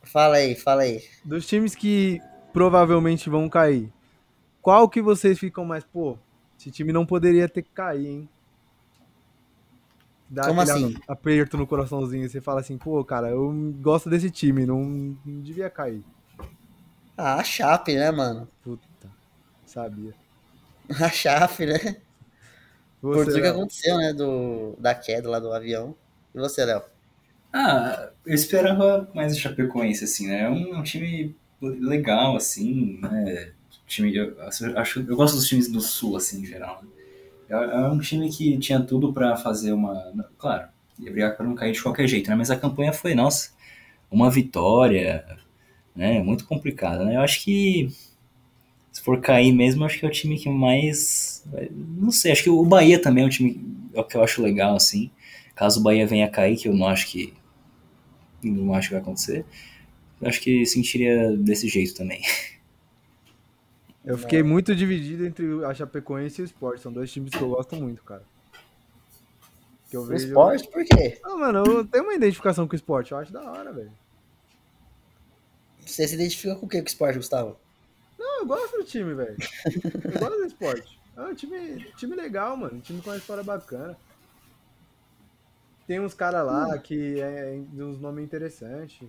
Fala 0.02 0.36
aí, 0.38 0.56
fala 0.56 0.82
aí. 0.82 1.04
Dos 1.24 1.46
times 1.46 1.76
que 1.76 2.20
provavelmente 2.52 3.30
vão 3.30 3.48
cair, 3.48 3.92
qual 4.60 4.88
que 4.88 5.00
vocês 5.00 5.38
ficam 5.38 5.64
mais, 5.64 5.84
pô, 5.84 6.18
esse 6.58 6.68
time 6.72 6.92
não 6.92 7.06
poderia 7.06 7.48
ter 7.48 7.62
que 7.62 7.70
cair, 7.70 8.06
hein? 8.08 8.28
Dá 10.30 10.46
Como 10.46 10.60
aquele 10.62 10.70
assim? 10.70 10.94
aperto 11.06 11.56
no 11.56 11.66
coraçãozinho, 11.66 12.28
você 12.28 12.40
fala 12.40 12.60
assim, 12.60 12.78
pô, 12.78 13.04
cara, 13.04 13.28
eu 13.30 13.52
gosto 13.80 14.08
desse 14.08 14.30
time, 14.30 14.64
não, 14.66 14.82
não 15.24 15.42
devia 15.42 15.68
cair. 15.70 16.04
Ah, 17.16 17.36
a 17.40 17.44
Chape, 17.44 17.94
né, 17.94 18.10
mano? 18.10 18.48
Puta, 18.62 19.10
sabia. 19.64 20.14
A 21.00 21.08
Chape, 21.10 21.66
né? 21.66 21.96
Por 23.00 23.26
Você, 23.26 23.30
tudo 23.30 23.42
que 23.42 23.46
Léo? 23.46 23.48
aconteceu, 23.48 23.96
né, 23.98 24.12
do, 24.12 24.76
da 24.78 24.94
queda 24.94 25.28
lá 25.28 25.38
do 25.38 25.52
avião. 25.52 25.94
E 26.34 26.38
você, 26.38 26.64
Léo? 26.64 26.82
Ah, 27.52 28.10
eu 28.24 28.34
esperava 28.34 29.10
mais 29.14 29.36
o 29.36 29.40
Chapecoense, 29.40 30.04
assim, 30.04 30.28
né? 30.28 30.42
É 30.42 30.48
um, 30.48 30.78
um 30.78 30.82
time 30.82 31.34
legal, 31.60 32.36
assim, 32.36 32.98
né? 33.00 33.52
Time, 33.86 34.14
eu, 34.14 34.36
acho, 34.76 35.00
eu 35.00 35.16
gosto 35.16 35.34
dos 35.36 35.48
times 35.48 35.68
do 35.70 35.80
Sul, 35.80 36.16
assim, 36.16 36.42
em 36.42 36.46
geral. 36.46 36.82
Né? 36.82 36.90
É, 37.50 37.54
é 37.54 37.88
um 37.88 37.98
time 37.98 38.30
que 38.30 38.56
tinha 38.58 38.80
tudo 38.80 39.12
pra 39.12 39.36
fazer 39.36 39.72
uma... 39.72 40.12
Claro, 40.38 40.68
ia 40.98 41.10
brigar 41.10 41.36
pra 41.36 41.44
não 41.44 41.54
cair 41.54 41.72
de 41.72 41.82
qualquer 41.82 42.06
jeito, 42.06 42.30
né? 42.30 42.36
Mas 42.36 42.50
a 42.50 42.56
campanha 42.56 42.92
foi, 42.92 43.14
nossa, 43.14 43.50
uma 44.10 44.30
vitória, 44.30 45.24
né? 45.94 46.22
Muito 46.22 46.46
complicada, 46.46 47.04
né? 47.04 47.16
Eu 47.16 47.20
acho 47.20 47.42
que 47.44 47.90
se 48.92 49.02
for 49.02 49.20
cair 49.20 49.52
mesmo, 49.52 49.84
acho 49.84 49.98
que 49.98 50.06
é 50.06 50.08
o 50.08 50.12
time 50.12 50.38
que 50.38 50.48
mais... 50.48 51.44
Não 51.70 52.10
sei, 52.10 52.32
acho 52.32 52.44
que 52.44 52.50
o 52.50 52.64
Bahia 52.64 53.00
também 53.00 53.24
é 53.24 53.26
um 53.26 53.30
time 53.30 53.60
é 53.94 54.02
que 54.02 54.16
eu 54.16 54.22
acho 54.22 54.42
legal, 54.42 54.76
assim. 54.76 55.10
Caso 55.54 55.80
o 55.80 55.82
Bahia 55.82 56.06
venha 56.06 56.26
a 56.26 56.30
cair, 56.30 56.56
que 56.56 56.68
eu 56.68 56.74
não 56.74 56.86
acho 56.86 57.08
que 57.08 57.34
não 58.42 58.74
acho 58.74 58.88
que 58.88 58.94
vai 58.94 59.02
acontecer. 59.02 59.44
Eu 60.20 60.28
acho 60.28 60.40
que 60.40 60.64
sentiria 60.66 61.36
desse 61.36 61.68
jeito 61.68 61.94
também. 61.94 62.22
Eu 64.04 64.16
fiquei 64.16 64.42
muito 64.42 64.74
dividido 64.74 65.26
entre 65.26 65.64
a 65.64 65.74
Chapecoense 65.74 66.40
e 66.40 66.44
o 66.44 66.46
Sport, 66.46 66.80
são 66.80 66.92
dois 66.92 67.12
times 67.12 67.32
que 67.32 67.40
eu 67.42 67.50
gosto 67.50 67.76
muito, 67.76 68.02
cara. 68.02 68.22
Que 69.90 69.96
eu 69.96 70.02
O 70.02 70.06
vejo... 70.06 70.28
esporte, 70.28 70.68
por 70.68 70.84
quê? 70.84 71.20
Ah, 71.22 71.36
mano, 71.36 71.64
eu 71.66 71.84
tenho 71.84 72.04
uma 72.04 72.14
identificação 72.14 72.66
com 72.66 72.72
o 72.72 72.76
Sport, 72.76 73.10
eu 73.10 73.18
acho 73.18 73.32
da 73.32 73.42
hora, 73.42 73.72
velho. 73.72 73.92
Você 75.84 76.06
se 76.06 76.14
identifica 76.14 76.54
com 76.54 76.66
o 76.66 76.68
que 76.68 76.78
com 76.78 76.84
o 76.84 76.86
esporte, 76.88 77.16
Gustavo? 77.16 77.56
Não, 78.18 78.40
eu 78.40 78.46
gosto 78.46 78.76
do 78.78 78.84
time, 78.84 79.12
velho. 79.14 79.36
Eu 80.04 80.20
gosto 80.20 80.36
do 80.36 80.46
esporte. 80.46 80.98
É 81.16 81.20
um 81.22 81.34
time, 81.34 81.84
time 81.96 82.14
legal, 82.14 82.56
mano. 82.56 82.76
Um 82.76 82.80
time 82.80 83.02
com 83.02 83.10
uma 83.10 83.16
história 83.16 83.42
bacana. 83.42 83.96
Tem 85.86 85.98
uns 86.00 86.14
caras 86.14 86.46
lá 86.46 86.78
que 86.78 87.20
é 87.20 87.60
de 87.72 87.82
uns 87.82 87.98
nomes 87.98 88.24
interessantes. 88.24 89.08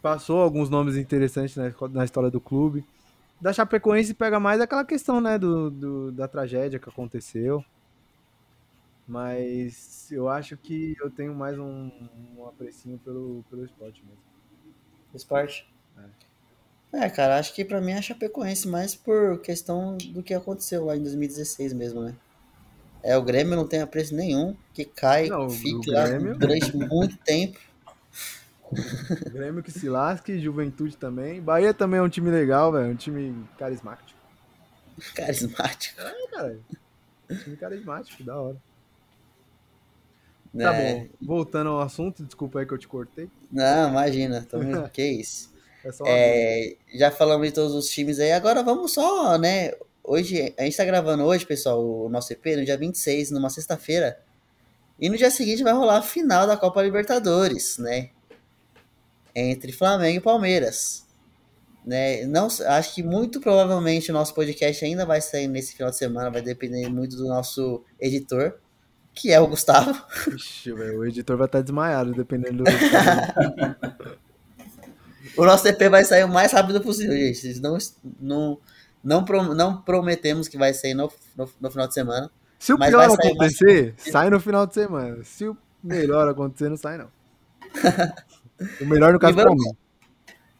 Passou 0.00 0.40
alguns 0.40 0.70
nomes 0.70 0.96
interessantes 0.96 1.54
na, 1.56 1.72
na 1.90 2.04
história 2.04 2.30
do 2.30 2.40
clube. 2.40 2.84
Da 3.40 3.52
Chapecoense 3.52 4.14
pega 4.14 4.40
mais 4.40 4.60
aquela 4.60 4.84
questão, 4.84 5.20
né, 5.20 5.38
do, 5.38 5.70
do- 5.70 6.12
da 6.12 6.26
tragédia 6.26 6.78
que 6.78 6.88
aconteceu. 6.88 7.64
Mas 9.06 10.10
eu 10.10 10.28
acho 10.28 10.56
que 10.56 10.96
eu 11.00 11.10
tenho 11.10 11.34
mais 11.34 11.58
um, 11.58 11.90
um 12.36 12.46
aprecinho 12.46 12.98
pelo, 12.98 13.44
pelo 13.48 13.64
esporte 13.64 14.02
mesmo. 14.04 14.18
Esporte? 15.14 15.66
É, 16.92 17.08
cara, 17.10 17.38
acho 17.38 17.54
que 17.54 17.64
pra 17.64 17.80
mim 17.80 17.92
é 17.92 17.98
a 17.98 18.02
Chapecoense 18.02 18.66
mais 18.68 18.94
por 18.94 19.40
questão 19.40 19.96
do 19.98 20.22
que 20.22 20.32
aconteceu 20.34 20.84
lá 20.84 20.96
em 20.96 21.02
2016 21.02 21.72
mesmo, 21.72 22.00
né? 22.02 22.14
É, 23.02 23.16
o 23.16 23.22
Grêmio 23.22 23.56
não 23.56 23.66
tem 23.66 23.80
apreço 23.80 24.14
nenhum, 24.14 24.56
que 24.74 24.84
cai, 24.84 25.28
Não, 25.28 25.48
fica 25.48 25.92
lá 25.92 26.04
durante 26.38 26.76
muito 26.76 27.16
tempo. 27.18 27.58
Grêmio 29.32 29.62
que 29.62 29.70
se 29.70 29.88
lasque, 29.88 30.38
Juventude 30.38 30.96
também. 30.96 31.40
Bahia 31.40 31.72
também 31.72 31.98
é 31.98 32.02
um 32.02 32.08
time 32.08 32.30
legal, 32.30 32.72
velho. 32.72 32.90
Um 32.90 32.96
time 32.96 33.46
carismático. 33.58 34.18
Carismático. 35.14 36.00
É, 36.00 36.26
cara. 36.30 36.58
Time 37.44 37.56
carismático, 37.56 38.22
da 38.24 38.36
hora. 38.40 38.56
Tá 40.56 40.74
É. 40.74 40.94
bom. 40.94 41.06
Voltando 41.20 41.70
ao 41.70 41.80
assunto, 41.80 42.24
desculpa 42.24 42.60
aí 42.60 42.66
que 42.66 42.72
eu 42.72 42.78
te 42.78 42.88
cortei. 42.88 43.28
Não, 43.52 43.90
imagina. 43.90 44.46
Tô... 44.48 44.58
que 44.92 45.02
isso. 45.04 45.54
É 45.84 45.88
uma 45.88 45.92
dúvida. 45.98 46.10
É, 46.10 46.76
já 46.94 47.10
falamos 47.12 47.46
de 47.46 47.54
todos 47.54 47.72
os 47.72 47.88
times 47.88 48.18
aí, 48.18 48.32
agora 48.32 48.60
vamos 48.64 48.92
só, 48.92 49.38
né? 49.38 49.70
Hoje, 50.02 50.52
a 50.58 50.62
gente 50.64 50.76
tá 50.76 50.84
gravando 50.84 51.22
hoje, 51.22 51.46
pessoal, 51.46 51.80
o 51.80 52.08
nosso 52.08 52.32
EP, 52.32 52.44
no 52.56 52.64
dia 52.64 52.76
26, 52.76 53.30
numa 53.30 53.48
sexta-feira. 53.50 54.18
E 54.98 55.08
no 55.08 55.16
dia 55.16 55.30
seguinte 55.30 55.62
vai 55.62 55.72
rolar 55.72 55.98
a 55.98 56.02
final 56.02 56.44
da 56.44 56.56
Copa 56.56 56.82
Libertadores, 56.82 57.78
né? 57.78 58.10
Entre 59.38 59.70
Flamengo 59.70 60.16
e 60.16 60.20
Palmeiras. 60.20 61.06
Né? 61.84 62.24
Não, 62.26 62.48
acho 62.48 62.94
que 62.94 63.02
muito 63.02 63.40
provavelmente 63.40 64.10
o 64.10 64.14
nosso 64.14 64.34
podcast 64.34 64.84
ainda 64.84 65.06
vai 65.06 65.20
sair 65.20 65.46
nesse 65.46 65.74
final 65.74 65.90
de 65.90 65.96
semana, 65.96 66.30
vai 66.30 66.42
depender 66.42 66.88
muito 66.88 67.16
do 67.16 67.28
nosso 67.28 67.84
editor, 68.00 68.54
que 69.14 69.30
é 69.30 69.38
o 69.38 69.46
Gustavo. 69.46 69.94
Ixi, 70.34 70.72
velho, 70.72 70.98
o 71.00 71.06
editor 71.06 71.36
vai 71.36 71.46
estar 71.46 71.60
desmaiado, 71.60 72.12
dependendo 72.12 72.64
do. 72.64 72.70
O 75.36 75.44
nosso 75.44 75.68
EP 75.68 75.78
vai 75.90 76.02
sair 76.02 76.24
o 76.24 76.28
mais 76.28 76.52
rápido 76.52 76.80
possível, 76.80 77.14
gente. 77.14 77.60
Não, 77.60 77.76
não, 78.18 78.58
não, 79.04 79.24
não 79.54 79.82
prometemos 79.82 80.48
que 80.48 80.56
vai 80.56 80.72
sair 80.72 80.94
no, 80.94 81.12
no, 81.36 81.48
no 81.60 81.70
final 81.70 81.86
de 81.86 81.92
semana. 81.92 82.30
Se 82.58 82.72
o 82.72 82.78
pior 82.78 83.08
mais 83.08 83.12
acontecer, 83.12 83.94
sai 83.98 84.30
no 84.30 84.40
final 84.40 84.66
de 84.66 84.72
semana. 84.72 85.22
Se 85.24 85.46
o 85.46 85.56
melhor 85.82 86.26
acontecer, 86.26 86.70
não 86.70 86.76
sai, 86.78 86.96
não. 86.96 87.08
O 88.80 88.84
melhor 88.86 89.12
no 89.12 89.18
caso 89.18 89.32
E 89.32 89.36
pra 89.36 89.44
vamos- 89.44 89.64
mim. 89.64 89.72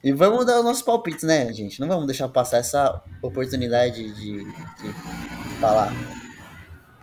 E 0.04 0.12
vamos 0.12 0.44
dar 0.46 0.58
os 0.58 0.64
nossos 0.64 0.82
palpites, 0.82 1.24
né, 1.24 1.52
gente? 1.52 1.80
Não 1.80 1.88
vamos 1.88 2.06
deixar 2.06 2.28
passar 2.28 2.58
essa 2.58 3.02
oportunidade 3.22 4.12
de, 4.14 4.44
de 4.44 4.92
falar. 5.60 5.92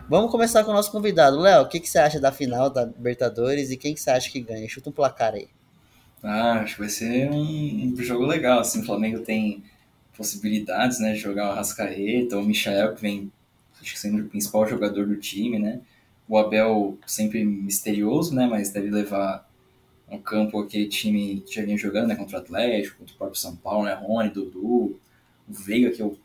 Vamos 0.08 0.32
começar 0.32 0.64
com 0.64 0.72
o 0.72 0.74
nosso 0.74 0.92
convidado. 0.92 1.40
Léo, 1.40 1.64
o 1.64 1.68
que, 1.68 1.80
que 1.80 1.90
você 1.90 1.98
acha 2.00 2.20
da 2.20 2.32
final 2.32 2.70
da 2.70 2.86
Libertadores 2.86 3.72
e 3.72 3.78
quem 3.78 3.94
que 3.94 4.00
você 4.00 4.10
acha 4.12 4.30
que 4.30 4.40
ganha? 4.40 4.68
Chuta 4.70 4.90
um 4.90 4.94
placar 4.94 5.34
aí. 5.34 5.48
Ah, 6.22 6.60
acho 6.62 6.76
que 6.76 6.80
vai 6.82 6.90
ser 6.90 7.30
um, 7.30 7.94
um 7.94 7.96
jogo 8.04 8.26
legal, 8.26 8.60
assim, 8.60 8.82
o 8.82 8.86
Flamengo 8.86 9.20
tem 9.20 9.64
possibilidades, 10.16 11.00
né, 11.00 11.14
de 11.14 11.20
jogar 11.20 11.50
o 11.50 11.52
Arrascaeta, 11.52 12.38
o 12.38 12.44
Michael, 12.46 12.96
que 12.96 13.02
vem, 13.02 13.32
acho 13.82 13.94
que 13.94 14.00
sendo 14.00 14.22
o 14.24 14.30
principal 14.30 14.66
jogador 14.68 15.06
do 15.08 15.18
time, 15.18 15.60
né, 15.60 15.82
o 16.30 16.38
Abel 16.38 16.98
sempre 17.06 17.44
misterioso, 17.44 18.34
né, 18.34 18.46
mas 18.46 18.70
deve 18.70 18.90
levar 18.90 19.46
um 20.14 20.22
campo 20.22 20.60
aquele 20.60 20.88
time 20.88 21.42
que 21.42 21.56
já 21.56 21.64
vinha 21.64 21.78
jogando, 21.78 22.08
né, 22.08 22.16
contra 22.16 22.38
o 22.38 22.42
Atlético, 22.42 22.98
contra 23.00 23.14
o 23.14 23.18
próprio 23.18 23.40
São 23.40 23.56
Paulo, 23.56 23.86
né, 23.86 23.94
Rony, 23.94 24.30
Dudu, 24.30 25.00
o 25.48 25.54
Veiga, 25.54 25.92
que 25.92 26.02
eu 26.02 26.18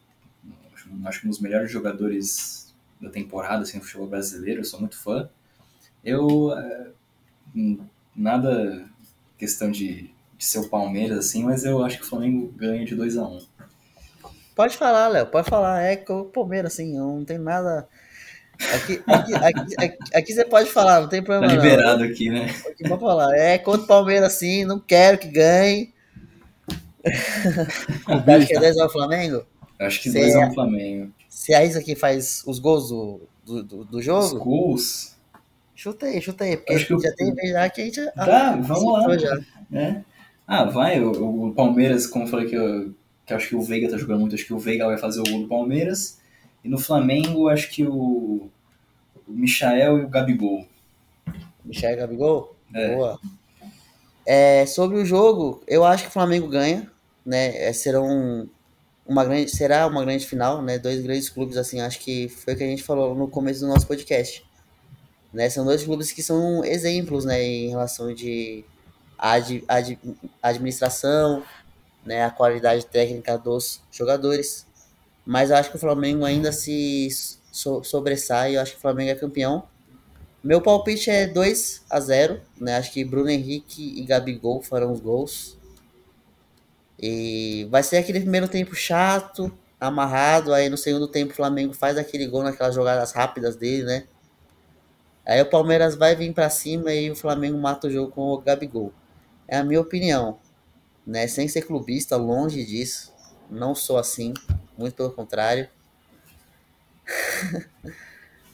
acho, 0.75 0.89
acho 1.05 1.27
um 1.27 1.31
dos 1.31 1.41
melhores 1.41 1.71
jogadores 1.71 2.75
da 3.01 3.11
temporada, 3.11 3.63
assim, 3.63 3.79
no 3.79 3.85
futebol 3.85 4.09
brasileiro, 4.09 4.61
eu 4.61 4.65
sou 4.65 4.81
muito 4.81 4.99
fã. 4.99 5.29
Eu, 6.05 6.53
é, 6.57 6.89
hum, 7.55 7.79
nada 8.15 8.89
questão 9.37 9.71
de, 9.71 10.11
de 10.37 10.45
ser 10.45 10.59
o 10.59 10.69
Palmeiras, 10.69 11.19
assim, 11.19 11.45
mas 11.45 11.65
eu 11.65 11.83
acho 11.85 11.99
que 11.99 12.05
o 12.05 12.09
Flamengo 12.09 12.53
ganha 12.57 12.85
de 12.85 12.95
2 12.95 13.17
a 13.17 13.27
1 13.27 13.47
Pode 14.59 14.77
falar, 14.77 15.07
Léo, 15.07 15.27
pode 15.27 15.49
falar. 15.49 15.83
É 15.83 15.95
que 15.95 16.11
o 16.11 16.25
Palmeiras, 16.25 16.73
assim, 16.73 16.99
não 16.99 17.25
tem 17.25 17.39
nada. 17.39 17.89
Aqui, 18.75 19.01
aqui, 19.07 19.35
aqui, 19.35 19.75
aqui, 19.79 19.99
aqui 20.15 20.33
você 20.33 20.45
pode 20.45 20.69
falar, 20.71 21.01
não 21.01 21.09
tem 21.09 21.21
Tá 21.23 21.27
problema. 21.27 21.55
não. 21.55 21.63
liberado 21.63 22.03
aqui, 22.05 22.29
né? 22.29 22.47
Aqui 22.69 22.89
pode 22.89 23.01
falar. 23.01 23.33
É 23.37 23.57
contra 23.59 23.83
o 23.83 23.87
Palmeiras, 23.87 24.33
sim, 24.35 24.65
não 24.65 24.81
quero 24.81 25.17
que 25.19 25.29
ganhe. 25.29 25.93
Acho 28.27 28.47
que 28.47 28.57
é 28.57 28.61
10 28.61 28.79
ao 28.79 28.91
Flamengo? 28.91 29.45
Eu 29.79 29.87
acho 29.87 30.03
que 30.03 30.11
Cê 30.11 30.21
2 30.21 30.35
a 30.37 30.41
é- 30.43 30.47
1 30.49 30.55
Flamengo. 30.55 31.13
Se 31.29 31.55
é 31.55 31.65
isso 31.65 31.79
aqui 31.79 31.95
faz 31.95 32.43
os 32.47 32.59
gols 32.59 32.89
do, 32.89 33.21
do, 33.47 33.63
do, 33.63 33.85
do 33.85 33.99
Os 33.99 34.05
jogo, 34.05 34.39
gols. 34.45 35.17
chuta 35.75 36.07
aí, 36.07 36.21
chuta 36.21 36.45
aí, 36.45 36.57
porque 36.57 36.75
Acho 36.75 36.87
que 36.87 36.99
já 37.01 37.11
o- 37.11 37.15
tem 37.15 37.33
vez 37.35 37.51
já 37.53 37.71
que 37.71 37.81
a 37.81 37.85
gente. 37.85 38.05
Tá, 38.13 38.57
vamos 38.61 38.93
lá. 38.93 39.01
citou 39.03 39.19
já. 39.21 39.39
né? 39.71 40.05
Ah, 40.47 40.65
vai. 40.65 41.01
O, 41.01 41.47
o 41.49 41.55
Palmeiras, 41.55 42.07
como 42.07 42.25
eu 42.25 42.29
falei 42.29 42.47
que 42.49 42.57
eu, 42.57 42.93
que 43.25 43.33
eu 43.33 43.37
acho 43.37 43.49
que 43.49 43.55
o 43.57 43.63
Veiga 43.63 43.89
tá 43.89 43.97
jogando 43.97 44.21
muito, 44.21 44.35
acho 44.35 44.45
que 44.45 44.53
o 44.55 44.59
Veiga 44.59 44.85
vai 44.87 44.99
fazer 44.99 45.21
o 45.21 45.25
gol 45.25 45.43
do 45.43 45.49
Palmeiras. 45.49 46.19
E 46.65 46.69
no 46.69 46.79
Flamengo, 46.79 47.49
acho 47.49 47.71
que 47.71 47.85
o, 47.85 48.51
o 49.27 49.33
Michael 49.33 49.99
e 49.99 50.05
o 50.05 50.09
Gabigol. 50.09 50.67
Michel 51.65 51.97
Gabigol? 51.97 52.57
É. 52.75 52.95
Boa. 52.95 53.21
É, 54.27 54.67
sobre 54.67 54.99
o 54.99 55.07
jogo, 55.07 55.63
eu 55.67 55.85
acho 55.85 56.05
que 56.05 56.11
o 56.11 56.13
Flamengo 56.13 56.49
ganha, 56.49 56.91
né? 57.25 57.57
É, 57.57 57.73
serão 57.73 58.49
uma 59.07 59.25
grande, 59.25 59.51
será 59.51 59.87
uma 59.87 60.05
grande 60.05 60.27
final, 60.27 60.61
né? 60.61 60.79
Dois 60.79 61.01
grandes 61.01 61.29
clubes, 61.29 61.57
assim, 61.57 61.81
acho 61.81 61.99
que 62.01 62.29
foi 62.29 62.55
o 62.55 62.57
que 62.57 62.65
a 62.65 62.67
gente 62.67 62.83
falou 62.83 63.15
no 63.15 63.29
começo 63.29 63.61
do 63.61 63.69
nosso 63.69 63.87
podcast. 63.87 64.47
Né? 65.33 65.49
São 65.49 65.65
dois 65.65 65.83
clubes 65.85 66.13
que 66.13 66.23
são 66.23 66.65
exemplos, 66.65 67.25
né, 67.25 67.43
em 67.43 67.69
relação 67.69 68.15
de 68.15 68.65
ad, 69.19 69.65
ad, 69.69 69.99
administração, 70.43 71.43
né, 72.05 72.25
a 72.25 72.31
qualidade 72.31 72.87
técnica 72.87 73.37
dos 73.37 73.83
jogadores. 73.91 74.67
Mas 75.29 75.51
eu 75.51 75.57
acho 75.57 75.69
que 75.69 75.77
o 75.77 75.79
Flamengo 75.79 76.25
ainda 76.25 76.51
se 76.53 77.07
so, 77.53 77.85
sobressai, 77.85 78.57
eu 78.57 78.63
acho 78.63 78.73
que 78.73 78.79
o 78.79 78.81
Flamengo 78.81 79.11
é 79.11 79.15
campeão. 79.15 79.63
Meu 80.43 80.59
palpite 80.63 81.11
é 81.11 81.27
2 81.27 81.85
a 81.91 82.01
0 82.01 82.41
né? 82.59 82.79
Acho 82.79 82.91
que 82.91 83.05
Bruno 83.05 83.29
Henrique 83.29 84.01
e 84.01 84.07
Gabigol 84.07 84.63
farão 84.63 84.91
os 84.91 85.01
gols. 85.01 85.59
E 86.99 87.69
vai 87.71 87.83
ser 87.83 87.99
aquele 87.99 88.21
primeiro 88.21 88.49
tempo 88.49 88.75
chato, 88.75 89.53
amarrado. 89.79 90.55
Aí 90.55 90.71
no 90.71 90.79
segundo 90.79 91.07
tempo 91.07 91.35
o 91.35 91.37
Flamengo 91.37 91.75
faz 91.75 91.99
aquele 91.99 92.27
gol 92.27 92.43
naquelas 92.43 92.75
jogadas 92.75 93.13
rápidas 93.13 93.55
dele, 93.55 93.83
né? 93.83 94.05
Aí 95.27 95.43
o 95.43 95.51
Palmeiras 95.51 95.95
vai 95.95 96.17
vir 96.17 96.33
pra 96.33 96.49
cima 96.49 96.91
e 96.95 97.11
o 97.11 97.15
Flamengo 97.15 97.59
mata 97.59 97.87
o 97.87 97.91
jogo 97.91 98.11
com 98.13 98.31
o 98.31 98.39
Gabigol. 98.39 98.95
É 99.47 99.59
a 99.59 99.63
minha 99.63 99.83
opinião, 99.83 100.39
né? 101.07 101.27
Sem 101.27 101.47
ser 101.49 101.67
clubista, 101.67 102.17
longe 102.17 102.65
disso. 102.65 103.13
Não 103.51 103.75
sou 103.75 103.99
assim, 103.99 104.33
muito 104.79 104.95
pelo 104.95 105.11
contrário. 105.11 105.69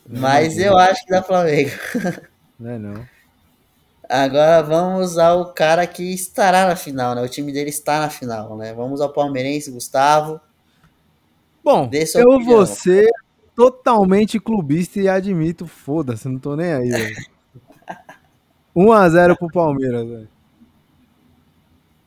Mas 0.09 0.59
eu 0.59 0.77
acho 0.77 1.05
que 1.05 1.11
dá 1.11 1.23
Flamengo. 1.23 1.71
Não 2.59 2.71
é 2.71 2.79
não. 2.79 3.07
Agora 4.09 4.63
vamos 4.63 5.19
ao 5.19 5.53
cara 5.53 5.87
que 5.89 6.15
estará 6.15 6.67
na 6.69 6.77
final, 6.77 7.17
né? 7.17 7.23
O 7.23 7.29
time 7.29 7.53
dele 7.53 7.71
está 7.71 7.99
na 7.99 8.09
final, 8.09 8.57
né? 8.57 8.73
Vamos 8.73 9.01
ao 9.01 9.13
palmeirense, 9.13 9.73
Gustavo. 9.73 10.41
Bom, 11.65 11.91
eu 12.15 12.29
opinião. 12.29 12.45
vou 12.45 12.67
ser 12.67 13.09
totalmente 13.57 14.39
clubista 14.39 15.01
e 15.01 15.09
admito, 15.09 15.67
foda-se, 15.67 16.29
não 16.29 16.39
tô 16.39 16.55
nem 16.55 16.73
aí, 16.75 16.91
velho. 16.91 17.17
1x0 18.77 19.37
pro 19.37 19.49
Palmeiras, 19.49 20.07
velho. 20.07 20.29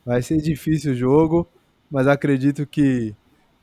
Vai 0.06 0.22
ser 0.22 0.38
difícil 0.38 0.92
o 0.92 0.96
jogo, 0.96 1.46
mas 1.90 2.06
acredito 2.06 2.66
que 2.66 3.14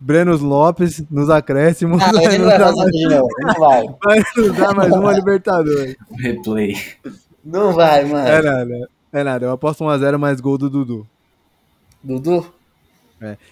Brenos 0.06 0.40
Lopes 0.40 1.04
nos 1.10 1.32
acréscimos 1.32 2.00
Ah, 2.00 2.12
ele 2.22 2.38
não 2.38 2.46
nos 2.46 2.54
vai 2.54 2.60
fazer 2.60 2.76
mais, 2.76 2.92
de 2.92 3.08
novo, 3.08 3.28
não 3.40 3.54
vai. 3.56 3.84
vai 4.06 4.24
nos 4.38 4.56
dar 4.56 4.76
mais 4.76 4.94
uma 4.94 5.12
Libertadores. 5.14 5.96
Replay. 6.12 6.78
Não 7.44 7.74
vai, 7.74 8.06
mano. 8.06 8.28
É 8.28 8.40
nada, 8.40 8.90
é 9.12 9.24
nada. 9.24 9.46
Eu 9.48 9.52
aposto 9.52 9.84
1x0 9.84 10.20
mais 10.20 10.40
gol 10.40 10.60
do 10.60 10.70
Dudu. 10.70 11.08
Dudu? 12.04 12.54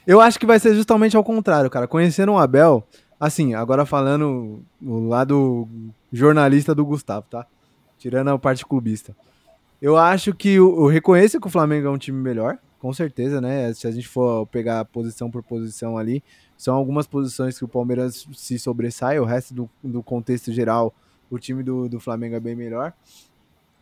Eu 0.06 0.22
acho 0.22 0.40
que 0.40 0.46
vai 0.46 0.60
ser 0.60 0.76
justamente 0.76 1.18
ao 1.18 1.24
contrário, 1.24 1.72
cara. 1.72 1.88
Conhecendo 1.88 2.34
o 2.34 2.38
Abel, 2.38 2.84
assim, 3.20 3.56
agora 3.56 3.84
falando 3.84 4.62
o 4.80 5.08
lado 5.08 5.68
jornalista 6.12 6.76
do 6.76 6.86
Gustavo, 6.86 7.26
tá? 7.32 7.48
Tirando 7.98 8.28
a 8.28 8.38
parte 8.38 8.64
clubista. 8.64 9.16
Eu 9.82 9.98
acho 9.98 10.36
que 10.36 10.50
eu 10.50 10.86
reconheço 10.86 11.42
que 11.42 11.48
o 11.48 11.52
Flamengo 11.52 11.88
é 11.88 11.90
um 11.90 11.98
time 11.98 12.22
melhor, 12.22 12.60
com 12.84 12.92
certeza, 12.92 13.40
né? 13.40 13.74
Se 13.74 13.88
a 13.88 13.92
gente 13.92 14.10
for 14.10 14.46
pegar 14.48 14.84
posição 14.84 15.32
por 15.32 15.42
posição 15.42 15.98
ali, 15.98 16.22
são 16.58 16.76
algumas 16.76 17.08
posições 17.08 17.58
que 17.58 17.64
o 17.64 17.68
Palmeiras 17.68 18.28
se 18.34 18.60
sobressai, 18.60 19.18
o 19.20 19.24
resto 19.24 19.54
do, 19.54 19.70
do 19.82 20.04
contexto 20.04 20.52
geral, 20.52 20.94
o 21.30 21.40
time 21.40 21.64
do, 21.64 21.88
do 21.88 21.98
Flamengo 21.98 22.36
é 22.36 22.42
bem 22.42 22.58
melhor. 22.58 22.92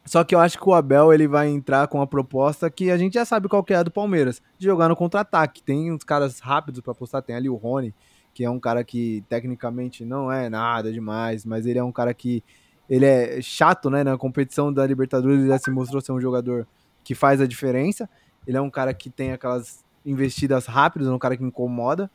Só 0.06 0.24
que 0.24 0.36
eu 0.36 0.40
acho 0.40 0.60
que 0.60 0.70
o 0.70 0.76
Abel 0.76 1.12
ele 1.12 1.28
vai 1.28 1.48
entrar 1.48 1.88
com 1.88 2.00
a 2.00 2.06
proposta 2.06 2.70
que 2.70 2.92
a 2.92 2.98
gente 2.98 3.16
já 3.16 3.26
sabe 3.26 3.48
qual 3.48 3.64
que 3.64 3.74
é 3.74 3.78
a 3.78 3.82
do 3.82 3.90
Palmeiras, 3.90 4.40
de 4.60 4.68
jogar 4.68 4.88
no 4.88 4.96
contra-ataque. 4.96 5.64
Tem 5.64 5.92
uns 5.92 6.04
caras 6.04 6.40
rápidos 6.40 6.80
para 6.80 6.92
apostar, 6.92 7.24
tem 7.24 7.36
ali 7.36 7.50
o 7.50 7.56
Rony, 7.56 7.96
que 8.36 8.46
é 8.46 8.50
um 8.52 8.60
cara 8.60 8.84
que 8.84 9.24
tecnicamente 9.28 10.06
não 10.06 10.32
é 10.32 10.48
nada 10.48 10.94
demais, 10.94 11.44
mas 11.44 11.66
ele 11.66 11.80
é 11.80 11.84
um 11.84 11.92
cara 11.92 12.14
que 12.14 12.44
ele 12.88 13.08
é 13.08 13.42
chato, 13.42 13.90
né? 13.90 14.04
Na 14.04 14.16
competição 14.16 14.72
da 14.72 14.86
Libertadores 14.86 15.40
ele 15.40 15.48
já 15.48 15.58
se 15.58 15.72
mostrou 15.72 16.00
ser 16.02 16.12
um 16.12 16.22
jogador 16.22 16.68
que 17.04 17.16
faz 17.16 17.42
a 17.42 17.48
diferença. 17.48 18.08
Ele 18.46 18.58
é 18.58 18.62
um 18.62 18.70
cara 18.70 18.94
que 18.94 19.10
tem 19.10 19.32
aquelas 19.32 19.84
investidas 20.06 20.66
rápidas, 20.66 21.08
é 21.08 21.12
um 21.12 21.20
cara 21.20 21.38
que 21.38 21.44
incomoda. 21.44 22.10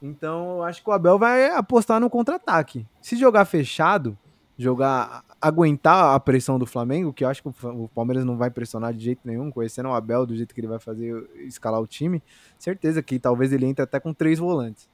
Então, 0.00 0.58
eu 0.58 0.62
acho 0.62 0.82
que 0.82 0.88
o 0.88 0.92
Abel 0.92 1.18
vai 1.18 1.50
apostar 1.50 2.00
no 2.00 2.08
contra-ataque. 2.08 2.86
Se 3.00 3.16
jogar 3.16 3.44
fechado, 3.44 4.16
jogar 4.56 5.24
aguentar 5.40 6.14
a 6.14 6.20
pressão 6.20 6.58
do 6.58 6.66
Flamengo, 6.66 7.12
que 7.12 7.24
eu 7.24 7.28
acho 7.28 7.42
que 7.42 7.48
o 7.48 7.88
Palmeiras 7.94 8.24
não 8.24 8.36
vai 8.36 8.50
pressionar 8.50 8.92
de 8.92 9.04
jeito 9.04 9.20
nenhum, 9.24 9.50
conhecendo 9.50 9.88
o 9.88 9.92
Abel 9.92 10.26
do 10.26 10.34
jeito 10.34 10.54
que 10.54 10.60
ele 10.60 10.68
vai 10.68 10.78
fazer 10.78 11.28
escalar 11.46 11.80
o 11.80 11.86
time, 11.86 12.22
certeza 12.58 13.02
que 13.02 13.18
talvez 13.18 13.52
ele 13.52 13.66
entre 13.66 13.82
até 13.82 14.00
com 14.00 14.12
três 14.12 14.38
volantes. 14.38 14.88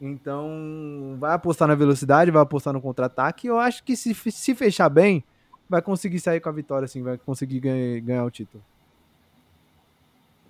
Então, 0.00 1.16
vai 1.18 1.32
apostar 1.34 1.66
na 1.66 1.74
velocidade, 1.74 2.30
vai 2.30 2.42
apostar 2.42 2.72
no 2.72 2.80
contra-ataque. 2.80 3.46
Eu 3.46 3.58
acho 3.58 3.82
que 3.82 3.96
se, 3.96 4.14
se 4.14 4.54
fechar 4.54 4.88
bem, 4.88 5.24
vai 5.68 5.82
conseguir 5.82 6.20
sair 6.20 6.40
com 6.40 6.48
a 6.48 6.52
vitória, 6.52 6.84
assim, 6.84 7.02
vai 7.02 7.18
conseguir 7.18 7.60
ganhar, 7.60 8.00
ganhar 8.00 8.24
o 8.24 8.30
título. 8.30 8.62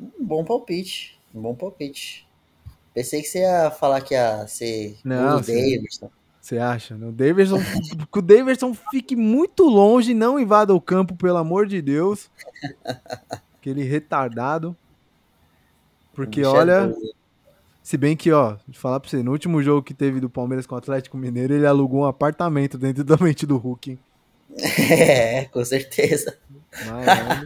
Um 0.00 0.24
bom 0.24 0.44
palpite. 0.44 1.18
Um 1.34 1.42
bom 1.42 1.54
palpite. 1.54 2.26
Pensei 2.94 3.22
que 3.22 3.28
você 3.28 3.40
ia 3.40 3.70
falar 3.70 4.00
que 4.00 4.14
ia 4.14 4.46
ser 4.46 4.98
Não, 5.04 5.38
o 5.38 5.40
Davidson. 5.40 6.10
Você 6.40 6.58
acha? 6.58 6.94
O 6.94 7.12
Davidson, 7.12 7.58
que 8.10 8.18
o 8.18 8.22
Davidson 8.22 8.74
fique 8.90 9.14
muito 9.14 9.64
longe, 9.64 10.14
não 10.14 10.40
invada 10.40 10.74
o 10.74 10.80
campo, 10.80 11.14
pelo 11.14 11.36
amor 11.36 11.66
de 11.66 11.82
Deus. 11.82 12.30
Aquele 13.60 13.82
retardado. 13.82 14.76
Porque, 16.14 16.42
olha, 16.44 16.92
se 17.82 17.96
bem 17.96 18.16
que, 18.16 18.32
ó, 18.32 18.56
de 18.66 18.78
falar 18.78 18.98
pra 18.98 19.08
você, 19.08 19.22
no 19.22 19.30
último 19.30 19.62
jogo 19.62 19.82
que 19.82 19.94
teve 19.94 20.20
do 20.20 20.28
Palmeiras 20.28 20.66
com 20.66 20.74
o 20.74 20.78
Atlético 20.78 21.16
Mineiro, 21.16 21.54
ele 21.54 21.66
alugou 21.66 22.00
um 22.00 22.06
apartamento 22.06 22.76
dentro 22.76 23.04
da 23.04 23.16
mente 23.18 23.46
do 23.46 23.56
Hulk. 23.56 23.98
É, 24.90 25.44
com 25.44 25.64
certeza. 25.64 26.36
Mas, 26.72 27.42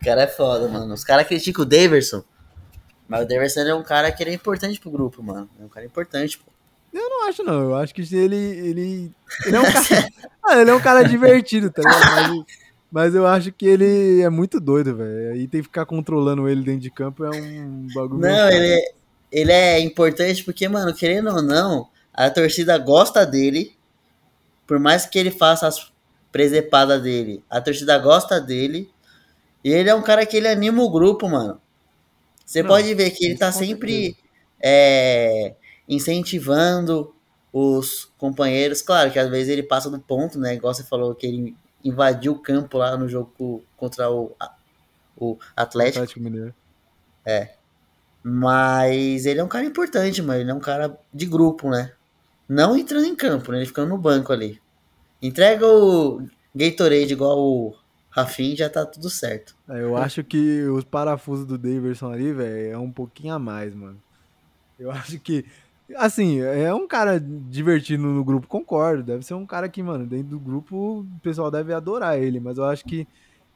o 0.00 0.04
cara 0.04 0.22
é 0.22 0.26
foda, 0.26 0.66
mano. 0.68 0.94
Os 0.94 1.04
caras 1.04 1.26
criticam 1.26 1.62
o 1.62 1.68
Daverson. 1.68 2.24
Mas 3.06 3.24
o 3.24 3.28
Daverson 3.28 3.60
é 3.60 3.74
um 3.74 3.82
cara 3.82 4.10
que 4.10 4.22
ele 4.22 4.30
é 4.30 4.34
importante 4.34 4.80
pro 4.80 4.90
grupo, 4.90 5.22
mano. 5.22 5.48
É 5.60 5.64
um 5.64 5.68
cara 5.68 5.84
importante, 5.84 6.38
pô. 6.38 6.50
Eu 6.92 7.08
não 7.08 7.28
acho, 7.28 7.42
não. 7.42 7.60
Eu 7.60 7.74
acho 7.76 7.94
que 7.94 8.02
ele. 8.14 8.36
Ele, 8.36 9.12
ele 9.46 9.56
é 9.56 9.60
um 9.60 9.64
cara. 9.64 9.84
ah, 10.44 10.60
ele 10.60 10.70
é 10.70 10.74
um 10.74 10.80
cara 10.80 11.02
divertido, 11.02 11.70
tá 11.70 11.82
ligado? 11.82 12.36
Mas, 12.36 12.46
mas 12.90 13.14
eu 13.14 13.26
acho 13.26 13.52
que 13.52 13.66
ele 13.66 14.22
é 14.22 14.30
muito 14.30 14.58
doido, 14.58 14.96
velho. 14.96 15.32
Aí 15.32 15.46
tem 15.46 15.60
que 15.60 15.68
ficar 15.68 15.84
controlando 15.84 16.48
ele 16.48 16.62
dentro 16.62 16.80
de 16.80 16.90
campo 16.90 17.24
é 17.24 17.30
um 17.30 17.86
bagulho. 17.94 18.20
Não, 18.20 18.48
ele 18.48 18.66
é, 18.66 18.92
ele 19.30 19.52
é 19.52 19.80
importante 19.80 20.42
porque, 20.42 20.66
mano, 20.68 20.94
querendo 20.94 21.30
ou 21.30 21.42
não, 21.42 21.88
a 22.12 22.30
torcida 22.30 22.76
gosta 22.78 23.24
dele. 23.26 23.76
Por 24.66 24.78
mais 24.78 25.04
que 25.04 25.18
ele 25.18 25.30
faça 25.30 25.66
as 25.66 25.92
presepadas 26.32 27.02
dele, 27.02 27.42
a 27.50 27.60
torcida 27.60 27.98
gosta 27.98 28.40
dele. 28.40 28.88
E 29.62 29.70
ele 29.70 29.90
é 29.90 29.94
um 29.94 30.02
cara 30.02 30.24
que 30.24 30.36
ele 30.36 30.48
anima 30.48 30.82
o 30.82 30.90
grupo, 30.90 31.28
mano. 31.28 31.60
Você 32.44 32.64
pode 32.64 32.92
ver 32.94 33.10
que 33.10 33.24
ele 33.24 33.38
tá 33.38 33.52
sempre 33.52 34.16
é, 34.60 35.54
incentivando 35.88 37.14
os 37.52 38.12
companheiros. 38.18 38.82
Claro 38.82 39.10
que 39.10 39.18
às 39.18 39.28
vezes 39.28 39.48
ele 39.48 39.62
passa 39.62 39.90
do 39.90 40.00
ponto, 40.00 40.38
né? 40.38 40.54
Igual 40.54 40.74
você 40.74 40.82
falou 40.82 41.14
que 41.14 41.26
ele 41.26 41.56
invadiu 41.84 42.32
o 42.32 42.38
campo 42.38 42.78
lá 42.78 42.96
no 42.96 43.08
jogo 43.08 43.62
contra 43.76 44.10
o, 44.10 44.34
o 45.16 45.38
Atlético. 45.56 45.98
Atlético 45.98 46.20
Mineiro. 46.20 46.54
É. 47.24 47.54
Mas 48.22 49.26
ele 49.26 49.40
é 49.40 49.44
um 49.44 49.48
cara 49.48 49.64
importante, 49.64 50.20
mano. 50.22 50.40
Ele 50.40 50.50
é 50.50 50.54
um 50.54 50.60
cara 50.60 50.98
de 51.12 51.26
grupo, 51.26 51.70
né? 51.70 51.92
Não 52.48 52.76
entrando 52.76 53.06
em 53.06 53.14
campo, 53.14 53.52
né? 53.52 53.58
Ele 53.58 53.66
ficando 53.66 53.88
no 53.90 53.98
banco 53.98 54.32
ali. 54.32 54.60
Entrega 55.22 55.66
o 55.66 56.26
Gatorade 56.54 57.12
igual 57.12 57.38
o 57.38 57.74
Rafim 58.10 58.56
já 58.56 58.68
tá 58.68 58.84
tudo 58.84 59.08
certo. 59.08 59.54
É, 59.68 59.82
eu 59.82 59.96
acho 59.96 60.24
que 60.24 60.64
os 60.64 60.82
parafusos 60.82 61.46
do 61.46 61.56
Daverson 61.56 62.12
ali, 62.12 62.32
velho, 62.32 62.72
é 62.72 62.78
um 62.78 62.90
pouquinho 62.90 63.34
a 63.34 63.38
mais, 63.38 63.74
mano. 63.74 64.02
Eu 64.78 64.90
acho 64.90 65.18
que. 65.20 65.44
Assim, 65.96 66.40
é 66.40 66.72
um 66.72 66.86
cara 66.86 67.20
divertido 67.20 68.02
no 68.02 68.24
grupo, 68.24 68.46
concordo. 68.46 69.02
Deve 69.02 69.24
ser 69.24 69.34
um 69.34 69.46
cara 69.46 69.68
que, 69.68 69.82
mano, 69.82 70.06
dentro 70.06 70.28
do 70.28 70.40
grupo 70.40 71.00
o 71.00 71.20
pessoal 71.22 71.50
deve 71.50 71.72
adorar 71.72 72.18
ele, 72.18 72.38
mas 72.38 72.58
eu 72.58 72.64
acho 72.64 72.84
que 72.84 73.06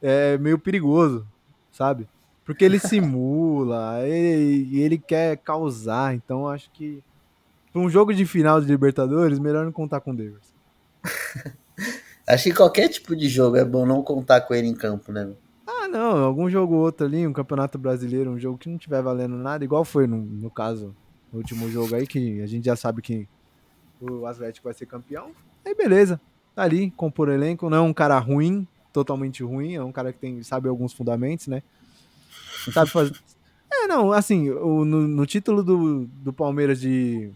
é 0.01 0.37
meio 0.37 0.59
perigoso, 0.59 1.25
sabe? 1.71 2.07
Porque 2.43 2.63
ele 2.63 2.79
simula, 2.79 4.05
ele, 4.05 4.79
ele 4.79 4.97
quer 4.97 5.37
causar, 5.37 6.13
então 6.13 6.47
acho 6.47 6.69
que 6.71 7.01
para 7.71 7.81
um 7.81 7.89
jogo 7.89 8.13
de 8.13 8.25
final 8.25 8.61
de 8.61 8.67
Libertadores, 8.67 9.39
melhor 9.39 9.65
não 9.65 9.71
contar 9.71 9.99
com 9.99 10.11
o 10.11 10.15
Davis. 10.15 10.53
acho 12.27 12.43
que 12.45 12.53
qualquer 12.53 12.89
tipo 12.89 13.15
de 13.15 13.27
jogo 13.27 13.55
é 13.55 13.65
bom 13.65 13.85
não 13.85 14.01
contar 14.01 14.41
com 14.41 14.53
ele 14.53 14.67
em 14.67 14.75
campo, 14.75 15.11
né? 15.11 15.31
Ah, 15.67 15.87
não, 15.87 16.23
algum 16.23 16.49
jogo 16.49 16.75
ou 16.75 16.81
outro 16.81 17.05
ali, 17.05 17.25
um 17.25 17.33
campeonato 17.33 17.77
brasileiro, 17.77 18.31
um 18.31 18.39
jogo 18.39 18.57
que 18.57 18.69
não 18.69 18.77
tiver 18.77 19.01
valendo 19.01 19.35
nada, 19.35 19.63
igual 19.63 19.83
foi 19.83 20.07
no, 20.07 20.17
no 20.17 20.49
caso, 20.49 20.95
no 21.31 21.39
último 21.39 21.69
jogo 21.69 21.95
aí, 21.95 22.05
que 22.05 22.41
a 22.41 22.47
gente 22.47 22.65
já 22.65 22.75
sabe 22.75 23.01
que 23.01 23.27
o 23.99 24.25
Atlético 24.25 24.65
vai 24.65 24.73
ser 24.73 24.85
campeão. 24.85 25.31
Aí 25.65 25.73
beleza, 25.73 26.19
tá 26.55 26.63
ali, 26.63 26.91
compor 26.91 27.29
elenco, 27.29 27.69
não 27.69 27.77
é 27.77 27.81
um 27.81 27.93
cara 27.93 28.17
ruim, 28.19 28.67
totalmente 28.93 29.43
ruim, 29.43 29.73
é 29.73 29.83
um 29.83 29.91
cara 29.91 30.13
que 30.13 30.19
tem, 30.19 30.41
sabe 30.43 30.69
alguns 30.69 30.93
fundamentos, 30.93 31.47
né? 31.47 31.61
Sabe 32.71 32.89
fazer. 32.89 33.15
É, 33.71 33.87
não, 33.87 34.11
assim, 34.11 34.49
o, 34.49 34.85
no, 34.85 35.07
no, 35.07 35.25
título 35.25 35.63
do, 35.63 36.05
do 36.05 36.31
Palmeiras 36.31 36.79
de, 36.79 37.31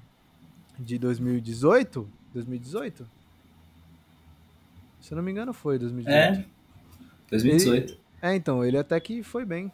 de 0.77 0.97
2018. 0.97 2.07
2018? 2.33 3.05
Se 5.01 5.13
eu 5.13 5.15
não 5.15 5.23
me 5.23 5.31
engano, 5.31 5.53
foi 5.53 5.79
2018. 5.79 6.39
É. 6.39 6.45
2018. 7.31 7.91
Ele, 7.93 7.99
é, 8.21 8.35
então, 8.35 8.63
ele 8.63 8.77
até 8.77 8.99
que 8.99 9.23
foi 9.23 9.45
bem. 9.45 9.71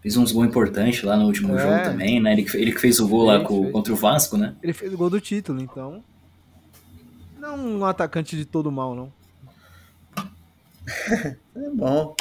Fez 0.00 0.16
uns 0.16 0.32
gols 0.32 0.46
importantes 0.46 1.02
lá 1.02 1.16
no 1.16 1.26
último 1.26 1.56
é. 1.58 1.62
jogo 1.62 1.82
também, 1.82 2.20
né? 2.20 2.32
Ele, 2.32 2.46
ele 2.54 2.72
que 2.72 2.80
fez 2.80 3.00
o 3.00 3.08
gol 3.08 3.24
lá 3.24 3.40
com, 3.40 3.70
contra 3.70 3.92
o 3.92 3.96
Vasco, 3.96 4.36
né? 4.36 4.54
Ele 4.62 4.72
fez 4.72 4.92
o 4.92 4.96
gol 4.96 5.10
do 5.10 5.20
título, 5.20 5.60
então. 5.60 6.02
Não 7.38 7.58
um 7.58 7.84
atacante 7.84 8.36
de 8.36 8.44
todo 8.44 8.72
mal, 8.72 8.94
não. 8.94 9.12
é 11.54 11.70
bom. 11.74 12.14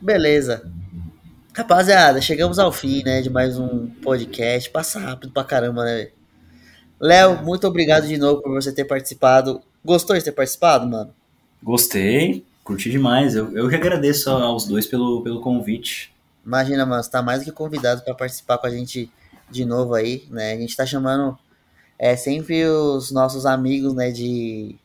Beleza. 0.00 0.70
Rapaziada, 1.54 2.20
chegamos 2.20 2.58
ao 2.58 2.72
fim, 2.72 3.02
né, 3.04 3.20
de 3.20 3.30
mais 3.30 3.58
um 3.58 3.86
podcast. 3.86 4.70
Passa 4.70 4.98
rápido 4.98 5.32
pra 5.32 5.44
caramba, 5.44 5.84
né? 5.84 6.08
Léo, 6.98 7.44
muito 7.44 7.66
obrigado 7.66 8.06
de 8.06 8.16
novo 8.16 8.42
por 8.42 8.52
você 8.52 8.72
ter 8.72 8.84
participado. 8.84 9.62
Gostou 9.84 10.16
de 10.16 10.24
ter 10.24 10.32
participado, 10.32 10.86
mano? 10.88 11.14
Gostei, 11.62 12.44
curti 12.62 12.90
demais. 12.90 13.34
Eu, 13.34 13.56
eu 13.56 13.68
que 13.68 13.74
agradeço 13.74 14.30
aos 14.30 14.66
dois 14.66 14.86
pelo, 14.86 15.22
pelo 15.22 15.40
convite. 15.40 16.12
Imagina, 16.44 16.84
mano, 16.86 17.02
você 17.02 17.10
tá 17.10 17.22
mais 17.22 17.40
do 17.40 17.44
que 17.44 17.52
convidado 17.52 18.02
para 18.02 18.14
participar 18.14 18.58
com 18.58 18.66
a 18.66 18.70
gente 18.70 19.10
de 19.50 19.64
novo 19.64 19.94
aí, 19.94 20.24
né? 20.30 20.52
A 20.52 20.56
gente 20.56 20.76
tá 20.76 20.86
chamando 20.86 21.38
é, 21.98 22.16
sempre 22.16 22.64
os 22.66 23.12
nossos 23.12 23.46
amigos, 23.46 23.94
né, 23.94 24.10
de 24.10 24.76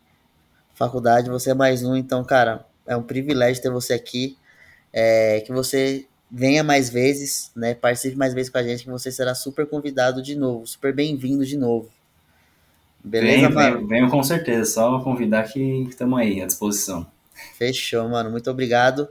faculdade. 0.76 1.30
Você 1.30 1.52
é 1.52 1.53
mais 1.53 1.84
um, 1.84 1.95
então, 1.95 2.24
cara, 2.24 2.65
é 2.86 2.95
um 2.95 3.03
privilégio 3.03 3.61
ter 3.61 3.72
você 3.72 3.94
aqui 3.94 4.38
é, 4.94 5.41
que 5.41 5.52
você 5.52 6.06
venha 6.30 6.64
mais 6.64 6.90
vezes, 6.90 7.52
né? 7.56 7.74
Participe 7.74 8.15
mais 8.15 8.34
vezes 8.34 8.52
com 8.52 8.57
a 8.57 8.64
gente, 8.64 8.84
que 8.84 8.90
você 8.90 9.11
será 9.11 9.34
super 9.34 9.65
convidado 9.65 10.22
de 10.22 10.36
novo, 10.36 10.68
super 10.68 10.94
bem-vindo 10.94 11.45
de 11.45 11.57
novo. 11.57 11.90
Beleza, 13.07 13.49
venho, 13.49 13.53
mano? 13.53 13.88
Venho, 13.88 14.09
com 14.09 14.21
certeza, 14.21 14.65
só 14.65 14.99
convidar 14.99 15.43
que 15.43 15.59
estamos 15.89 16.19
aí 16.19 16.41
à 16.41 16.45
disposição. 16.45 17.07
Fechou, 17.57 18.07
mano. 18.09 18.29
Muito 18.29 18.49
obrigado. 18.49 19.07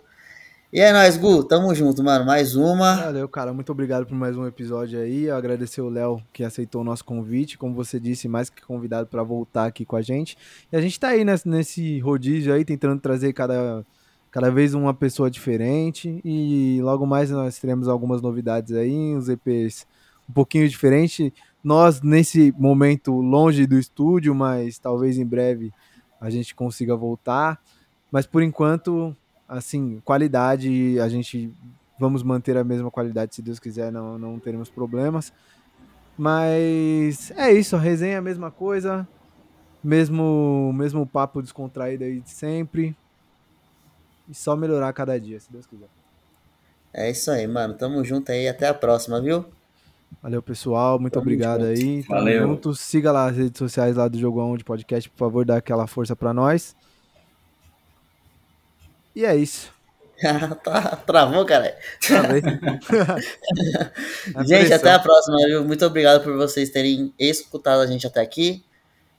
E 0.73 0.81
é 0.81 0.93
nóis, 0.93 1.17
Gu. 1.17 1.45
Tamo 1.45 1.75
junto, 1.75 2.03
mano. 2.03 2.25
Mais 2.25 2.57
uma. 2.57 2.97
Valeu, 2.97 3.29
cara. 3.29 3.53
Muito 3.53 3.71
obrigado 3.73 4.05
por 4.05 4.15
mais 4.15 4.37
um 4.37 4.47
episódio 4.47 5.01
aí. 5.01 5.25
Eu 5.25 5.37
agradecer 5.37 5.81
o 5.81 5.89
Léo 5.89 6.21
que 6.33 6.45
aceitou 6.45 6.83
o 6.83 6.85
nosso 6.85 7.05
convite. 7.05 7.57
Como 7.57 7.75
você 7.75 7.99
disse, 7.99 8.29
mais 8.29 8.51
que 8.51 8.63
convidado 8.63 9.07
para 9.07 9.23
voltar 9.23 9.67
aqui 9.67 9.85
com 9.85 9.97
a 9.97 10.03
gente. 10.03 10.37
E 10.71 10.77
a 10.77 10.81
gente 10.81 10.99
tá 10.99 11.09
aí 11.09 11.25
nesse, 11.25 11.49
nesse 11.49 11.99
rodízio 12.01 12.53
aí, 12.53 12.65
tentando 12.65 13.01
trazer 13.01 13.33
cada 13.33 13.85
cada 14.31 14.51
vez 14.51 14.75
uma 14.75 14.93
pessoa 14.93 15.31
diferente 15.31 16.21
e 16.23 16.79
logo 16.83 17.07
mais 17.07 17.31
nós 17.31 17.59
teremos 17.59 17.89
algumas 17.89 18.21
novidades 18.21 18.75
aí, 18.75 19.17
uns 19.17 19.31
EPs 19.31 19.87
um 20.29 20.33
pouquinho 20.35 20.69
diferente. 20.69 21.33
Nós 21.67 22.01
nesse 22.01 22.55
momento 22.57 23.13
longe 23.21 23.67
do 23.67 23.77
estúdio, 23.77 24.33
mas 24.33 24.79
talvez 24.79 25.19
em 25.19 25.27
breve 25.27 25.73
a 26.21 26.31
gente 26.31 26.55
consiga 26.55 26.95
voltar. 26.95 27.61
Mas 28.09 28.25
por 28.25 28.41
enquanto, 28.41 29.17
assim, 29.49 30.01
qualidade, 30.05 30.97
a 31.01 31.09
gente 31.09 31.53
vamos 31.99 32.23
manter 32.23 32.57
a 32.57 32.63
mesma 32.63 32.89
qualidade, 32.89 33.35
se 33.35 33.43
Deus 33.43 33.59
quiser, 33.59 33.91
não, 33.91 34.17
não 34.17 34.39
teremos 34.39 34.71
problemas. 34.71 35.33
Mas 36.17 37.33
é 37.33 37.51
isso, 37.51 37.77
resenha 37.77 38.15
é 38.15 38.19
a 38.19 38.23
mesma 38.23 38.49
coisa, 38.49 39.05
mesmo 39.83 40.73
mesmo 40.73 41.05
papo 41.05 41.43
descontraído 41.43 42.05
aí 42.05 42.21
de 42.21 42.31
sempre 42.31 42.97
e 44.29 44.35
só 44.37 44.55
melhorar 44.55 44.93
cada 44.93 45.19
dia, 45.19 45.41
se 45.41 45.51
Deus 45.51 45.67
quiser. 45.67 45.89
É 46.95 47.11
isso 47.11 47.29
aí, 47.29 47.45
mano. 47.49 47.75
Tamo 47.75 48.05
junto 48.05 48.31
aí. 48.31 48.47
Até 48.47 48.69
a 48.69 48.75
próxima, 48.75 49.21
viu? 49.21 49.45
Valeu, 50.23 50.43
pessoal. 50.43 50.99
Muito 50.99 51.15
Tamo 51.15 51.23
obrigado 51.23 51.67
junto. 51.67 51.79
aí. 51.79 52.03
Tamo 52.03 52.19
Valeu. 52.19 52.49
junto. 52.49 52.75
Siga 52.75 53.13
lá 53.13 53.29
as 53.29 53.37
redes 53.37 53.59
sociais 53.59 53.97
lá 53.97 54.09
do 54.09 54.19
Jogão 54.19 54.57
de 54.57 54.65
Podcast, 54.65 55.09
por 55.11 55.19
favor, 55.19 55.45
dá 55.45 55.57
aquela 55.57 55.87
força 55.87 56.17
pra 56.17 56.35
nós. 56.35 56.75
E 59.15 59.25
é 59.25 59.37
isso. 59.37 59.77
tá, 60.65 60.97
travou, 61.07 61.45
cara. 61.45 61.77
gente, 64.47 64.73
até 64.73 64.93
a 64.93 64.99
próxima, 64.99 65.37
viu? 65.47 65.65
Muito 65.65 65.85
obrigado 65.85 66.23
por 66.23 66.37
vocês 66.37 66.71
terem 66.71 67.13
escutado 67.19 67.81
a 67.81 67.87
gente 67.87 68.07
até 68.07 68.21
aqui. 68.21 68.65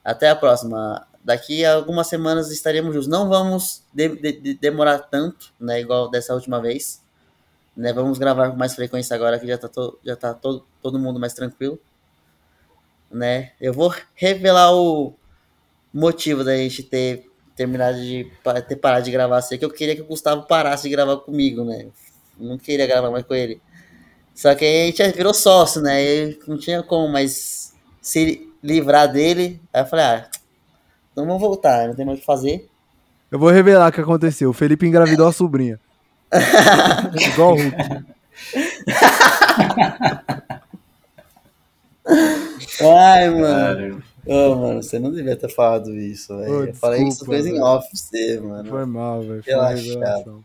Até 0.04 0.30
a 0.30 0.36
próxima 0.36 1.06
daqui 1.24 1.64
a 1.64 1.74
algumas 1.74 2.06
semanas 2.06 2.50
estaremos 2.50 2.94
juntos. 2.94 3.08
Não 3.08 3.28
vamos 3.28 3.82
de, 3.92 4.08
de, 4.08 4.54
demorar 4.54 4.98
tanto, 4.98 5.52
né? 5.60 5.80
Igual 5.80 6.10
dessa 6.10 6.34
última 6.34 6.60
vez. 6.60 7.02
Né, 7.78 7.92
vamos 7.92 8.18
gravar 8.18 8.50
com 8.50 8.56
mais 8.56 8.74
frequência 8.74 9.14
agora 9.14 9.38
que 9.38 9.46
já 9.46 9.56
tá, 9.56 9.68
to, 9.68 9.96
já 10.04 10.16
tá 10.16 10.34
todo, 10.34 10.66
todo 10.82 10.98
mundo 10.98 11.20
mais 11.20 11.32
tranquilo. 11.32 11.78
né? 13.08 13.52
Eu 13.60 13.72
vou 13.72 13.94
revelar 14.16 14.74
o 14.74 15.14
motivo 15.94 16.42
da 16.42 16.56
gente 16.56 16.82
ter 16.82 17.30
terminado 17.54 17.98
de 18.00 18.30
ter 18.66 18.76
parado 18.76 19.04
de 19.04 19.12
gravar 19.12 19.38
assim, 19.38 19.56
que 19.56 19.64
eu 19.64 19.70
queria 19.70 19.94
que 19.94 20.02
o 20.02 20.06
Gustavo 20.06 20.42
parasse 20.42 20.82
de 20.84 20.90
gravar 20.90 21.18
comigo, 21.18 21.64
né? 21.64 21.86
não 22.38 22.58
queria 22.58 22.86
gravar 22.86 23.10
mais 23.10 23.24
com 23.24 23.34
ele. 23.34 23.60
Só 24.34 24.54
que 24.54 24.64
a 24.64 24.86
gente 24.86 25.16
virou 25.16 25.34
sócio, 25.34 25.80
né? 25.80 26.04
E 26.04 26.38
não 26.46 26.56
tinha 26.56 26.82
como 26.82 27.08
mais 27.08 27.74
se 28.00 28.48
livrar 28.62 29.10
dele. 29.10 29.60
Aí 29.72 29.82
eu 29.82 29.86
falei, 29.86 30.04
ah, 30.04 30.30
então 31.12 31.26
vamos 31.26 31.40
voltar, 31.40 31.88
não 31.88 31.94
tem 31.94 32.06
mais 32.06 32.18
o 32.18 32.20
que 32.20 32.26
fazer. 32.26 32.68
Eu 33.30 33.38
vou 33.38 33.50
revelar 33.50 33.88
o 33.88 33.92
que 33.92 34.00
aconteceu. 34.00 34.50
O 34.50 34.54
Felipe 34.54 34.86
engravidou 34.86 35.26
a 35.26 35.32
sobrinha. 35.32 35.80
Igual 37.32 37.54
o 37.54 37.56
Hulk. 37.56 38.04
Ai, 42.80 43.30
mano. 43.30 44.02
Ô, 44.26 44.32
oh, 44.34 44.56
mano, 44.56 44.82
você 44.82 44.98
não 44.98 45.10
devia 45.10 45.36
ter 45.36 45.48
falado 45.48 45.94
isso, 45.94 46.36
velho. 46.36 46.66
Eu 46.66 46.74
falei 46.74 47.02
isso 47.04 47.24
coisa 47.24 47.48
em 47.48 47.60
off 47.62 47.88
você, 47.94 48.38
mano. 48.40 48.68
Foi 48.68 48.84
mal, 48.84 49.22
velho. 49.22 49.42
Foi 49.42 49.54
uma 49.54 49.68
revelação. 49.70 50.44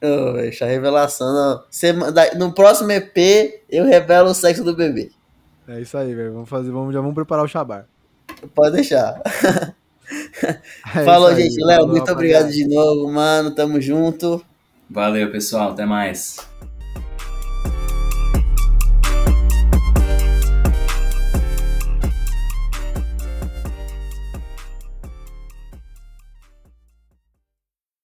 Ô, 0.00 0.32
velho, 0.34 0.52
a 0.60 0.66
revelação. 0.66 1.34
Não. 1.34 2.38
No 2.38 2.52
próximo 2.52 2.92
EP, 2.92 3.62
eu 3.68 3.84
revelo 3.84 4.30
o 4.30 4.34
sexo 4.34 4.62
do 4.62 4.76
bebê. 4.76 5.10
É 5.66 5.80
isso 5.80 5.96
aí, 5.96 6.14
velho. 6.14 6.34
Vamos 6.34 6.48
fazer, 6.48 6.70
vamos, 6.70 6.94
já 6.94 7.00
vamos 7.00 7.14
preparar 7.14 7.44
o 7.44 7.48
Shabar. 7.48 7.86
Pode 8.54 8.72
deixar. 8.72 9.20
É 10.94 11.02
Falou, 11.02 11.28
aí, 11.28 11.42
gente. 11.42 11.64
Léo, 11.64 11.88
muito 11.88 12.12
obrigado 12.12 12.50
de 12.50 12.68
novo, 12.68 13.10
mano. 13.10 13.50
Tamo 13.54 13.80
junto. 13.80 14.44
Valeu, 14.90 15.30
pessoal. 15.30 15.72
Até 15.72 15.84
mais. 15.84 16.48